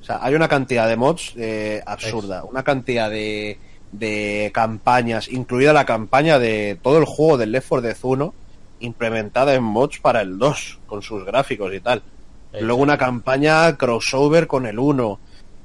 O 0.00 0.04
sea, 0.04 0.18
hay 0.22 0.34
una 0.34 0.48
cantidad 0.48 0.88
de 0.88 0.96
mods 0.96 1.34
eh, 1.36 1.80
absurda, 1.86 2.42
una 2.44 2.64
cantidad 2.64 3.08
de, 3.08 3.58
de 3.92 4.50
campañas, 4.52 5.28
incluida 5.28 5.72
la 5.72 5.84
campaña 5.86 6.38
de 6.40 6.76
todo 6.82 6.98
el 6.98 7.04
juego 7.04 7.36
del 7.38 7.52
Left 7.52 7.68
4 7.68 7.82
Dead 7.86 7.96
1, 8.02 8.34
implementada 8.80 9.54
en 9.54 9.62
mods 9.62 10.00
para 10.00 10.22
el 10.22 10.38
2, 10.38 10.80
con 10.86 11.02
sus 11.02 11.24
gráficos 11.24 11.72
y 11.72 11.78
tal. 11.80 11.98
Exacto. 11.98 12.66
Luego 12.66 12.82
una 12.82 12.98
campaña 12.98 13.76
crossover 13.76 14.46
con 14.48 14.66
el 14.66 14.78
1. 14.80 15.20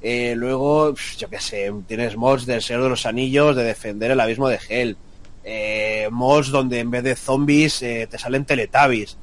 Eh, 0.09 0.35
luego, 0.35 0.93
yo 1.17 1.29
qué 1.29 1.39
sé, 1.41 1.69
tienes 1.85 2.15
mods 2.15 2.45
del 2.45 2.61
Señor 2.61 2.83
de 2.83 2.89
los 2.89 3.05
Anillos, 3.05 3.55
de 3.57 3.63
defender 3.65 4.09
el 4.11 4.19
abismo 4.21 4.47
de 4.47 4.57
Hell. 4.69 4.95
Eh, 5.43 6.07
mods 6.11 6.47
donde 6.49 6.79
en 6.79 6.89
vez 6.91 7.03
de 7.03 7.15
zombies 7.17 7.81
eh, 7.81 8.07
te 8.09 8.17
salen 8.17 8.45
teletabbies. 8.45 9.17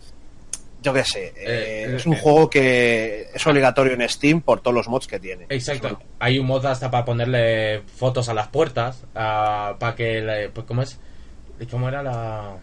Yo 0.83 0.93
qué 0.93 1.03
sé, 1.05 1.29
eh, 1.29 1.87
Eh, 1.89 1.97
es 1.97 2.05
un 2.05 2.15
juego 2.17 2.51
que 2.51 3.29
es 3.35 3.47
obligatorio 3.47 3.95
en 3.95 4.07
Steam 4.07 4.43
por 4.43 4.61
todos 4.61 4.75
los 4.75 4.87
mods 4.89 5.07
que 5.07 5.19
tiene. 5.19 5.47
Exacto. 5.49 5.99
Hay 6.19 6.39
un 6.39 6.45
mod 6.47 6.67
hasta 6.67 6.91
para 6.91 7.07
ponerle 7.07 7.81
fotos 7.97 8.29
a 8.29 8.35
las 8.35 8.49
puertas, 8.49 9.05
para 9.15 9.95
que, 9.97 10.21
le- 10.21 10.51
pues, 10.51 10.67
¿cómo 10.67 10.83
es? 10.83 10.99
¿Cómo 11.71 11.89
era 11.89 12.03
la 12.03 12.57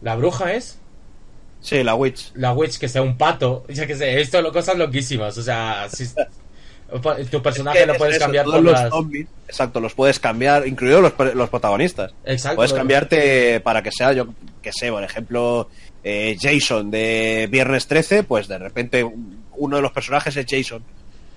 la 0.00 0.16
bruja 0.16 0.54
es? 0.54 0.78
Sí, 1.60 1.82
la 1.84 1.94
Witch. 1.94 2.32
la 2.34 2.52
witch 2.54 2.78
que 2.78 2.88
sea 2.88 3.02
un 3.02 3.16
pato, 3.18 3.64
ya 3.68 3.86
que 3.86 3.94
sé, 3.94 4.10
he 4.12 4.16
visto 4.16 4.40
lo- 4.40 4.52
cosas 4.52 4.76
loquísimas, 4.78 5.36
o 5.36 5.42
sea, 5.42 5.86
si- 5.90 6.06
tu 7.30 7.42
personaje 7.42 7.78
Es 7.78 7.82
que 7.82 7.86
lo 7.86 7.92
es 7.94 7.98
puedes 7.98 8.16
eso, 8.16 8.24
cambiar 8.24 8.44
todos 8.44 8.56
por 8.56 8.64
los 8.64 8.72
las... 8.80 8.90
zombies, 8.90 9.26
exacto, 9.48 9.80
los 9.80 9.94
puedes 9.94 10.18
cambiar, 10.20 10.66
incluidos 10.66 11.02
los, 11.18 11.34
los 11.34 11.48
protagonistas. 11.48 12.12
Exacto. 12.24 12.56
Puedes 12.56 12.72
cambiarte 12.72 13.60
para 13.60 13.82
que 13.82 13.90
sea, 13.92 14.12
yo 14.12 14.26
que 14.60 14.72
sé, 14.72 14.90
por 14.90 15.02
ejemplo, 15.04 15.68
eh, 16.04 16.36
Jason 16.40 16.90
de 16.90 17.48
Viernes 17.50 17.86
13, 17.86 18.24
pues 18.24 18.48
de 18.48 18.58
repente 18.58 19.08
uno 19.56 19.76
de 19.76 19.82
los 19.82 19.92
personajes 19.92 20.36
es 20.36 20.46
Jason. 20.48 20.82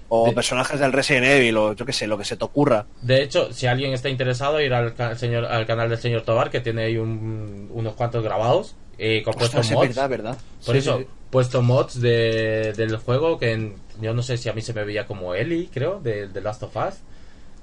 O 0.08 0.28
De- 0.28 0.34
personajes 0.34 0.80
del 0.80 0.94
Resident 0.94 1.26
Evil, 1.26 1.58
o 1.58 1.74
yo 1.74 1.84
que 1.84 1.92
sé, 1.92 2.06
lo 2.06 2.16
que 2.16 2.26
se 2.26 2.38
te 2.38 2.46
ocurra. 2.46 2.86
De 3.02 3.24
hecho, 3.24 3.52
si 3.52 3.66
alguien 3.66 3.92
está 3.92 4.08
interesado, 4.08 4.62
ir 4.62 4.72
al, 4.72 4.94
ca- 4.94 5.16
señor, 5.16 5.46
al 5.46 5.66
canal 5.66 5.90
del 5.90 5.98
señor 5.98 6.22
Tobar, 6.22 6.52
que 6.52 6.60
tiene 6.60 6.84
ahí 6.84 6.98
un- 6.98 7.70
unos 7.74 7.96
cuantos 7.96 8.24
grabados, 8.24 8.76
eh, 9.00 9.24
con 9.24 9.34
puestos 9.34 9.62
Ostras, 9.62 9.72
mods. 9.72 9.88
verdad, 9.96 10.10
verdad. 10.10 10.38
Por 10.64 10.76
Sí, 10.76 10.80
eso, 10.80 10.98
sí, 11.00 11.04
sí. 11.06 11.10
puesto 11.32 11.62
mods 11.64 12.00
de, 12.00 12.74
del 12.78 12.98
juego 12.98 13.40
que 13.40 13.54
en- 13.54 13.74
yo 14.02 14.14
no 14.14 14.22
sé 14.24 14.38
si 14.38 14.50
a 14.50 14.54
mí 14.54 14.62
se 14.62 14.74
me 14.74 14.84
veía 14.84 15.06
como 15.06 15.34
Ellie, 15.36 15.70
creo, 15.74 16.00
de, 16.00 16.28
de 16.28 16.42
Last 16.42 16.64
of 16.64 16.76
Us. 16.76 16.96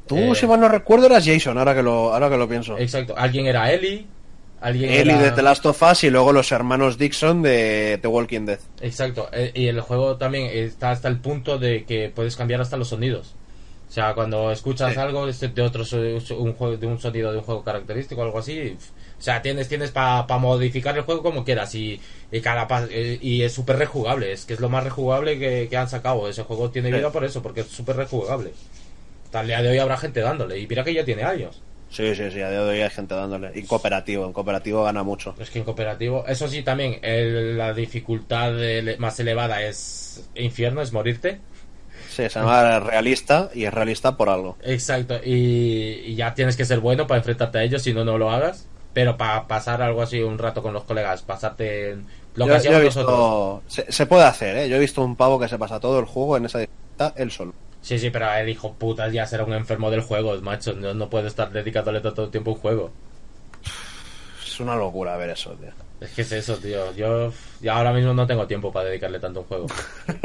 Tú, 0.06 0.16
Eh, 0.16 0.34
si 0.34 0.46
mal 0.46 0.60
no 0.60 0.68
recuerdo, 0.68 1.06
eras 1.06 1.24
Jason, 1.24 1.56
ahora 1.58 1.74
que 1.74 1.82
lo, 1.82 2.12
ahora 2.12 2.28
que 2.28 2.36
lo 2.36 2.48
pienso. 2.48 2.76
Exacto, 2.78 3.14
alguien 3.16 3.46
era 3.46 3.70
Ellie, 3.72 4.06
alguien 4.60 4.90
Ellie 4.90 5.12
era... 5.12 5.22
de 5.22 5.30
The 5.32 5.42
Last 5.42 5.64
of 5.66 5.80
Us 5.82 6.04
y 6.04 6.10
luego 6.10 6.32
los 6.32 6.50
hermanos 6.52 6.98
Dixon 6.98 7.42
de 7.42 7.98
The 8.02 8.08
Walking 8.08 8.46
Dead. 8.46 8.58
Exacto, 8.80 9.28
eh, 9.32 9.52
y 9.54 9.66
el 9.68 9.80
juego 9.80 10.16
también 10.16 10.50
está 10.52 10.90
hasta 10.90 11.08
el 11.08 11.18
punto 11.18 11.58
de 11.58 11.84
que 11.84 12.10
puedes 12.14 12.36
cambiar 12.36 12.60
hasta 12.60 12.76
los 12.76 12.88
sonidos. 12.88 13.34
O 13.88 13.92
sea, 13.92 14.14
cuando 14.14 14.50
escuchas 14.50 14.94
Sí. 14.94 14.98
algo 15.00 15.26
de 15.26 15.62
otro 15.62 15.84
un 16.38 16.54
juego 16.54 16.76
de 16.78 16.86
un 16.86 16.98
sonido 16.98 17.30
de 17.30 17.38
un 17.38 17.44
juego 17.44 17.62
característico 17.62 18.22
o 18.22 18.24
algo 18.24 18.38
así, 18.38 18.76
o 19.22 19.24
sea, 19.24 19.40
tienes 19.40 19.68
tienes 19.68 19.92
para 19.92 20.26
modificar 20.38 20.96
el 20.96 21.04
juego 21.04 21.22
como 21.22 21.44
quieras 21.44 21.72
y, 21.76 22.00
y 22.32 22.40
cada 22.40 22.66
pa- 22.66 22.88
eh, 22.90 23.20
y 23.22 23.42
es 23.42 23.52
súper 23.52 23.76
rejugable, 23.78 24.32
es 24.32 24.44
que 24.44 24.54
es 24.54 24.58
lo 24.58 24.68
más 24.68 24.82
rejugable 24.82 25.38
que, 25.38 25.68
que 25.70 25.76
han 25.76 25.88
sacado. 25.88 26.28
Ese 26.28 26.42
juego 26.42 26.70
tiene 26.70 26.88
Sí. 26.90 26.96
vida 26.96 27.12
por 27.12 27.22
eso, 27.24 27.40
porque 27.40 27.60
es 27.60 27.68
súper 27.68 27.94
rejugable. 27.94 28.52
El 29.32 29.46
día 29.46 29.62
de 29.62 29.68
hoy 29.68 29.78
habrá 29.78 29.96
gente 29.96 30.18
dándole 30.18 30.58
y 30.58 30.66
mira 30.66 30.82
que 30.82 30.92
ya 30.92 31.04
tiene 31.04 31.22
años. 31.22 31.62
Sí, 31.88 32.16
sí, 32.16 32.32
sí, 32.32 32.40
a 32.40 32.50
día 32.50 32.62
de 32.62 32.68
hoy 32.70 32.80
hay 32.80 32.90
gente 32.90 33.14
dándole. 33.14 33.52
Y 33.54 33.62
cooperativo, 33.62 34.26
en 34.26 34.32
cooperativo 34.32 34.82
gana 34.82 35.04
mucho. 35.04 35.36
Es 35.38 35.50
que 35.50 35.60
en 35.60 35.64
cooperativo, 35.66 36.26
eso 36.26 36.48
sí, 36.48 36.64
también 36.64 36.98
el- 37.02 37.56
la 37.56 37.72
dificultad 37.72 38.52
más 38.98 39.20
elevada 39.20 39.62
es 39.62 40.28
infierno, 40.34 40.82
es 40.82 40.92
morirte. 40.92 41.38
Sí, 42.08 42.24
se 42.28 42.28
llama 42.28 42.80
realista 42.80 43.50
y 43.54 43.66
es 43.66 43.72
realista 43.72 44.16
por 44.16 44.28
algo. 44.30 44.56
Exacto, 44.64 45.20
y, 45.24 46.02
y 46.06 46.14
ya 46.16 46.34
tienes 46.34 46.56
que 46.56 46.64
ser 46.64 46.80
bueno 46.80 47.06
para 47.06 47.18
enfrentarte 47.18 47.58
a 47.58 47.62
ellos, 47.62 47.82
si 47.82 47.94
no, 47.94 48.04
no 48.04 48.18
lo 48.18 48.28
hagas. 48.32 48.66
Pero 48.92 49.16
para 49.16 49.46
pasar 49.46 49.80
algo 49.80 50.02
así 50.02 50.20
un 50.22 50.38
rato 50.38 50.62
con 50.62 50.74
los 50.74 50.84
colegas, 50.84 51.22
pasarte 51.22 51.96
lo 52.34 52.44
que 52.44 52.50
Yo- 52.50 52.56
hacíamos 52.56 52.82
visto- 52.82 53.02
nosotros. 53.02 53.62
Se, 53.72 53.90
se 53.90 54.06
puede 54.06 54.24
hacer, 54.24 54.56
¿eh? 54.56 54.68
Yo 54.68 54.76
he 54.76 54.80
visto 54.80 55.02
un 55.02 55.16
pavo 55.16 55.38
que 55.40 55.48
se 55.48 55.58
pasa 55.58 55.80
todo 55.80 55.98
el 55.98 56.04
juego 56.04 56.36
en 56.36 56.44
esa 56.46 56.58
dificultad 56.58 57.14
él 57.16 57.30
solo. 57.30 57.54
Sí, 57.80 57.98
sí, 57.98 58.10
pero 58.10 58.32
el 58.34 58.48
hijo 58.48 58.74
puta 58.74 59.08
ya 59.08 59.26
será 59.26 59.44
un 59.44 59.54
enfermo 59.54 59.90
del 59.90 60.02
juego, 60.02 60.38
macho. 60.42 60.72
No, 60.74 60.92
no 60.94 61.08
puede 61.10 61.28
estar 61.28 61.50
dedicándole 61.50 62.00
todo 62.00 62.26
el 62.26 62.30
tiempo 62.30 62.50
a 62.50 62.54
un 62.54 62.60
juego. 62.60 62.90
Es 64.44 64.60
una 64.60 64.76
locura 64.76 65.16
ver 65.16 65.30
eso, 65.30 65.50
tío. 65.52 65.70
Es 66.00 66.10
que 66.10 66.22
es 66.22 66.32
eso, 66.32 66.56
tío. 66.58 66.92
Yo 66.94 67.32
ahora 67.72 67.92
mismo 67.92 68.12
no 68.12 68.26
tengo 68.26 68.46
tiempo 68.46 68.72
para 68.72 68.88
dedicarle 68.88 69.18
tanto 69.20 69.40
a 69.40 69.42
un 69.42 69.48
juego. 69.48 69.66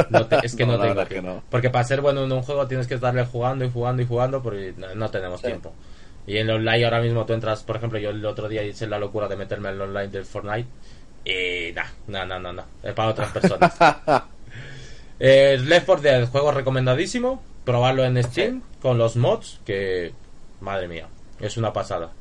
No 0.10 0.26
te- 0.26 0.40
es 0.46 0.56
que 0.56 0.66
No, 0.68 0.80
tengo 0.80 1.06
que 1.06 1.22
no. 1.22 1.44
Porque 1.50 1.70
para 1.70 1.84
ser 1.84 2.02
bueno 2.02 2.24
en 2.26 2.32
un 2.32 2.42
juego 2.42 2.68
tienes 2.68 2.88
que 2.88 2.96
estarle 2.96 3.26
jugando 3.26 3.64
y 3.64 3.72
jugando 3.72 4.02
y 4.02 4.06
jugando 4.08 4.42
porque 4.44 4.74
no, 4.78 4.94
no 4.96 5.10
tenemos 5.10 5.40
Sí. 5.40 5.48
tiempo. 5.48 5.72
Y 6.28 6.38
en 6.38 6.50
el 6.50 6.58
online 6.58 6.86
ahora 6.86 7.02
mismo 7.02 7.26
tú 7.26 7.34
entras, 7.34 7.64
por 7.64 7.78
ejemplo, 7.78 7.98
yo 7.98 8.10
el 8.10 8.24
otro 8.26 8.50
día 8.50 8.62
hice 8.62 8.86
la 8.86 9.00
locura 9.00 9.28
de 9.28 9.38
meterme 9.38 9.70
en 9.70 9.76
el 9.76 9.82
online 9.82 10.10
del 10.10 10.26
Fortnite 10.26 10.68
y 11.28 11.74
nah, 11.74 12.26
no, 12.26 12.40
no, 12.40 12.54
no, 12.54 12.64
es 12.82 12.94
para 12.94 13.10
otras 13.10 13.32
personas. 13.32 13.74
eh, 15.20 15.58
Left 15.62 15.86
4 15.86 16.02
Dead, 16.02 16.30
juego 16.30 16.52
recomendadísimo, 16.52 17.42
probarlo 17.66 18.06
en 18.06 18.22
Steam 18.24 18.62
con 18.82 18.98
los 18.98 19.18
mods 19.18 19.60
que, 19.66 20.14
madre 20.62 20.88
mía, 20.88 21.08
es 21.40 21.58
una 21.58 21.74
pasada. 21.74 22.12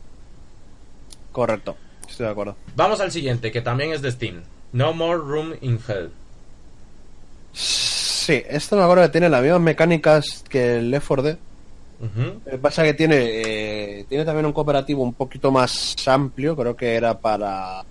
Correcto, 1.30 1.76
estoy 2.08 2.26
de 2.26 2.32
acuerdo. 2.32 2.56
Vamos 2.74 3.00
al 3.00 3.12
siguiente, 3.12 3.52
que 3.52 3.60
también 3.60 3.92
es 3.92 4.02
de 4.02 4.10
Steam. 4.10 4.42
No 4.72 4.92
More 4.92 5.18
Room 5.18 5.54
in 5.60 5.78
Hell. 5.86 6.10
Sí, 7.52 8.42
esto 8.48 8.76
me 8.76 8.82
acuerdo 8.82 9.04
que 9.04 9.10
tiene 9.10 9.28
las 9.28 9.42
mismas 9.42 9.60
mecánicas 9.60 10.44
que 10.48 10.78
el 10.78 10.90
Left 10.90 11.06
4 11.06 11.22
Dead. 11.22 11.38
Ujú. 12.00 12.40
Lo 12.44 12.50
que 12.52 12.58
pasa 12.58 12.82
que 12.84 12.94
tiene, 12.94 13.16
eh, 13.18 14.04
tiene 14.08 14.24
también 14.24 14.46
un 14.46 14.52
cooperativo 14.52 15.02
un 15.02 15.14
poquito 15.14 15.50
más 15.50 15.96
amplio, 16.06 16.54
creo 16.56 16.76
que 16.76 16.94
era 16.94 17.18
para 17.18 17.82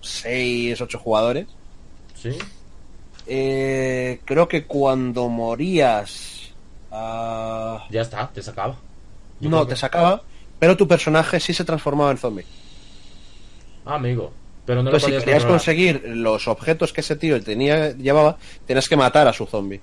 6, 0.00 0.80
8 0.80 0.98
jugadores. 0.98 1.46
Sí. 2.14 2.36
Eh, 3.26 4.20
creo 4.24 4.48
que 4.48 4.64
cuando 4.64 5.28
morías... 5.28 6.52
ah, 6.90 7.86
Ya 7.90 8.02
está, 8.02 8.28
te 8.32 8.42
sacaba. 8.42 8.76
Yo 9.40 9.50
no, 9.50 9.66
te 9.66 9.76
sacaba, 9.76 10.22
pero 10.58 10.76
tu 10.76 10.88
personaje 10.88 11.38
sí 11.38 11.52
se 11.52 11.64
transformaba 11.64 12.10
en 12.10 12.18
zombie. 12.18 12.46
Ah, 13.84 13.94
amigo. 13.96 14.32
Pero 14.66 14.82
no 14.82 14.90
Entonces, 14.90 15.10
lo 15.10 15.18
si 15.18 15.24
querías 15.24 15.42
controlar. 15.44 15.58
conseguir 15.60 16.02
los 16.16 16.46
objetos 16.48 16.92
que 16.92 17.00
ese 17.00 17.16
tío 17.16 17.42
tenía, 17.42 17.92
llevaba, 17.92 18.36
tenías 18.66 18.88
que 18.88 18.96
matar 18.96 19.26
a 19.26 19.32
su 19.32 19.46
zombie. 19.46 19.80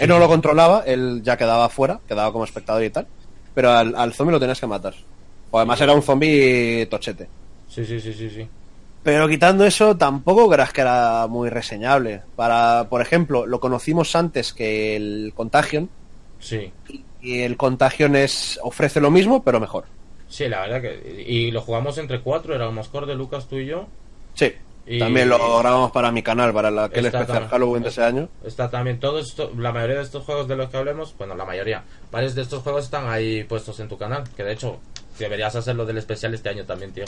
Él 0.00 0.08
no 0.08 0.18
lo 0.18 0.28
controlaba, 0.28 0.82
él 0.86 1.20
ya 1.22 1.36
quedaba 1.36 1.68
fuera, 1.68 2.00
quedaba 2.08 2.32
como 2.32 2.44
espectador 2.44 2.82
y 2.82 2.90
tal, 2.90 3.06
pero 3.54 3.70
al, 3.70 3.94
al 3.94 4.12
zombie 4.14 4.32
lo 4.32 4.40
tenías 4.40 4.60
que 4.60 4.66
matar. 4.66 4.94
O 5.50 5.58
además 5.58 5.80
era 5.80 5.92
un 5.92 6.02
zombie 6.02 6.86
tochete. 6.86 7.28
Sí, 7.68 7.84
sí, 7.84 8.00
sí, 8.00 8.12
sí, 8.12 8.30
sí. 8.30 8.48
Pero 9.02 9.28
quitando 9.28 9.64
eso, 9.64 9.96
tampoco 9.96 10.48
creas 10.48 10.72
que 10.72 10.82
era 10.82 11.26
muy 11.26 11.48
reseñable. 11.48 12.22
Para, 12.36 12.88
por 12.88 13.00
ejemplo, 13.00 13.46
lo 13.46 13.58
conocimos 13.60 14.14
antes 14.14 14.52
que 14.52 14.96
el 14.96 15.32
Contagion, 15.34 15.88
Sí. 16.40 16.72
Y 17.20 17.40
el 17.40 17.56
Contagion 17.56 18.16
es, 18.16 18.58
ofrece 18.62 19.00
lo 19.00 19.10
mismo, 19.10 19.44
pero 19.44 19.60
mejor. 19.60 19.84
Sí, 20.28 20.48
la 20.48 20.62
verdad 20.62 20.80
que. 20.80 21.24
Y 21.26 21.50
lo 21.50 21.60
jugamos 21.60 21.98
entre 21.98 22.20
cuatro, 22.20 22.54
éramos 22.54 22.90
de 23.06 23.14
Lucas, 23.14 23.46
tú 23.46 23.56
y 23.56 23.66
yo. 23.66 23.86
Sí. 24.34 24.52
Y- 24.92 24.98
También 24.98 25.28
lo 25.28 25.38
grabamos 25.58 25.92
para 25.92 26.10
mi 26.10 26.22
canal, 26.22 26.52
para 26.52 26.70
la, 26.70 26.84
aquel 26.84 27.06
especial 27.06 27.26
también. 27.28 27.48
Halloween 27.50 27.82
de 27.84 27.88
ese 27.90 28.02
año. 28.02 28.28
Está 28.44 28.68
también 28.70 28.98
todo 28.98 29.20
esto, 29.20 29.52
la 29.56 29.72
mayoría 29.72 29.96
de 29.96 30.02
estos 30.02 30.24
juegos 30.24 30.48
de 30.48 30.56
los 30.56 30.68
que 30.68 30.76
hablemos, 30.78 31.14
bueno, 31.16 31.34
la 31.36 31.44
mayoría, 31.44 31.84
varios 32.10 32.34
de 32.34 32.42
estos 32.42 32.62
juegos 32.62 32.84
están 32.84 33.08
ahí 33.08 33.44
puestos 33.44 33.78
en 33.80 33.88
tu 33.88 33.96
canal, 33.96 34.24
que 34.36 34.42
de 34.42 34.52
hecho 34.52 34.80
deberías 35.18 35.54
hacerlo 35.54 35.86
del 35.86 35.98
especial 35.98 36.34
este 36.34 36.48
año 36.48 36.64
también, 36.64 36.92
tío. 36.92 37.04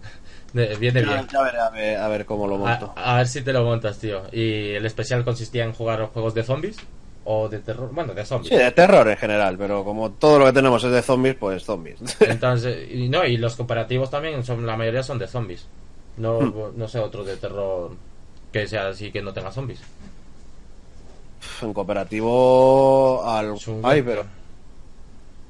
De- 0.52 0.76
viene 0.76 1.02
Ya, 1.02 1.08
bien. 1.12 1.28
ya 1.30 1.42
veré 1.42 1.58
a 1.58 1.70
ver, 1.70 1.96
a 1.98 2.08
ver 2.08 2.24
cómo 2.24 2.46
lo 2.46 2.56
monto. 2.56 2.92
A, 2.96 3.14
a 3.14 3.16
ver 3.18 3.26
si 3.28 3.42
te 3.42 3.52
lo 3.52 3.64
montas, 3.64 3.98
tío. 3.98 4.22
Y 4.32 4.70
el 4.70 4.86
especial 4.86 5.22
consistía 5.24 5.64
en 5.64 5.72
jugar 5.72 6.06
juegos 6.06 6.32
de 6.34 6.42
zombies 6.44 6.76
o 7.24 7.48
de 7.48 7.58
terror, 7.58 7.90
bueno, 7.92 8.14
de 8.14 8.24
zombies. 8.24 8.48
Sí, 8.50 8.56
de 8.56 8.70
terror 8.70 9.06
en 9.08 9.16
general, 9.16 9.56
pero 9.58 9.84
como 9.84 10.12
todo 10.12 10.38
lo 10.38 10.46
que 10.46 10.52
tenemos 10.52 10.82
es 10.84 10.92
de 10.92 11.02
zombies, 11.02 11.34
pues 11.34 11.64
zombies. 11.64 11.98
Entonces, 12.20 12.90
y 12.90 13.08
no, 13.08 13.24
y 13.26 13.36
los 13.36 13.56
comparativos 13.56 14.08
también 14.10 14.42
son 14.44 14.64
la 14.64 14.76
mayoría 14.76 15.02
son 15.02 15.18
de 15.18 15.26
zombies. 15.26 15.66
No 16.16 16.40
Hmm. 16.40 16.72
no 16.76 16.88
sé 16.88 16.98
otro 16.98 17.24
de 17.24 17.36
terror 17.36 17.90
que 18.52 18.66
sea 18.66 18.88
así 18.88 19.10
que 19.12 19.22
no 19.22 19.32
tenga 19.32 19.52
zombies. 19.52 19.80
en 21.62 21.72
cooperativo 21.72 23.22
al... 23.24 23.54
Ay, 23.82 24.02
pero... 24.02 24.24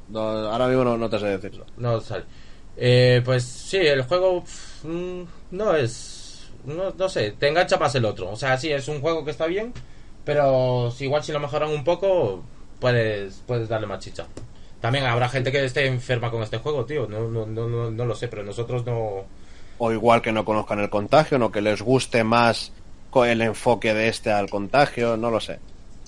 no, 0.09 0.21
ahora 0.21 0.69
mismo 0.69 0.85
no, 0.85 0.97
no 0.97 1.09
te 1.11 1.19
sé 1.19 1.27
decirlo. 1.27 1.65
No 1.77 2.01
sale. 2.01 2.25
Eh, 2.77 3.23
pues 3.25 3.45
sí, 3.45 3.79
el 3.79 4.03
juego 4.03 4.43
pf, 4.45 4.87
mm, 4.87 5.25
no 5.53 5.75
es. 5.75 6.51
No, 6.65 6.91
no 6.97 7.09
sé, 7.09 7.31
te 7.33 7.49
engancha 7.49 7.79
más 7.79 7.95
el 7.95 8.05
otro. 8.05 8.31
O 8.31 8.37
sea, 8.37 8.59
sí, 8.59 8.71
es 8.73 8.89
un 8.89 9.01
juego 9.01 9.25
que 9.25 9.31
está 9.31 9.47
bien, 9.47 9.73
pero 10.25 10.91
si 10.91 11.05
igual 11.05 11.23
si 11.25 11.33
lo 11.33 11.41
mejoran 11.41 11.71
un 11.71 11.85
poco, 11.85 12.43
puedes, 12.81 13.43
puedes 13.47 13.69
darle 13.69 13.87
más 13.87 14.01
chicha. 14.01 14.27
También 14.81 15.07
habrá 15.07 15.29
gente 15.29 15.51
que 15.53 15.65
esté 15.65 15.87
enferma 15.87 16.31
con 16.31 16.43
este 16.43 16.59
juego, 16.59 16.85
tío. 16.85 17.07
No, 17.09 17.29
no, 17.29 17.47
no, 17.47 17.67
no, 17.69 17.91
no 17.91 18.05
lo 18.05 18.15
sé, 18.15 18.29
pero 18.29 18.43
nosotros 18.45 18.85
no. 18.85 19.25
O 19.79 19.93
igual 19.93 20.23
que 20.23 20.33
no 20.33 20.45
conozcan 20.45 20.81
el 20.81 20.91
contagio, 20.91 21.45
o 21.45 21.51
que 21.51 21.61
les 21.61 21.83
guste 21.83 22.25
más 22.25 22.73
el 23.25 23.41
enfoque 23.41 23.95
de 23.95 24.09
este 24.09 24.31
al 24.31 24.51
contagio, 24.51 25.17
no 25.17 25.31
lo 25.31 25.41
sé. 25.41 25.59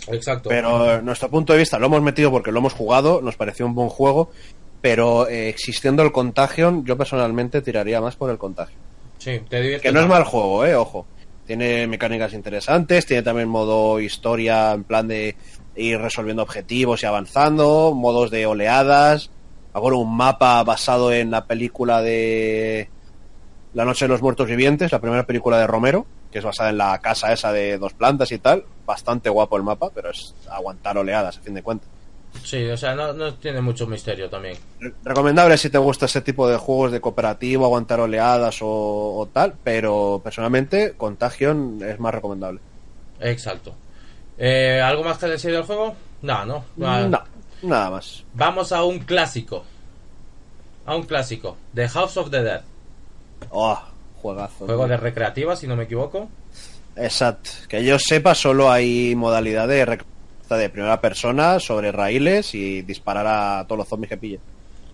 Exacto. 0.08 0.48
Pero 0.48 0.94
eh, 0.96 1.02
nuestro 1.02 1.30
punto 1.30 1.52
de 1.52 1.60
vista 1.60 1.78
lo 1.78 1.86
hemos 1.86 2.02
metido 2.02 2.30
porque 2.30 2.52
lo 2.52 2.58
hemos 2.58 2.74
jugado, 2.74 3.20
nos 3.22 3.36
pareció 3.36 3.66
un 3.66 3.74
buen 3.74 3.88
juego, 3.88 4.30
pero 4.80 5.28
eh, 5.28 5.48
existiendo 5.48 6.02
el 6.02 6.12
contagio, 6.12 6.82
yo 6.84 6.96
personalmente 6.96 7.62
tiraría 7.62 8.00
más 8.00 8.16
por 8.16 8.30
el 8.30 8.38
contagio. 8.38 8.76
Sí, 9.18 9.40
te 9.48 9.80
Que 9.80 9.92
no 9.92 10.00
es 10.00 10.06
mal 10.06 10.24
juego, 10.24 10.64
eh, 10.66 10.74
ojo. 10.74 11.06
Tiene 11.46 11.86
mecánicas 11.86 12.34
interesantes, 12.34 13.06
tiene 13.06 13.22
también 13.22 13.48
modo 13.48 14.00
historia 14.00 14.72
en 14.72 14.84
plan 14.84 15.08
de 15.08 15.34
ir 15.76 15.98
resolviendo 15.98 16.42
objetivos 16.42 17.02
y 17.02 17.06
avanzando, 17.06 17.94
modos 17.94 18.30
de 18.30 18.44
oleadas, 18.44 19.30
ahora 19.72 19.96
un 19.96 20.14
mapa 20.14 20.62
basado 20.62 21.10
en 21.12 21.30
la 21.30 21.46
película 21.46 22.02
de 22.02 22.90
La 23.78 23.84
Noche 23.84 24.06
de 24.06 24.08
los 24.08 24.20
Muertos 24.22 24.48
Vivientes, 24.48 24.90
la 24.90 24.98
primera 24.98 25.24
película 25.24 25.56
de 25.58 25.66
Romero, 25.68 26.04
que 26.32 26.38
es 26.40 26.44
basada 26.44 26.70
en 26.70 26.78
la 26.78 26.98
casa 26.98 27.32
esa 27.32 27.52
de 27.52 27.78
dos 27.78 27.92
plantas 27.94 28.32
y 28.32 28.38
tal. 28.38 28.64
Bastante 28.84 29.30
guapo 29.30 29.56
el 29.56 29.62
mapa, 29.62 29.90
pero 29.94 30.10
es 30.10 30.34
aguantar 30.50 30.98
oleadas, 30.98 31.38
a 31.38 31.40
fin 31.40 31.54
de 31.54 31.62
cuentas. 31.62 31.88
Sí, 32.42 32.68
o 32.68 32.76
sea, 32.76 32.96
no, 32.96 33.12
no 33.12 33.34
tiene 33.34 33.60
mucho 33.60 33.86
misterio 33.86 34.28
también. 34.28 34.56
Re- 34.80 34.92
Recomendable 35.04 35.56
si 35.56 35.70
te 35.70 35.78
gusta 35.78 36.06
ese 36.06 36.20
tipo 36.22 36.48
de 36.48 36.56
juegos 36.56 36.90
de 36.90 37.00
cooperativo, 37.00 37.64
aguantar 37.66 38.00
oleadas 38.00 38.58
o, 38.62 39.16
o 39.16 39.26
tal, 39.32 39.54
pero 39.62 40.20
personalmente 40.24 40.94
Contagion 40.96 41.78
es 41.82 42.00
más 42.00 42.12
recomendable. 42.12 42.58
Exacto. 43.20 43.74
Eh, 44.36 44.80
¿Algo 44.84 45.04
más 45.04 45.18
que 45.18 45.26
decir 45.26 45.52
del 45.52 45.62
juego? 45.62 45.94
No, 46.22 46.44
no. 46.44 46.64
No, 46.76 47.22
nada 47.62 47.90
más. 47.90 48.24
Vamos 48.34 48.72
a 48.72 48.82
un 48.82 48.98
clásico. 48.98 49.62
A 50.84 50.96
un 50.96 51.04
clásico. 51.04 51.56
The 51.74 51.88
House 51.88 52.16
of 52.16 52.30
the 52.30 52.42
Dead. 52.42 52.62
Oh, 53.50 53.78
juegazo. 54.20 54.66
Juego 54.66 54.84
tío. 54.84 54.88
de 54.90 54.96
recreativa, 54.98 55.56
si 55.56 55.66
no 55.66 55.76
me 55.76 55.84
equivoco. 55.84 56.28
Exacto. 56.96 57.50
Que 57.68 57.84
yo 57.84 57.98
sepa, 57.98 58.34
solo 58.34 58.70
hay 58.70 59.14
modalidad 59.14 59.68
de, 59.68 59.86
rec- 59.86 60.04
de 60.50 60.68
primera 60.70 61.00
persona 61.00 61.60
sobre 61.60 61.92
raíles 61.92 62.54
y 62.54 62.82
disparar 62.82 63.26
a 63.26 63.64
todos 63.66 63.78
los 63.78 63.88
zombies 63.88 64.10
que 64.10 64.16
pille. 64.16 64.40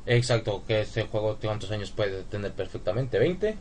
Exacto, 0.06 0.62
que 0.66 0.82
este 0.82 1.02
juego, 1.04 1.38
¿cuántos 1.40 1.70
años 1.70 1.90
puede 1.90 2.24
tener 2.24 2.52
perfectamente? 2.52 3.18
¿20? 3.18 3.54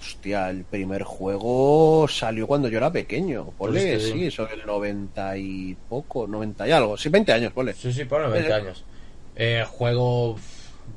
Hostia, 0.00 0.48
el 0.50 0.64
primer 0.64 1.02
juego 1.04 2.06
salió 2.08 2.46
cuando 2.46 2.68
yo 2.68 2.78
era 2.78 2.90
pequeño. 2.92 3.46
Ponle, 3.58 3.80
Pues 3.80 3.98
te 4.02 4.04
digo. 4.06 4.16
sí, 4.18 4.30
sobre 4.30 4.54
el 4.54 4.66
90 4.66 5.36
y 5.38 5.76
poco, 5.88 6.26
90 6.26 6.68
y 6.68 6.72
algo. 6.72 6.96
Sí, 6.96 7.08
20 7.08 7.32
años, 7.32 7.52
ponle. 7.52 7.74
Sí, 7.74 7.92
sí, 7.92 8.04
ponle 8.04 8.28
20 8.28 8.50
Eh. 8.50 8.52
años. 8.54 8.84
Eh, 9.36 9.64
juego 9.68 10.36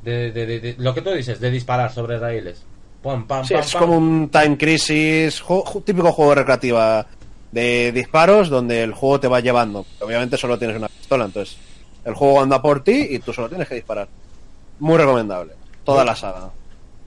de, 0.03 0.31
de- 0.31 0.45
de- 0.45 0.59
de- 0.59 0.75
Lo 0.77 0.93
que 0.93 1.01
tú 1.01 1.11
dices, 1.11 1.39
de 1.41 1.51
disparar 1.51 1.91
sobre 1.93 2.17
raíles. 2.19 2.63
Pam, 3.01 3.25
pam, 3.27 3.45
Sí, 3.45 3.53
pam, 3.53 3.63
es 3.63 3.75
como 3.75 3.97
un 3.97 4.29
Time 4.29 4.57
Crisis, 4.57 5.43
típico 5.85 6.11
juego 6.11 6.35
recreativa 6.35 7.05
de 7.51 7.91
disparos 7.91 8.49
donde 8.49 8.83
el 8.83 8.93
juego 8.93 9.19
te 9.19 9.27
va 9.27 9.39
llevando. 9.39 9.85
Obviamente 10.01 10.37
solo 10.37 10.57
tienes 10.57 10.77
una 10.77 10.89
pistola, 10.89 11.25
entonces 11.25 11.57
el 12.05 12.13
juego 12.13 12.41
anda 12.41 12.61
por 12.61 12.83
ti 12.83 13.07
y 13.09 13.19
tú 13.19 13.33
solo 13.33 13.49
tienes 13.49 13.67
que 13.67 13.75
disparar. 13.75 14.07
Muy 14.79 14.97
recomendable. 14.97 15.53
Toda 15.83 16.05
la 16.05 16.15
saga. 16.15 16.51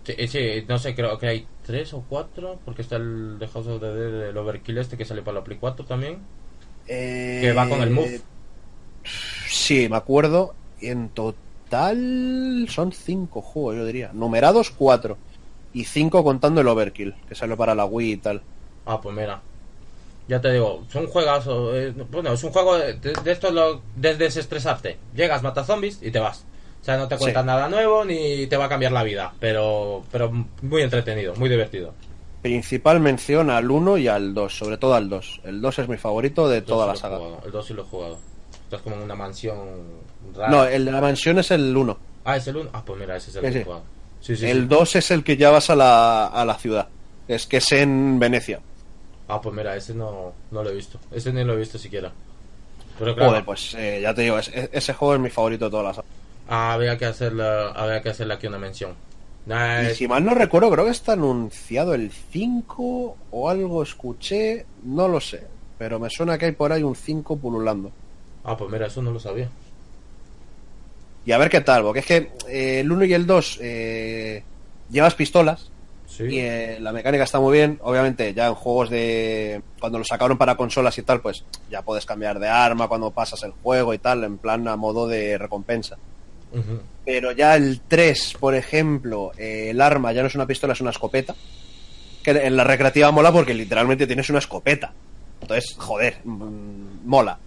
Sí, 0.04 0.14
sí, 0.26 0.64
no 0.66 0.78
sé, 0.78 0.94
creo 0.94 1.18
que 1.18 1.28
hay 1.28 1.46
tres 1.64 1.94
o 1.94 2.04
cuatro, 2.08 2.58
porque 2.64 2.82
está 2.82 2.96
el 2.96 3.36
The 3.38 3.46
House 3.48 3.66
of 3.68 3.80
the 3.80 3.86
Dead, 3.86 4.30
el 4.30 4.36
Overkill 4.36 4.78
este 4.78 4.96
que 4.96 5.04
sale 5.04 5.22
para 5.22 5.38
la 5.38 5.44
Play 5.44 5.58
4 5.60 5.84
también. 5.84 6.18
Que 6.86 7.52
va 7.56 7.68
con 7.68 7.80
el 7.80 7.90
Move. 7.90 8.20
Sí, 9.48 9.88
me 9.88 9.96
acuerdo. 9.96 10.54
En 10.80 11.10
total 11.10 12.66
son 12.68 12.92
cinco 12.92 13.40
juegos, 13.40 13.76
yo 13.76 13.86
diría. 13.86 14.10
Numerados 14.12 14.70
cuatro. 14.70 15.16
Y 15.74 15.84
cinco 15.84 16.22
contando 16.22 16.60
el 16.60 16.68
Overkill, 16.68 17.14
que 17.28 17.34
salió 17.34 17.56
para 17.56 17.74
la 17.74 17.84
Wii 17.84 18.12
y 18.12 18.16
tal. 18.18 18.42
Ah, 18.86 19.00
pues 19.00 19.14
mira. 19.16 19.40
Ya 20.28 20.40
te 20.40 20.52
digo, 20.52 20.84
es 20.88 20.94
un 20.94 21.06
juegazo. 21.08 21.76
eh, 21.76 21.92
bueno, 22.10 22.32
es 22.32 22.44
un 22.44 22.50
juego 22.52 22.76
de, 22.78 22.94
de 22.94 23.32
esto 23.32 23.50
lo, 23.50 23.80
de 23.96 24.14
desestresarte. 24.16 24.98
Llegas, 25.14 25.42
matas 25.42 25.66
zombies 25.66 25.98
y 26.02 26.10
te 26.10 26.18
vas. 26.18 26.44
O 26.80 26.84
sea, 26.84 26.96
no 26.96 27.08
te 27.08 27.16
cuentan 27.16 27.44
Sí. 27.44 27.46
nada 27.46 27.68
nuevo 27.68 28.04
ni 28.04 28.46
te 28.48 28.56
va 28.56 28.64
a 28.66 28.68
cambiar 28.68 28.92
la 28.92 29.02
vida. 29.02 29.32
Pero, 29.40 30.02
pero 30.12 30.30
muy 30.62 30.82
entretenido, 30.82 31.34
muy 31.36 31.48
divertido. 31.48 31.92
Principal 32.42 32.98
mención 33.00 33.50
al 33.50 33.70
1 33.70 33.98
y 33.98 34.08
al 34.08 34.34
2, 34.34 34.52
sobre 34.58 34.76
todo 34.76 34.94
al 34.94 35.08
2. 35.08 35.42
El 35.44 35.60
2 35.60 35.78
es 35.80 35.88
mi 35.88 35.96
favorito 35.96 36.48
de 36.48 36.60
toda 36.62 36.86
la 36.88 36.96
saga. 36.96 37.18
jugado, 37.18 37.40
El 37.44 37.52
2 37.52 37.66
sí 37.66 37.74
lo 37.74 37.82
he 37.82 37.84
jugado. 37.86 38.18
Estás 38.64 38.80
como 38.82 38.96
en 38.96 39.02
una 39.02 39.14
mansión 39.14 39.56
rara. 40.34 40.50
No, 40.50 40.64
el 40.64 40.84
de 40.84 40.90
la 40.92 41.00
mansión 41.00 41.38
es 41.38 41.50
el 41.52 41.76
1. 41.76 41.96
Ah, 42.24 42.36
es 42.36 42.46
el 42.48 42.56
1. 42.56 42.70
Ah, 42.72 42.82
pues 42.84 42.98
mira, 42.98 43.16
ese 43.16 43.30
es 43.30 43.36
el 43.36 43.46
Sí, 43.46 43.52
que 43.52 43.58
he 43.60 43.64
jugado. 43.64 43.82
Sí, 43.82 44.01
sí, 44.22 44.36
el 44.40 44.68
sí. 44.68 44.68
2 44.68 44.96
es 44.96 45.10
el 45.10 45.24
que 45.24 45.36
ya 45.36 45.50
vas 45.50 45.70
a 45.70 45.76
la, 45.76 46.26
a 46.26 46.44
la 46.44 46.54
ciudad. 46.58 46.88
Es 47.28 47.46
que 47.46 47.58
es 47.58 47.72
en 47.72 48.18
Venecia. 48.18 48.60
Ah, 49.28 49.40
pues 49.40 49.54
mira, 49.54 49.76
ese 49.76 49.94
no, 49.94 50.32
no 50.50 50.62
lo 50.62 50.70
he 50.70 50.74
visto. 50.74 50.98
Ese 51.10 51.32
ni 51.32 51.44
lo 51.44 51.54
he 51.54 51.56
visto 51.56 51.78
siquiera. 51.78 52.12
Pero 52.98 53.14
claro, 53.16 53.30
Joder, 53.30 53.44
pues 53.44 53.74
eh, 53.74 54.00
ya 54.02 54.14
te 54.14 54.22
digo, 54.22 54.38
es- 54.38 54.48
es- 54.48 54.68
ese 54.72 54.94
juego 54.94 55.14
es 55.14 55.20
mi 55.20 55.30
favorito 55.30 55.64
de 55.66 55.70
toda 55.70 55.82
la 55.84 55.94
saga. 55.94 56.08
ah, 56.46 56.72
había 56.74 56.98
que 56.98 57.06
hacerle, 57.06 57.44
había 57.74 58.02
que 58.02 58.10
hacerle 58.10 58.34
aquí 58.34 58.46
una 58.46 58.58
mención. 58.58 58.96
Nah, 59.46 59.82
Y 59.82 59.86
es- 59.88 59.96
si 59.96 60.06
mal 60.08 60.24
no 60.24 60.34
recuerdo, 60.34 60.70
creo 60.70 60.84
que 60.86 60.90
está 60.92 61.12
anunciado 61.14 61.94
el 61.94 62.10
5 62.12 63.18
o 63.30 63.50
algo 63.50 63.82
escuché, 63.82 64.66
no 64.82 65.08
lo 65.08 65.20
sé. 65.20 65.50
Pero 65.78 65.98
me 65.98 66.10
suena 66.10 66.38
que 66.38 66.46
hay 66.46 66.52
por 66.52 66.72
ahí 66.72 66.82
un 66.82 66.96
5 66.96 67.36
pululando. 67.38 67.92
Ah, 68.44 68.56
pues 68.56 68.70
mira, 68.70 68.86
eso 68.86 69.02
no 69.02 69.10
lo 69.12 69.20
sabía. 69.20 69.50
Y 71.24 71.32
a 71.32 71.38
ver 71.38 71.50
qué 71.50 71.60
tal, 71.60 71.82
porque 71.82 72.00
es 72.00 72.06
que 72.06 72.32
eh, 72.48 72.80
el 72.80 72.90
1 72.90 73.04
y 73.04 73.14
el 73.14 73.26
2 73.26 73.58
eh, 73.62 74.42
llevas 74.90 75.14
pistolas 75.14 75.68
Sí. 76.06 76.24
y 76.24 76.40
eh, 76.40 76.76
la 76.78 76.92
mecánica 76.92 77.24
está 77.24 77.40
muy 77.40 77.56
bien. 77.56 77.78
Obviamente, 77.82 78.34
ya 78.34 78.48
en 78.48 78.54
juegos 78.54 78.90
de. 78.90 79.62
Cuando 79.80 79.98
lo 79.98 80.04
sacaron 80.04 80.36
para 80.36 80.56
consolas 80.56 80.98
y 80.98 81.02
tal, 81.02 81.22
pues 81.22 81.42
ya 81.70 81.80
puedes 81.80 82.04
cambiar 82.04 82.38
de 82.38 82.48
arma 82.48 82.86
cuando 82.86 83.10
pasas 83.12 83.42
el 83.44 83.52
juego 83.52 83.94
y 83.94 83.98
tal, 83.98 84.22
en 84.24 84.36
plan 84.36 84.68
a 84.68 84.76
modo 84.76 85.08
de 85.08 85.38
recompensa. 85.38 85.96
Pero 87.06 87.32
ya 87.32 87.56
el 87.56 87.80
3, 87.88 88.34
por 88.38 88.54
ejemplo, 88.54 89.32
eh, 89.38 89.70
el 89.70 89.80
arma 89.80 90.12
ya 90.12 90.20
no 90.20 90.26
es 90.26 90.34
una 90.34 90.46
pistola, 90.46 90.74
es 90.74 90.82
una 90.82 90.90
escopeta. 90.90 91.34
Que 92.22 92.30
en 92.32 92.56
la 92.58 92.64
recreativa 92.64 93.10
mola 93.10 93.32
porque 93.32 93.54
literalmente 93.54 94.06
tienes 94.06 94.28
una 94.28 94.38
escopeta. 94.40 94.92
Entonces, 95.40 95.74
joder, 95.78 96.18
mm, 96.24 97.06
mola. 97.06 97.38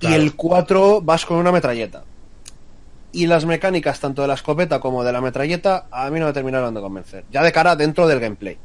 Claro. 0.00 0.16
Y 0.16 0.18
el 0.18 0.34
4 0.34 1.00
vas 1.02 1.24
con 1.24 1.36
una 1.36 1.52
metralleta. 1.52 2.02
Y 3.12 3.26
las 3.26 3.44
mecánicas, 3.44 3.98
tanto 3.98 4.22
de 4.22 4.28
la 4.28 4.34
escopeta 4.34 4.78
como 4.80 5.02
de 5.02 5.12
la 5.12 5.20
metralleta, 5.20 5.86
a 5.90 6.08
mí 6.10 6.20
no 6.20 6.26
me 6.26 6.32
terminaron 6.32 6.72
de 6.74 6.80
convencer. 6.80 7.24
Ya 7.30 7.42
de 7.42 7.50
cara 7.52 7.74
dentro 7.76 8.06
del 8.06 8.20
gameplay. 8.20 8.54
Sí, 8.54 8.60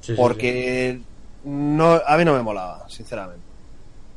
sí, 0.00 0.12
sí. 0.12 0.14
Porque 0.16 1.00
no, 1.44 2.00
a 2.06 2.16
mí 2.16 2.24
no 2.24 2.34
me 2.34 2.42
molaba, 2.42 2.88
sinceramente. 2.88 3.44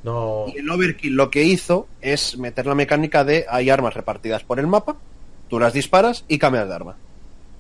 No. 0.04 0.46
Y 0.54 0.60
el 0.60 0.70
Overkill 0.70 1.14
lo 1.16 1.30
que 1.30 1.44
hizo 1.44 1.88
es 2.02 2.38
meter 2.38 2.66
la 2.66 2.76
mecánica 2.76 3.24
de 3.24 3.46
hay 3.50 3.70
armas 3.70 3.94
repartidas 3.94 4.44
por 4.44 4.60
el 4.60 4.68
mapa, 4.68 4.96
tú 5.50 5.60
las 5.60 5.74
disparas 5.74 6.24
y 6.28 6.38
cambias 6.38 6.68
de 6.68 6.76
arma. 6.76 6.96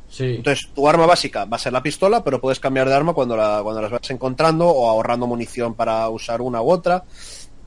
Sí. 0.09 0.35
Entonces, 0.37 0.69
tu 0.73 0.87
arma 0.89 1.05
básica 1.05 1.45
va 1.45 1.57
a 1.57 1.59
ser 1.59 1.71
la 1.71 1.83
pistola, 1.83 2.23
pero 2.23 2.41
puedes 2.41 2.59
cambiar 2.59 2.87
de 2.89 2.95
arma 2.95 3.13
cuando, 3.13 3.37
la, 3.37 3.59
cuando 3.61 3.81
las 3.81 3.91
vas 3.91 4.09
encontrando 4.09 4.67
o 4.67 4.89
ahorrando 4.89 5.27
munición 5.27 5.73
para 5.75 6.09
usar 6.09 6.41
una 6.41 6.61
u 6.61 6.71
otra. 6.71 7.03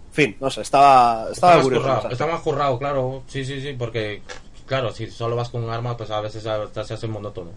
En 0.08 0.12
fin, 0.14 0.36
no 0.40 0.50
sé, 0.50 0.62
estaba, 0.62 1.22
Está 1.22 1.32
estaba 1.32 1.54
más 1.54 1.62
curioso. 1.62 1.82
currado, 1.88 2.08
está 2.10 2.26
más 2.26 2.40
currado, 2.40 2.78
claro. 2.78 3.22
Sí, 3.28 3.44
sí, 3.44 3.60
sí, 3.60 3.74
porque, 3.78 4.22
claro, 4.66 4.92
si 4.92 5.10
solo 5.10 5.36
vas 5.36 5.48
con 5.50 5.64
un 5.64 5.70
arma, 5.70 5.96
pues 5.96 6.10
a 6.10 6.20
veces 6.20 6.42
se 6.42 6.80
hace 6.94 7.06
monótono. 7.08 7.50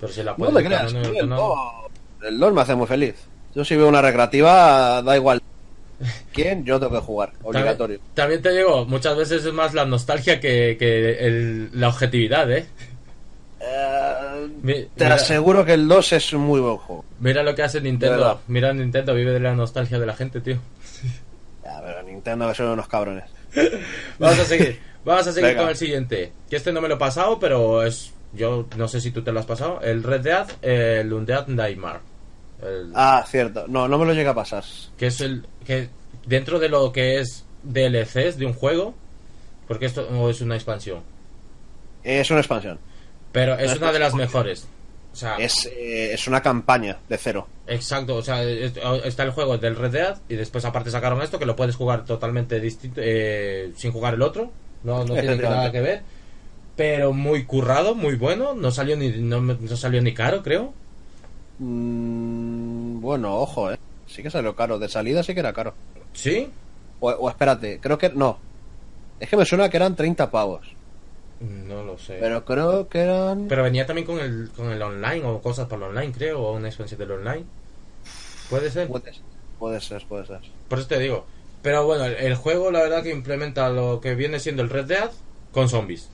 Pero 0.00 0.12
si 0.12 0.22
la 0.22 0.32
No 0.32 0.36
puedes 0.36 0.54
te 0.54 0.60
ir 0.62 0.66
creas, 0.66 0.92
el 0.92 0.98
alternando- 1.04 1.36
2 2.20 2.28
el 2.28 2.38
2 2.38 2.52
me 2.52 2.60
hace 2.62 2.74
muy 2.74 2.86
feliz. 2.86 3.14
Yo 3.54 3.64
si 3.64 3.76
veo 3.76 3.88
una 3.88 4.02
recreativa, 4.02 5.00
da 5.02 5.16
igual 5.16 5.40
quién, 6.32 6.64
yo 6.64 6.78
tengo 6.78 6.92
que 6.92 7.06
jugar, 7.06 7.32
obligatorio. 7.42 7.98
También, 8.14 8.14
también 8.14 8.42
te 8.42 8.50
digo, 8.56 8.84
muchas 8.86 9.16
veces 9.16 9.44
es 9.44 9.52
más 9.52 9.72
la 9.74 9.84
nostalgia 9.86 10.38
que, 10.40 10.76
que 10.78 11.12
el- 11.26 11.70
la 11.72 11.88
objetividad, 11.88 12.50
¿eh? 12.52 12.66
Eh, 13.60 14.48
te 14.62 15.04
mira- 15.04 15.14
aseguro 15.14 15.64
que 15.64 15.72
el 15.74 15.88
2 15.88 16.12
es 16.12 16.32
un 16.32 16.42
muy 16.42 16.60
buen 16.60 16.76
juego. 16.76 17.04
Mira 17.20 17.42
lo 17.42 17.54
que 17.54 17.62
hace 17.62 17.80
Nintendo. 17.80 18.40
Mira 18.48 18.72
Nintendo, 18.72 19.14
vive 19.14 19.32
de 19.32 19.40
la 19.40 19.54
nostalgia 19.54 19.98
de 19.98 20.06
la 20.06 20.14
gente, 20.14 20.40
tío. 20.40 20.58
Ya, 21.64 21.80
pero 21.84 22.02
Nintendo 22.02 22.48
que 22.48 22.54
son 22.54 22.66
unos 22.68 22.86
cabrones. 22.88 23.24
Vamos 24.18 24.38
a 24.38 24.44
seguir. 24.44 24.78
Vamos 25.06 25.26
a 25.26 25.32
seguir 25.32 25.48
Venga. 25.50 25.62
con 25.62 25.70
el 25.70 25.76
siguiente. 25.76 26.32
Que 26.50 26.56
este 26.56 26.72
no 26.72 26.80
me 26.82 26.88
lo 26.88 26.96
he 26.96 26.98
pasado, 26.98 27.38
pero 27.38 27.82
es. 27.82 28.12
Yo 28.34 28.66
no 28.76 28.88
sé 28.88 29.00
si 29.00 29.10
tú 29.12 29.22
te 29.22 29.32
lo 29.32 29.40
has 29.40 29.46
pasado. 29.46 29.80
El 29.80 30.02
Red 30.02 30.20
Dead, 30.20 30.46
el 30.62 31.10
Undead 31.12 31.46
Nightmare. 31.46 32.00
El- 32.62 32.92
Ah, 32.94 33.24
cierto. 33.26 33.64
No, 33.68 33.88
no 33.88 33.96
me 33.98 34.04
lo 34.04 34.12
llega 34.12 34.32
a 34.32 34.34
pasar. 34.34 34.64
que 34.98 35.06
es 35.06 35.20
el. 35.22 35.46
que 35.64 35.88
dentro 36.26 36.58
de 36.58 36.68
lo 36.68 36.92
que 36.92 37.20
es 37.20 37.46
DLCs 37.62 38.36
de 38.36 38.44
un 38.46 38.52
juego. 38.52 38.94
Porque 39.68 39.86
esto 39.86 40.06
no 40.10 40.28
es 40.30 40.40
una 40.42 40.54
expansión. 40.54 41.00
Es 42.04 42.30
una 42.30 42.40
expansión. 42.40 42.78
Pero 43.32 43.54
es 43.58 43.72
Una 43.72 43.86
una 43.86 43.92
de 43.92 43.98
las 43.98 44.14
mejores. 44.14 44.68
O 45.12 45.16
sea, 45.16 45.36
Es, 45.38 45.66
eh, 45.66 46.12
es 46.12 46.28
una 46.28 46.42
campaña 46.42 46.98
de 47.08 47.16
cero. 47.18 47.48
Exacto, 47.66 48.16
o 48.16 48.22
sea, 48.22 48.42
es- 48.44 48.74
está 49.04 49.22
el 49.22 49.30
juego 49.30 49.56
del 49.58 49.74
Red 49.74 49.90
Dead 49.92 50.18
y 50.28 50.34
después 50.36 50.64
aparte 50.66 50.90
sacaron 50.90 51.22
esto 51.22 51.38
que 51.38 51.46
lo 51.46 51.56
puedes 51.56 51.74
jugar 51.74 52.04
totalmente 52.04 52.60
distinto, 52.60 53.00
eh, 53.02 53.72
sin 53.76 53.92
jugar 53.92 54.14
el 54.14 54.22
otro, 54.22 54.52
no, 54.82 55.04
no 55.04 55.14
tiene 55.20 55.36
nada 55.36 55.70
que 55.72 55.80
ver, 55.80 56.02
pero 56.76 57.12
muy 57.12 57.44
currado, 57.46 57.94
muy 57.94 58.16
bueno, 58.16 58.54
no 58.54 58.70
salió 58.70 58.96
ni 58.96 59.10
no, 59.10 59.40
no 59.40 59.76
salió 59.76 60.02
ni 60.02 60.14
caro, 60.14 60.42
creo. 60.42 60.72
Mm, 61.58 63.00
bueno, 63.00 63.36
ojo, 63.36 63.72
eh. 63.72 63.78
Sí 64.06 64.22
que 64.22 64.30
salió 64.30 64.54
caro. 64.54 64.78
De 64.78 64.88
salida 64.88 65.22
sí 65.22 65.34
que 65.34 65.40
era 65.40 65.52
caro. 65.52 65.74
¿Sí? 66.12 66.48
O, 67.00 67.10
o 67.10 67.28
espérate, 67.30 67.80
creo 67.80 67.98
que 67.98 68.10
no. 68.10 68.38
Es 69.18 69.28
que 69.28 69.36
me 69.36 69.44
suena 69.46 69.68
que 69.68 69.76
eran 69.78 69.96
30 69.96 70.30
pavos. 70.30 70.66
No 71.40 71.82
lo 71.82 71.98
sé. 71.98 72.16
Pero 72.20 72.44
Pero, 72.44 72.44
creo 72.44 72.88
que 72.88 73.00
eran. 73.00 73.48
venía 73.48 73.86
también 73.86 74.06
con 74.06 74.18
el 74.20 74.50
con 74.56 74.70
el 74.70 74.80
online 74.80 75.24
o 75.24 75.40
cosas 75.42 75.66
para 75.68 75.86
el 75.86 75.96
online, 75.96 76.12
creo, 76.12 76.40
o 76.40 76.52
una 76.56 76.68
expansión 76.68 76.98
del 76.98 77.12
online. 77.12 77.44
Puede 78.48 78.70
ser. 78.70 78.88
Puede 78.88 79.12
ser, 79.12 79.22
puede 79.58 79.80
ser, 79.80 80.06
puede 80.06 80.26
ser. 80.26 80.40
Por 80.68 80.78
eso 80.78 80.88
te 80.88 80.98
digo. 80.98 81.26
Pero 81.66 81.84
bueno, 81.84 82.04
el, 82.04 82.14
el 82.14 82.36
juego 82.36 82.70
la 82.70 82.80
verdad 82.80 83.02
que 83.02 83.10
implementa 83.10 83.68
lo 83.70 84.00
que 84.00 84.14
viene 84.14 84.38
siendo 84.38 84.62
el 84.62 84.70
Red 84.70 84.84
Dead 84.84 85.10
con 85.50 85.68
zombies. 85.68 86.08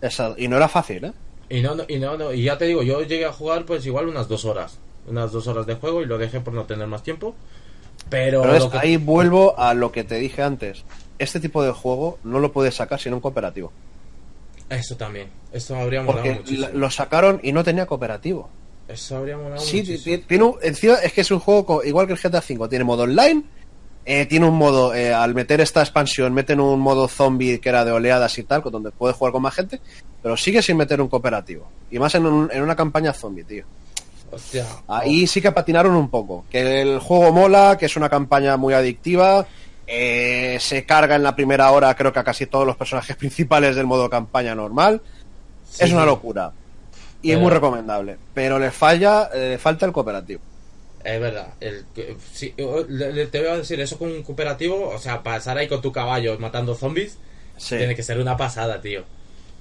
Esa- 0.00 0.36
y 0.38 0.46
no 0.46 0.56
era 0.56 0.68
fácil, 0.68 1.04
¿eh? 1.06 1.12
Y 1.48 1.62
no, 1.62 1.74
no- 1.74 1.82
y 1.88 1.98
no, 1.98 2.16
no, 2.16 2.32
y 2.32 2.44
ya 2.44 2.56
te 2.58 2.66
digo, 2.66 2.84
yo 2.84 3.02
llegué 3.02 3.24
a 3.24 3.32
jugar 3.32 3.64
pues 3.64 3.84
igual 3.86 4.06
unas 4.08 4.28
dos 4.28 4.44
horas. 4.44 4.78
Unas 5.08 5.32
dos 5.32 5.48
horas 5.48 5.66
de 5.66 5.74
juego 5.74 6.00
y 6.00 6.06
lo 6.06 6.16
dejé 6.16 6.38
por 6.38 6.54
no 6.54 6.62
tener 6.64 6.86
más 6.86 7.02
tiempo. 7.02 7.34
Pero, 8.08 8.44
lo 8.46 8.70
que- 8.70 8.78
ahí 8.78 8.96
vuelvo 8.98 9.58
a 9.58 9.74
lo 9.74 9.90
que 9.90 10.04
te 10.04 10.14
dije 10.20 10.42
antes. 10.42 10.84
Este 11.18 11.40
tipo 11.40 11.64
de 11.64 11.72
juego 11.72 12.20
no 12.22 12.38
lo 12.38 12.52
puedes 12.52 12.76
sacar 12.76 13.00
sin 13.00 13.14
un 13.14 13.20
cooperativo. 13.20 13.72
Eso 14.70 14.96
también. 14.96 15.26
Eso 15.52 15.74
habría 15.74 16.02
molado 16.02 16.22
Porque 16.24 16.38
muchísimo. 16.38 16.68
lo 16.72 16.88
sacaron 16.88 17.40
y 17.42 17.50
no 17.50 17.64
tenía 17.64 17.86
cooperativo. 17.86 18.48
Eso 18.86 19.16
habría 19.16 19.36
molado 19.36 19.60
Sí, 19.60 19.78
muchísimo. 19.78 20.16
ti- 20.18 20.22
tiene 20.28 20.44
un- 20.44 20.56
encima 20.62 20.94
es 21.02 21.12
que 21.12 21.22
es 21.22 21.30
un 21.32 21.40
juego 21.40 21.82
igual 21.82 22.06
que 22.06 22.12
el 22.12 22.18
GTA 22.20 22.38
V. 22.48 22.68
Tiene 22.68 22.84
modo 22.84 23.02
online. 23.02 23.42
Eh, 24.04 24.26
tiene 24.26 24.46
un 24.46 24.56
modo, 24.56 24.94
eh, 24.94 25.12
al 25.12 25.34
meter 25.34 25.60
esta 25.60 25.80
expansión, 25.80 26.32
meten 26.34 26.60
un 26.60 26.80
modo 26.80 27.06
zombie 27.08 27.60
que 27.60 27.68
era 27.68 27.84
de 27.84 27.92
oleadas 27.92 28.36
y 28.38 28.42
tal, 28.44 28.62
donde 28.62 28.90
puedes 28.90 29.16
jugar 29.16 29.32
con 29.32 29.42
más 29.42 29.54
gente, 29.54 29.80
pero 30.22 30.36
sigue 30.36 30.60
sin 30.62 30.76
meter 30.76 31.00
un 31.00 31.08
cooperativo. 31.08 31.68
Y 31.90 31.98
más 31.98 32.14
en, 32.14 32.26
un- 32.26 32.50
en 32.52 32.62
una 32.62 32.74
campaña 32.76 33.12
zombie, 33.12 33.44
tío. 33.44 33.64
Hostia. 34.30 34.64
Ahí 34.88 35.26
sí 35.26 35.40
que 35.42 35.52
patinaron 35.52 35.94
un 35.94 36.08
poco. 36.08 36.46
Que 36.50 36.80
el 36.82 36.98
juego 37.00 37.32
mola, 37.32 37.76
que 37.78 37.86
es 37.86 37.96
una 37.96 38.08
campaña 38.08 38.56
muy 38.56 38.74
adictiva. 38.74 39.46
eh, 39.86 40.56
se 40.60 40.86
carga 40.86 41.16
en 41.16 41.22
la 41.22 41.36
primera 41.36 41.70
hora, 41.70 41.94
creo 41.94 42.12
que 42.12 42.18
a 42.20 42.24
casi 42.24 42.46
todos 42.46 42.66
los 42.66 42.76
personajes 42.76 43.14
principales 43.18 43.76
del 43.76 43.86
modo 43.86 44.08
campaña 44.08 44.54
normal. 44.54 45.02
Sí, 45.68 45.84
es 45.84 45.92
una 45.92 46.06
locura. 46.06 46.50
Y 47.20 47.28
Pero- 47.28 47.38
es 47.38 47.42
muy 47.42 47.52
recomendable. 47.52 48.16
Pero 48.32 48.58
le 48.58 48.70
falla, 48.70 49.28
eh, 49.34 49.50
le 49.50 49.58
falta 49.58 49.84
el 49.86 49.92
cooperativo. 49.92 50.40
Es 51.04 51.20
verdad. 51.20 51.54
El, 51.60 51.84
o- 52.64 52.84
le- 52.88 53.26
te 53.26 53.38
voy 53.40 53.48
a 53.48 53.56
decir, 53.58 53.80
eso 53.80 53.98
con 53.98 54.10
un 54.10 54.22
cooperativo, 54.22 54.88
o 54.90 54.98
sea, 54.98 55.22
pasar 55.22 55.58
ahí 55.58 55.68
con 55.68 55.80
tu 55.82 55.90
caballo 55.92 56.38
matando 56.38 56.74
zombies, 56.74 57.18
Sí. 57.56 57.76
tiene 57.76 57.94
que 57.94 58.02
ser 58.02 58.18
una 58.18 58.36
pasada, 58.36 58.80
tío. 58.80 59.04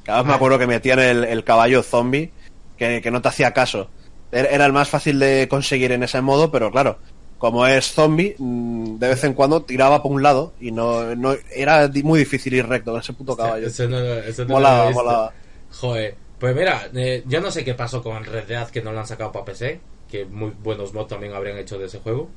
Cada 0.04 0.20
vez 0.20 0.28
me 0.28 0.34
acuerdo 0.34 0.58
que 0.58 0.68
metían 0.68 1.00
el, 1.00 1.24
el 1.24 1.44
caballo 1.44 1.84
zombie, 1.84 2.32
que, 2.78 3.02
que 3.02 3.12
no 3.12 3.22
te 3.22 3.28
hacía 3.30 3.54
caso. 3.54 3.90
Era 4.32 4.50
era 4.50 4.66
el 4.66 4.74
más 4.74 4.90
fácil 4.90 5.20
de 5.20 5.48
conseguir 5.50 5.92
en 5.92 6.04
ese 6.04 6.22
modo, 6.22 6.52
pero 6.52 6.72
claro, 6.72 6.98
como 7.38 7.68
es 7.68 7.92
zombie, 7.92 8.36
mm, 8.38 8.98
de 8.98 9.08
vez 9.10 9.24
en 9.24 9.34
cuando 9.34 9.64
tiraba 9.64 10.02
por 10.02 10.12
un 10.12 10.24
lado 10.24 10.54
y 10.60 10.72
no, 10.72 11.16
no 11.16 11.36
era 11.54 11.90
muy 12.04 12.20
difícil 12.20 12.54
ir 12.54 12.66
recto 12.68 12.92
con 12.92 13.02
ese 13.02 13.14
puto 13.14 13.36
caballo. 13.36 13.68
Eso 13.68 13.88
no, 13.88 14.00
eso 14.00 14.46
no 14.46 14.54
Molaba, 14.54 14.90
molaba. 14.92 15.34
Joder. 15.72 16.16
Pues 16.40 16.56
mira, 16.56 16.90
eh, 16.96 17.24
yo 17.28 17.40
no 17.40 17.52
sé 17.52 17.64
qué 17.64 17.76
pasó 17.76 18.02
con 18.02 18.24
Red 18.26 18.46
Dead 18.48 18.68
que 18.70 18.82
no 18.82 18.92
lo 18.92 19.00
han 19.02 19.06
sacado 19.08 19.32
para 19.32 19.46
PC, 19.46 19.80
que 20.12 20.26
muy 20.26 20.52
buenos 20.64 20.94
mods 20.94 21.08
también 21.08 21.34
habrían 21.34 21.58
hecho 21.58 21.80
de 21.80 21.86
ese 21.88 22.00
juego. 22.00 22.30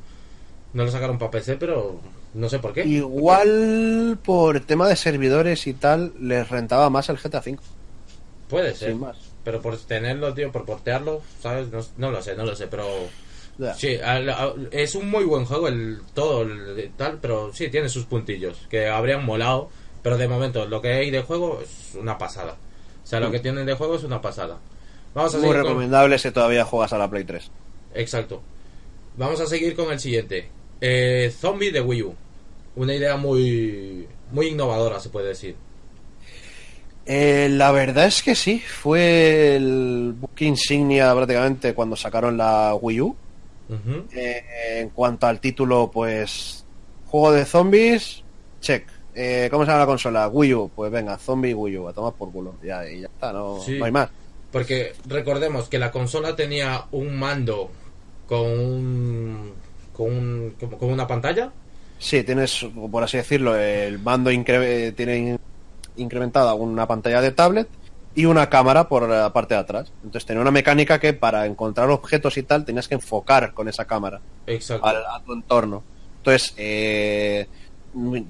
No 0.72 0.84
lo 0.84 0.90
sacaron 0.90 1.18
para 1.18 1.30
PC, 1.30 1.56
pero 1.56 2.00
no 2.34 2.48
sé 2.48 2.58
por 2.58 2.72
qué. 2.72 2.84
Igual 2.86 4.18
por 4.24 4.60
tema 4.60 4.88
de 4.88 4.96
servidores 4.96 5.66
y 5.66 5.72
tal, 5.74 6.12
les 6.20 6.48
rentaba 6.48 6.90
más 6.90 7.08
el 7.08 7.18
GTA 7.18 7.38
V. 7.40 7.58
Puede 8.48 8.74
ser. 8.74 8.90
Sin 8.92 9.00
más. 9.00 9.16
Pero 9.44 9.60
por 9.60 9.76
tenerlo, 9.76 10.32
tío, 10.32 10.50
por 10.50 10.64
portearlo, 10.64 11.20
¿sabes? 11.40 11.68
No, 11.70 11.80
no 11.98 12.10
lo 12.10 12.22
sé, 12.22 12.34
no 12.34 12.44
lo 12.44 12.56
sé, 12.56 12.66
pero... 12.66 12.86
Sí, 13.76 13.96
al- 13.96 14.28
al- 14.30 14.68
es 14.72 14.94
un 14.96 15.08
muy 15.10 15.24
buen 15.24 15.44
juego 15.44 15.68
el 15.68 16.00
todo 16.12 16.42
el 16.42 16.90
tal, 16.96 17.18
pero 17.20 17.52
sí 17.52 17.68
tiene 17.68 17.88
sus 17.88 18.04
puntillos 18.04 18.58
que 18.68 18.88
habrían 18.88 19.24
molado, 19.24 19.68
pero 20.02 20.18
de 20.18 20.26
momento 20.26 20.66
lo 20.66 20.82
que 20.82 20.88
hay 20.92 21.10
de 21.12 21.22
juego 21.22 21.60
es 21.62 21.94
una 21.94 22.18
pasada. 22.18 22.56
O 23.04 23.06
sea, 23.06 23.20
lo 23.20 23.30
que 23.30 23.38
tienen 23.38 23.64
de 23.66 23.74
juego 23.74 23.94
es 23.94 24.02
una 24.02 24.20
pasada. 24.20 24.58
Vamos 25.14 25.34
a. 25.34 25.38
Muy 25.38 25.48
con- 25.48 25.56
recomendable 25.56 26.18
si 26.18 26.30
todavía 26.30 26.64
juegas 26.64 26.92
a 26.92 26.98
la 26.98 27.08
Play 27.08 27.24
3. 27.24 27.50
Exacto. 27.94 28.42
Vamos 29.16 29.40
a 29.40 29.46
seguir 29.46 29.74
con 29.76 29.92
el 29.92 30.00
siguiente. 30.00 30.48
Eh, 30.80 31.32
Zombie 31.38 31.70
de 31.70 31.80
Wii 31.80 32.02
U. 32.02 32.14
Una 32.76 32.94
idea 32.94 33.16
muy 33.16 34.06
muy 34.32 34.48
innovadora, 34.48 34.98
se 35.00 35.08
puede 35.10 35.28
decir. 35.28 35.54
Eh, 37.06 37.48
la 37.50 37.70
verdad 37.70 38.06
es 38.06 38.22
que 38.22 38.34
sí, 38.34 38.60
fue 38.60 39.56
el 39.56 40.14
buque 40.18 40.46
insignia 40.46 41.14
prácticamente 41.14 41.74
cuando 41.74 41.96
sacaron 41.96 42.36
la 42.36 42.74
Wii 42.74 43.00
U. 43.02 43.16
Eh, 44.12 44.42
en 44.80 44.88
cuanto 44.90 45.26
al 45.26 45.40
título, 45.40 45.90
pues 45.92 46.64
juego 47.06 47.32
de 47.32 47.44
zombies, 47.44 48.22
check. 48.60 48.86
Eh, 49.14 49.48
¿Cómo 49.50 49.64
se 49.64 49.70
llama 49.70 49.80
la 49.80 49.86
consola? 49.86 50.28
Wii 50.28 50.54
U, 50.54 50.70
pues 50.74 50.90
venga, 50.90 51.16
zombie 51.18 51.54
Wii 51.54 51.78
U, 51.78 51.88
a 51.88 51.92
tomar 51.92 52.14
por 52.14 52.32
culo. 52.32 52.54
Ya, 52.62 52.88
y 52.88 53.02
ya 53.02 53.06
está, 53.06 53.32
no, 53.32 53.60
Sí. 53.60 53.78
no 53.78 53.84
hay 53.84 53.92
más. 53.92 54.08
Porque 54.54 54.92
recordemos 55.08 55.68
que 55.68 55.78
la 55.80 55.90
consola 55.90 56.36
tenía 56.36 56.84
un 56.92 57.16
mando 57.18 57.70
con 58.28 58.40
un 58.46 59.52
con, 59.92 60.06
un- 60.06 60.54
como- 60.58 60.78
con 60.78 60.90
una 60.90 61.06
pantalla. 61.08 61.50
Sí, 61.98 62.22
tienes, 62.22 62.64
por 62.90 63.02
así 63.02 63.16
decirlo, 63.16 63.56
el 63.56 63.98
mando 63.98 64.30
incre- 64.30 64.94
tiene 64.94 65.16
in- 65.18 65.40
incrementada 65.96 66.54
una 66.54 66.86
pantalla 66.86 67.20
de 67.20 67.32
tablet 67.32 67.68
y 68.14 68.26
una 68.26 68.48
cámara 68.48 68.88
por 68.88 69.08
la 69.08 69.32
parte 69.32 69.54
de 69.54 69.60
atrás. 69.60 69.90
Entonces 70.04 70.24
tenía 70.26 70.40
una 70.40 70.50
mecánica 70.52 71.00
que 71.00 71.14
para 71.14 71.46
encontrar 71.46 71.90
objetos 71.90 72.36
y 72.36 72.44
tal 72.44 72.64
tenías 72.64 72.86
que 72.86 72.94
enfocar 72.94 73.54
con 73.54 73.68
esa 73.68 73.84
cámara. 73.86 74.20
Exacto. 74.46 74.86
a 74.86 75.20
tu 75.24 75.32
entorno. 75.32 75.82
Entonces, 76.18 76.54
eh, 76.56 77.46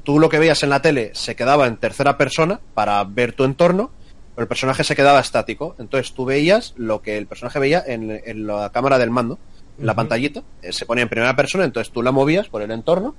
tú 0.04 0.18
lo 0.18 0.28
que 0.30 0.38
veías 0.38 0.62
en 0.62 0.70
la 0.70 0.80
tele 0.82 1.10
se 1.14 1.36
quedaba 1.36 1.66
en 1.66 1.76
tercera 1.76 2.16
persona 2.16 2.60
para 2.74 3.04
ver 3.04 3.32
tu 3.34 3.44
entorno, 3.44 3.90
pero 4.34 4.42
el 4.44 4.48
personaje 4.48 4.84
se 4.84 4.94
quedaba 4.96 5.20
estático. 5.20 5.74
Entonces 5.78 6.12
tú 6.12 6.24
veías 6.24 6.74
lo 6.76 7.02
que 7.02 7.16
el 7.18 7.26
personaje 7.26 7.58
veía 7.58 7.82
en, 7.86 8.10
en 8.24 8.46
la 8.46 8.70
cámara 8.72 8.98
del 8.98 9.10
mando, 9.10 9.38
en 9.78 9.86
la 9.86 9.94
pantallita. 9.94 10.42
eh, 10.62 10.72
se 10.72 10.86
ponía 10.86 11.02
en 11.02 11.08
primera 11.08 11.34
persona, 11.36 11.64
entonces 11.64 11.92
tú 11.92 12.02
la 12.02 12.12
movías 12.12 12.48
por 12.48 12.62
el 12.62 12.70
entorno 12.70 13.14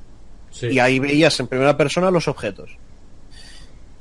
Sí. 0.51 0.67
y 0.67 0.79
ahí 0.79 0.99
veías 0.99 1.37
en 1.41 1.47
primera 1.47 1.75
persona 1.75 2.09
los 2.11 2.27
objetos. 2.29 2.77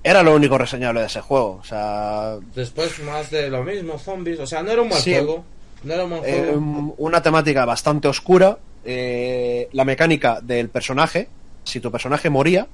Era 0.03 0.23
lo 0.23 0.35
único 0.35 0.59
reseñable 0.59 1.01
de 1.01 1.07
ese 1.07 1.21
juego. 1.21 1.59
O 1.61 1.65
sea, 1.65 2.37
Después 2.55 2.99
más 3.03 3.31
de 3.31 3.49
lo 3.49 3.65
mismo, 3.65 3.99
zombies. 3.99 4.39
O 4.39 4.47
sea, 4.47 4.63
no 4.63 4.71
era 4.71 4.83
un 4.83 4.89
mal 4.91 4.99
Sí. 5.01 5.13
juego. 5.13 5.45
No 5.83 5.95
era 5.95 6.05
un 6.05 6.11
mal 6.11 6.21
Eh, 6.25 6.43
juego. 6.53 6.95
una 6.99 7.23
temática 7.23 7.65
bastante 7.65 8.09
oscura. 8.09 8.59
eh, 8.87 9.71
la 9.73 9.87
mecánica 9.87 10.43
del 10.43 10.69
personaje, 10.69 11.27
si 11.65 11.81
tu 11.81 11.91
personaje 11.91 12.29
moría, 12.29 12.67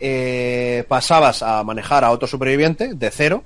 eh, 0.00 0.84
pasabas 0.88 1.42
a 1.42 1.62
manejar 1.64 2.04
a 2.04 2.10
otro 2.10 2.26
superviviente 2.28 2.94
de 2.94 3.10
cero. 3.10 3.44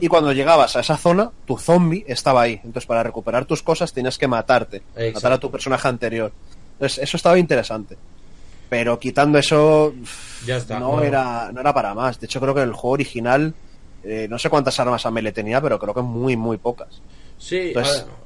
Y 0.00 0.08
cuando 0.08 0.32
llegabas 0.34 0.76
a 0.76 0.80
esa 0.80 0.98
zona, 0.98 1.30
tu 1.46 1.56
zombie 1.56 2.04
estaba 2.06 2.42
ahí. 2.42 2.60
Entonces, 2.64 2.84
para 2.84 3.02
recuperar 3.02 3.46
tus 3.46 3.62
cosas, 3.62 3.94
tienes 3.94 4.18
que 4.18 4.28
matarte. 4.28 4.82
Exacto. 4.94 5.14
Matar 5.14 5.32
a 5.32 5.38
tu 5.38 5.50
personaje 5.50 5.88
anterior. 5.88 6.32
Entonces, 6.74 6.98
eso 7.02 7.16
estaba 7.16 7.38
interesante. 7.38 7.96
Pero 8.68 8.98
quitando 8.98 9.38
eso, 9.38 9.94
Ya 10.44 10.58
está. 10.58 10.78
no, 10.78 10.90
bueno. 10.90 11.04
era, 11.04 11.50
no 11.50 11.60
era 11.62 11.72
para 11.72 11.94
más. 11.94 12.20
De 12.20 12.26
hecho, 12.26 12.40
creo 12.42 12.54
que 12.54 12.60
el 12.60 12.72
juego 12.74 12.92
original, 12.92 13.54
eh, 14.02 14.26
no 14.28 14.38
sé 14.38 14.50
cuántas 14.50 14.78
armas 14.80 15.06
a 15.06 15.10
melee 15.10 15.32
tenía, 15.32 15.62
pero 15.62 15.78
creo 15.78 15.94
que 15.94 16.02
muy, 16.02 16.36
muy 16.36 16.58
pocas. 16.58 17.00
Sí, 17.38 17.72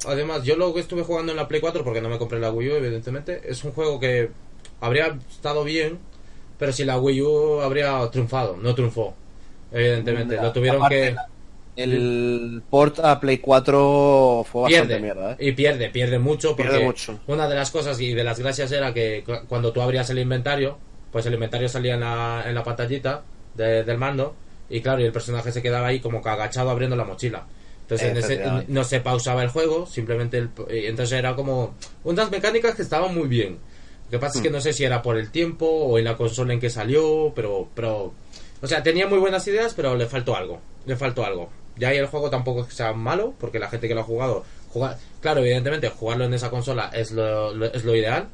además, 0.06 0.42
yo 0.42 0.56
lo 0.56 0.74
que 0.74 0.80
estuve 0.80 1.02
jugando 1.04 1.30
en 1.32 1.36
la 1.36 1.46
Play 1.46 1.60
4, 1.60 1.84
porque 1.84 2.00
no 2.00 2.08
me 2.08 2.18
compré 2.18 2.40
la 2.40 2.50
Wii 2.50 2.68
U, 2.70 2.74
evidentemente, 2.74 3.42
es 3.44 3.62
un 3.62 3.70
juego 3.72 4.00
que 4.00 4.30
habría 4.80 5.16
estado 5.30 5.62
bien, 5.64 5.98
pero 6.58 6.72
si 6.72 6.84
la 6.84 6.98
Wii 6.98 7.22
U 7.22 7.60
habría 7.60 8.08
triunfado, 8.10 8.56
no 8.56 8.74
triunfó. 8.74 9.14
Evidentemente, 9.72 10.36
lo 10.36 10.52
tuvieron 10.52 10.88
que. 10.88 11.12
la- 11.12 11.28
El 11.76 12.60
port 12.70 12.98
a 12.98 13.20
Play 13.20 13.38
4 13.38 14.44
fue 14.50 14.62
bastante 14.62 14.86
pierde 14.96 15.00
mierda, 15.00 15.32
¿eh? 15.32 15.36
y 15.38 15.52
pierde 15.52 15.90
pierde 15.90 16.18
mucho 16.18 16.56
porque 16.56 16.70
Pierde 16.72 16.84
mucho. 16.84 17.20
una 17.28 17.48
de 17.48 17.54
las 17.54 17.70
cosas 17.70 18.00
y 18.00 18.14
de 18.14 18.24
las 18.24 18.40
gracias 18.40 18.72
era 18.72 18.92
que 18.92 19.22
cu- 19.24 19.46
cuando 19.48 19.72
tú 19.72 19.80
abrías 19.80 20.10
el 20.10 20.18
inventario 20.18 20.76
pues 21.12 21.24
el 21.26 21.34
inventario 21.34 21.68
salía 21.68 21.94
en 21.94 22.00
la, 22.00 22.42
en 22.46 22.54
la 22.56 22.64
pantallita 22.64 23.22
de- 23.54 23.84
del 23.84 23.96
mando 23.96 24.34
y 24.68 24.80
claro 24.80 25.00
y 25.00 25.04
el 25.04 25.12
personaje 25.12 25.52
se 25.52 25.62
quedaba 25.62 25.86
ahí 25.86 26.00
como 26.00 26.20
que 26.20 26.28
agachado 26.28 26.68
abriendo 26.70 26.96
la 26.96 27.04
mochila 27.04 27.46
entonces 27.82 28.08
en 28.10 28.16
ese- 28.16 28.64
no 28.66 28.82
se 28.82 28.98
pausaba 29.00 29.44
el 29.44 29.48
juego 29.50 29.86
simplemente 29.86 30.38
el- 30.38 30.50
entonces 30.68 31.16
era 31.16 31.36
como 31.36 31.74
unas 32.02 32.28
mecánicas 32.32 32.74
que 32.74 32.82
estaban 32.82 33.14
muy 33.14 33.28
bien 33.28 33.58
lo 34.10 34.18
que 34.18 34.18
pasa 34.18 34.38
es 34.38 34.40
Hmm. 34.40 34.42
que 34.44 34.50
no 34.50 34.60
sé 34.60 34.72
si 34.72 34.84
era 34.84 35.02
por 35.02 35.16
el 35.18 35.30
tiempo 35.30 35.66
o 35.66 35.98
en 35.98 36.04
la 36.04 36.16
consola 36.16 36.52
en 36.54 36.60
que 36.60 36.70
salió 36.70 37.32
pero 37.34 37.68
pero 37.74 38.12
o 38.62 38.66
sea 38.66 38.82
tenía 38.82 39.06
muy 39.06 39.18
buenas 39.18 39.46
ideas 39.48 39.74
pero 39.74 39.94
le 39.94 40.06
faltó 40.06 40.34
algo 40.36 40.60
le 40.86 40.96
faltó 40.96 41.24
algo 41.24 41.48
ya 41.76 41.88
ahí 41.88 41.98
el 41.98 42.06
juego 42.06 42.30
tampoco 42.30 42.62
es 42.62 42.68
que 42.68 42.74
sea 42.74 42.92
malo 42.92 43.34
porque 43.38 43.58
la 43.58 43.68
gente 43.68 43.86
que 43.88 43.94
lo 43.94 44.00
ha 44.00 44.04
jugado 44.04 44.44
jugar 44.72 44.98
claro 45.20 45.40
evidentemente 45.40 45.88
jugarlo 45.90 46.24
en 46.24 46.34
esa 46.34 46.50
consola 46.50 46.90
es 46.94 47.12
lo, 47.12 47.52
lo- 47.54 47.66
es 47.72 47.84
lo 47.84 47.94
ideal 47.94 48.28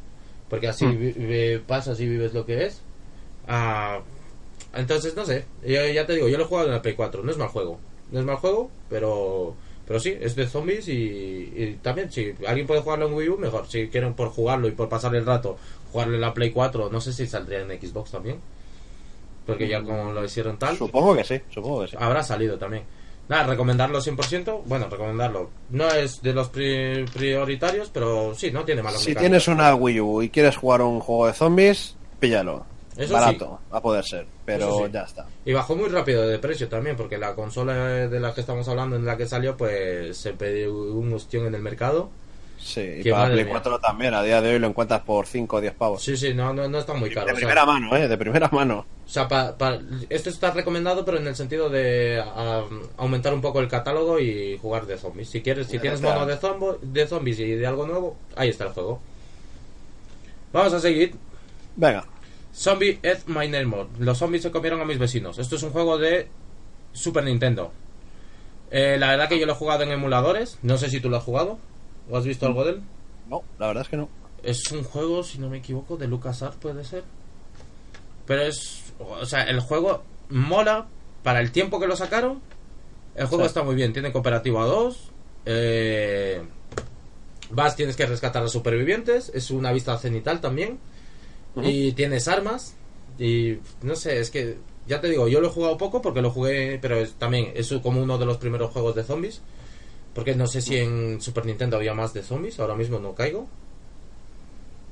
porque 0.49 0.69
así 0.69 0.85
Hmm. 0.87 0.99
vi- 0.99 1.13
vi- 1.13 1.59
pasas 1.59 1.99
y 2.01 2.07
vives 2.09 2.33
lo 2.35 2.47
que 2.47 2.65
es 2.67 2.81
Ah, 3.47 4.01
entonces 4.75 5.15
no 5.15 5.25
sé 5.27 5.45
yo, 5.67 5.87
ya 5.89 6.07
te 6.07 6.15
digo 6.15 6.29
yo 6.29 6.39
lo 6.39 6.45
he 6.45 6.47
jugado 6.47 6.69
en 6.69 6.75
la 6.75 6.83
Play 6.83 6.95
4 6.95 7.23
no 7.23 7.31
es 7.31 7.37
mal 7.37 7.49
juego 7.49 7.79
no 8.11 8.21
es 8.21 8.25
mal 8.25 8.37
juego 8.37 8.71
pero 8.89 9.55
pero 9.87 10.01
sí 10.01 10.17
es 10.21 10.35
de 10.37 10.47
zombies 10.47 10.89
y, 10.89 10.93
y 10.93 11.79
también 11.83 12.11
si 12.11 12.33
alguien 12.47 12.67
puede 12.67 12.81
jugarlo 12.81 13.07
en 13.09 13.15
Wii 13.15 13.29
U 13.31 13.39
mejor 13.39 13.67
si 13.69 13.89
quieren 13.89 14.15
por 14.15 14.29
jugarlo 14.31 14.67
y 14.69 14.73
por 14.73 14.89
pasar 14.89 15.15
el 15.15 15.27
rato 15.27 15.59
jugarlo 15.93 16.15
en 16.15 16.21
la 16.21 16.33
Play 16.35 16.51
4 16.51 16.89
no 16.91 17.01
sé 17.01 17.13
si 17.13 17.27
saldría 17.27 17.61
en 17.61 17.69
Xbox 17.81 18.11
también 18.13 18.39
porque 19.47 19.69
ya 19.69 19.83
como 19.83 20.13
lo 20.13 20.25
hicieron 20.25 20.59
tal 20.59 20.77
Supongo 20.77 21.15
que 21.15 21.25
sí, 21.25 21.41
supongo 21.53 21.83
que 21.83 21.89
sí. 21.89 21.97
habrá 22.01 22.23
salido 22.23 22.57
también. 22.59 22.85
Nada, 23.29 23.45
recomendarlo 23.47 24.01
100%. 24.01 24.63
Bueno, 24.67 24.87
recomendarlo. 24.91 25.51
No 25.71 25.89
es 25.91 26.21
de 26.23 26.33
los 26.35 26.49
pri- 26.49 27.05
prioritarios, 27.13 27.89
pero 27.91 28.35
sí, 28.35 28.51
no 28.51 28.65
tiene 28.65 28.83
malas 28.83 29.01
Si 29.03 29.15
tienes 29.15 29.49
una 29.49 29.75
Wii 29.75 30.01
U 30.01 30.23
y 30.23 30.29
quieres 30.31 30.57
jugar 30.57 30.83
un 30.83 31.01
juego 31.01 31.27
de 31.27 31.33
zombies, 31.35 31.95
píllalo. 32.21 32.65
Eso 32.97 33.13
Barato, 33.15 33.59
a 33.73 33.81
poder 33.81 34.05
ser, 34.05 34.27
pero 34.45 34.79
sí. 34.87 34.93
ya 34.93 35.03
está. 35.03 35.27
Y 35.45 35.53
bajó 35.53 35.75
muy 35.75 35.89
rápido 35.89 36.27
de 36.29 36.39
precio 36.39 36.69
también, 36.69 36.97
porque 36.97 37.19
la 37.19 37.35
consola 37.35 37.75
de 38.09 38.21
la 38.21 38.33
que 38.33 38.41
estamos 38.41 38.69
hablando, 38.69 38.95
en 38.97 39.05
la 39.05 39.17
que 39.17 39.27
salió, 39.27 39.57
pues 39.57 40.17
se 40.17 40.33
pidió 40.35 40.73
un 40.73 41.13
ostión 41.13 41.47
en 41.47 41.55
el 41.57 41.63
mercado. 41.63 42.11
Sí, 42.57 43.01
y 43.05 43.11
para 43.11 43.27
Play 43.33 43.45
mía. 43.45 43.53
4 43.55 43.79
también, 43.81 44.15
a 44.15 44.23
día 44.23 44.41
de 44.41 44.55
hoy 44.55 44.59
lo 44.59 44.69
encuentras 44.69 45.03
por 45.03 45.27
5 45.27 45.57
o 45.57 45.61
10 45.61 45.75
pavos. 45.75 46.03
Sí, 46.03 46.17
sí, 46.17 46.33
no, 46.33 46.55
no, 46.55 46.67
no 46.69 46.79
está 46.79 46.95
muy 46.95 47.11
caro. 47.13 47.27
de 47.27 47.33
o 47.33 47.35
sea- 47.35 47.41
primera 47.41 47.67
mano, 47.67 47.95
¿eh? 47.97 48.09
De 48.09 48.17
primera 48.17 48.49
mano. 48.49 48.87
O 49.05 49.09
sea, 49.11 49.29
pa- 49.29 49.55
pa- 49.59 49.79
esto 50.09 50.31
está 50.31 50.51
recomendado, 50.53 51.05
pero 51.05 51.19
en 51.19 51.27
el 51.27 51.37
sentido 51.37 51.69
de 51.69 52.23
a- 52.25 52.63
aumentar 52.97 53.35
un 53.35 53.43
poco 53.43 53.61
el 53.61 53.69
catálogo 53.69 54.19
y 54.19 54.57
jugar 54.63 54.87
de 54.87 54.97
zombies. 54.97 55.29
Si 55.29 55.43
quieres, 55.43 55.67
si 55.67 55.79
tienes 55.79 56.01
mono 56.01 56.25
de, 56.25 56.37
zombo- 56.39 56.79
de 56.81 57.07
zombies 57.07 57.39
y 57.41 57.51
de 57.51 57.67
algo 57.67 57.87
nuevo, 57.87 58.17
ahí 58.37 58.49
está 58.49 58.65
el 58.65 58.71
juego. 58.71 59.01
Vamos 60.53 60.73
a 60.73 60.81
seguir. 60.81 61.15
Venga. 61.77 62.05
Zombie 62.55 63.01
Ed 63.03 63.19
My 63.27 63.49
Neighbor. 63.49 63.89
Los 63.99 64.19
zombies 64.19 64.43
se 64.43 64.51
comieron 64.51 64.81
a 64.81 64.85
mis 64.85 64.99
vecinos. 64.99 65.39
Esto 65.39 65.57
es 65.57 65.63
un 65.63 65.71
juego 65.71 65.99
de 65.99 66.29
Super 66.93 67.25
Nintendo. 67.25 67.73
Eh, 68.71 68.97
la 68.99 69.09
verdad 69.09 69.29
que 69.29 69.39
yo 69.39 69.47
lo 69.47 69.53
he 69.53 69.57
jugado 69.57 69.83
en 69.83 69.91
emuladores. 69.91 70.59
No 70.63 70.77
sé 70.79 70.89
si 70.89 71.01
tú 71.01 71.09
lo 71.11 71.17
has 71.17 71.25
jugado. 71.25 71.59
¿O 72.11 72.17
has 72.17 72.25
visto 72.25 72.47
algo 72.47 72.65
de 72.65 72.73
él? 72.73 72.83
No, 73.29 73.43
la 73.59 73.67
verdad 73.69 73.83
es 73.83 73.89
que 73.89 73.97
no. 73.97 74.09
Es 74.43 74.71
un 74.73 74.85
juego, 74.85 75.23
si 75.23 75.39
no 75.39 75.49
me 75.49 75.59
equivoco, 75.59 75.97
de 75.97 76.07
LucasArts, 76.07 76.57
puede 76.57 76.85
ser. 76.85 77.03
Pero 78.27 78.43
es. 78.43 78.83
O 78.99 79.25
sea, 79.27 79.43
el 79.45 79.61
juego 79.61 80.03
mola 80.29 80.87
para 81.23 81.41
el 81.41 81.51
tiempo 81.51 81.81
que 81.81 81.87
lo 81.87 81.97
sacaron. 81.97 82.41
El 83.17 83.27
juego 83.27 83.45
Sí. 83.45 83.49
está 83.49 83.63
muy 83.63 83.75
bien. 83.75 83.93
Tiene 83.93 84.13
cooperativo 84.13 84.61
a 84.61 84.67
dos. 84.67 85.11
eh, 85.47 86.43
vas, 87.51 87.77
tienes 87.77 87.97
que 87.97 88.07
rescatar 88.07 88.41
a 88.41 88.45
los 88.45 88.53
supervivientes. 88.53 89.31
Es 89.35 89.51
una 89.51 89.73
vista 89.73 89.97
cenital 89.99 90.41
también. 90.41 90.79
Y 91.57 91.93
tienes 91.93 92.29
armas. 92.29 92.77
Y 93.19 93.59
no 93.83 93.95
sé, 93.95 94.21
es 94.21 94.31
que. 94.31 94.57
Ya 94.87 95.01
te 95.01 95.09
digo, 95.09 95.29
yo 95.29 95.41
lo 95.41 95.49
he 95.49 95.51
jugado 95.51 95.79
poco 95.79 96.03
porque 96.03 96.21
lo 96.21 96.31
jugué. 96.31 96.79
Pero 96.81 96.97
es, 96.97 97.15
también 97.15 97.53
es 97.55 97.73
como 97.83 98.03
uno 98.03 98.19
de 98.19 98.27
los 98.27 98.39
primeros 98.39 98.71
juegos 98.73 98.95
de 98.95 99.05
zombies. 99.05 99.41
Porque 100.15 100.35
no 100.35 100.47
sé 100.47 100.61
si 100.61 100.77
en 100.77 101.21
Super 101.21 101.47
Nintendo 101.47 101.77
había 101.77 101.95
más 101.95 102.13
de 102.15 102.23
zombies. 102.23 102.61
Ahora 102.61 102.77
mismo 102.77 102.99
no 102.99 103.15
caigo. 103.15 103.49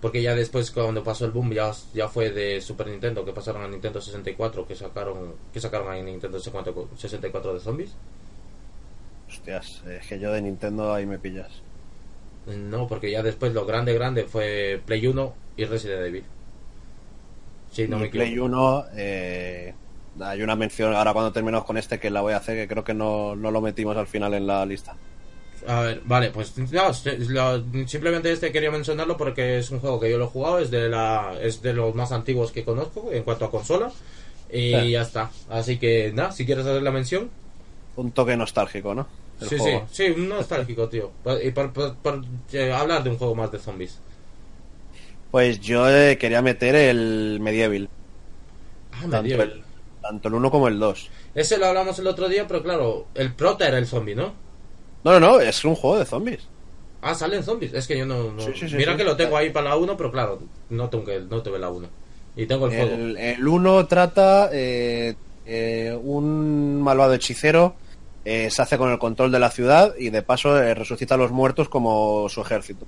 Porque 0.02 0.20
ya 0.20 0.34
después 0.34 0.72
cuando 0.72 1.04
pasó 1.04 1.26
el 1.26 1.30
boom 1.30 1.52
ya, 1.52 1.70
ya 1.94 2.08
fue 2.08 2.30
de 2.30 2.60
Super 2.60 2.88
Nintendo 2.88 3.24
que 3.24 3.32
pasaron 3.32 3.62
a 3.62 3.68
Nintendo 3.68 4.00
64 4.00 4.66
que 4.66 4.74
sacaron 4.74 5.36
que 5.52 5.60
sacaron 5.60 5.92
ahí 5.92 6.02
Nintendo 6.02 6.40
64 6.40 7.54
de 7.54 7.60
zombies. 7.60 7.94
Hostias, 9.28 9.80
es 9.88 10.04
que 10.08 10.18
yo 10.18 10.32
de 10.32 10.42
Nintendo 10.42 10.92
ahí 10.92 11.06
me 11.06 11.20
pillas. 11.20 11.62
No, 12.46 12.88
porque 12.88 13.12
ya 13.12 13.22
después 13.22 13.54
lo 13.54 13.64
grande 13.64 13.94
grande 13.94 14.24
fue 14.24 14.82
Play 14.84 15.06
1 15.06 15.34
y 15.56 15.64
Resident 15.66 16.04
Evil. 16.04 16.24
Sí, 17.72 17.88
no 17.88 17.98
me 17.98 18.08
Play 18.08 18.28
equivoco. 18.28 18.46
1, 18.52 18.84
eh, 18.96 19.74
hay 20.20 20.42
una 20.42 20.54
mención 20.56 20.94
ahora 20.94 21.12
cuando 21.12 21.32
terminemos 21.32 21.64
con 21.66 21.76
este 21.78 21.98
que 21.98 22.10
la 22.10 22.20
voy 22.20 22.34
a 22.34 22.36
hacer, 22.38 22.56
que 22.56 22.68
creo 22.68 22.84
que 22.84 22.94
no, 22.94 23.34
no 23.34 23.50
lo 23.50 23.60
metimos 23.60 23.96
al 23.96 24.06
final 24.06 24.34
en 24.34 24.46
la 24.46 24.64
lista. 24.66 24.94
A 25.66 25.80
ver, 25.82 26.02
vale, 26.04 26.30
pues 26.30 26.52
no, 26.58 26.92
simplemente 27.86 28.32
este 28.32 28.50
quería 28.50 28.70
mencionarlo 28.70 29.16
porque 29.16 29.58
es 29.58 29.70
un 29.70 29.78
juego 29.78 30.00
que 30.00 30.10
yo 30.10 30.18
lo 30.18 30.24
he 30.24 30.28
jugado, 30.28 30.58
es 30.58 30.70
de 30.72 30.88
la 30.88 31.34
es 31.40 31.62
de 31.62 31.72
los 31.72 31.94
más 31.94 32.10
antiguos 32.12 32.50
que 32.50 32.64
conozco 32.64 33.10
en 33.12 33.22
cuanto 33.22 33.44
a 33.44 33.50
consola 33.50 33.90
y 34.50 34.72
Sí. 34.72 34.90
ya 34.90 35.02
está. 35.02 35.30
Así 35.48 35.78
que 35.78 36.10
nada, 36.12 36.32
si 36.32 36.44
quieres 36.44 36.66
hacer 36.66 36.82
la 36.82 36.90
mención, 36.90 37.30
Un 37.96 38.10
toque 38.10 38.36
nostálgico, 38.36 38.94
¿no? 38.94 39.06
El 39.40 39.48
sí, 39.48 39.56
juego. 39.58 39.86
sí, 39.90 40.06
sí, 40.06 40.12
un 40.12 40.28
nostálgico, 40.30 40.88
tío. 40.88 41.10
Y 41.42 41.50
por, 41.52 41.72
por- 41.72 41.94
por, 41.96 42.24
eh, 42.52 42.72
hablar 42.72 43.02
de 43.04 43.10
un 43.10 43.18
juego 43.18 43.34
más 43.34 43.52
de 43.52 43.58
zombies. 43.58 43.98
Pues 45.32 45.60
yo 45.60 45.88
eh, 45.90 46.18
quería 46.18 46.42
meter 46.42 46.74
el 46.76 47.38
Medieval, 47.40 47.88
Ah, 48.92 48.98
tanto 49.00 49.22
Medieval. 49.22 49.50
el, 49.52 49.62
tanto 50.02 50.28
el 50.28 50.34
1 50.34 50.50
como 50.50 50.68
el 50.68 50.78
2. 50.78 51.10
Ese 51.34 51.56
lo 51.58 51.66
hablamos 51.66 51.98
el 51.98 52.06
otro 52.06 52.28
día, 52.28 52.46
pero 52.46 52.62
claro, 52.62 53.06
el 53.14 53.32
prota 53.32 53.66
era 53.66 53.78
el 53.78 53.86
zombie, 53.86 54.14
¿no? 54.14 54.34
No, 55.04 55.12
no, 55.18 55.20
no, 55.20 55.40
es 55.40 55.64
un 55.64 55.74
juego 55.74 55.98
de 55.98 56.04
zombies. 56.04 56.40
Ah, 57.00 57.14
salen 57.14 57.42
zombies. 57.42 57.72
Es 57.72 57.88
que 57.88 57.98
yo 57.98 58.04
no. 58.06 58.30
no- 58.30 58.42
Sí, 58.42 58.52
sí, 58.54 58.68
sí, 58.68 58.76
Mira 58.76 58.96
que 58.96 59.02
lo 59.04 59.16
tengo 59.16 59.36
ahí 59.36 59.50
para 59.50 59.70
la 59.70 59.76
1, 59.76 59.96
pero 59.96 60.12
claro, 60.12 60.38
no 60.70 60.88
tengo, 60.90 61.04
que, 61.04 61.18
no 61.20 61.42
tuve 61.42 61.58
la 61.58 61.70
1. 61.70 61.88
Y 62.36 62.46
tengo 62.46 62.66
el 62.66 62.76
juego. 62.76 62.94
El, 62.94 63.16
el 63.16 63.48
1 63.48 63.86
trata 63.86 64.50
eh, 64.52 65.14
eh, 65.46 65.98
un 66.00 66.80
malvado 66.82 67.14
hechicero, 67.14 67.74
eh, 68.24 68.50
se 68.50 68.62
hace 68.62 68.76
con 68.78 68.90
el 68.92 68.98
control 68.98 69.32
de 69.32 69.38
la 69.40 69.50
ciudad 69.50 69.94
y 69.98 70.10
de 70.10 70.22
paso 70.22 70.56
eh, 70.62 70.74
resucita 70.74 71.14
a 71.14 71.18
los 71.18 71.32
muertos 71.32 71.68
como 71.70 72.28
su 72.28 72.42
ejército. 72.42 72.86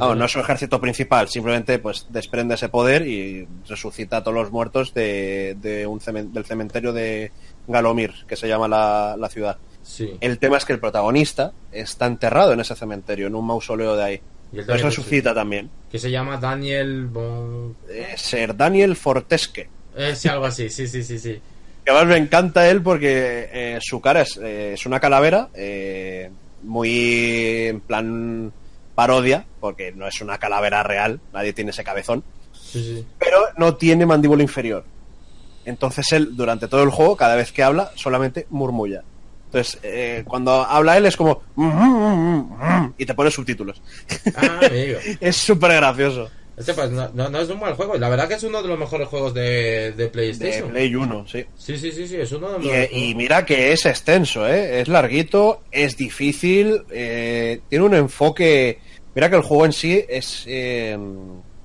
Ah, 0.00 0.14
no 0.16 0.24
es 0.24 0.32
su 0.32 0.40
ejército 0.40 0.80
principal, 0.80 1.28
simplemente 1.28 1.78
pues 1.78 2.06
desprende 2.10 2.54
ese 2.54 2.68
poder 2.68 3.06
y 3.06 3.46
resucita 3.68 4.18
a 4.18 4.22
todos 4.24 4.34
los 4.36 4.50
muertos 4.50 4.92
de, 4.94 5.56
de 5.60 5.86
un 5.86 6.00
cemen- 6.00 6.32
del 6.32 6.44
cementerio 6.44 6.92
de 6.92 7.30
Galomir, 7.68 8.12
que 8.26 8.36
se 8.36 8.48
llama 8.48 8.66
la, 8.68 9.16
la 9.18 9.28
ciudad. 9.28 9.56
Sí. 9.82 10.16
El 10.20 10.38
tema 10.38 10.56
es 10.56 10.64
que 10.64 10.72
el 10.72 10.80
protagonista 10.80 11.52
está 11.70 12.06
enterrado 12.06 12.52
en 12.52 12.60
ese 12.60 12.74
cementerio, 12.74 13.26
en 13.26 13.34
un 13.34 13.46
mausoleo 13.46 13.96
de 13.96 14.02
ahí. 14.02 14.20
Y 14.52 14.56
el 14.56 14.60
Entonces 14.62 14.84
resucita 14.84 15.34
también. 15.34 15.68
Que 15.90 15.98
se 15.98 16.10
llama 16.10 16.38
Daniel 16.38 17.06
Bon. 17.06 17.76
Eh, 17.88 18.14
Ser 18.16 18.56
Daniel 18.56 18.96
Fortesque. 18.96 19.68
Eh, 19.96 20.14
sí, 20.16 20.28
algo 20.28 20.46
así, 20.46 20.70
sí, 20.70 20.86
sí, 20.86 21.02
sí, 21.02 21.18
sí. 21.18 21.40
Que 21.84 21.90
además 21.90 22.08
me 22.08 22.16
encanta 22.16 22.68
él 22.70 22.80
porque 22.82 23.48
eh, 23.52 23.78
su 23.82 24.00
cara 24.00 24.22
es, 24.22 24.38
eh, 24.42 24.72
es 24.74 24.86
una 24.86 24.98
calavera 25.00 25.50
eh, 25.54 26.30
muy 26.62 27.66
en 27.68 27.80
plan 27.80 28.52
parodia, 28.94 29.46
porque 29.60 29.92
no 29.92 30.06
es 30.06 30.20
una 30.20 30.38
calavera 30.38 30.82
real, 30.82 31.20
nadie 31.32 31.52
tiene 31.52 31.70
ese 31.70 31.84
cabezón, 31.84 32.22
Sí, 32.52 32.82
sí. 32.82 33.06
pero 33.18 33.38
no 33.56 33.76
tiene 33.76 34.06
mandíbula 34.06 34.42
inferior. 34.42 34.84
Entonces 35.64 36.10
él, 36.12 36.36
durante 36.36 36.68
todo 36.68 36.82
el 36.82 36.90
juego, 36.90 37.16
cada 37.16 37.36
vez 37.36 37.50
que 37.52 37.62
habla, 37.62 37.90
solamente 37.94 38.46
murmulla. 38.50 39.02
Entonces, 39.46 39.78
eh, 39.82 40.24
cuando 40.26 40.50
habla 40.64 40.96
él 40.96 41.06
es 41.06 41.16
como... 41.16 41.42
Y 42.98 43.06
te 43.06 43.14
pone 43.14 43.30
subtítulos. 43.30 43.80
Ah, 44.36 44.60
amigo. 44.66 44.98
es 45.20 45.36
súper 45.36 45.72
gracioso. 45.74 46.28
Este 46.56 46.72
pues 46.72 46.90
no, 46.90 47.08
no, 47.14 47.28
no 47.28 47.40
es 47.40 47.48
un 47.48 47.58
mal 47.58 47.74
juego. 47.74 47.96
La 47.96 48.08
verdad 48.08 48.28
que 48.28 48.34
es 48.34 48.42
uno 48.44 48.62
de 48.62 48.68
los 48.68 48.78
mejores 48.78 49.08
juegos 49.08 49.34
de, 49.34 49.92
de 49.92 49.92
De 49.92 50.08
PlayStation. 50.08 50.70
Play 50.70 50.94
1, 50.94 51.26
sí. 51.26 51.44
Sí, 51.56 51.76
sí, 51.76 51.90
sí, 51.90 52.06
sí, 52.06 52.16
es 52.16 52.30
uno 52.32 52.52
de 52.52 52.58
los 52.58 52.90
Y, 52.92 53.10
y 53.10 53.14
mira 53.14 53.44
que 53.44 53.72
es 53.72 53.86
extenso, 53.86 54.46
¿eh? 54.46 54.80
es 54.80 54.88
larguito, 54.88 55.62
es 55.72 55.96
difícil, 55.96 56.82
eh, 56.90 57.60
tiene 57.68 57.84
un 57.84 57.94
enfoque. 57.94 58.78
Mira 59.14 59.28
que 59.28 59.36
el 59.36 59.42
juego 59.42 59.66
en 59.66 59.72
sí 59.72 60.04
es 60.08 60.44
eh, 60.46 60.96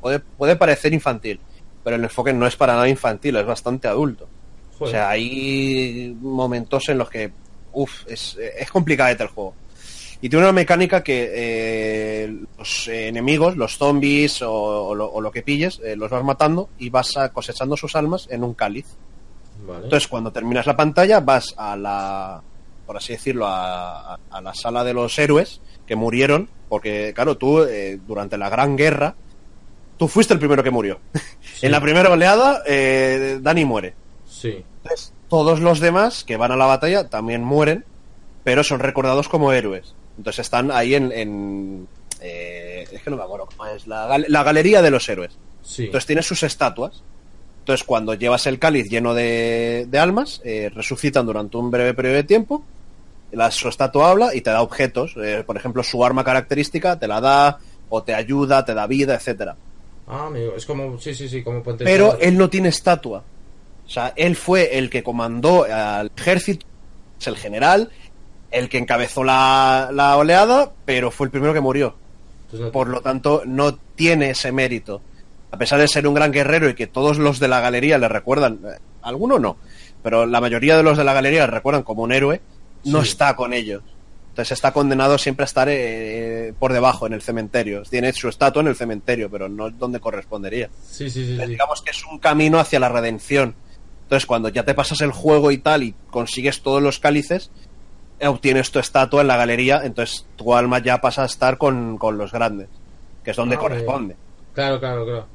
puede, 0.02 0.20
puede 0.20 0.56
parecer 0.56 0.94
infantil, 0.94 1.40
pero 1.84 1.96
el 1.96 2.04
enfoque 2.04 2.34
no 2.34 2.48
es 2.48 2.56
para 2.56 2.74
nada 2.74 2.90
infantil, 2.90 3.36
es 3.36 3.46
bastante 3.46 3.88
adulto. 3.88 4.28
O 4.80 4.88
sea, 4.88 5.10
hay 5.10 6.16
momentos 6.22 6.88
en 6.88 7.00
los 7.00 7.10
que, 7.10 7.32
uff, 7.74 8.08
es, 8.08 8.38
es 8.58 8.72
complicadete 8.72 9.24
el 9.24 9.30
juego. 9.30 9.54
Y 10.22 10.28
tiene 10.30 10.44
una 10.46 10.52
mecánica 10.52 11.02
que 11.04 11.30
eh, 11.34 12.36
los 12.58 12.88
enemigos, 12.90 13.56
los 13.56 13.78
zombies 13.78 14.42
o, 14.42 14.52
o 14.52 14.96
lo, 14.96 15.10
o 15.10 15.22
lo 15.22 15.32
que 15.32 15.42
pilles, 15.44 15.80
eh, 15.84 15.96
los 15.96 16.12
vas 16.12 16.24
matando 16.24 16.70
y 16.78 16.90
vas 16.90 17.14
cosechando 17.32 17.78
sus 17.78 17.96
almas 17.96 18.28
en 18.30 18.44
un 18.44 18.54
cáliz. 18.54 18.86
Vale. 19.66 19.86
Entonces, 19.86 20.08
cuando 20.10 20.32
terminas 20.32 20.66
la 20.66 20.76
pantalla, 20.76 21.22
vas 21.22 21.54
a 21.58 21.78
la, 21.78 22.42
por 22.86 22.98
así 22.98 23.14
decirlo, 23.14 23.48
a, 23.48 24.16
a- 24.16 24.20
a 24.30 24.42
la 24.42 24.54
sala 24.54 24.84
de 24.84 24.94
los 24.94 25.18
héroes 25.18 25.62
que 25.88 25.96
murieron, 25.96 26.50
porque, 26.68 27.14
claro, 27.16 27.38
tú, 27.38 27.64
eh, 27.64 27.98
durante 28.06 28.38
la 28.38 28.50
Gran 28.50 28.76
Guerra, 28.76 29.16
tú 29.98 30.08
fuiste 30.10 30.34
el 30.34 30.40
primero 30.40 30.64
que 30.64 30.72
murió. 30.72 31.00
en 31.62 31.72
la 31.72 31.80
primera 31.80 32.10
oleada, 32.12 32.62
eh, 32.68 33.40
Dani 33.42 33.64
muere. 33.64 33.94
Sí. 34.28 34.64
Entonces, 34.84 35.14
todos 35.30 35.62
los 35.62 35.80
demás 35.80 36.24
que 36.26 36.36
van 36.38 36.52
a 36.52 36.56
la 36.58 36.66
batalla 36.66 37.10
también 37.10 37.42
mueren, 37.44 37.86
pero 38.44 38.64
son 38.66 38.80
recordados 38.80 39.30
como 39.30 39.52
héroes. 39.54 39.96
Entonces 40.20 40.46
están 40.46 40.70
ahí 40.70 40.94
en... 40.94 41.12
en, 41.14 41.88
eh, 42.22 42.86
es 42.92 43.02
que 43.02 43.10
no 43.10 43.16
me 43.16 43.24
acuerdo 43.24 43.48
cómo 43.48 43.66
es, 43.68 43.88
la, 43.88 44.18
la 44.28 44.44
galería 44.44 44.82
de 44.82 44.92
los 44.92 45.08
héroes. 45.08 45.38
Sí. 45.64 45.86
Entonces 45.86 46.06
tienes 46.06 46.28
sus 46.28 46.44
estatuas. 46.44 47.02
Entonces 47.60 47.86
cuando 47.86 48.14
llevas 48.14 48.46
el 48.46 48.60
cáliz 48.60 48.90
lleno 48.90 49.14
de, 49.14 49.88
de 49.90 50.00
almas, 50.00 50.42
eh, 50.44 50.70
resucitan 50.76 51.26
durante 51.26 51.56
un 51.56 51.72
breve 51.72 51.94
periodo 51.94 52.16
de 52.16 52.24
tiempo. 52.26 52.64
La, 53.32 53.50
su 53.50 53.70
estatua 53.70 54.10
habla 54.12 54.36
y 54.36 54.42
te 54.42 54.50
da 54.50 54.62
objetos. 54.62 55.14
eh, 55.16 55.44
por 55.46 55.56
ejemplo, 55.56 55.82
su 55.84 56.04
arma 56.04 56.24
característica 56.24 57.00
te 57.00 57.08
la 57.08 57.22
da, 57.22 57.60
o 57.88 58.04
te 58.04 58.14
ayuda, 58.14 58.66
te 58.66 58.74
da 58.74 58.86
vida, 58.86 59.16
etcétera. 59.16 59.56
Ah, 60.08 60.26
amigo, 60.26 60.54
es 60.58 60.66
como, 60.66 61.00
sí, 61.00 61.14
sí, 61.16 61.30
sí, 61.30 61.42
como 61.44 61.64
Puente 61.64 61.86
Pero 61.86 62.18
él 62.20 62.38
no 62.38 62.50
tiene 62.50 62.70
estatua. 62.70 63.24
O 63.86 63.90
sea, 63.90 64.14
él 64.16 64.36
fue 64.36 64.78
el 64.78 64.90
que 64.90 65.04
comandó 65.04 65.64
al 65.64 66.12
ejército, 66.18 66.66
es 67.20 67.28
el 67.28 67.38
general, 67.38 67.90
el 68.52 68.70
que 68.70 68.78
encabezó 68.78 69.24
la, 69.24 69.90
la 69.94 70.18
oleada, 70.18 70.72
pero 70.86 71.12
fue 71.12 71.26
el 71.28 71.32
primero 71.32 71.54
que 71.54 71.60
murió. 71.62 71.96
No- 72.52 72.72
Por 72.72 72.88
lo 72.88 73.02
tanto, 73.02 73.44
no 73.46 73.76
tiene 73.96 74.32
ese 74.32 74.52
mérito. 74.52 75.02
A 75.52 75.58
pesar 75.58 75.80
de 75.80 75.88
ser 75.88 76.08
un 76.08 76.14
gran 76.14 76.32
guerrero 76.32 76.70
y 76.70 76.76
que 76.76 76.88
todos 76.88 77.18
los 77.18 77.40
de 77.40 77.48
la 77.48 77.60
galería 77.60 77.98
le 77.98 78.08
recuerdan, 78.08 78.60
eh, 78.66 78.78
algunos 79.02 79.40
no, 79.42 79.58
pero 80.04 80.26
la 80.26 80.42
mayoría 80.42 80.78
de 80.78 80.84
los 80.84 80.98
de 80.98 81.04
la 81.04 81.14
galería 81.14 81.42
le 81.46 81.52
recuerdan 81.52 81.84
como 81.84 82.04
un 82.04 82.12
héroe, 82.12 82.42
no 82.86 83.04
Sí. 83.04 83.10
está 83.10 83.36
con 83.36 83.54
ellos. 83.54 83.84
Entonces 84.30 84.54
está 84.54 84.72
condenado 84.72 85.18
siempre 85.18 85.44
a 85.44 85.46
estar 85.48 85.68
eh, 85.70 86.54
por 86.60 86.72
debajo, 86.72 87.08
en 87.08 87.14
el 87.14 87.22
cementerio. 87.22 87.82
Tiene 87.84 88.14
su 88.14 88.30
estatua 88.30 88.62
en 88.62 88.68
el 88.70 88.76
cementerio, 88.76 89.30
pero 89.30 89.50
no 89.50 89.70
donde 89.70 90.00
correspondería. 90.00 90.70
Sí, 90.90 91.10
sí. 91.10 91.36
Digamos 91.46 91.82
que 91.82 91.92
es 91.92 92.06
un 92.06 92.20
camino 92.20 92.60
hacia 92.60 92.80
la 92.80 92.90
redención. 92.90 93.56
Entonces, 94.04 94.26
cuando 94.26 94.50
ya 94.50 94.64
te 94.64 94.74
pasas 94.76 95.02
el 95.02 95.12
juego 95.12 95.52
y 95.52 95.58
tal 95.58 95.84
y 95.84 95.94
consigues 96.10 96.62
todos 96.62 96.82
los 96.82 97.00
cálices, 97.00 97.52
eh, 97.56 97.69
obtienes 98.28 98.72
tu 98.72 98.80
estatua 98.80 99.22
en 99.22 99.28
la 99.28 99.38
galería, 99.38 99.82
entonces 99.84 100.26
tu 100.36 100.54
alma 100.56 100.80
ya 100.80 101.00
pasa 101.02 101.24
a 101.24 101.26
estar 101.26 101.58
con, 101.58 101.98
con 101.98 102.18
los 102.18 102.32
grandes, 102.32 102.68
que 103.24 103.32
es 103.32 103.38
donde 103.38 103.56
Ah, 103.56 103.60
corresponde. 103.60 104.16
Claro, 104.54 104.80
claro, 104.80 105.06
claro. 105.06 105.26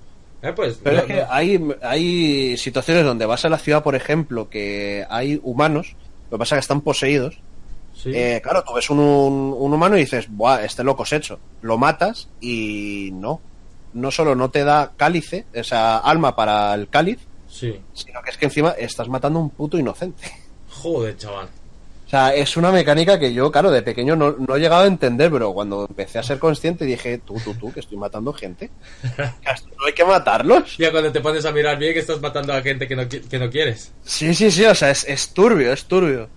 Eh, 0.42 0.52
pues, 0.54 0.78
Pero 0.82 0.96
no- 0.96 1.02
es 1.02 1.06
que 1.06 1.14
no- 1.22 1.26
hay, 1.30 1.68
hay 1.82 2.56
situaciones 2.58 3.04
donde 3.04 3.24
vas 3.26 3.44
a 3.44 3.48
la 3.48 3.58
ciudad, 3.58 3.82
por 3.82 3.94
ejemplo, 3.94 4.50
que 4.50 5.06
hay 5.08 5.40
humanos, 5.42 5.96
lo 6.30 6.36
que 6.36 6.40
pasa 6.40 6.54
es 6.56 6.58
que 6.58 6.64
están 6.64 6.80
poseídos. 6.82 7.38
sí. 7.94 8.10
Eh, 8.14 8.40
claro, 8.42 8.62
tú 8.64 8.74
ves 8.74 8.90
un, 8.90 8.98
un- 8.98 9.54
un 9.56 9.72
humano 9.72 9.96
y 9.96 10.00
dices, 10.00 10.26
Buah, 10.28 10.64
este 10.64 10.84
loco 10.84 11.04
es 11.04 11.12
hecho. 11.14 11.38
Lo 11.62 11.78
matas 11.78 12.28
y 12.40 13.10
no. 13.14 13.40
No 13.94 14.10
solo 14.10 14.34
no 14.34 14.50
te 14.50 14.64
da 14.64 14.92
cálice, 14.96 15.46
o 15.58 15.62
sea, 15.64 15.98
alma 15.98 16.34
para 16.34 16.74
el 16.74 16.88
cáliz, 16.88 17.20
sí. 17.48 17.80
sino 17.94 18.20
que 18.22 18.30
es 18.30 18.36
que 18.36 18.46
encima 18.46 18.70
estás 18.72 19.08
matando 19.08 19.38
a 19.38 19.42
un 19.42 19.50
puto 19.50 19.78
inocente. 19.78 20.24
Joder, 20.68 21.16
chaval. 21.16 21.48
O 22.14 22.16
sea, 22.16 22.32
es 22.32 22.56
una 22.56 22.70
mecánica 22.70 23.18
que 23.18 23.34
yo, 23.34 23.50
claro, 23.50 23.72
de 23.72 23.82
pequeño 23.82 24.14
no, 24.14 24.36
no 24.38 24.54
he 24.54 24.60
llegado 24.60 24.84
a 24.84 24.86
entender, 24.86 25.32
pero 25.32 25.52
cuando 25.52 25.86
empecé 25.88 26.20
a 26.20 26.22
ser 26.22 26.38
consciente 26.38 26.84
dije, 26.84 27.18
tú, 27.18 27.40
tú, 27.42 27.54
tú, 27.54 27.72
que 27.72 27.80
estoy 27.80 27.98
matando 27.98 28.32
gente. 28.32 28.70
No 29.18 29.86
hay 29.86 29.92
que 29.94 30.04
matarlos. 30.04 30.78
Ya 30.78 30.92
cuando 30.92 31.10
te 31.10 31.20
pones 31.20 31.44
a 31.44 31.50
mirar 31.50 31.76
bien 31.76 31.92
que 31.92 31.98
estás 31.98 32.20
matando 32.20 32.52
a 32.52 32.62
gente 32.62 32.86
que 32.86 32.94
no, 32.94 33.08
que 33.08 33.38
no 33.40 33.50
quieres. 33.50 33.92
Sí, 34.04 34.32
sí, 34.32 34.52
sí, 34.52 34.64
o 34.64 34.76
sea, 34.76 34.92
es, 34.92 35.04
es 35.08 35.34
turbio, 35.34 35.72
es 35.72 35.86
turbio. 35.86 36.28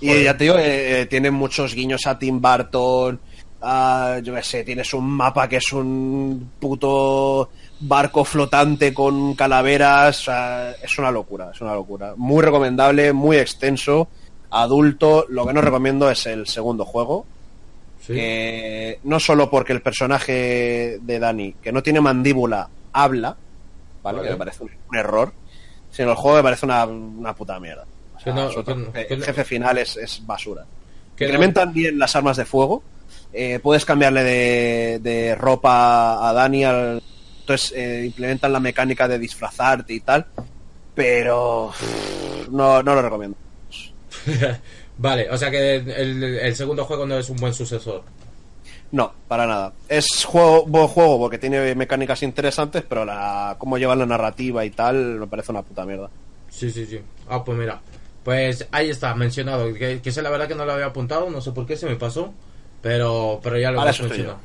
Y 0.00 0.22
ya 0.22 0.36
te 0.36 0.44
digo, 0.44 0.58
eh, 0.58 1.00
eh, 1.00 1.06
tiene 1.06 1.32
muchos 1.32 1.74
guiños 1.74 2.06
a 2.06 2.16
Tim 2.16 2.40
Burton. 2.40 3.18
a, 3.62 4.20
yo 4.22 4.32
qué 4.32 4.42
sé, 4.44 4.62
tienes 4.62 4.94
un 4.94 5.10
mapa 5.10 5.48
que 5.48 5.56
es 5.56 5.72
un 5.72 6.52
puto 6.60 7.50
barco 7.80 8.24
flotante 8.24 8.94
con 8.94 9.34
calaveras. 9.34 10.20
o 10.20 10.24
sea, 10.26 10.70
es 10.80 10.96
una 10.98 11.10
locura, 11.10 11.50
es 11.52 11.60
una 11.60 11.74
locura. 11.74 12.14
Muy 12.16 12.44
recomendable, 12.44 13.12
muy 13.12 13.38
extenso, 13.38 14.08
adulto. 14.50 15.26
Lo 15.28 15.46
que 15.46 15.52
no 15.52 15.60
recomiendo 15.60 16.10
es 16.10 16.26
el 16.26 16.46
segundo 16.46 16.84
juego. 16.84 17.26
Sí. 18.00 18.14
no 19.02 19.18
solo 19.18 19.50
porque 19.50 19.72
el 19.72 19.82
personaje 19.82 20.98
de 21.02 21.18
Dani, 21.18 21.54
que 21.54 21.72
no 21.72 21.82
tiene 21.82 22.00
mandíbula, 22.00 22.68
habla, 22.92 23.36
¿vale? 24.02 24.18
Vale. 24.18 24.28
Que 24.28 24.32
me 24.34 24.38
parece 24.38 24.62
un, 24.62 24.70
un 24.90 24.96
error, 24.96 25.32
sino 25.90 26.10
el 26.10 26.16
juego 26.16 26.36
me 26.36 26.42
parece 26.44 26.66
una, 26.66 26.84
una 26.86 27.34
puta 27.34 27.58
mierda. 27.58 27.84
O 28.16 28.20
sea, 28.20 28.32
no- 28.32 28.48
el 28.94 29.18
no- 29.18 29.24
jefe 29.24 29.42
final 29.44 29.78
es, 29.78 29.96
es 29.96 30.24
basura. 30.24 30.64
Incrementan 31.14 31.72
bien 31.72 31.98
las 31.98 32.14
armas 32.14 32.36
de 32.36 32.44
fuego. 32.44 32.82
eh, 33.32 33.58
puedes 33.60 33.84
cambiarle 33.84 34.22
de, 34.22 34.98
de 35.00 35.34
ropa 35.34 36.28
a 36.28 36.32
Dani. 36.32 36.62
al- 36.64 37.02
entonces 37.40 37.72
eh, 37.76 38.04
implementan 38.06 38.52
la 38.52 38.60
mecánica 38.60 39.08
de 39.08 39.18
disfrazarte 39.18 39.94
y 39.94 40.00
tal. 40.00 40.26
Pero 40.94 41.72
no, 42.50 42.82
no 42.84 42.94
lo 42.94 43.02
recomiendo. 43.02 43.36
vale, 44.98 45.28
o 45.30 45.36
sea 45.36 45.50
que 45.50 45.76
el, 45.76 46.22
el 46.22 46.56
segundo 46.56 46.84
juego 46.84 47.06
no 47.06 47.18
es 47.18 47.28
un 47.30 47.36
buen 47.36 47.54
sucesor. 47.54 48.02
No, 48.92 49.12
para 49.28 49.46
nada. 49.46 49.72
Es 49.88 50.24
juego, 50.24 50.64
buen 50.66 50.86
juego 50.86 51.18
porque 51.18 51.38
tiene 51.38 51.74
mecánicas 51.74 52.22
interesantes, 52.22 52.84
pero 52.88 53.04
la 53.04 53.56
cómo 53.58 53.78
llevan 53.78 53.98
la 53.98 54.06
narrativa 54.06 54.64
y 54.64 54.70
tal 54.70 55.18
me 55.18 55.26
parece 55.26 55.52
una 55.52 55.62
puta 55.62 55.84
mierda. 55.84 56.08
Sí, 56.50 56.70
sí, 56.70 56.86
sí. 56.86 57.00
Ah, 57.28 57.44
pues 57.44 57.58
mira. 57.58 57.80
Pues 58.24 58.66
ahí 58.72 58.90
está, 58.90 59.14
mencionado. 59.14 59.72
Que, 59.74 60.00
que 60.00 60.12
sé 60.12 60.22
la 60.22 60.30
verdad 60.30 60.48
que 60.48 60.54
no 60.54 60.64
lo 60.64 60.72
había 60.72 60.86
apuntado, 60.86 61.30
no 61.30 61.40
sé 61.40 61.52
por 61.52 61.66
qué 61.66 61.76
se 61.76 61.86
me 61.86 61.96
pasó. 61.96 62.32
Pero, 62.82 63.40
pero 63.42 63.58
ya 63.58 63.70
lo 63.70 63.82
hemos 63.82 64.00
mencionado. 64.00 64.38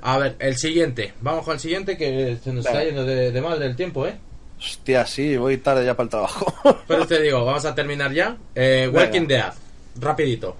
A 0.00 0.18
ver, 0.18 0.36
el 0.38 0.56
siguiente. 0.56 1.12
Vamos 1.20 1.44
con 1.44 1.54
el 1.54 1.60
siguiente 1.60 1.96
que 1.98 2.38
se 2.42 2.52
nos 2.52 2.64
está 2.64 2.82
yendo 2.82 3.04
de, 3.04 3.30
de 3.30 3.40
madre 3.40 3.66
el 3.66 3.76
tiempo, 3.76 4.06
¿eh? 4.06 4.16
Hostia, 4.58 5.06
sí, 5.06 5.36
voy 5.36 5.58
tarde 5.58 5.84
ya 5.84 5.94
para 5.94 6.04
el 6.04 6.10
trabajo. 6.10 6.54
Pero 6.88 7.06
te 7.06 7.20
digo, 7.20 7.44
vamos 7.44 7.64
a 7.64 7.74
terminar 7.74 8.12
ya. 8.12 8.36
Eh. 8.54 8.90
Walking 8.92 9.26
Dead. 9.26 9.52
Rapidito. 10.00 10.56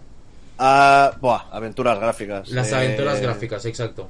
Ah, 0.58 1.12
buah, 1.20 1.46
aventuras 1.50 1.98
gráficas. 1.98 2.48
Las 2.50 2.70
Eh, 2.72 2.76
aventuras 2.76 3.20
gráficas, 3.20 3.64
exacto. 3.64 4.08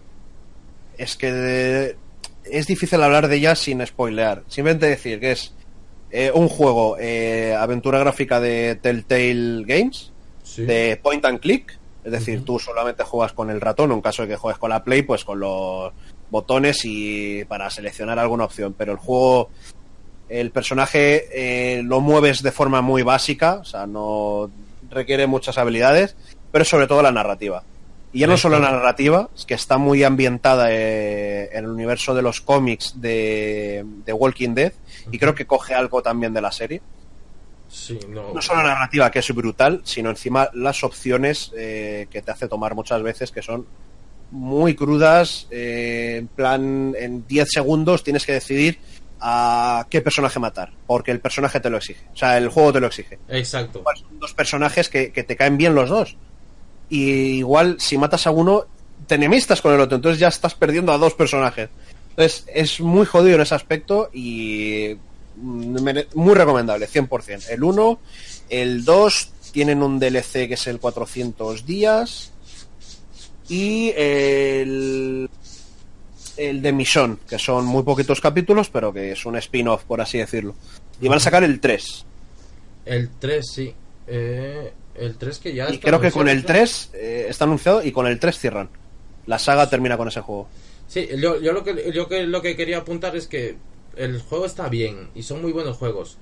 Es 0.98 1.16
que 1.16 1.96
es 2.44 2.66
difícil 2.66 3.02
hablar 3.02 3.28
de 3.28 3.36
ellas 3.36 3.58
sin 3.58 3.84
spoilear. 3.86 4.42
Simplemente 4.48 4.86
decir 4.86 5.20
que 5.20 5.32
es 5.32 5.54
eh, 6.10 6.30
un 6.34 6.48
juego, 6.48 6.96
eh, 7.00 7.54
aventura 7.58 7.98
gráfica 7.98 8.38
de 8.40 8.76
Telltale 8.76 9.64
Games, 9.64 10.12
Sí. 10.42 10.62
de 10.64 10.98
point 11.02 11.24
and 11.24 11.40
click. 11.40 11.76
Es 12.04 12.12
decir, 12.12 12.44
tú 12.44 12.58
solamente 12.58 13.02
juegas 13.02 13.32
con 13.32 13.48
el 13.50 13.60
ratón, 13.62 13.90
en 13.90 14.00
caso 14.02 14.22
de 14.22 14.28
que 14.28 14.36
juegues 14.36 14.58
con 14.58 14.68
la 14.70 14.84
Play, 14.84 15.02
pues 15.02 15.24
con 15.24 15.40
los 15.40 15.90
botones 16.30 16.80
y 16.84 17.44
para 17.46 17.70
seleccionar 17.70 18.18
alguna 18.18 18.44
opción. 18.44 18.74
Pero 18.76 18.92
el 18.92 18.98
juego, 18.98 19.48
el 20.40 20.50
personaje 20.50 21.26
eh, 21.32 21.82
lo 21.82 22.00
mueves 22.00 22.42
de 22.42 22.52
forma 22.52 22.80
muy 22.80 23.02
básica, 23.02 23.54
o 23.60 23.64
sea, 23.64 23.86
no 23.86 24.50
requiere 24.90 25.26
muchas 25.26 25.58
habilidades, 25.58 26.16
pero 26.52 26.64
sobre 26.64 26.86
todo 26.86 27.02
la 27.02 27.12
narrativa. 27.12 27.62
Y 28.12 28.20
ya 28.20 28.26
no 28.28 28.36
solo 28.36 28.60
la 28.60 28.70
narrativa, 28.70 29.28
es 29.36 29.44
que 29.44 29.54
está 29.54 29.76
muy 29.76 30.04
ambientada 30.04 30.68
eh, 30.70 31.50
en 31.52 31.64
el 31.64 31.70
universo 31.70 32.14
de 32.14 32.22
los 32.22 32.40
cómics 32.40 33.00
de, 33.00 33.84
de 34.04 34.12
Walking 34.12 34.54
Dead, 34.54 34.72
y 35.10 35.18
creo 35.18 35.34
que 35.34 35.46
coge 35.46 35.74
algo 35.74 36.00
también 36.00 36.32
de 36.32 36.40
la 36.40 36.52
serie 36.52 36.80
Sí, 37.68 37.98
no. 38.08 38.32
no 38.32 38.40
solo 38.40 38.62
la 38.62 38.68
narrativa 38.68 39.10
que 39.10 39.18
es 39.18 39.34
brutal, 39.34 39.80
sino 39.84 40.10
encima 40.10 40.48
las 40.54 40.84
opciones 40.84 41.50
eh, 41.56 42.06
que 42.08 42.22
te 42.22 42.30
hace 42.30 42.46
tomar 42.46 42.76
muchas 42.76 43.02
veces 43.02 43.32
que 43.32 43.42
son 43.42 43.66
muy 44.30 44.76
crudas. 44.76 45.48
eh, 45.50 46.16
en 46.20 46.28
plan, 46.28 46.94
en 46.96 47.26
10 47.26 47.48
segundos 47.50 48.04
tienes 48.04 48.24
que 48.24 48.32
decidir 48.34 48.78
a 49.20 49.86
qué 49.90 50.00
personaje 50.00 50.38
matar, 50.38 50.72
porque 50.86 51.10
el 51.10 51.20
personaje 51.20 51.60
te 51.60 51.70
lo 51.70 51.78
exige. 51.78 52.06
O 52.12 52.16
sea, 52.16 52.36
el 52.38 52.48
juego 52.48 52.72
te 52.72 52.80
lo 52.80 52.86
exige. 52.86 53.18
Exacto. 53.28 53.80
Igual 53.80 53.96
son 53.96 54.18
dos 54.20 54.34
personajes 54.34 54.88
que, 54.88 55.12
que 55.12 55.22
te 55.22 55.36
caen 55.36 55.56
bien 55.56 55.74
los 55.74 55.88
dos. 55.88 56.16
Y 56.88 57.38
igual, 57.38 57.76
si 57.80 57.96
matas 57.96 58.26
a 58.26 58.30
uno, 58.30 58.66
te 59.06 59.16
enemistas 59.16 59.60
con 59.60 59.74
el 59.74 59.80
otro, 59.80 59.96
entonces 59.96 60.18
ya 60.18 60.28
estás 60.28 60.54
perdiendo 60.54 60.92
a 60.92 60.98
dos 60.98 61.14
personajes. 61.14 61.68
Entonces, 62.10 62.44
es 62.52 62.80
muy 62.80 63.06
jodido 63.06 63.36
en 63.36 63.42
ese 63.42 63.54
aspecto 63.54 64.10
y 64.12 64.96
mm, 65.36 65.88
muy 66.14 66.34
recomendable, 66.34 66.88
100%. 66.88 67.48
El 67.50 67.64
1, 67.64 67.98
el 68.50 68.84
2 68.84 69.32
tienen 69.52 69.82
un 69.82 69.98
DLC 69.98 70.48
que 70.48 70.54
es 70.54 70.66
el 70.66 70.78
400 70.78 71.66
días 71.66 72.32
y 73.48 73.92
el, 73.96 75.28
el 76.36 76.62
de 76.62 76.72
Mission, 76.72 77.18
que 77.28 77.38
son 77.38 77.64
muy 77.64 77.82
poquitos 77.82 78.20
capítulos, 78.20 78.70
pero 78.70 78.92
que 78.92 79.12
es 79.12 79.26
un 79.26 79.36
spin-off, 79.36 79.84
por 79.84 80.00
así 80.00 80.18
decirlo. 80.18 80.54
Y 81.00 81.08
van 81.08 81.16
a 81.16 81.20
sacar 81.20 81.44
el 81.44 81.60
3. 81.60 82.06
El 82.86 83.10
3, 83.18 83.46
sí. 83.46 83.74
Eh, 84.06 84.72
el 84.94 85.16
3 85.16 85.38
que 85.38 85.54
ya 85.54 85.70
Y 85.70 85.74
está 85.74 85.88
creo 85.88 86.00
que 86.00 86.10
con 86.10 86.28
el 86.28 86.42
¿no? 86.42 86.46
3 86.46 86.90
eh, 86.94 87.26
está 87.28 87.44
anunciado 87.44 87.82
y 87.82 87.92
con 87.92 88.06
el 88.06 88.18
3 88.18 88.38
cierran. 88.38 88.68
La 89.26 89.38
saga 89.38 89.68
termina 89.68 89.96
con 89.96 90.08
ese 90.08 90.20
juego. 90.20 90.48
Sí, 90.86 91.08
yo, 91.16 91.40
yo, 91.40 91.52
lo 91.52 91.64
que, 91.64 91.92
yo 91.92 92.08
que, 92.08 92.24
lo 92.24 92.42
que 92.42 92.56
quería 92.56 92.78
apuntar 92.78 93.16
es 93.16 93.26
que 93.26 93.56
el 93.96 94.20
juego 94.20 94.46
está 94.46 94.68
bien 94.68 95.08
y 95.14 95.22
son 95.22 95.40
muy 95.40 95.52
buenos 95.52 95.76
juegos. 95.76 96.18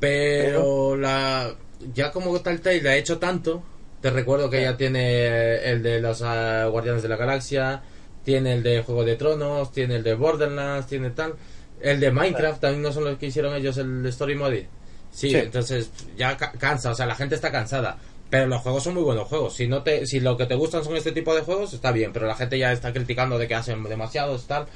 Pero 0.00 0.96
la 0.96 1.54
ya 1.94 2.12
como 2.12 2.40
Telltale 2.40 2.88
ha 2.88 2.96
hecho 2.96 3.18
tanto, 3.18 3.62
te 4.00 4.10
recuerdo 4.10 4.50
que 4.50 4.62
ya 4.62 4.76
tiene 4.76 5.56
el 5.70 5.82
de 5.82 6.00
los 6.00 6.22
ah, 6.22 6.66
Guardianes 6.66 7.02
de 7.02 7.08
la 7.08 7.16
Galaxia, 7.16 7.82
tiene 8.24 8.54
el 8.54 8.62
de 8.62 8.82
Juego 8.82 9.04
de 9.04 9.16
Tronos, 9.16 9.72
tiene 9.72 9.96
el 9.96 10.02
de 10.02 10.14
Borderlands, 10.14 10.86
tiene 10.86 11.10
tal. 11.10 11.34
El 11.80 11.98
de 12.00 12.10
Minecraft 12.12 12.60
también 12.60 12.82
no 12.82 12.92
son 12.92 13.04
los 13.04 13.18
que 13.18 13.26
hicieron 13.26 13.54
ellos 13.54 13.76
el 13.78 14.04
Story 14.06 14.34
Mode. 14.36 14.68
Sí, 15.10 15.30
Sí. 15.30 15.36
entonces 15.36 15.90
ya 16.16 16.36
ca- 16.36 16.52
cansa, 16.52 16.90
o 16.90 16.94
sea, 16.94 17.06
la 17.06 17.14
gente 17.14 17.34
está 17.34 17.50
cansada. 17.50 17.98
Pero 18.30 18.46
los 18.46 18.62
juegos 18.62 18.82
son 18.84 18.94
muy 18.94 19.02
buenos 19.02 19.28
juegos. 19.28 19.54
Si 19.54 19.66
no 19.66 19.82
te, 19.82 20.06
si 20.06 20.20
lo 20.20 20.38
que 20.38 20.46
te 20.46 20.54
gustan 20.54 20.82
son 20.84 20.96
este 20.96 21.12
tipo 21.12 21.34
de 21.34 21.42
juegos, 21.42 21.74
está 21.74 21.92
bien. 21.92 22.12
Pero 22.14 22.26
la 22.26 22.34
gente 22.34 22.58
ya 22.58 22.72
está 22.72 22.90
criticando 22.92 23.36
de 23.38 23.46
que 23.46 23.54
hacen 23.54 23.82
demasiados 23.84 24.46
tal. 24.46 24.66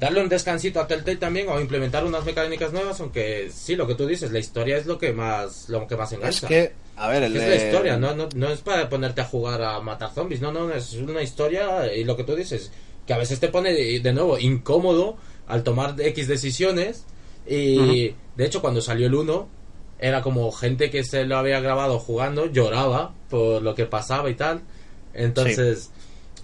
Darle 0.00 0.20
un 0.20 0.28
descansito 0.28 0.80
a 0.80 0.88
Telltale 0.88 1.18
también 1.18 1.48
o 1.48 1.60
implementar 1.60 2.04
unas 2.04 2.24
mecánicas 2.24 2.72
nuevas, 2.72 2.98
aunque 3.00 3.50
sí, 3.54 3.76
lo 3.76 3.86
que 3.86 3.94
tú 3.94 4.08
dices, 4.08 4.32
la 4.32 4.40
historia 4.40 4.76
es 4.76 4.86
lo 4.86 4.98
que 4.98 5.12
más, 5.12 5.68
lo 5.68 5.86
que 5.86 5.96
más 5.96 6.10
Es 6.10 6.18
engancha. 6.18 6.48
que, 6.48 6.72
a 6.96 7.06
ver, 7.08 7.22
el 7.22 7.36
Es 7.36 7.42
de- 7.42 7.48
la 7.50 7.54
historia, 7.54 7.96
no, 7.96 8.16
no, 8.16 8.28
no 8.34 8.48
es 8.50 8.58
para 8.62 8.88
ponerte 8.88 9.20
a 9.20 9.24
jugar 9.26 9.62
a 9.62 9.78
matar 9.80 10.12
zombies, 10.12 10.40
no, 10.40 10.50
no, 10.50 10.72
es 10.74 10.94
una 10.94 11.22
historia 11.22 11.94
y 11.94 12.02
lo 12.02 12.16
que 12.16 12.24
tú 12.24 12.34
dices, 12.34 12.72
que 13.06 13.12
a 13.12 13.18
veces 13.18 13.40
te 13.40 13.48
pone 13.48 13.72
de, 13.72 14.00
de 14.00 14.12
nuevo 14.12 14.38
incómodo 14.38 15.16
al 15.46 15.62
tomar 15.62 15.94
X 15.98 16.28
decisiones. 16.28 17.04
Y 17.46 18.14
de 18.36 18.46
hecho 18.46 18.62
cuando 18.62 18.80
salió 18.80 19.06
el 19.06 19.14
1 19.14 19.48
era 19.98 20.22
como 20.22 20.50
gente 20.50 20.90
que 20.90 21.04
se 21.04 21.24
lo 21.24 21.36
había 21.36 21.60
grabado 21.60 21.98
jugando, 21.98 22.46
lloraba 22.46 23.14
por 23.28 23.62
lo 23.62 23.74
que 23.74 23.86
pasaba 23.86 24.30
y 24.30 24.34
tal, 24.34 24.62
entonces 25.12 25.90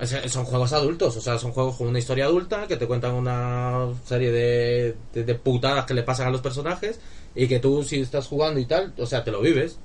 o 0.01 0.07
sea, 0.07 0.27
son 0.29 0.45
juegos 0.45 0.73
adultos, 0.73 1.17
o 1.17 1.21
sea, 1.21 1.39
son 1.39 1.53
juegos 1.53 1.77
con 1.77 1.89
una 1.89 1.99
historia 1.99 2.25
adulta 2.25 2.67
que 2.67 2.77
te 2.77 2.87
cuentan 2.87 3.15
una 3.15 3.89
serie 4.07 4.31
de, 4.33 4.97
de, 5.13 5.25
de 5.25 5.35
putadas 5.35 5.85
que 5.85 5.93
le 5.93 6.03
pasan 6.03 6.29
a 6.29 6.31
los 6.31 6.41
personajes 6.41 7.01
y 7.35 7.49
que 7.49 7.59
tú 7.59 7.83
si 7.83 8.01
estás 8.01 8.27
jugando 8.27 8.61
y 8.61 8.65
tal, 8.65 8.95
o 8.97 9.07
sea, 9.07 9.25
te 9.25 9.31
lo 9.31 9.41
vives. 9.41 9.79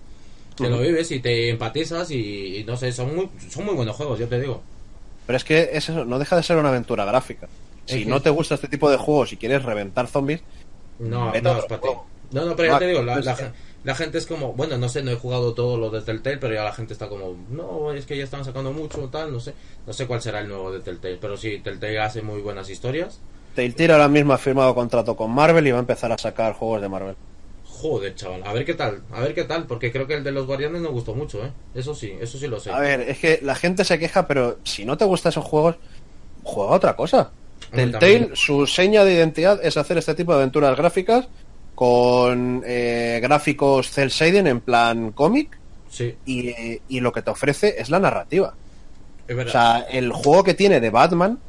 Te 0.56 0.70
lo 0.70 0.80
vives 0.80 1.12
y 1.12 1.20
te 1.20 1.50
empatizas 1.50 2.12
y, 2.12 2.60
y 2.60 2.64
no 2.64 2.78
sé, 2.78 2.94
son 2.94 3.14
muy, 3.14 3.30
son 3.50 3.66
muy 3.66 3.76
buenos 3.76 3.94
juegos, 3.98 4.18
yo 4.18 4.30
te 4.30 4.40
digo. 4.40 4.62
Pero 5.26 5.38
es 5.38 5.44
que 5.44 5.62
es 5.74 5.90
eso, 5.90 6.06
no 6.06 6.20
deja 6.20 6.36
de 6.36 6.44
ser 6.44 6.58
una 6.58 6.70
aventura 6.70 7.06
gráfica. 7.06 7.50
Si 7.86 8.06
Es 8.06 8.06
no 8.06 8.22
te 8.22 8.30
gusta 8.32 8.56
este 8.56 8.68
tipo 8.68 8.90
de 8.90 8.98
juegos 8.98 9.34
y 9.34 9.38
quieres 9.38 9.64
reventar 9.64 10.08
zombies, 10.08 10.44
No, 10.98 11.38
no 11.38 11.58
es 11.58 11.66
para 11.66 11.82
ti. 11.82 12.02
No, 12.32 12.46
no, 12.46 12.56
pero 12.56 12.72
ya 12.72 12.78
te 12.78 12.88
digo, 12.88 13.02
la, 13.04 13.20
la, 13.22 13.36
gen- 13.36 13.54
la 13.84 13.96
gente 13.96 14.18
es 14.18 14.26
como, 14.26 14.54
bueno, 14.56 14.78
no 14.78 14.90
sé, 14.90 15.04
no 15.04 15.12
he 15.12 15.16
jugado 15.16 15.54
todo 15.54 15.78
lo 15.78 15.90
de 15.92 16.02
Telltale, 16.02 16.38
pero 16.38 16.54
ya 16.56 16.64
la 16.64 16.74
gente 16.74 16.94
está 16.94 17.08
como, 17.10 17.46
no, 17.50 17.92
es 17.94 18.06
que 18.06 18.18
ya 18.18 18.24
están 18.24 18.44
sacando 18.46 18.72
mucho, 18.74 19.10
tal, 19.10 19.32
no 19.32 19.40
sé. 19.40 19.56
No 19.86 19.94
sé 19.94 20.08
cuál 20.08 20.22
será 20.22 20.40
el 20.42 20.48
nuevo 20.48 20.72
de 20.72 20.80
Telltale, 20.82 21.18
pero 21.18 21.38
sí, 21.38 21.62
Telltale 21.62 22.00
hace 22.00 22.22
muy 22.22 22.42
buenas 22.42 22.70
historias. 22.70 23.26
Telltale 23.54 23.92
ahora 23.94 24.08
mismo 24.08 24.34
ha 24.34 24.38
firmado 24.38 24.76
contrato 24.76 25.16
con 25.16 25.32
Marvel 25.32 25.66
y 25.66 25.72
va 25.72 25.78
a 25.78 25.80
empezar 25.82 26.12
a 26.12 26.18
sacar 26.20 26.54
juegos 26.54 26.82
de 26.82 26.90
Marvel. 26.90 27.18
Joder, 27.82 28.16
chaval, 28.16 28.42
a 28.46 28.54
ver 28.54 28.64
qué 28.66 28.74
tal, 28.74 29.02
a 29.12 29.20
ver 29.20 29.34
qué 29.34 29.44
tal, 29.44 29.66
porque 29.68 29.92
creo 29.92 30.08
que 30.08 30.14
el 30.14 30.24
de 30.24 30.32
los 30.32 30.48
Guardianes 30.48 30.82
no 30.82 30.92
gustó 30.92 31.14
mucho, 31.14 31.44
¿eh? 31.44 31.52
Eso 31.74 31.94
sí, 31.94 32.14
eso 32.22 32.38
sí 32.38 32.48
lo 32.48 32.60
sé. 32.60 32.72
A 32.72 32.80
ver, 32.80 33.02
es 33.02 33.20
que 33.20 33.40
la 33.44 33.54
gente 33.54 33.84
se 33.84 34.00
queja, 34.00 34.28
pero 34.28 34.60
si 34.64 34.86
no 34.86 34.98
te 34.98 35.04
gustan 35.04 35.32
esos 35.32 35.44
juegos, 35.44 35.76
juega 36.44 36.72
otra 36.72 36.96
cosa. 36.96 37.32
Telltale, 37.72 38.32
su 38.34 38.66
seña 38.66 39.04
de 39.04 39.16
identidad 39.16 39.60
es 39.64 39.76
hacer 39.76 39.98
este 39.98 40.16
tipo 40.16 40.32
de 40.32 40.40
aventuras 40.40 40.78
gráficas 40.78 41.28
con 41.76 42.64
eh, 42.66 43.20
gráficos 43.22 43.92
cel 43.92 44.10
shading 44.10 44.48
en 44.48 44.62
plan 44.62 45.12
cómic 45.12 45.58
Sí, 45.90 46.16
y, 46.26 46.50
eh, 46.50 46.82
y 46.88 47.00
lo 47.00 47.12
que 47.12 47.22
te 47.22 47.32
ofrece 47.32 47.76
es 47.78 47.90
la 47.90 48.00
narrativa. 48.00 48.54
es. 49.28 49.38
O 49.38 49.50
sea, 49.50 49.86
el 49.90 50.12
juego 50.12 50.44
que 50.44 50.54
tiene 50.54 50.80
de 50.80 50.90
Batman, 50.90 51.40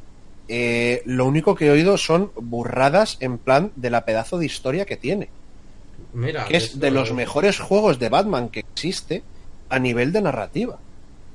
eh, 0.47 1.01
lo 1.05 1.25
único 1.25 1.55
que 1.55 1.67
he 1.67 1.71
oído 1.71 1.97
son 1.97 2.31
burradas 2.35 3.17
en 3.19 3.37
plan 3.37 3.71
de 3.75 3.89
la 3.89 4.05
pedazo 4.05 4.37
de 4.37 4.45
historia 4.45 4.85
que 4.85 4.97
tiene. 4.97 5.29
Mira, 6.17 6.45
Que 6.45 6.57
es 6.57 6.79
de 6.79 6.89
los 6.89 7.13
mejores 7.13 7.59
juegos 7.59 7.99
de 7.99 8.09
Batman 8.09 8.49
que 8.49 8.61
existe 8.61 9.21
a 9.69 9.77
nivel 9.77 10.11
de 10.11 10.21
narrativa. 10.21 10.79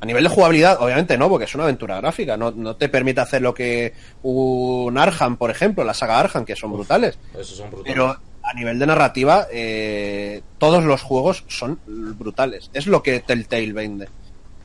A 0.01 0.07
nivel 0.07 0.25
de 0.25 0.29
jugabilidad, 0.29 0.83
obviamente 0.83 1.17
no, 1.17 1.29
porque 1.29 1.45
es 1.45 1.55
una 1.55 1.63
aventura 1.63 2.01
gráfica. 2.01 2.37
No, 2.37 2.51
no 2.51 2.75
te 2.75 2.89
permite 2.89 3.21
hacer 3.21 3.43
lo 3.43 3.55
que 3.55 3.95
un 4.25 4.99
Arkham, 4.99 5.37
por 5.37 5.53
ejemplo, 5.53 5.85
la 5.85 5.95
saga 5.95 6.19
Arkham, 6.19 6.45
que 6.45 6.57
son 6.57 6.73
brutales. 6.73 7.17
Esos 7.33 7.59
son 7.59 7.71
brutales. 7.71 7.95
Pero 7.95 8.17
a 8.43 8.55
nivel 8.55 8.81
de 8.81 8.87
narrativa, 8.87 9.47
eh, 9.53 10.43
todos 10.59 10.83
los 10.83 11.01
juegos 11.01 11.45
son 11.47 11.79
brutales. 11.87 12.69
Es 12.75 12.89
lo 12.89 13.05
que 13.05 13.21
Telltale 13.21 13.73
vende. 13.73 14.09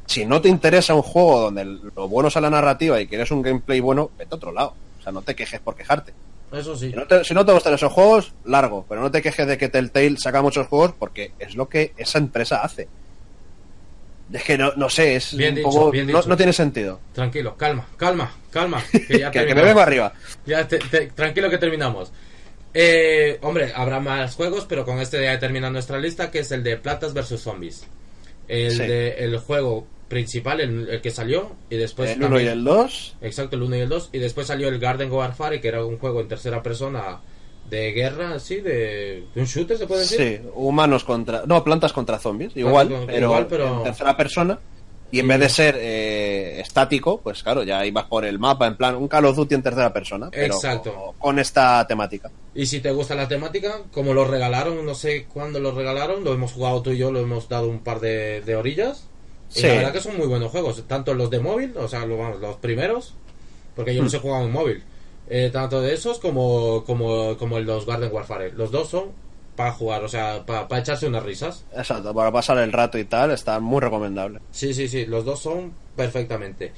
Si 0.08 0.26
no 0.26 0.42
te 0.42 0.50
interesa 0.50 0.96
un 0.96 1.04
juego 1.04 1.42
donde 1.42 1.64
lo 1.64 2.08
bueno 2.08 2.30
es 2.30 2.36
la 2.38 2.50
narrativa 2.50 3.00
y 3.00 3.06
quieres 3.06 3.30
un 3.30 3.44
gameplay 3.44 3.80
bueno, 3.82 4.10
vete 4.18 4.34
a 4.34 4.38
otro 4.38 4.52
lado. 4.52 4.74
O 5.00 5.04
sea, 5.04 5.12
no 5.12 5.22
te 5.22 5.36
quejes 5.36 5.60
por 5.60 5.76
quejarte. 5.76 6.12
Eso 6.52 6.76
sí. 6.78 6.90
Si 6.92 6.96
no 6.96 7.06
te, 7.08 7.24
si 7.24 7.34
no 7.34 7.46
te 7.46 7.52
gustan 7.52 7.74
esos 7.74 7.92
juegos, 7.92 8.34
largo. 8.46 8.86
Pero 8.88 9.02
no 9.02 9.12
te 9.12 9.22
quejes 9.22 9.46
de 9.48 9.58
que 9.58 9.68
Telltale 9.70 10.18
saca 10.18 10.42
muchos 10.42 10.68
juegos 10.68 10.94
porque 10.98 11.34
es 11.40 11.56
lo 11.56 11.68
que 11.68 11.94
esa 11.98 12.18
empresa 12.20 12.62
hace. 12.64 12.88
Es 14.32 14.44
que 14.44 14.58
no, 14.58 14.74
no 14.76 14.90
sé, 14.90 15.16
es 15.16 15.36
Bien 15.36 15.50
un 15.52 15.56
dicho, 15.56 15.70
poco. 15.70 15.92
bien 15.92 16.08
no, 16.08 16.18
dicho. 16.18 16.30
no 16.30 16.36
tiene 16.38 16.52
sentido. 16.54 17.00
Tranquilo, 17.14 17.56
calma, 17.56 17.86
calma, 17.98 18.32
calma. 18.52 18.84
Que 19.08 19.20
ya 19.20 19.32
Que, 19.32 19.46
que 19.46 19.56
me 19.56 19.62
vengo 19.64 19.80
arriba. 19.80 20.12
Ya, 20.46 20.68
te- 20.68 20.80
te- 20.80 21.08
tranquilo 21.08 21.50
que 21.50 21.58
terminamos. 21.58 22.12
Eh, 22.74 23.40
hombre, 23.42 23.72
habrá 23.74 24.00
más 24.00 24.36
juegos, 24.36 24.66
pero 24.68 24.84
con 24.86 25.00
este 25.00 25.24
ya 25.24 25.40
termina 25.40 25.70
nuestra 25.70 25.98
lista, 25.98 26.30
que 26.30 26.40
es 26.40 26.52
el 26.52 26.62
de 26.64 26.76
Platas 26.78 27.14
vs 27.14 27.40
Zombies. 27.42 27.88
El, 28.50 28.72
Sí. 28.72 28.78
de, 28.80 29.10
el 29.24 29.38
juego 29.40 29.88
principal, 30.08 30.62
el, 30.62 30.90
el 30.90 31.02
que 31.02 31.12
salió, 31.12 31.52
y 31.70 31.76
después 31.78 32.12
el 32.12 32.24
1 32.24 32.40
y 32.42 32.46
el 32.48 32.64
2. 32.64 33.18
Exacto, 33.22 33.56
el 33.56 33.64
1 33.64 33.76
y 33.76 33.80
el 33.82 33.90
2, 33.90 34.10
y 34.14 34.20
después 34.20 34.48
salió 34.48 34.68
el 34.70 34.80
Garden 34.80 35.12
Warfare, 35.12 35.60
que 35.62 35.68
era 35.68 35.84
un 35.86 35.98
juego 35.98 36.22
en 36.22 36.28
tercera 36.28 36.64
persona 36.64 37.20
de 37.70 37.92
guerra, 37.92 38.36
así, 38.36 38.62
de, 38.62 39.26
de 39.36 39.42
un 39.42 39.46
shooter, 39.46 39.78
se 39.78 39.88
puede 39.88 40.02
decir. 40.02 40.42
Sí, 40.44 40.50
humanos 40.56 41.04
contra. 41.04 41.44
No, 41.46 41.64
plantas 41.64 41.92
contra 41.92 42.18
zombies. 42.20 42.56
Igual, 42.56 42.90
con- 42.90 43.06
pero, 43.08 43.26
igual, 43.28 43.48
pero- 43.48 43.78
en 43.80 43.84
tercera 43.84 44.16
persona. 44.16 44.58
Y 45.10 45.20
en 45.20 45.26
Sí. 45.26 45.30
vez 45.30 45.40
de 45.40 45.50
ser 45.50 45.78
eh, 45.80 46.60
estático, 46.60 47.22
pues 47.22 47.42
claro, 47.42 47.64
ya 47.64 47.86
ibas 47.86 48.06
por 48.06 48.26
el 48.26 48.40
mapa, 48.40 48.68
en 48.68 48.76
plan 48.76 48.94
un 48.98 49.08
Call 49.08 49.24
of 49.24 49.38
Duty 49.38 49.56
en 49.56 49.64
tercera 49.64 49.94
persona. 49.94 50.30
Pero 50.32 50.54
Exacto. 50.56 50.94
Con, 50.94 51.14
con 51.18 51.40
esta 51.40 51.88
temática. 51.88 52.30
Y 52.54 52.66
si 52.66 52.82
te 52.82 52.92
gusta 52.92 53.16
la 53.16 53.26
temática, 53.28 53.84
como 53.94 54.14
lo 54.14 54.26
regalaron, 54.26 54.86
no 54.86 54.96
sé 54.96 55.26
cuándo 55.32 55.62
lo 55.62 55.72
regalaron, 55.72 56.26
lo 56.26 56.34
hemos 56.34 56.52
jugado 56.52 56.82
tú 56.82 56.92
y 56.92 56.98
yo, 56.98 57.10
lo 57.14 57.22
hemos 57.22 57.48
dado 57.48 57.70
un 57.70 57.80
par 57.80 58.02
de, 58.02 58.42
de 58.42 58.56
orillas. 58.58 59.08
Y 59.56 59.60
Sí. 59.62 59.68
la 59.68 59.74
verdad 59.76 59.94
que 59.94 60.02
son 60.02 60.18
muy 60.18 60.28
buenos 60.28 60.52
juegos, 60.52 60.84
tanto 60.88 61.14
los 61.14 61.30
de 61.30 61.40
móvil, 61.40 61.74
o 61.78 61.88
sea, 61.88 62.06
lo- 62.06 62.18
vamos, 62.18 62.40
los 62.42 62.58
primeros, 62.58 63.14
porque 63.76 63.96
yo 63.96 64.04
los 64.04 64.14
he 64.14 64.20
jugado 64.20 64.46
en 64.46 64.52
móvil, 64.52 64.84
eh, 65.30 65.50
tanto 65.52 65.82
de 65.82 65.94
esos 65.94 66.20
como, 66.20 66.84
como, 66.86 67.38
como 67.38 67.60
los 67.60 67.86
Garden 67.86 68.12
Warfare. 68.12 68.52
Los 68.54 68.72
dos 68.72 68.90
son 68.90 69.12
para 69.56 69.72
jugar, 69.72 70.04
o 70.04 70.08
sea, 70.10 70.46
para 70.46 70.68
echarse 70.80 71.08
unas 71.08 71.24
risas. 71.24 71.66
Exacto, 71.76 72.14
para 72.14 72.32
pasar 72.32 72.58
el 72.60 72.72
rato 72.72 72.98
y 73.00 73.06
tal, 73.06 73.32
está 73.32 73.60
muy 73.60 73.80
recomendable. 73.82 74.40
Sí, 74.52 74.74
sí, 74.74 74.88
sí, 74.88 75.06
los 75.06 75.26
dos 75.26 75.40
son 75.40 75.74
perfectamente. 75.96 76.74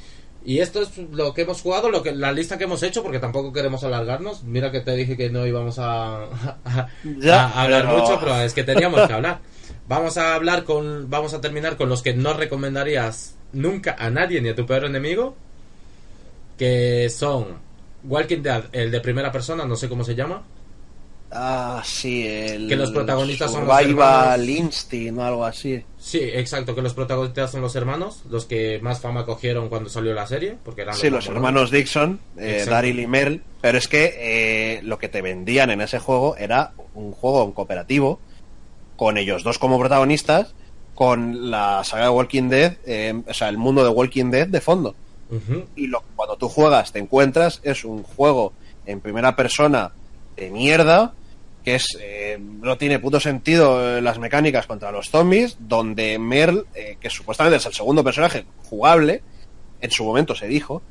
Y 0.50 0.62
esto 0.62 0.82
es 0.82 0.98
lo 0.98 1.32
que 1.36 1.44
hemos 1.44 1.62
jugado, 1.62 1.92
lo 1.92 2.02
que 2.02 2.12
la 2.12 2.32
lista 2.32 2.58
que 2.58 2.64
hemos 2.64 2.82
hecho, 2.82 3.04
porque 3.04 3.20
tampoco 3.20 3.54
queremos 3.54 3.84
alargarnos. 3.84 4.42
Mira 4.44 4.72
que 4.72 4.80
te 4.80 4.96
dije 4.96 5.16
que 5.16 5.30
no 5.30 5.46
íbamos 5.46 5.78
a, 5.78 6.24
a- 6.24 6.88
Ya, 7.20 7.44
a 7.50 7.62
hablar 7.62 7.84
pero- 7.86 7.98
mucho, 8.00 8.20
pero 8.20 8.36
es 8.42 8.54
que 8.56 8.64
teníamos 8.64 9.06
que 9.06 9.14
hablar. 9.14 9.42
Vamos 9.88 10.18
a 10.18 10.34
hablar 10.34 10.64
con, 10.64 11.08
vamos 11.08 11.36
a 11.36 11.42
terminar 11.42 11.78
con 11.78 11.88
los 11.88 12.02
que 12.02 12.16
no 12.16 12.34
recomendarías 12.34 13.36
nunca 13.54 13.96
a 14.00 14.10
nadie 14.10 14.42
ni 14.42 14.50
a 14.50 14.56
tu 14.56 14.66
peor 14.66 14.86
enemigo, 14.86 15.36
que 16.58 17.10
son 17.10 17.46
Walking 18.04 18.42
Dead, 18.42 18.64
el 18.72 18.90
de 18.90 19.02
primera 19.02 19.32
persona, 19.32 19.66
no 19.66 19.76
sé 19.76 19.88
cómo 19.88 20.04
se 20.04 20.16
llama. 20.16 20.42
Ah, 21.32 21.84
sí, 21.86 22.26
el. 22.26 22.68
Que 22.68 22.76
los 22.76 22.92
protagonistas 22.92 23.52
son 23.52 23.68
los 23.68 23.78
Survival 23.78 24.40
hermanos. 24.42 24.48
Instinct 24.48 25.20
o 25.20 25.24
algo 25.24 25.46
así. 25.46 25.84
Sí, 26.00 26.20
exacto, 26.22 26.74
que 26.74 26.82
los 26.82 26.94
protagonistas 26.96 27.52
son 27.52 27.62
los 27.62 27.76
hermanos, 27.76 28.24
los 28.30 28.46
que 28.46 28.80
más 28.82 29.00
fama 29.00 29.26
cogieron 29.26 29.70
cuando 29.70 29.90
salió 29.90 30.14
la 30.14 30.26
serie, 30.26 30.58
porque 30.64 30.82
eran 30.82 30.96
Sí, 30.96 31.10
los 31.10 31.28
hermanos 31.28 31.70
Dixon, 31.70 32.20
eh. 32.38 32.66
Daryl 32.68 33.00
y 33.00 33.06
Merle. 33.06 33.42
Pero 33.62 33.78
es 33.78 33.88
que 33.88 34.16
eh, 34.18 34.82
lo 34.84 34.98
que 34.98 35.10
te 35.10 35.22
vendían 35.22 35.70
en 35.70 35.82
ese 35.82 36.00
juego 36.00 36.36
era 36.36 36.72
un 36.96 37.12
juego 37.12 37.54
cooperativo, 37.54 38.20
con 38.96 39.18
ellos 39.18 39.44
dos 39.44 39.60
como 39.60 39.78
protagonistas, 39.78 40.56
con 40.96 41.52
la 41.52 41.84
saga 41.84 42.06
de 42.06 42.10
Walking 42.10 42.50
Dead, 42.50 42.78
eh, 42.86 43.22
o 43.28 43.34
sea, 43.34 43.50
el 43.50 43.58
mundo 43.58 43.84
de 43.84 43.90
Walking 43.90 44.32
Dead 44.32 44.48
de 44.48 44.62
fondo. 44.62 44.96
Y 45.76 45.86
lo, 45.86 46.04
cuando 46.16 46.38
tú 46.38 46.50
juegas, 46.50 46.92
te 46.92 46.98
encuentras, 46.98 47.62
es 47.62 47.86
un 47.86 48.02
juego 48.02 48.52
en 48.88 49.00
primera 49.00 49.36
persona 49.36 49.92
de 50.36 50.50
mierda, 50.50 51.14
que 51.70 51.76
es 51.76 51.98
eh, 52.02 52.40
no 52.40 52.80
tiene 52.80 52.98
puto 52.98 53.20
sentido 53.20 53.98
eh, 53.98 54.02
las 54.02 54.18
mecánicas 54.18 54.66
contra 54.66 54.92
los 54.92 55.10
zombies, 55.10 55.56
donde 55.60 56.18
Merle, 56.18 56.64
eh, 56.74 56.98
que 57.00 57.12
supuestamente 57.12 57.58
es 57.58 57.66
el 57.68 57.74
segundo 57.74 58.04
personaje 58.04 58.46
jugable, 58.68 59.22
en 59.80 59.92
su 59.92 60.04
momento 60.04 60.34
se 60.34 60.48
dijo, 60.48 60.82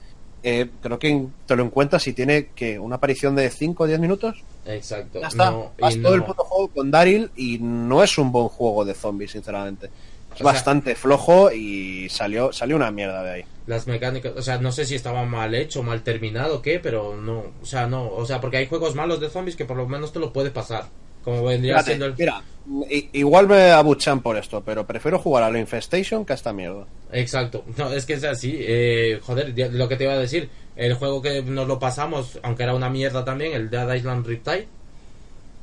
eh, 0.44 0.70
creo 0.80 1.00
que 1.00 1.26
te 1.46 1.56
lo 1.56 1.64
encuentras 1.64 2.06
y 2.06 2.12
tiene 2.12 2.50
que 2.54 2.78
una 2.78 2.94
aparición 2.94 3.34
de 3.34 3.50
5 3.50 3.82
o 3.82 3.86
10 3.88 3.98
minutos. 3.98 4.44
Exacto. 4.66 5.20
Ya 5.20 5.26
está. 5.26 5.50
No, 5.50 5.72
Vas 5.80 6.00
todo 6.00 6.14
el 6.14 6.22
puto 6.22 6.44
juego 6.44 6.68
con 6.68 6.92
Daryl 6.92 7.32
y 7.34 7.58
no 7.58 8.04
es 8.04 8.16
un 8.16 8.30
buen 8.30 8.46
juego 8.46 8.84
de 8.84 8.94
zombies, 8.94 9.32
sinceramente. 9.32 9.90
Es 10.38 10.44
sea- 10.44 10.52
bastante 10.52 10.94
flojo 10.94 11.50
y 11.52 12.08
salió, 12.08 12.52
salió 12.52 12.76
una 12.76 12.90
mierda 12.90 13.22
de 13.22 13.30
ahí. 13.30 13.44
Las 13.66 13.86
mecánicas, 13.86 14.32
o 14.36 14.42
sea, 14.42 14.58
no 14.58 14.72
sé 14.72 14.84
si 14.86 14.94
estaba 14.94 15.24
mal 15.24 15.54
hecho, 15.54 15.82
mal 15.82 16.02
terminado 16.02 16.56
o 16.56 16.62
qué, 16.62 16.80
pero 16.80 17.16
no, 17.16 17.44
o 17.62 17.66
sea, 17.66 17.86
no, 17.86 18.08
o 18.10 18.24
sea, 18.24 18.40
porque 18.40 18.56
hay 18.56 18.66
juegos 18.66 18.94
malos 18.94 19.20
de 19.20 19.28
zombies 19.28 19.56
que 19.56 19.64
por 19.66 19.76
lo 19.76 19.86
menos 19.86 20.12
te 20.12 20.18
lo 20.18 20.32
puedes 20.32 20.52
pasar. 20.52 20.86
Como 21.24 21.44
vendría 21.44 21.74
Fíjate, 21.74 21.90
siendo 21.90 22.06
el... 22.06 22.14
Mira, 22.16 22.42
igual 23.12 23.48
me 23.48 23.70
abuchan 23.72 24.20
por 24.22 24.36
esto, 24.38 24.62
pero 24.64 24.86
prefiero 24.86 25.18
jugar 25.18 25.42
a 25.42 25.50
la 25.50 25.58
Infestation 25.58 26.24
que 26.24 26.32
a 26.32 26.36
esta 26.36 26.52
mierda. 26.54 26.86
Exacto. 27.12 27.64
No, 27.76 27.92
es 27.92 28.06
que 28.06 28.14
es 28.14 28.24
así. 28.24 28.56
eh, 28.60 29.20
joder, 29.22 29.52
lo 29.72 29.88
que 29.88 29.96
te 29.96 30.04
iba 30.04 30.14
a 30.14 30.18
decir. 30.18 30.48
El 30.76 30.94
juego 30.94 31.20
que 31.20 31.42
nos 31.42 31.66
lo 31.66 31.78
pasamos, 31.78 32.38
aunque 32.42 32.62
era 32.62 32.72
una 32.74 32.88
mierda 32.88 33.24
también, 33.24 33.52
el 33.52 33.68
Dead 33.68 33.92
Island 33.94 34.24
Riptide, 34.26 34.68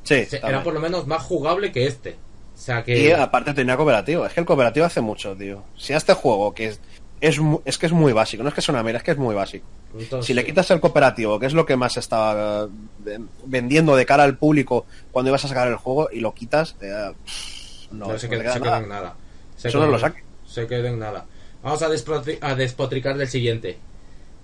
Sí, 0.03 0.27
era 0.43 0.61
por 0.61 0.73
lo 0.73 0.79
menos 0.79 1.07
más 1.07 1.23
jugable 1.23 1.71
que 1.71 1.87
este. 1.87 2.15
O 2.55 2.57
sea 2.57 2.83
que... 2.83 2.97
Y 2.97 3.11
aparte 3.11 3.53
tenía 3.53 3.75
cooperativo. 3.75 4.25
Es 4.25 4.33
que 4.33 4.39
el 4.39 4.45
cooperativo 4.45 4.85
hace 4.85 5.01
mucho, 5.01 5.35
tío. 5.35 5.63
Si 5.77 5.93
a 5.93 5.97
este 5.97 6.13
juego, 6.13 6.53
que 6.53 6.67
es, 6.67 6.79
es, 7.21 7.37
es 7.65 7.77
que 7.77 7.85
es 7.85 7.91
muy 7.91 8.13
básico, 8.13 8.41
no 8.43 8.49
es 8.49 8.55
que 8.55 8.61
sea 8.61 8.73
una 8.73 8.81
mierda, 8.83 8.97
es 8.99 9.03
que 9.03 9.11
es 9.11 9.17
muy 9.17 9.35
básico. 9.35 9.65
entonces- 9.97 10.25
Si 10.25 10.33
le 10.33 10.45
quitas 10.45 10.71
el 10.71 10.79
cooperativo, 10.79 11.37
que 11.39 11.45
es 11.47 11.53
lo 11.53 11.65
que 11.65 11.75
más 11.75 11.97
estaba 11.97 12.67
eh, 13.05 13.19
vendiendo 13.45 13.95
de 13.95 14.05
cara 14.05 14.23
al 14.23 14.37
público 14.37 14.85
cuando 15.11 15.29
ibas 15.29 15.43
a 15.45 15.47
sacar 15.49 15.67
el 15.67 15.75
juego, 15.75 16.09
y 16.11 16.21
lo 16.21 16.33
quitas, 16.33 16.75
eh, 16.81 17.11
pff, 17.25 17.91
no, 17.91 18.07
No, 18.07 18.17
se, 18.19 18.29
queda, 18.29 18.53
se 18.53 18.59
nada. 18.61 18.77
en 18.79 18.89
nada. 18.89 19.15
Se 19.57 19.67
Eso 19.67 19.79
no 19.79 19.87
lo 19.87 19.99
saque. 19.99 20.23
Se 20.47 20.65
queda 20.67 20.89
en 20.89 20.99
nada. 20.99 21.25
Vamos 21.61 21.81
a, 21.81 21.87
a 21.87 22.55
despotricar 22.55 23.17
del 23.17 23.27
siguiente. 23.27 23.77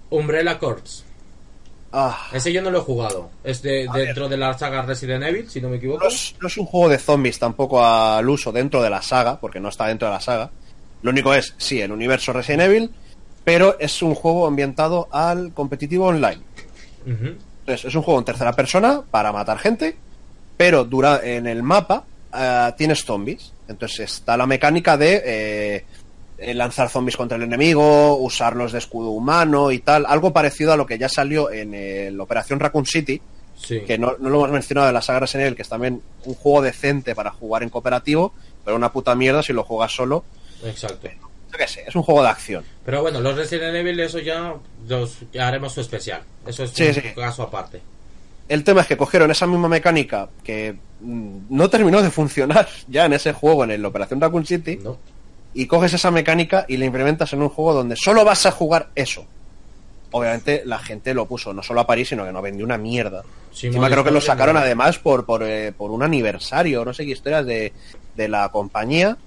Umbrella 0.09 0.59
Corps. 0.59 1.05
Ah, 1.93 2.27
Ese 2.31 2.53
yo 2.53 2.61
no 2.61 2.72
lo 2.72 2.80
he 2.80 2.81
jugado. 2.81 3.30
Es 3.43 3.61
de, 3.61 3.88
dentro 3.93 4.30
de 4.30 4.38
la 4.38 4.57
saga 4.57 4.81
Resident 4.81 5.23
Evil, 5.23 5.49
si 5.49 5.59
no 5.59 5.69
me 5.69 5.77
equivoco. 5.77 6.03
no, 6.03 6.09
es, 6.09 6.35
no 6.39 6.47
es 6.47 6.57
un 6.57 6.65
juego 6.65 6.89
de 6.89 6.97
zombies 6.97 7.38
tampoco 7.38 7.85
al 7.85 8.27
uso 8.30 8.51
dentro 8.51 8.81
de 8.81 8.89
la 8.89 9.01
saga, 9.01 9.39
porque 9.39 9.59
no 9.59 9.69
está 9.69 9.88
dentro 9.88 10.07
de 10.07 10.13
la 10.13 10.22
saga. 10.22 10.49
Lo 11.01 11.11
único 11.11 11.34
es, 11.34 11.53
sí, 11.57 11.81
el 11.81 11.91
universo 11.91 12.31
Resident 12.31 12.63
Evil, 12.63 12.91
pero 13.43 13.77
es 13.80 14.01
un 14.01 14.15
juego 14.15 14.47
ambientado 14.47 15.07
al 15.11 15.53
competitivo 15.53 16.05
online. 16.07 16.41
Entonces, 17.05 17.85
es 17.85 17.95
un 17.95 18.03
juego 18.03 18.19
en 18.19 18.26
tercera 18.26 18.53
persona 18.53 19.01
para 19.09 19.31
matar 19.34 19.57
gente, 19.57 19.97
pero 20.55 20.85
dura 20.85 21.22
en 21.23 21.47
el 21.47 21.63
mapa 21.63 22.03
eh, 22.34 22.72
tienes 22.77 23.03
zombies. 23.03 23.51
Entonces 23.68 24.11
está 24.11 24.38
la 24.38 24.45
mecánica 24.45 24.97
de 24.97 25.22
eh, 25.26 25.85
lanzar 26.55 26.89
zombies 26.89 27.18
contra 27.18 27.38
el 27.38 27.43
enemigo, 27.43 28.15
usarlos 28.18 28.72
de 28.72 28.80
escudo 28.80 29.09
humano 29.09 29.72
y 29.72 29.80
tal. 29.80 30.05
Algo 30.07 30.34
parecido 30.34 30.73
a 30.73 30.77
lo 30.77 30.85
que 30.85 30.97
ya 30.97 31.07
salió 31.09 31.51
en 31.51 31.73
el 31.73 32.19
Operación 32.19 32.59
Raccoon 32.59 32.85
City, 32.85 33.22
Sí. 33.55 33.81
que 33.81 33.97
no, 33.99 34.15
no 34.19 34.30
lo 34.30 34.38
hemos 34.39 34.51
mencionado 34.51 34.88
de 34.88 34.93
la 34.93 35.03
saga 35.03 35.19
Resident 35.19 35.43
Evil, 35.45 35.55
que 35.55 35.61
es 35.61 35.69
también 35.69 36.01
un 36.26 36.34
juego 36.34 36.63
decente 36.63 37.13
para 37.13 37.30
jugar 37.30 37.61
en 37.61 37.69
cooperativo, 37.69 38.34
pero 38.65 38.76
una 38.76 38.91
puta 38.91 39.13
mierda 39.13 39.43
si 39.43 39.53
lo 39.53 39.63
juegas 39.63 39.91
solo. 39.95 40.23
Exacto. 40.65 41.07
Yo 41.51 41.57
qué 41.57 41.68
sé, 41.68 41.84
es 41.85 41.95
un 41.95 42.01
juego 42.01 42.23
de 42.23 42.30
acción. 42.30 42.63
Pero 42.85 43.01
bueno, 43.03 43.19
los 43.22 43.35
Resident 43.35 43.76
Evil, 43.76 43.99
eso 43.99 44.18
ya, 44.19 44.55
los, 44.88 45.18
ya 45.31 45.47
haremos 45.47 45.73
su 45.73 45.81
especial. 45.81 46.23
Eso 46.47 46.63
es 46.63 46.72
Sí, 46.72 46.88
un 46.88 46.93
sí. 46.95 47.01
caso 47.15 47.43
aparte. 47.43 47.81
El 48.49 48.63
tema 48.63 48.81
es 48.81 48.88
que 48.88 48.97
cogieron 48.97 49.30
esa 49.30 49.45
misma 49.45 49.68
mecánica 49.68 50.27
que 50.43 50.76
mm, 51.01 51.38
no 51.49 51.69
terminó 51.69 52.01
de 52.01 52.09
funcionar 52.09 52.68
ya 52.88 53.05
en 53.05 53.13
ese 53.13 53.31
juego, 53.34 53.63
en 53.63 53.72
el 53.72 53.85
Operación 53.85 54.19
Raccoon 54.19 54.45
City, 54.45 54.80
¿No? 54.81 54.97
Y 55.53 55.65
coges 55.67 55.93
esa 55.93 56.11
mecánica 56.11 56.65
y 56.67 56.77
la 56.77 56.85
implementas 56.85 57.33
en 57.33 57.41
un 57.41 57.49
juego 57.49 57.73
donde 57.73 57.95
solo 57.95 58.23
vas 58.23 58.45
a 58.45 58.51
jugar 58.51 58.89
eso. 58.95 59.25
Obviamente 60.11 60.63
la 60.65 60.79
gente 60.79 61.13
lo 61.13 61.25
puso 61.25 61.53
no 61.53 61.63
solo 61.63 61.81
a 61.81 61.87
París, 61.87 62.09
sino 62.09 62.25
que 62.25 62.31
no 62.33 62.41
vendió 62.41 62.65
una 62.65 62.77
mierda. 62.77 63.23
Sí, 63.51 63.67
Encima 63.67 63.89
creo 63.89 64.03
que 64.03 64.11
lo 64.11 64.19
sacaron 64.21 64.55
bien. 64.55 64.65
además 64.65 64.97
por, 64.97 65.25
por, 65.25 65.43
eh, 65.43 65.71
por 65.77 65.91
un 65.91 66.03
aniversario, 66.03 66.83
no 66.83 66.93
sé 66.93 67.05
qué 67.05 67.11
historias 67.11 67.45
de, 67.45 67.71
de 68.15 68.27
la 68.27 68.49
compañía. 68.49 69.17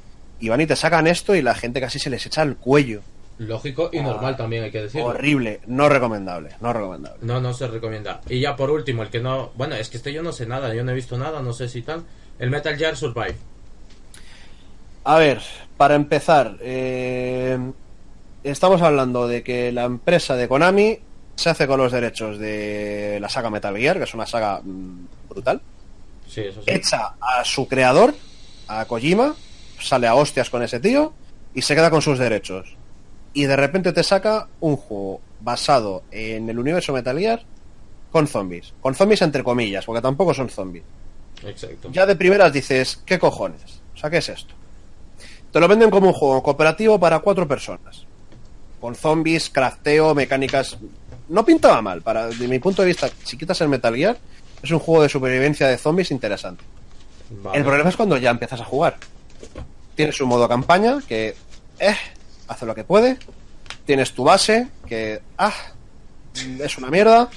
Y 0.41 0.49
van 0.51 0.61
y 0.61 0.67
te 0.67 0.77
sacan 0.77 1.07
esto 1.07 1.35
y 1.35 1.41
la 1.43 1.55
gente 1.55 1.81
casi 1.81 1.99
se 1.99 2.11
les 2.11 2.27
echa 2.27 2.43
el 2.43 2.57
cuello. 2.57 3.01
Lógico 3.39 3.91
y 3.93 4.01
normal 4.01 4.37
también, 4.37 4.65
hay 4.65 4.71
que 4.71 4.83
decirlo. 4.83 5.07
Horrible, 5.09 5.61
no 5.67 5.89
recomendable, 5.89 6.51
no 6.61 6.73
recomendable. 6.73 7.19
No, 7.23 7.41
no 7.41 7.55
se 7.55 7.67
recomienda. 7.67 8.21
Y 8.29 8.41
ya 8.41 8.55
por 8.55 8.71
último, 8.71 9.03
el 9.03 9.11
que 9.11 9.21
no... 9.21 9.53
Bueno, 9.57 9.75
es 9.75 9.89
que 9.89 9.97
este 9.97 10.13
yo 10.13 10.23
no 10.23 10.33
sé 10.33 10.47
nada, 10.47 10.75
yo 10.75 10.85
no 10.85 10.93
he 10.93 10.95
visto 10.95 11.17
nada, 11.17 11.41
no 11.41 11.53
sé 11.53 11.69
si 11.69 11.83
tal. 11.83 12.05
El 12.39 12.51
Metal 12.51 12.77
Gear 12.77 12.97
Survive. 12.97 13.37
A 15.05 15.19
ver, 15.19 15.41
para 15.77 15.95
empezar, 15.95 16.57
eh, 16.61 17.59
estamos 18.43 18.81
hablando 18.83 19.29
de 19.29 19.43
que 19.43 19.71
la 19.71 19.85
empresa 19.85 20.35
de 20.35 20.49
Konami 20.49 20.99
se 21.37 21.51
hace 21.51 21.67
con 21.67 21.79
los 21.79 21.93
derechos 21.93 22.39
de 22.39 23.19
la 23.21 23.29
saga 23.29 23.51
Metal 23.51 23.77
Gear, 23.77 23.99
que 23.99 24.05
es 24.05 24.15
una 24.15 24.27
saga 24.27 24.61
mm, 24.63 25.07
brutal, 25.29 25.61
Sí, 26.27 26.41
eso 26.43 26.63
sí. 26.63 26.71
echa 26.71 27.15
a 27.21 27.45
su 27.45 27.69
creador, 27.69 28.15
a 28.67 28.85
Kojima, 28.87 29.35
sale 29.79 30.07
a 30.07 30.15
hostias 30.15 30.49
con 30.49 30.63
ese 30.63 30.81
tío 30.81 31.13
y 31.55 31.63
se 31.63 31.75
queda 31.75 31.91
con 31.91 32.01
sus 32.01 32.19
derechos. 32.19 32.77
Y 33.35 33.45
de 33.45 33.57
repente 33.57 33.93
te 33.93 34.03
saca 34.03 34.49
un 34.61 34.77
juego 34.77 35.21
basado 35.41 36.05
en 36.11 36.49
el 36.49 36.59
universo 36.59 36.93
Metal 36.93 37.19
Gear 37.19 37.43
con 38.11 38.27
zombies. 38.27 38.73
Con 38.81 38.95
zombies 38.95 39.21
entre 39.23 39.45
comillas, 39.45 39.85
porque 39.85 40.01
tampoco 40.01 40.33
son 40.33 40.49
zombies. 40.49 40.85
Exacto. 41.45 41.91
Ya 41.93 42.07
de 42.07 42.17
primeras 42.17 42.53
dices, 42.53 43.03
¿qué 43.05 43.19
cojones? 43.19 43.83
O 43.95 43.99
sea, 43.99 44.09
¿qué 44.09 44.19
es 44.19 44.29
esto? 44.29 44.55
Te 45.55 45.61
lo 45.61 45.69
venden 45.69 45.89
como 45.89 46.09
un 46.09 46.13
juego 46.13 46.43
cooperativo 46.43 46.99
para 46.99 47.21
cuatro 47.21 47.47
personas. 47.47 48.05
Con 48.81 48.97
zombies, 48.97 49.49
crafteo, 49.51 50.13
mecánicas. 50.13 50.77
No 51.29 51.45
pintaba 51.45 51.81
mal. 51.81 52.03
Para, 52.03 52.27
de 52.27 52.49
mi 52.49 52.59
punto 52.59 52.83
de 52.83 52.89
vista, 52.89 53.09
si 53.23 53.39
quitas 53.39 53.61
el 53.61 53.69
Metal 53.69 53.95
Gear, 53.95 54.19
es 54.61 54.71
un 54.73 54.81
juego 54.81 55.05
de 55.05 55.09
supervivencia 55.09 55.69
de 55.69 55.79
zombies 55.79 56.11
interesante. 56.11 56.65
Vale. 57.31 57.57
El 57.57 57.63
problema 57.63 57.89
es 57.89 57.97
cuando 57.97 58.17
ya 58.17 58.31
empiezas 58.31 58.63
a 58.63 58.65
jugar. 58.65 58.97
Tienes 59.95 60.21
un 60.21 60.29
modo 60.29 60.49
campaña 60.49 60.99
que, 61.07 61.37
eh, 61.79 61.97
hace 62.49 62.67
lo 62.67 62.75
que 62.75 62.83
puede. 62.83 63.17
Tienes 63.87 64.13
tu 64.13 64.25
base 64.25 64.67
que, 64.89 65.23
ah, 65.39 65.55
es 66.59 66.79
una 66.79 66.91
mierda. 66.91 67.31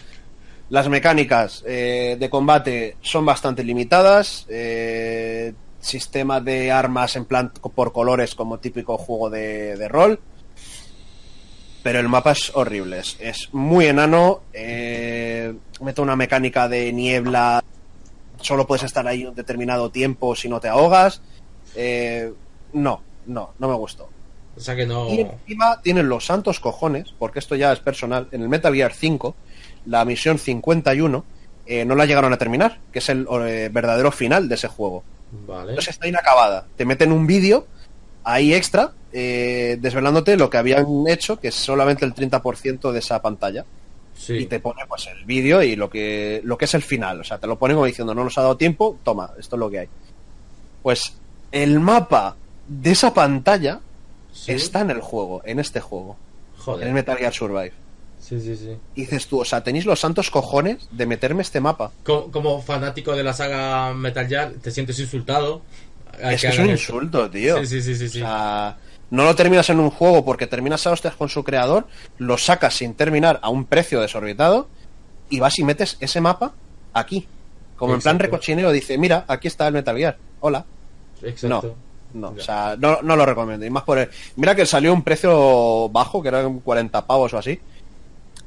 Las 0.72 0.89
mecánicas 0.89 1.64
eh, 1.68 2.18
de 2.19 2.30
combate 2.31 2.98
son 2.99 3.27
bastante 3.27 3.64
limitadas. 3.64 4.48
eh, 4.49 5.53
sistema 5.88 6.39
de 6.41 6.72
armas 6.72 7.15
en 7.15 7.26
plan 7.26 7.51
por 7.76 7.91
colores 7.91 8.35
como 8.35 8.59
típico 8.59 8.97
juego 8.97 9.30
de, 9.30 9.76
de 9.77 9.88
rol. 9.88 10.19
Pero 11.84 11.99
el 11.99 12.09
mapa 12.09 12.34
es 12.34 12.51
horrible. 12.53 12.99
Es, 12.99 13.18
es 13.19 13.49
muy 13.53 13.85
enano. 13.85 14.41
Eh, 14.53 15.53
mete 15.81 16.01
una 16.01 16.15
mecánica 16.15 16.68
de 16.68 16.91
niebla. 16.91 17.64
Solo 18.41 18.68
puedes 18.68 18.84
estar 18.84 19.07
ahí 19.07 19.26
un 19.26 19.34
determinado 19.34 19.89
tiempo 19.89 20.35
si 20.35 20.49
no 20.49 20.59
te 20.59 20.68
ahogas. 20.68 21.22
Eh, 21.76 22.34
no, 22.73 23.01
no, 23.26 23.53
no 23.57 23.68
me 23.69 23.76
gustó. 23.76 24.09
O 24.55 24.59
sea 24.59 24.76
que 24.76 24.85
no... 24.85 25.07
Y 25.09 25.22
encima 25.22 25.81
tienen 25.81 26.09
los 26.09 26.26
santos 26.26 26.59
cojones, 26.59 27.14
porque 27.18 27.39
esto 27.39 27.55
ya 27.55 27.72
es 27.72 27.80
personal. 27.80 28.27
En 28.31 28.41
el 28.41 28.49
Metal 28.49 28.73
Gear 28.73 28.91
5, 28.91 29.35
la 29.85 30.03
misión 30.03 30.39
51, 30.39 31.23
eh, 31.68 31.85
no 31.85 31.95
la 31.95 32.05
llegaron 32.05 32.34
a 32.34 32.38
terminar, 32.38 32.80
que 32.91 32.99
es 32.99 33.09
el 33.09 33.27
eh, 33.30 33.69
verdadero 33.72 34.11
final 34.11 34.49
de 34.49 34.55
ese 34.55 34.68
juego. 34.68 35.03
Vale. 35.32 35.70
Entonces 35.72 35.94
está 35.95 36.08
inacabada. 36.08 36.66
Te 36.76 36.86
meten 36.86 37.12
un 37.12 37.28
vídeo 37.28 37.68
ahí 38.24 38.54
extra, 38.54 38.91
eh, 39.12 39.78
desvelándote 39.80 40.36
lo 40.38 40.49
que 40.49 40.58
habían 40.58 40.86
hecho, 41.08 41.40
que 41.40 41.49
es 41.49 41.56
solamente 41.56 42.06
el 42.06 42.14
30% 42.14 42.91
de 42.91 42.99
esa 42.99 43.22
pantalla. 43.22 43.66
Sí. 44.16 44.34
Y 44.34 44.45
te 44.48 44.60
pone 44.60 44.86
pues 44.88 45.08
el 45.08 45.24
vídeo 45.26 45.62
y 45.62 45.76
lo 45.76 45.90
que, 45.90 46.41
lo 46.44 46.58
que 46.58 46.66
es 46.66 46.74
el 46.74 46.82
final. 46.82 47.22
O 47.22 47.24
sea, 47.24 47.38
te 47.38 47.48
lo 47.48 47.58
ponen 47.58 47.76
como 47.76 47.86
diciendo, 47.86 48.16
no 48.16 48.24
nos 48.24 48.38
ha 48.38 48.41
dado 48.41 48.58
tiempo, 48.58 48.98
toma, 49.04 49.32
esto 49.38 49.56
es 49.56 49.60
lo 49.60 49.70
que 49.70 49.80
hay. 49.80 49.88
Pues 50.82 51.14
el 51.52 51.80
mapa 51.80 52.36
de 52.68 52.91
esa 52.91 53.14
pantalla 53.14 53.80
Sí. 54.32 54.52
está 54.52 54.82
en 54.82 54.91
el 54.91 55.02
juego, 55.02 55.41
en 55.45 55.60
este 55.60 55.80
juego, 55.80 56.16
en 56.56 56.58
el 56.60 56.64
Joder. 56.64 56.94
Metal 56.94 57.18
Gear 57.18 57.34
Survive. 57.34 57.74
Sí, 58.28 58.40
sí, 58.41 58.56
sí. 58.58 58.76
Y 58.95 59.02
dices 59.02 59.28
tú, 59.28 59.40
o 59.40 59.45
sea, 59.45 59.64
tenéis 59.64 59.86
los 59.86 59.99
santos 59.99 60.30
cojones 60.30 60.88
de 60.91 61.06
meterme 61.06 61.41
este 61.44 61.62
mapa. 61.62 61.91
Co- 62.04 62.30
Como, 62.32 62.62
fanático 62.62 63.16
de 63.16 63.24
la 63.24 63.34
saga 63.34 63.94
Metal 63.94 64.28
Gear, 64.28 64.52
te 64.62 64.70
sientes 64.72 64.99
insultado. 64.99 65.62
Hay 66.22 66.36
es 66.36 66.41
que 66.41 66.48
es 66.48 66.60
un 66.60 66.70
esto. 66.70 66.72
insulto, 66.74 67.30
tío. 67.30 67.60
Sí, 67.60 67.68
sí, 67.68 67.82
sí, 67.82 67.95
sí. 67.95 68.10
sí. 68.10 68.22
O 68.22 68.26
sea, 68.26 68.78
no 69.12 69.24
lo 69.24 69.36
terminas 69.36 69.70
en 69.70 69.80
un 69.80 69.90
juego 69.91 70.26
porque 70.26 70.48
terminas 70.48 70.86
a 70.88 70.91
hostias 70.91 71.16
con 71.16 71.30
su 71.30 71.44
creador, 71.45 71.88
lo 72.18 72.38
sacas 72.38 72.74
sin 72.76 72.95
terminar 72.95 73.40
a 73.41 73.49
un 73.49 73.64
precio 73.66 74.02
desorbitado 74.02 74.68
y 75.30 75.40
vas 75.40 75.58
y 75.60 75.64
metes 75.64 75.95
ese 76.02 76.20
mapa 76.20 76.54
aquí. 76.94 77.28
Como 77.78 77.94
en 77.94 78.02
plan 78.02 78.18
recochineo, 78.20 78.72
dice, 78.72 78.98
mira, 78.98 79.24
aquí 79.28 79.48
está 79.48 79.68
el 79.68 79.74
Metal 79.74 79.95
Gear. 79.95 80.18
Hola. 80.41 80.66
Exacto. 81.24 81.76
No, 82.14 82.34
Ya. 82.36 82.41
o 82.41 82.44
sea, 82.45 82.76
no, 82.80 83.02
no 83.04 83.16
lo 83.16 83.26
recomiendo. 83.26 83.66
Y 83.66 83.70
más 83.70 83.84
por 83.84 83.99
el... 83.99 84.10
Mira 84.38 84.56
que 84.56 84.66
salió 84.66 84.91
un 84.94 85.04
precio 85.04 85.88
bajo, 85.90 86.22
que 86.22 86.30
eran 86.30 86.60
40 86.60 87.06
pavos 87.06 87.34
o 87.34 87.38
así. 87.38 87.60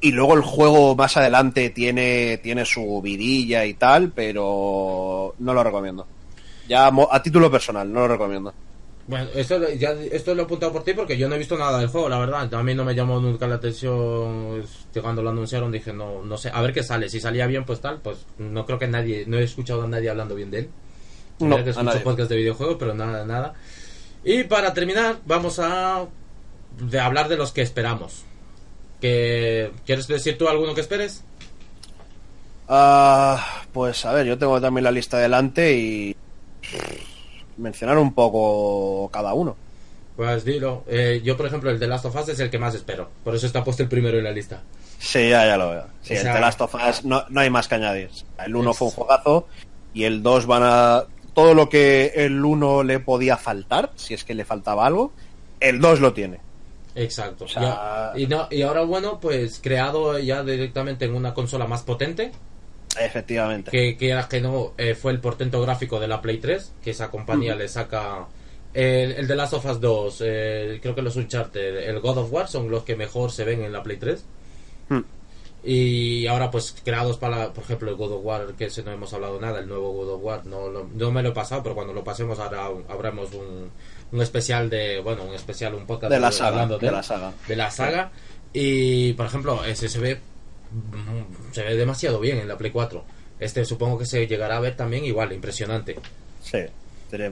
Y 0.01 0.13
luego 0.13 0.35
el 0.35 0.43
juego 0.43 0.97
más 0.97 1.17
adelante 1.17 1.71
tiene, 1.71 2.39
tiene 2.39 2.65
su 2.65 3.03
vidilla 3.03 3.67
y 3.67 3.75
tal, 3.75 4.13
pero 4.13 5.35
no 5.39 5.55
lo 5.55 5.63
recomiendo. 5.63 6.07
Ya 6.69 6.87
a 6.87 7.23
título 7.23 7.51
personal, 7.51 7.93
no 7.93 8.01
lo 8.01 8.09
recomiendo. 8.09 8.55
Bueno, 9.07 9.29
esto, 9.35 9.59
ya, 9.73 9.91
esto 9.91 10.37
lo 10.37 10.43
he 10.43 10.45
apuntado 10.45 10.73
por 10.73 10.85
ti 10.85 10.95
porque 10.95 11.19
yo 11.19 11.29
no 11.29 11.35
he 11.35 11.39
visto 11.39 11.59
nada 11.59 11.81
del 11.81 11.89
juego, 11.89 12.09
la 12.09 12.19
verdad. 12.21 12.55
A 12.55 12.63
mí 12.63 12.75
no 12.75 12.85
me 12.85 12.95
llamó 12.95 13.19
nunca 13.19 13.49
la 13.49 13.57
atención. 13.57 14.65
Cuando 15.03 15.21
lo 15.21 15.31
anunciaron 15.31 15.73
dije, 15.73 15.93
no, 15.93 16.23
no 16.23 16.39
sé, 16.39 16.51
a 16.55 16.63
ver 16.63 16.73
qué 16.73 16.85
sale. 16.85 17.09
Si 17.09 17.19
salía 17.19 17.49
bien, 17.49 17.65
pues 17.65 17.81
tal, 17.81 18.01
pues 18.01 18.25
no 18.39 18.65
creo 18.65 18.79
que 18.79 18.87
nadie, 18.87 19.25
no 19.27 19.37
he 19.37 19.43
escuchado 19.43 19.83
a 19.83 19.89
nadie 19.89 20.11
hablando 20.11 20.37
bien 20.37 20.53
de 20.53 20.59
él. 20.61 20.71
No, 21.41 21.57
que 21.57 21.63
a 21.63 21.71
escucho 21.71 21.83
nadie. 21.83 22.01
podcast 22.01 22.31
de 22.31 22.37
videojuegos, 22.37 22.77
pero 22.79 22.95
nada, 22.95 23.25
nada. 23.25 23.55
Y 24.23 24.45
para 24.45 24.73
terminar, 24.73 25.19
vamos 25.27 25.59
a 25.59 26.07
de 26.79 27.01
hablar 27.01 27.29
de 27.29 27.37
los 27.37 27.51
que 27.51 27.63
esperamos. 27.63 28.25
Que, 29.01 29.71
¿Quieres 29.87 30.07
decir 30.07 30.37
tú 30.37 30.49
alguno 30.49 30.75
que 30.75 30.81
esperes? 30.83 31.25
Ah, 32.69 33.63
pues 33.73 34.05
a 34.05 34.13
ver, 34.13 34.27
yo 34.27 34.39
tengo 34.39 34.61
también 34.61 34.85
la 34.85 34.91
lista 34.93 35.19
delante 35.19 35.73
y 35.77 36.17
mencionar 37.57 37.99
un 37.99 38.15
poco 38.15 39.09
cada 39.13 39.35
uno. 39.35 39.57
Pues 40.17 40.45
dilo. 40.45 40.85
Eh, 40.87 41.21
yo, 41.25 41.37
por 41.37 41.47
ejemplo, 41.47 41.71
el 41.71 41.79
de 41.79 41.87
Last 41.89 42.05
of 42.05 42.15
Us 42.17 42.29
es 42.29 42.41
el 42.41 42.51
que 42.51 42.59
más 42.59 42.75
espero. 42.75 43.09
Por 43.25 43.35
eso 43.35 43.47
está 43.47 43.65
puesto 43.65 43.83
el 43.83 43.89
primero 43.89 44.19
en 44.19 44.25
la 44.25 44.31
lista. 44.33 44.63
Sí, 44.99 45.31
ya, 45.31 45.47
ya 45.47 45.57
lo 45.57 45.71
veo. 45.71 45.87
Sí, 46.03 46.15
O 46.15 46.17
el 46.19 46.23
The 46.25 46.41
Last 46.41 46.61
of 46.61 46.75
Us 46.75 47.05
no, 47.05 47.25
no 47.31 47.41
hay 47.41 47.49
más 47.51 47.67
que 47.69 47.77
añadir. 47.77 48.11
El 48.45 48.55
1 48.55 48.71
Es- 48.71 48.77
fue 48.77 48.89
un 48.89 48.93
juegazo 48.93 49.49
y 49.95 50.05
el 50.05 50.23
2 50.23 50.47
van 50.47 50.63
a... 50.65 51.05
Todo 51.35 51.55
lo 51.55 51.69
que 51.69 52.13
el 52.17 52.45
1 52.45 52.83
le 52.83 52.99
podía 53.01 53.37
faltar, 53.37 53.93
si 53.97 54.15
es 54.15 54.25
que 54.25 54.35
le 54.35 54.45
faltaba 54.45 54.85
algo, 54.87 55.13
el 55.61 55.81
2 55.81 56.01
lo 56.01 56.13
tiene. 56.13 56.41
Exacto. 56.95 57.45
O 57.45 57.49
sea- 57.49 57.63
Ya- 57.63 58.13
y, 58.19 58.27
no, 58.27 58.49
y 58.51 58.63
ahora, 58.63 58.83
bueno, 58.83 59.19
pues 59.21 59.61
creado 59.63 60.19
ya 60.19 60.43
directamente 60.43 61.05
en 61.05 61.15
una 61.15 61.33
consola 61.35 61.67
más 61.67 61.83
potente. 61.83 62.33
Efectivamente. 62.99 63.71
Que 63.71 63.97
quieras 63.97 64.27
que 64.27 64.41
no, 64.41 64.73
eh, 64.77 64.95
fue 64.95 65.13
el 65.13 65.21
portento 65.21 65.61
gráfico 65.63 66.01
de 66.01 66.09
la 66.09 66.21
Play 66.21 66.39
3. 66.39 66.73
Que 66.83 66.91
esa 66.91 67.11
compañía 67.11 67.55
le 67.55 67.69
saca. 67.69 68.27
El, 68.75 69.13
el 69.13 69.27
de 69.27 69.35
Last 69.37 69.55
of 69.55 69.65
Us 69.67 69.81
2, 69.81 70.23
eh, 70.25 70.79
creo 70.81 70.95
que 70.95 71.03
los 71.03 71.17
Uncharted, 71.17 71.89
el 71.89 71.99
God 72.01 72.19
of 72.19 72.33
War 72.33 72.47
son 72.49 72.71
los 72.71 72.85
que 72.85 72.95
mejor 72.97 73.33
se 73.33 73.45
ven 73.45 73.63
en 73.63 73.73
la 73.73 73.83
Play 73.83 73.97
3. 73.97 74.25
Hmm. 74.89 75.01
Y 75.63 76.27
ahora, 76.27 76.51
pues 76.51 76.75
creados 76.85 77.19
para, 77.19 77.53
por 77.53 77.65
ejemplo, 77.65 77.91
el 77.91 77.97
God 77.97 78.13
of 78.13 78.25
War, 78.25 78.55
que 78.57 78.67
ese 78.67 78.83
no 78.83 78.93
hemos 78.93 79.13
hablado 79.13 79.39
nada, 79.41 79.59
el 79.61 79.69
nuevo 79.69 79.93
God 79.93 80.09
of 80.15 80.23
War, 80.23 80.47
no, 80.47 80.69
lo- 80.71 80.89
no 80.95 81.11
me 81.11 81.23
lo 81.23 81.29
he 81.31 81.33
pasado, 81.33 81.63
pero 81.63 81.75
cuando 81.75 81.93
lo 81.93 82.03
pasemos 82.03 82.39
ahora 82.39 82.69
habremos 82.89 83.33
un, 83.35 83.71
un 84.13 84.21
especial 84.23 84.69
de, 84.71 85.01
bueno, 85.01 85.25
un 85.25 85.35
especial, 85.35 85.75
un 85.75 85.87
podcast 85.87 86.13
De 86.13 86.21
la 86.21 86.33
saga, 86.33 86.51
hablando 86.51 86.79
de 86.79 86.91
la 86.91 87.03
saga. 87.03 87.33
de 87.47 87.57
la 87.57 87.71
saga. 87.71 88.11
Y, 88.53 89.13
por 89.15 89.27
ejemplo, 89.27 89.65
ese 89.65 89.89
se 89.89 89.99
ve, 90.01 90.17
mm, 90.71 91.53
se 91.53 91.63
ve 91.63 91.77
demasiado 91.77 92.21
bien 92.21 92.39
en 92.39 92.49
la 92.49 92.57
Play 92.59 92.71
4. 92.73 93.05
Este 93.39 93.65
supongo 93.65 93.99
que 93.99 94.07
se 94.07 94.27
llegará 94.27 94.57
a 94.57 94.61
ver 94.61 94.77
también 94.77 95.05
igual, 95.05 95.33
impresionante. 95.33 95.97
Sí. 96.43 96.59
Tiene 97.09 97.31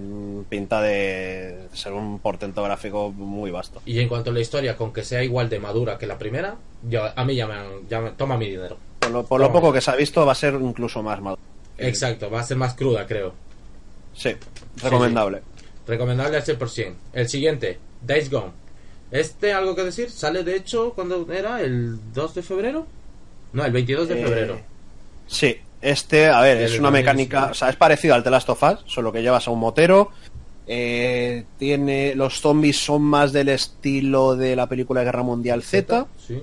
pinta 0.49 0.81
de 0.83 1.69
ser 1.73 1.93
un 1.93 2.19
portento 2.19 2.63
gráfico 2.65 3.13
muy 3.13 3.51
vasto. 3.53 3.81
Y 3.87 4.01
en 4.01 4.09
cuanto 4.09 4.31
a 4.31 4.33
la 4.33 4.41
historia, 4.41 4.77
con 4.77 4.93
que 4.93 5.05
sea 5.05 5.23
igual 5.23 5.49
de 5.49 5.61
madura 5.61 5.99
que 5.99 6.07
la 6.09 6.19
primera, 6.19 6.57
yo, 6.83 7.03
a 7.15 7.25
mí 7.25 7.37
ya 7.37 7.47
me, 7.47 7.55
ya 7.89 8.01
me- 8.01 8.11
toma 8.13 8.37
mi 8.37 8.49
dinero. 8.51 8.77
Por 8.99 9.11
lo, 9.11 9.25
por 9.25 9.41
lo 9.41 9.53
poco 9.53 9.73
que 9.73 9.81
se 9.81 9.91
ha 9.93 9.95
visto 9.97 10.27
va 10.27 10.33
a 10.33 10.35
ser 10.35 10.55
incluso 10.55 11.01
más 11.03 11.21
maduro. 11.21 11.41
Exacto, 11.79 12.29
va 12.29 12.41
a 12.41 12.43
ser 12.43 12.57
más 12.57 12.75
cruda, 12.75 13.07
creo. 13.07 13.35
Sí, 14.15 14.31
recomendable. 14.83 15.43
Recomendable 15.89 16.37
al 16.37 16.45
100%. 16.45 16.95
El 17.15 17.29
siguiente, 17.29 17.79
Days 18.07 18.31
Gone. 18.31 18.53
Este, 19.11 19.53
algo 19.55 19.75
que 19.75 19.83
decir, 19.85 20.11
sale 20.11 20.45
de 20.45 20.55
hecho, 20.55 20.93
cuando 20.95 21.27
era? 21.33 21.61
¿El 21.63 21.99
2 22.13 22.35
de 22.35 22.43
febrero? 22.43 22.87
No, 23.55 23.65
el 23.65 23.73
22 23.73 24.07
de 24.09 24.21
Eh, 24.21 24.25
febrero. 24.25 24.61
Sí, 25.27 25.57
este, 25.81 26.27
a 26.29 26.41
ver, 26.43 26.59
El 26.59 26.65
es 26.65 26.79
una 26.79 26.91
mecánica, 26.91 27.47
sí. 27.47 27.51
o 27.53 27.55
sea, 27.55 27.71
es 27.71 27.77
parecido 27.77 28.15
al 28.15 28.23
The 28.23 28.31
Last 28.31 28.51
of 28.51 28.63
Us, 28.63 28.79
solo 28.87 29.11
que 29.11 29.23
llevas 29.23 29.49
a 29.49 29.51
un 29.51 29.59
motero. 29.61 30.11
eh, 30.71 31.45
tiene 31.59 32.15
los 32.15 32.41
zombies 32.43 32.77
son 32.77 33.01
más 33.01 33.33
del 33.33 33.49
estilo 33.49 34.37
de 34.37 34.55
la 34.55 34.67
película 34.69 35.01
de 35.01 35.07
Guerra 35.07 35.23
Mundial 35.23 35.63
Z, 35.63 36.07
Sí. 36.27 36.43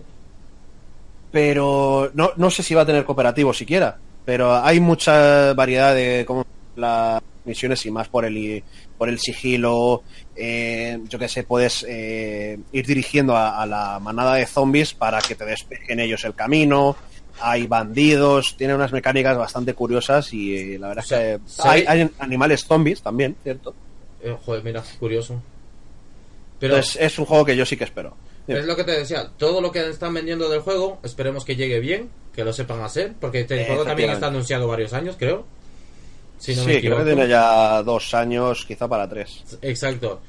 pero 1.32 2.10
no, 2.16 2.32
no 2.36 2.50
sé 2.50 2.64
si 2.64 2.74
va 2.74 2.82
a 2.82 2.86
tener 2.86 3.06
cooperativo 3.06 3.54
siquiera. 3.54 3.98
Pero 4.26 4.56
hay 4.56 4.80
mucha 4.80 5.54
variedad 5.54 5.94
de 5.94 6.24
cómo 6.26 6.44
las 6.76 7.22
misiones 7.46 7.86
y 7.86 7.92
más 7.92 8.08
por 8.08 8.26
el 8.26 8.64
por 8.98 9.10
el 9.10 9.20
sigilo. 9.20 10.04
eh, 10.36 11.00
yo 11.08 11.18
que 11.20 11.28
sé, 11.30 11.44
puedes 11.44 11.86
eh, 11.88 12.58
ir 12.72 12.86
dirigiendo 12.86 13.36
a, 13.36 13.62
a 13.62 13.66
la 13.66 14.00
manada 14.00 14.36
de 14.36 14.46
zombies 14.46 14.94
para 14.94 15.20
que 15.22 15.36
te 15.36 15.46
despejen 15.46 16.00
ellos 16.00 16.24
el 16.26 16.34
camino. 16.36 16.96
Hay 17.42 17.68
bandidos, 17.68 18.56
tiene 18.58 18.74
unas 18.76 18.94
mecánicas 18.94 19.38
bastante 19.38 19.74
curiosas 19.74 20.32
y 20.34 20.56
eh, 20.76 20.80
la 20.80 20.88
verdad 20.90 21.04
O 21.04 21.08
sea, 21.08 21.34
es 21.34 21.38
que 21.42 21.48
sí. 21.48 21.62
hay, 21.66 21.84
hay 21.88 22.10
animales 22.20 22.64
zombies 22.66 23.02
también, 23.02 23.36
¿cierto? 23.44 23.74
Eh, 24.22 24.36
joder, 24.46 24.64
mira, 24.64 24.84
curioso. 25.00 25.42
Pero 26.60 26.76
Entonces 26.76 27.02
es 27.02 27.20
un 27.20 27.26
juego 27.26 27.44
que 27.46 27.56
yo 27.58 27.66
sí 27.66 27.76
que 27.76 27.84
espero. 27.84 28.16
es 28.48 28.66
lo 28.66 28.76
que 28.78 28.86
te 28.86 28.92
decía, 28.94 29.30
todo 29.38 29.60
lo 29.60 29.72
que 29.72 29.90
están 29.90 30.14
vendiendo 30.14 30.48
del 30.50 30.62
juego, 30.62 31.00
esperemos 31.04 31.44
que 31.44 31.58
llegue 31.58 31.80
bien, 31.82 32.10
que 32.34 32.46
lo 32.46 32.54
sepan 32.54 32.82
hacer, 32.82 33.14
porque 33.20 33.42
este 33.42 33.66
juego 33.66 33.84
también 33.84 34.12
está 34.12 34.28
anunciado 34.28 34.68
varios 34.68 34.94
años, 34.94 35.16
creo. 35.20 35.46
Si 36.38 36.56
no 36.56 36.62
sí, 36.64 36.68
me 36.68 36.80
creo 36.82 36.98
que 36.98 37.04
tiene 37.06 37.28
ya 37.28 37.82
dos 37.84 38.14
años, 38.14 38.66
quizá 38.66 38.88
para 38.88 39.08
tres. 39.10 39.44
Exacto. 39.62 40.22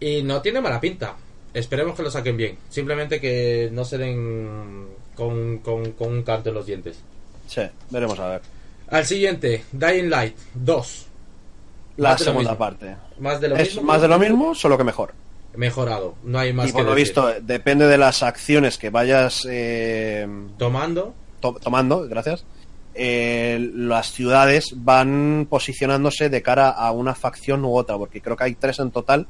Y 0.00 0.22
no 0.22 0.40
tiene 0.42 0.60
mala 0.60 0.80
pinta. 0.80 1.14
Esperemos 1.52 1.94
que 1.96 2.02
lo 2.02 2.10
saquen 2.10 2.36
bien. 2.36 2.58
Simplemente 2.68 3.20
que 3.20 3.70
no 3.72 3.84
se 3.84 3.96
den 3.98 4.88
con, 5.14 5.58
con, 5.58 5.92
con 5.92 6.12
un 6.12 6.22
canto 6.22 6.48
en 6.50 6.54
los 6.56 6.66
dientes. 6.66 6.98
Sí, 7.46 7.62
veremos 7.90 8.18
a 8.18 8.28
ver. 8.28 8.42
Al 8.88 9.06
siguiente, 9.06 9.64
Dying 9.72 10.10
Light 10.10 10.36
2. 10.54 11.06
La 11.98 12.10
Más 12.10 12.20
segunda 12.22 12.58
parte. 12.58 12.96
Más 13.20 13.40
de 13.40 13.48
lo 13.48 13.56
Es 13.56 13.68
mismo. 13.74 13.82
más 13.82 14.02
de 14.02 14.08
lo 14.08 14.18
mismo, 14.18 14.54
solo 14.54 14.76
que 14.76 14.84
mejor. 14.84 15.12
Mejorado. 15.56 16.16
No 16.24 16.40
hay 16.40 16.52
más 16.52 16.68
y 16.68 16.72
por 16.72 16.80
que 16.82 16.84
lo 16.86 16.94
decir. 16.94 17.06
visto, 17.14 17.32
depende 17.40 17.86
de 17.86 17.96
las 17.98 18.22
acciones 18.24 18.76
que 18.76 18.90
vayas 18.90 19.46
eh, 19.48 20.26
Tomando. 20.58 21.14
to- 21.40 21.56
tomando, 21.62 22.08
gracias. 22.08 22.44
Eh, 22.94 23.70
las 23.74 24.12
ciudades 24.12 24.72
van 24.76 25.46
posicionándose 25.50 26.28
de 26.28 26.42
cara 26.42 26.70
a 26.70 26.92
una 26.92 27.14
facción 27.14 27.64
u 27.64 27.76
otra, 27.76 27.96
porque 27.98 28.20
creo 28.20 28.36
que 28.36 28.44
hay 28.44 28.54
tres 28.54 28.78
en 28.78 28.90
total. 28.90 29.26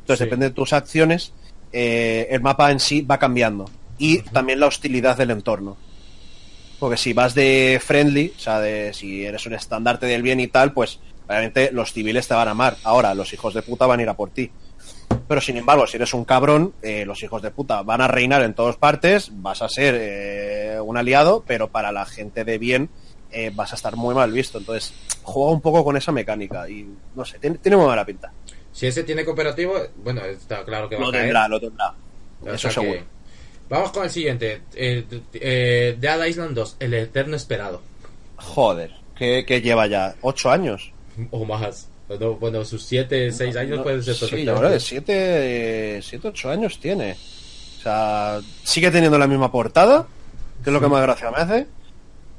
Entonces, 0.00 0.18
Sí. 0.18 0.24
depende 0.24 0.48
de 0.48 0.54
tus 0.54 0.72
acciones, 0.72 1.32
eh, 1.72 2.28
el 2.30 2.40
mapa 2.40 2.70
en 2.70 2.80
sí 2.80 3.02
va 3.02 3.18
cambiando. 3.18 3.66
Y 3.98 4.18
también 4.18 4.60
la 4.60 4.66
hostilidad 4.66 5.16
del 5.16 5.30
entorno. 5.32 5.76
Porque 6.78 6.96
si 6.96 7.12
vas 7.12 7.34
de 7.34 7.80
friendly, 7.84 8.32
o 8.36 8.40
sea, 8.40 8.60
de 8.60 8.94
si 8.94 9.24
eres 9.24 9.44
un 9.46 9.54
estandarte 9.54 10.06
del 10.06 10.22
bien 10.22 10.38
y 10.38 10.46
tal, 10.46 10.72
pues 10.72 11.00
obviamente 11.26 11.70
los 11.72 11.92
civiles 11.92 12.28
te 12.28 12.34
van 12.34 12.46
a 12.48 12.52
amar. 12.52 12.76
Ahora, 12.84 13.14
los 13.14 13.32
hijos 13.32 13.52
de 13.54 13.62
puta 13.62 13.86
van 13.86 13.98
a 13.98 14.02
ir 14.04 14.08
a 14.08 14.14
por 14.14 14.30
ti. 14.30 14.50
Pero 15.26 15.40
sin 15.40 15.56
embargo, 15.58 15.86
si 15.86 15.96
eres 15.96 16.14
un 16.14 16.24
cabrón, 16.24 16.72
eh, 16.82 17.04
los 17.04 17.22
hijos 17.22 17.42
de 17.42 17.50
puta 17.50 17.82
van 17.82 18.00
a 18.00 18.08
reinar 18.08 18.42
en 18.42 18.54
todas 18.54 18.76
partes, 18.76 19.30
vas 19.32 19.60
a 19.62 19.68
ser 19.68 19.94
eh, 19.98 20.78
un 20.82 20.96
aliado, 20.96 21.44
pero 21.46 21.68
para 21.68 21.92
la 21.92 22.06
gente 22.06 22.44
de 22.44 22.56
bien 22.58 22.88
eh, 23.30 23.50
vas 23.54 23.72
a 23.72 23.76
estar 23.76 23.94
muy 23.96 24.14
mal 24.14 24.32
visto. 24.32 24.58
Entonces, 24.58 24.94
juega 25.22 25.52
un 25.52 25.60
poco 25.60 25.84
con 25.84 25.96
esa 25.98 26.12
mecánica 26.12 26.68
y 26.68 26.88
no 27.14 27.24
sé, 27.26 27.38
tiene, 27.38 27.58
tiene 27.58 27.76
muy 27.76 27.86
mala 27.86 28.06
pinta. 28.06 28.32
Si 28.72 28.86
ese 28.86 29.02
tiene 29.04 29.24
cooperativo, 29.24 29.74
bueno, 30.02 30.24
está 30.24 30.64
claro 30.64 30.88
que 30.88 30.94
va 30.96 31.02
Lo 31.02 31.08
a 31.08 31.12
caer. 31.12 31.24
tendrá, 31.24 31.48
lo 31.48 31.60
tendrá. 31.60 31.94
O 32.42 32.48
Eso 32.50 32.68
que- 32.68 32.74
seguro. 32.74 33.00
Vamos 33.68 33.92
con 33.92 34.04
el 34.04 34.10
siguiente. 34.10 34.62
Eh, 34.74 35.96
Dead 36.00 36.24
Island 36.26 36.54
2, 36.54 36.76
el 36.80 36.94
eterno 36.94 37.36
esperado. 37.36 37.82
Joder, 38.36 38.92
que, 39.14 39.44
que 39.44 39.60
lleva 39.60 39.86
ya 39.86 40.14
ocho 40.22 40.50
años. 40.50 40.90
O 41.30 41.44
más. 41.44 41.86
Bueno, 42.08 42.34
bueno, 42.36 42.64
sus 42.64 42.82
7, 42.84 43.30
6 43.32 43.56
años 43.56 43.76
No, 43.78 43.82
pueden 43.82 44.02
ser 44.02 44.14
Sí, 44.14 44.20
yo 44.20 44.26
perfectamente. 44.30 44.60
creo 44.60 44.72
que 44.72 44.80
siete, 44.80 46.00
siete, 46.02 46.28
ocho 46.28 46.50
años 46.50 46.78
tiene. 46.80 47.12
O 47.12 47.82
sea, 47.82 48.40
sigue 48.64 48.90
teniendo 48.90 49.18
la 49.18 49.26
misma 49.26 49.52
portada, 49.52 50.06
que 50.64 50.70
es 50.70 50.74
lo 50.74 50.80
que 50.80 50.88
más 50.88 51.02
gracia 51.02 51.30
me 51.30 51.36
hace. 51.36 51.66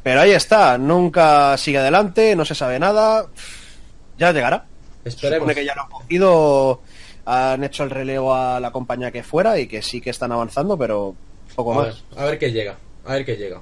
Pero 0.01 0.21
ahí 0.21 0.31
está, 0.31 0.77
nunca 0.77 1.55
sigue 1.57 1.77
adelante, 1.77 2.35
no 2.35 2.45
se 2.45 2.55
sabe 2.55 2.79
nada. 2.79 3.27
Ya 4.17 4.31
llegará. 4.31 4.65
Se 5.03 5.09
Esperemos. 5.09 5.37
supone 5.45 5.55
que 5.55 5.65
ya 5.65 5.75
lo 5.75 5.83
han 5.83 5.89
cogido, 5.89 6.81
han 7.25 7.63
hecho 7.63 7.83
el 7.83 7.89
relevo 7.91 8.33
a 8.33 8.59
la 8.59 8.71
compañía 8.71 9.11
que 9.11 9.23
fuera 9.23 9.59
y 9.59 9.67
que 9.67 9.81
sí 9.81 10.01
que 10.01 10.09
están 10.09 10.31
avanzando, 10.31 10.77
pero 10.77 11.15
poco 11.55 11.79
A 11.79 11.83
ver, 11.85 11.93
más. 11.93 12.03
a 12.17 12.25
ver 12.25 12.39
qué 12.39 12.51
llega. 12.51 12.75
A 13.05 13.13
ver 13.13 13.25
qué 13.25 13.35
llega. 13.37 13.61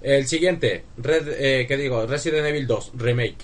El 0.00 0.26
siguiente, 0.26 0.84
Red, 0.96 1.28
eh, 1.38 1.66
¿qué 1.68 1.76
digo? 1.76 2.06
Resident 2.06 2.46
Evil 2.46 2.66
2 2.66 2.92
Remake. 2.94 3.36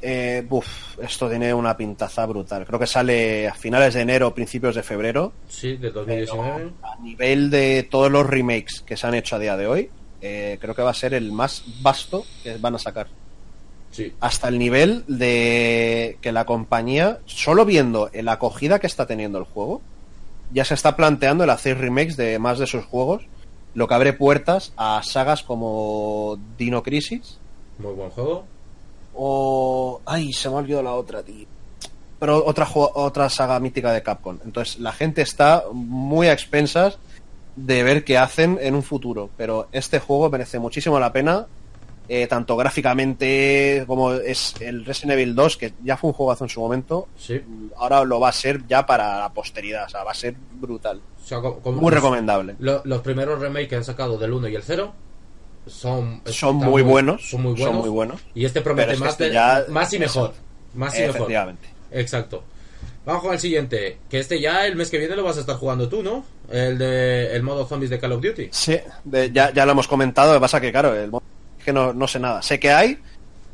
Eh, 0.00 0.44
buf, 0.48 0.98
esto 1.00 1.28
tiene 1.28 1.52
una 1.52 1.76
pintaza 1.76 2.24
brutal. 2.26 2.64
Creo 2.64 2.78
que 2.78 2.86
sale 2.86 3.48
a 3.48 3.54
finales 3.54 3.94
de 3.94 4.02
enero, 4.02 4.32
principios 4.34 4.74
de 4.74 4.82
febrero. 4.82 5.32
Sí, 5.48 5.72
de 5.72 5.90
Pero 5.90 6.04
2019. 6.04 6.72
a 6.82 6.96
nivel 7.02 7.50
de 7.50 7.82
todos 7.90 8.10
los 8.10 8.26
remakes 8.26 8.80
que 8.82 8.96
se 8.96 9.06
han 9.06 9.14
hecho 9.14 9.36
a 9.36 9.38
día 9.38 9.56
de 9.56 9.66
hoy, 9.66 9.90
eh, 10.20 10.58
creo 10.60 10.74
que 10.74 10.82
va 10.82 10.90
a 10.90 10.94
ser 10.94 11.14
el 11.14 11.32
más 11.32 11.64
vasto 11.82 12.24
que 12.42 12.56
van 12.58 12.76
a 12.76 12.78
sacar. 12.78 13.08
Sí. 13.90 14.12
Hasta 14.20 14.48
el 14.48 14.58
nivel 14.58 15.04
de 15.08 16.18
que 16.20 16.30
la 16.30 16.44
compañía, 16.44 17.18
solo 17.26 17.64
viendo 17.64 18.10
la 18.12 18.32
acogida 18.32 18.78
que 18.78 18.86
está 18.86 19.06
teniendo 19.06 19.38
el 19.38 19.44
juego, 19.44 19.80
ya 20.52 20.64
se 20.64 20.74
está 20.74 20.94
planteando 20.96 21.44
el 21.44 21.50
hacer 21.50 21.78
remakes 21.78 22.16
de 22.16 22.38
más 22.38 22.58
de 22.58 22.66
sus 22.66 22.84
juegos, 22.84 23.24
lo 23.74 23.88
que 23.88 23.94
abre 23.94 24.12
puertas 24.12 24.72
a 24.76 25.00
sagas 25.04 25.42
como 25.42 26.38
Dino 26.56 26.82
Crisis 26.82 27.38
Muy 27.78 27.92
buen 27.92 28.10
juego. 28.10 28.44
O... 29.18 30.00
Ay, 30.06 30.32
se 30.32 30.48
me 30.48 30.54
ha 30.54 30.58
olvidado 30.58 30.82
la 30.84 30.94
otra, 30.94 31.22
tío. 31.22 31.46
pero 32.18 32.44
otra, 32.46 32.66
otra 32.74 33.28
saga 33.28 33.60
mítica 33.60 33.92
de 33.92 34.02
Capcom. 34.02 34.38
Entonces 34.44 34.78
la 34.80 34.92
gente 34.92 35.22
está 35.22 35.64
muy 35.72 36.28
a 36.28 36.32
expensas 36.32 36.98
de 37.56 37.82
ver 37.82 38.04
qué 38.04 38.16
hacen 38.18 38.58
en 38.60 38.74
un 38.74 38.82
futuro. 38.82 39.28
Pero 39.36 39.68
este 39.72 39.98
juego 40.00 40.30
merece 40.30 40.58
muchísimo 40.58 40.98
la 41.00 41.12
pena, 41.12 41.46
eh, 42.08 42.26
tanto 42.26 42.56
gráficamente 42.56 43.84
como 43.86 44.12
es 44.14 44.54
el 44.60 44.84
Resident 44.84 45.12
Evil 45.12 45.34
2, 45.34 45.56
que 45.56 45.72
ya 45.84 45.96
fue 45.96 46.08
un 46.08 46.14
juegazo 46.14 46.44
en 46.44 46.50
su 46.50 46.60
momento, 46.60 47.08
Sí. 47.18 47.40
ahora 47.76 48.02
lo 48.04 48.18
va 48.20 48.28
a 48.30 48.32
ser 48.32 48.66
ya 48.66 48.86
para 48.86 49.18
la 49.18 49.28
posteridad, 49.32 49.86
o 49.86 49.88
sea, 49.88 50.04
va 50.04 50.12
a 50.12 50.14
ser 50.14 50.34
brutal. 50.60 51.00
O 51.22 51.26
sea, 51.26 51.40
co- 51.40 51.58
como- 51.58 51.80
Muy 51.82 51.92
recomendable. 51.92 52.56
Lo- 52.60 52.80
los 52.84 53.02
primeros 53.02 53.38
remakes 53.40 53.68
que 53.68 53.76
han 53.76 53.84
sacado 53.84 54.16
del 54.16 54.32
1 54.32 54.48
y 54.48 54.54
el 54.56 54.62
0 54.62 54.92
son, 55.70 56.22
Son 56.26 56.56
muy 56.56 56.82
buenos, 56.82 57.28
Son 57.30 57.42
muy 57.42 57.52
buenos. 57.52 57.68
son 57.68 57.76
muy 57.80 57.88
buenos. 57.88 58.20
Y 58.34 58.44
este 58.44 58.60
promete 58.60 58.86
Pero 58.86 58.92
es 58.94 58.98
que 58.98 59.04
más, 59.04 59.12
este 59.12 59.32
ya- 59.32 59.64
más 59.68 59.92
y 59.92 59.98
mejor. 59.98 60.34
Más 60.74 60.98
y 60.98 61.02
mejor. 61.02 61.54
Exacto. 61.92 62.44
Vamos 63.06 63.22
con 63.22 63.32
el 63.32 63.38
siguiente. 63.40 63.98
Que 64.10 64.18
este 64.18 64.38
ya 64.40 64.66
el 64.66 64.76
mes 64.76 64.90
que 64.90 64.98
viene 64.98 65.16
lo 65.16 65.22
vas 65.24 65.38
a 65.38 65.40
estar 65.40 65.56
jugando 65.56 65.88
tú, 65.88 66.02
¿no? 66.02 66.24
El 66.50 66.76
de 66.78 67.34
el 67.34 67.42
modo 67.42 67.66
zombies 67.66 67.90
de 67.90 67.98
Call 67.98 68.12
of 68.12 68.22
Duty. 68.22 68.48
Sí, 68.50 68.76
de- 69.04 69.30
ya, 69.32 69.52
ya 69.52 69.64
lo 69.64 69.72
hemos 69.72 69.88
comentado, 69.88 70.32
lo 70.34 70.38
que 70.38 70.42
pasa 70.42 70.60
que, 70.60 70.70
claro, 70.70 70.94
el 70.94 71.10
mo- 71.10 71.22
es 71.58 71.64
que 71.64 71.72
no, 71.72 71.92
no 71.94 72.06
sé 72.06 72.18
nada. 72.18 72.42
Sé 72.42 72.60
que 72.60 72.70
hay, 72.70 72.98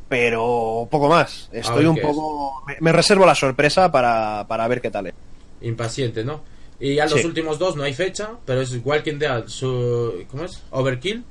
pero 0.09 0.87
poco 0.91 1.07
más. 1.07 1.49
Estoy 1.51 1.85
un 1.85 1.97
poco... 1.97 2.63
Me, 2.67 2.75
me 2.81 2.91
reservo 2.91 3.25
la 3.25 3.35
sorpresa 3.35 3.91
para, 3.91 4.45
para 4.47 4.67
ver 4.67 4.81
qué 4.81 4.91
tal 4.91 5.07
es. 5.07 5.13
Impaciente, 5.61 6.23
¿no? 6.23 6.41
Y 6.79 6.95
ya 6.95 7.05
los 7.05 7.21
Sí. 7.21 7.25
últimos 7.25 7.57
dos 7.57 7.77
no 7.77 7.83
hay 7.83 7.93
fecha, 7.93 8.31
pero 8.45 8.59
es 8.61 8.77
Walking 8.83 9.17
Dead, 9.17 9.47
su, 9.47 10.25
¿cómo 10.29 10.43
es? 10.43 10.61
Overkill, 10.71 11.23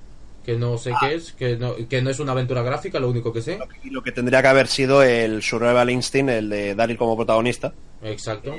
que 0.44 0.56
no 0.56 0.76
sé 0.78 0.92
Ah. 0.92 0.98
qué 1.00 1.14
es, 1.14 1.32
que 1.32 1.56
no, 1.56 1.74
que 1.88 2.02
no 2.02 2.10
es 2.10 2.18
una 2.20 2.32
aventura 2.32 2.62
gráfica, 2.62 2.98
lo 2.98 3.08
único 3.10 3.32
que 3.32 3.40
sé. 3.42 3.58
Y 3.82 3.90
lo 3.90 4.02
que 4.02 4.12
tendría 4.12 4.42
que 4.42 4.48
haber 4.48 4.68
sido 4.68 5.02
el 5.02 5.42
Survival 5.42 5.90
Instinct, 5.90 6.30
el 6.30 6.48
de 6.50 6.74
Daryl 6.74 6.96
como 6.98 7.16
protagonista. 7.16 7.72
Exacto. 8.02 8.54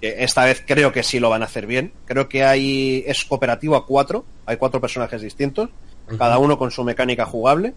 que 0.00 0.22
esta 0.22 0.44
vez 0.44 0.62
creo 0.66 0.92
que 0.92 1.02
sí 1.02 1.18
lo 1.20 1.28
van 1.28 1.42
a 1.42 1.46
hacer 1.46 1.66
bien. 1.66 1.92
Creo 2.06 2.28
que 2.28 2.44
hay 2.44 3.02
es 3.06 3.24
cooperativo 3.24 3.74
a 3.76 3.84
cuatro, 3.84 4.24
hay 4.46 4.56
cuatro 4.56 4.80
personajes 4.80 5.20
distintos, 5.22 5.70
cada 6.16 6.38
uno 6.38 6.56
con 6.56 6.70
su 6.70 6.84
mecánica 6.84 7.26
jugable. 7.26 7.74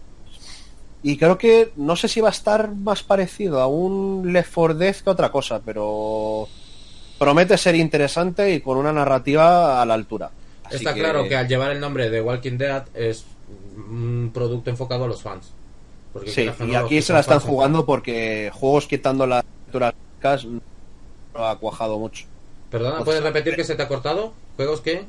Y 1.04 1.18
creo 1.18 1.38
que 1.38 1.72
no 1.78 1.96
sé 1.96 2.08
si 2.08 2.22
va 2.22 2.28
a 2.30 2.32
estar 2.32 2.76
más 2.76 3.02
parecido 3.02 3.60
a 3.60 3.66
un 3.68 4.32
Left 4.32 4.54
4 4.54 4.76
Dead 4.76 4.96
que 4.98 5.10
otra 5.10 5.32
cosa, 5.32 5.60
pero 5.66 6.48
promete 7.18 7.58
ser 7.58 7.74
interesante 7.76 8.54
y 8.54 8.62
con 8.62 8.78
una 8.78 8.94
narrativa 8.94 9.82
a 9.82 9.86
la 9.86 9.96
altura. 9.96 10.30
Así 10.64 10.76
Está 10.76 10.94
claro 10.94 11.28
que 11.28 11.36
al 11.36 11.48
llevar 11.48 11.72
el 11.72 11.80
nombre 11.80 12.10
de 12.12 12.22
Walking 12.22 12.58
Dead 12.58 12.84
es 12.94 13.26
un 13.76 14.32
producto 14.34 14.70
enfocado 14.70 15.06
a 15.06 15.08
los 15.08 15.22
fans. 15.22 15.52
Porque 16.14 16.32
Sí, 16.32 16.50
y 16.68 16.76
aquí 16.76 17.02
se 17.02 17.14
la 17.14 17.22
están 17.22 17.40
son 17.40 17.50
jugando 17.50 17.86
porque 17.86 18.52
juegos 18.54 18.88
quitando 18.88 19.26
las 19.26 19.44
aventuras 19.46 19.94
gráficas 20.22 20.46
no 20.46 21.46
ha 21.46 21.58
cuajado 21.58 21.98
mucho. 21.98 22.26
Perdona, 22.70 23.04
¿puedes 23.04 23.24
repetir 23.24 23.56
que 23.56 23.64
se 23.64 23.76
te 23.76 23.84
ha 23.84 23.88
cortado? 23.88 24.34
¿Juegos 24.56 24.82
qué? 24.82 25.06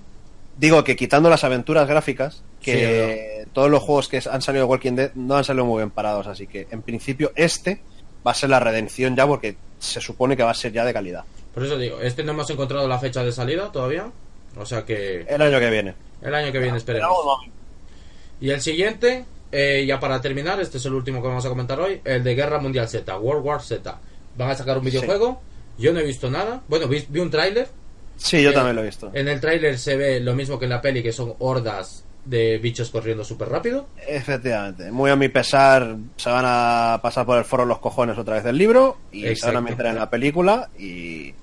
Digo 0.57 0.85
que 0.85 0.97
quitando 0.97 1.31
las 1.31 1.45
aventuras 1.45 1.89
gráficas, 1.89 2.43
Sí, 2.61 2.71
que 2.71 3.47
todos 3.53 3.71
los 3.71 3.83
juegos 3.83 4.09
que 4.09 4.23
han 4.31 4.43
salido 4.43 4.65
de 4.67 4.71
Walking 4.71 4.93
Dead 4.93 5.11
no 5.15 5.37
han 5.37 5.45
salido 5.45 5.65
muy 5.65 5.79
bien 5.79 5.91
parados, 5.91 6.29
así 6.29 6.47
que 6.47 6.69
en 6.71 6.83
principio 6.83 7.33
este 7.35 7.81
va 8.25 8.31
a 8.31 8.35
ser 8.35 8.51
la 8.51 8.61
redención 8.61 9.17
ya 9.17 9.27
porque 9.27 9.57
se 9.81 10.01
supone 10.01 10.37
que 10.37 10.45
va 10.45 10.51
a 10.51 10.55
ser 10.55 10.73
ya 10.73 10.85
de 10.85 10.93
calidad. 10.93 11.25
Por 11.55 11.65
eso 11.65 11.77
digo, 11.77 12.01
este 12.01 12.23
no 12.23 12.33
hemos 12.33 12.49
encontrado 12.51 12.87
la 12.87 12.99
fecha 12.99 13.25
de 13.25 13.33
salida 13.33 13.73
todavía. 13.73 14.11
O 14.57 14.67
sea 14.67 14.85
que 14.85 15.23
El 15.23 15.43
año 15.43 15.59
que 15.59 15.71
viene. 15.71 15.95
el 16.21 16.35
año 16.35 16.53
que 16.53 16.59
viene 16.59 16.79
esperemos. 16.79 17.11
Y 18.43 18.51
el 18.51 18.61
siguiente, 18.61 19.25
eh, 19.53 19.85
ya 19.87 19.99
para 20.01 20.21
terminar, 20.21 20.61
este 20.61 20.77
es 20.79 20.85
el 20.87 20.93
último 20.95 21.23
que 21.23 21.29
vamos 21.29 21.47
a 21.47 21.49
comentar 21.49 21.81
hoy, 21.81 22.01
el 22.05 22.23
de 22.25 22.35
Guerra 22.35 22.59
Mundial 22.59 22.89
Z, 22.89 23.17
World 23.17 23.45
War 23.47 23.63
Z. 23.63 23.99
Van 24.37 24.51
a 24.51 24.55
sacar 24.57 24.77
un 24.79 24.85
videojuego, 24.85 25.41
yo 25.79 25.93
no 25.93 26.01
he 26.01 26.05
visto 26.05 26.29
nada. 26.31 26.61
Bueno, 26.69 26.89
vi, 26.89 27.07
vi 27.09 27.21
un 27.21 27.31
tráiler. 27.31 27.69
Sí, 28.17 28.43
yo 28.43 28.51
Eh, 28.51 28.53
también 28.53 28.77
lo 28.77 28.83
he 28.83 28.87
visto. 28.87 29.11
En 29.15 29.29
el 29.29 29.41
tráiler 29.41 29.79
se 29.79 29.97
ve 29.97 30.21
lo 30.21 30.35
mismo 30.35 30.59
que 30.59 30.65
en 30.67 30.71
la 30.71 30.81
peli, 30.83 31.03
que 31.03 31.13
son 31.13 31.35
hordas 31.39 32.05
de 32.25 32.59
bichos 32.59 32.91
corriendo 32.91 33.25
súper 33.25 33.49
rápido. 33.49 33.87
Efectivamente. 34.09 34.91
Muy 34.93 35.11
a 35.11 35.17
mi 35.17 35.29
pesar, 35.29 35.97
se 36.17 36.29
van 36.31 36.45
a 36.47 37.01
pasar 37.03 37.25
por 37.27 37.39
el 37.39 37.45
foro 37.45 37.65
los 37.65 37.79
cojones 37.79 38.19
otra 38.19 38.35
vez 38.35 38.45
del 38.45 38.59
libro 38.59 38.97
y 39.13 39.21
se 39.21 39.27
van 39.27 39.33
Exacto. 39.33 39.59
a 39.59 39.61
meter 39.61 39.87
en 39.87 39.95
la 39.97 40.11
película 40.11 40.69
y 40.79 41.35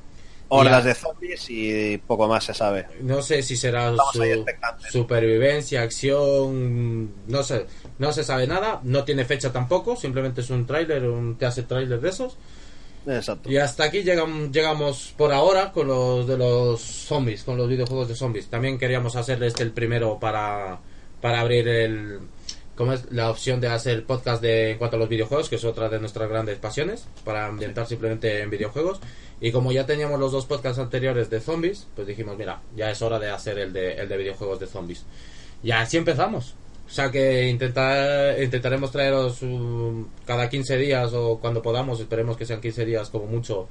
hordas 0.50 0.84
de 0.84 0.94
zombies 0.96 1.46
y 1.50 1.98
poco 2.06 2.28
más 2.28 2.44
se 2.44 2.54
sabe. 2.54 2.86
No 3.02 3.22
sé 3.22 3.42
si 3.44 3.56
será 3.56 3.94
su 4.12 4.46
supervivencia, 4.92 5.82
acción, 5.82 7.12
no 7.28 7.44
sé, 7.44 7.66
no 7.98 8.12
se 8.12 8.24
sabe 8.24 8.48
nada, 8.48 8.82
no 8.84 9.04
tiene 9.04 9.26
fecha 9.26 9.52
tampoco, 9.52 9.96
simplemente 9.96 10.42
es 10.42 10.50
un 10.50 10.66
tráiler, 10.66 11.04
un 11.06 11.38
teaser 11.38 11.66
tráiler 11.66 12.00
de 12.02 12.10
esos. 12.10 12.38
Exacto. 13.08 13.50
Y 13.50 13.58
hasta 13.58 13.86
aquí 13.86 14.04
llegam- 14.04 14.52
llegamos 14.52 15.14
por 15.18 15.32
ahora 15.32 15.72
con 15.72 15.88
los 15.88 16.28
de 16.28 16.38
los 16.38 16.82
zombies, 16.82 17.44
con 17.44 17.58
los 17.58 17.68
videojuegos 17.70 18.08
de 18.10 18.16
zombies. 18.16 18.48
También 18.48 18.78
queríamos 18.78 19.16
hacer 19.16 19.42
este 19.44 19.64
el 19.64 19.72
primero 19.72 20.20
para, 20.20 20.80
para 21.22 21.40
abrir 21.40 21.68
el 21.68 22.20
como 22.80 22.94
es 22.94 23.12
la 23.12 23.30
opción 23.30 23.60
de 23.60 23.68
hacer 23.68 24.06
podcast 24.06 24.42
de 24.42 24.72
en 24.72 24.78
cuanto 24.78 24.96
a 24.96 25.00
los 25.00 25.10
videojuegos, 25.10 25.50
que 25.50 25.58
es 25.58 25.66
otra 25.66 25.90
de 25.90 26.00
nuestras 26.00 26.30
grandes 26.30 26.60
pasiones, 26.60 27.10
para 27.26 27.46
ambientar 27.48 27.86
simplemente 27.86 28.42
en 28.42 28.50
videojuegos. 28.50 29.02
Y 29.42 29.52
como 29.52 29.74
ya 29.74 29.86
teníamos 29.86 30.18
los 30.18 30.32
dos 30.32 30.46
podcasts 30.46 30.80
anteriores 30.80 31.30
de 31.30 31.42
zombies, 31.42 31.88
pues 31.94 32.08
dijimos, 32.08 32.38
mira, 32.38 32.62
ya 32.78 32.90
es 32.90 33.02
hora 33.02 33.20
de 33.20 33.32
hacer 33.32 33.60
el 33.60 33.74
de, 33.74 33.96
el 33.96 34.08
de 34.08 34.16
videojuegos 34.16 34.62
de 34.62 34.68
zombies. 34.68 35.04
Y 35.62 35.72
así 35.72 35.98
empezamos. 35.98 36.56
O 36.88 36.90
sea 36.90 37.12
que 37.12 37.50
intentar, 37.50 38.42
intentaremos 38.42 38.92
traeros 38.92 39.42
um, 39.42 40.08
cada 40.26 40.48
15 40.48 40.78
días 40.78 41.12
o 41.12 41.38
cuando 41.38 41.62
podamos, 41.62 42.00
esperemos 42.00 42.38
que 42.38 42.46
sean 42.46 42.62
15 42.62 42.86
días 42.86 43.10
como 43.10 43.26
mucho, 43.26 43.68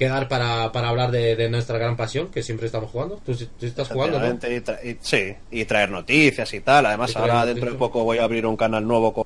quedar 0.00 0.26
para, 0.28 0.72
para 0.72 0.88
hablar 0.88 1.10
de, 1.10 1.36
de 1.36 1.48
nuestra 1.50 1.76
gran 1.78 1.94
pasión, 1.96 2.28
que 2.30 2.42
siempre 2.42 2.66
estamos 2.66 2.90
jugando. 2.90 3.20
Tú, 3.24 3.32
estás 3.60 3.86
jugando, 3.88 4.18
¿no? 4.18 4.26
Y 4.48 4.88
y- 4.90 4.96
sí, 5.00 5.34
y 5.50 5.64
traer 5.66 5.90
noticias 5.90 6.52
y 6.54 6.60
tal. 6.60 6.86
Además, 6.86 7.12
Y 7.14 7.18
ahora 7.18 7.44
dentro 7.46 7.70
de 7.70 7.76
poco 7.76 8.02
voy 8.02 8.16
a 8.18 8.24
abrir 8.24 8.46
un 8.46 8.56
canal 8.56 8.84
nuevo 8.88 9.12
con 9.12 9.24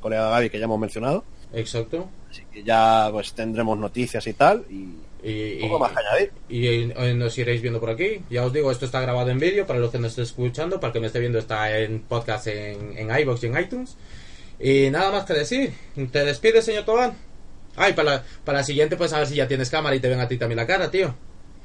colega 0.00 0.28
Gaby 0.28 0.50
que 0.50 0.58
ya 0.58 0.66
hemos 0.66 0.78
mencionado. 0.78 1.24
Exacto. 1.54 2.08
Así 2.30 2.42
que 2.52 2.62
ya 2.62 3.08
pues 3.10 3.32
tendremos 3.32 3.76
noticias 3.78 4.26
y 4.26 4.34
tal. 4.34 4.64
Y 4.70 4.96
Y, 5.24 5.60
poco 5.60 5.78
más 5.78 5.92
que 5.92 5.98
añadir. 6.00 6.32
y, 6.48 6.68
y 6.68 7.14
nos 7.14 7.36
iréis 7.38 7.62
viendo 7.62 7.80
por 7.80 7.90
aquí. 7.90 8.20
Ya 8.28 8.44
os 8.44 8.52
digo, 8.52 8.70
esto 8.70 8.84
está 8.84 9.00
grabado 9.00 9.30
en 9.30 9.38
vídeo 9.38 9.66
para 9.66 9.78
los 9.78 9.90
que 9.90 9.98
nos 9.98 10.10
esté 10.10 10.22
escuchando, 10.22 10.78
para 10.78 10.88
el 10.88 10.92
que 10.92 11.00
me 11.00 11.06
esté 11.06 11.20
viendo 11.20 11.38
está 11.38 11.78
en 11.78 12.00
podcast 12.00 12.46
en, 12.48 12.98
en 12.98 13.18
iVoox 13.20 13.42
y 13.44 13.46
en 13.46 13.58
iTunes. 13.58 13.96
Y 14.60 14.90
nada 14.90 15.10
más 15.10 15.24
que 15.24 15.32
decir. 15.34 15.72
¿Te 16.10 16.24
despides, 16.24 16.64
señor 16.64 16.84
Tobán? 16.84 17.12
Ay, 17.76 17.92
para 17.92 18.10
la, 18.16 18.22
para 18.44 18.58
la 18.58 18.64
siguiente, 18.64 18.96
pues 18.96 19.12
a 19.12 19.18
ver 19.18 19.26
si 19.26 19.34
ya 19.36 19.48
tienes 19.48 19.70
cámara 19.70 19.94
y 19.96 20.00
te 20.00 20.08
ven 20.08 20.20
a 20.20 20.28
ti 20.28 20.36
también 20.36 20.56
la 20.58 20.66
cara, 20.66 20.90
tío. 20.90 21.14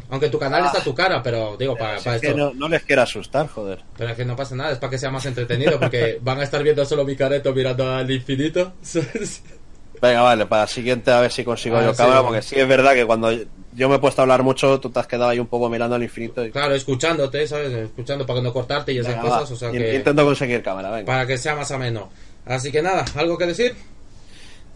Aunque 0.10 0.30
tu 0.30 0.40
canal 0.40 0.66
está 0.66 0.82
tu 0.82 0.96
cara, 0.96 1.22
pero 1.22 1.58
digo, 1.58 1.76
para, 1.76 2.00
para 2.00 2.16
es 2.16 2.22
que 2.22 2.28
esto. 2.28 2.38
no, 2.38 2.54
no 2.54 2.70
les 2.70 2.84
quiero 2.84 3.02
asustar, 3.02 3.48
joder. 3.50 3.84
Pero 3.98 4.12
es 4.12 4.16
que 4.16 4.24
no 4.24 4.38
pasa 4.38 4.56
nada, 4.56 4.72
es 4.72 4.78
para 4.78 4.92
que 4.92 4.98
sea 4.98 5.12
más 5.12 5.26
entretenido, 5.26 5.78
porque 5.80 6.18
van 6.22 6.40
a 6.40 6.44
estar 6.44 6.64
viendo 6.64 6.86
solo 6.86 7.04
mi 7.04 7.16
careto 7.16 7.54
mirando 7.54 7.90
al 7.94 8.10
infinito. 8.10 8.74
Venga, 10.02 10.22
vale, 10.22 10.46
para 10.46 10.62
la 10.62 10.68
siguiente 10.68 11.10
a 11.12 11.20
ver 11.22 11.32
si 11.32 11.44
consigo 11.44 11.76
Ah, 11.78 11.84
yo 11.86 11.92
sí, 11.92 11.98
cámara, 11.98 12.22
porque 12.22 12.42
sí 12.44 12.56
es 12.56 12.68
verdad 12.68 12.94
que 12.94 13.06
cuando 13.06 13.32
yo 13.74 13.90
me 13.90 13.96
he 13.96 14.00
puesto 14.00 14.22
a 14.22 14.24
hablar 14.24 14.44
mucho, 14.44 14.80
tú 14.80 14.92
te 14.92 15.00
has 15.00 15.08
quedado 15.08 15.32
ahí 15.32 15.40
un 15.40 15.48
poco 15.48 15.70
mirando 15.70 15.96
al 15.96 16.04
infinito. 16.04 16.46
Y... 16.46 16.52
claro, 16.52 16.76
escuchándote, 16.76 17.48
¿sabes? 17.48 17.72
Escuchando 17.74 18.24
para 18.26 18.40
no 18.42 18.54
cortarte 18.54 18.94
y 18.94 19.00
esas 19.00 19.16
Venga, 19.16 19.24
cosas, 19.28 19.52
o 19.52 19.56
sea 19.56 19.72
que. 19.72 19.96
Intento 19.96 20.24
conseguir 20.24 20.62
cámara, 20.62 20.92
venga. 20.92 21.06
para 21.06 21.26
que 21.26 21.38
sea 21.38 21.56
más 21.56 21.72
ameno. 21.72 22.10
Así 22.46 22.72
que 22.72 22.82
nada, 22.82 23.04
¿algo 23.16 23.38
que 23.38 23.48
decir? 23.48 23.76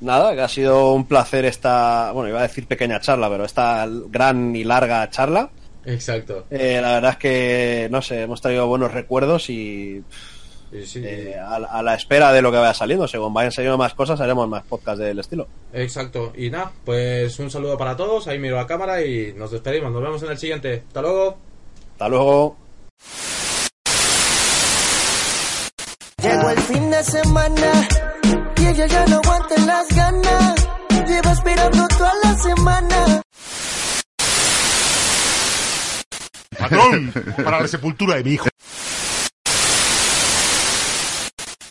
Nada, 0.01 0.33
que 0.33 0.41
ha 0.41 0.47
sido 0.47 0.93
un 0.93 1.05
placer 1.05 1.45
esta, 1.45 2.11
bueno, 2.11 2.29
iba 2.29 2.39
a 2.39 2.43
decir 2.43 2.67
pequeña 2.67 2.99
charla, 2.99 3.29
pero 3.29 3.45
esta 3.45 3.87
gran 3.87 4.55
y 4.55 4.63
larga 4.63 5.07
charla. 5.09 5.49
Exacto. 5.85 6.45
Eh, 6.49 6.79
la 6.81 6.93
verdad 6.93 7.11
es 7.11 7.17
que, 7.17 7.87
no 7.91 8.01
sé, 8.01 8.21
hemos 8.23 8.41
traído 8.41 8.67
buenos 8.67 8.91
recuerdos 8.93 9.49
y 9.49 10.03
Sí, 10.71 10.85
sí. 10.85 11.01
eh, 11.03 11.35
a, 11.37 11.59
la- 11.59 11.67
a 11.67 11.83
la 11.83 11.95
espera 11.95 12.31
de 12.31 12.41
lo 12.41 12.51
que 12.51 12.57
vaya 12.57 12.73
saliendo. 12.73 13.07
Según 13.07 13.33
vayan 13.33 13.51
saliendo 13.51 13.77
más 13.77 13.93
cosas, 13.93 14.19
haremos 14.21 14.47
más 14.47 14.63
podcasts 14.63 14.99
del 14.99 15.19
estilo. 15.19 15.47
Exacto. 15.73 16.33
Y 16.35 16.49
nada, 16.49 16.71
pues 16.85 17.37
un 17.39 17.51
saludo 17.51 17.77
para 17.77 17.95
todos. 17.95 18.27
Ahí 18.27 18.39
miro 18.39 18.55
la 18.55 18.65
cámara 18.67 19.03
y 19.05 19.33
nos 19.33 19.51
despedimos. 19.51 19.91
Nos 19.91 20.01
vemos 20.01 20.23
en 20.23 20.31
el 20.31 20.37
siguiente. 20.37 20.83
Hasta 20.87 21.01
luego. 21.01 21.37
Hasta 21.93 22.07
luego. 22.09 22.57
Llegó 26.23 26.49
el 26.51 26.59
fin 26.59 26.89
de 26.91 27.03
semana 27.03 27.87
y 28.61 28.67
ella 28.67 28.85
ya 28.85 29.05
no 29.07 29.15
aguanta 29.17 29.55
las 29.65 29.87
ganas. 29.89 30.67
Lleva 31.07 31.31
esperando 31.31 31.87
toda 31.87 32.13
la 32.23 32.37
semana. 32.37 33.21
Patrón, 36.57 37.13
para 37.43 37.61
la 37.61 37.67
sepultura 37.67 38.15
de 38.15 38.23
mi 38.23 38.31
hijo. 38.33 38.47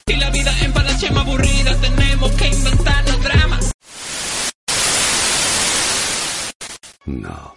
Y 0.06 0.16
la 0.16 0.30
vida 0.30 0.52
en 0.62 0.72
Panachema 0.72 1.20
aburrida, 1.20 1.76
tenemos 1.80 2.30
que 2.32 2.48
inventarnos 2.48 3.22
dramas. 3.22 3.72
No. 7.06 7.54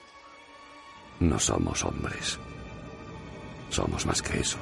No 1.19 1.39
somos 1.39 1.83
hombres. 1.83 2.37
Somos 3.69 4.05
más 4.05 4.21
que 4.21 4.39
eso. 4.39 4.59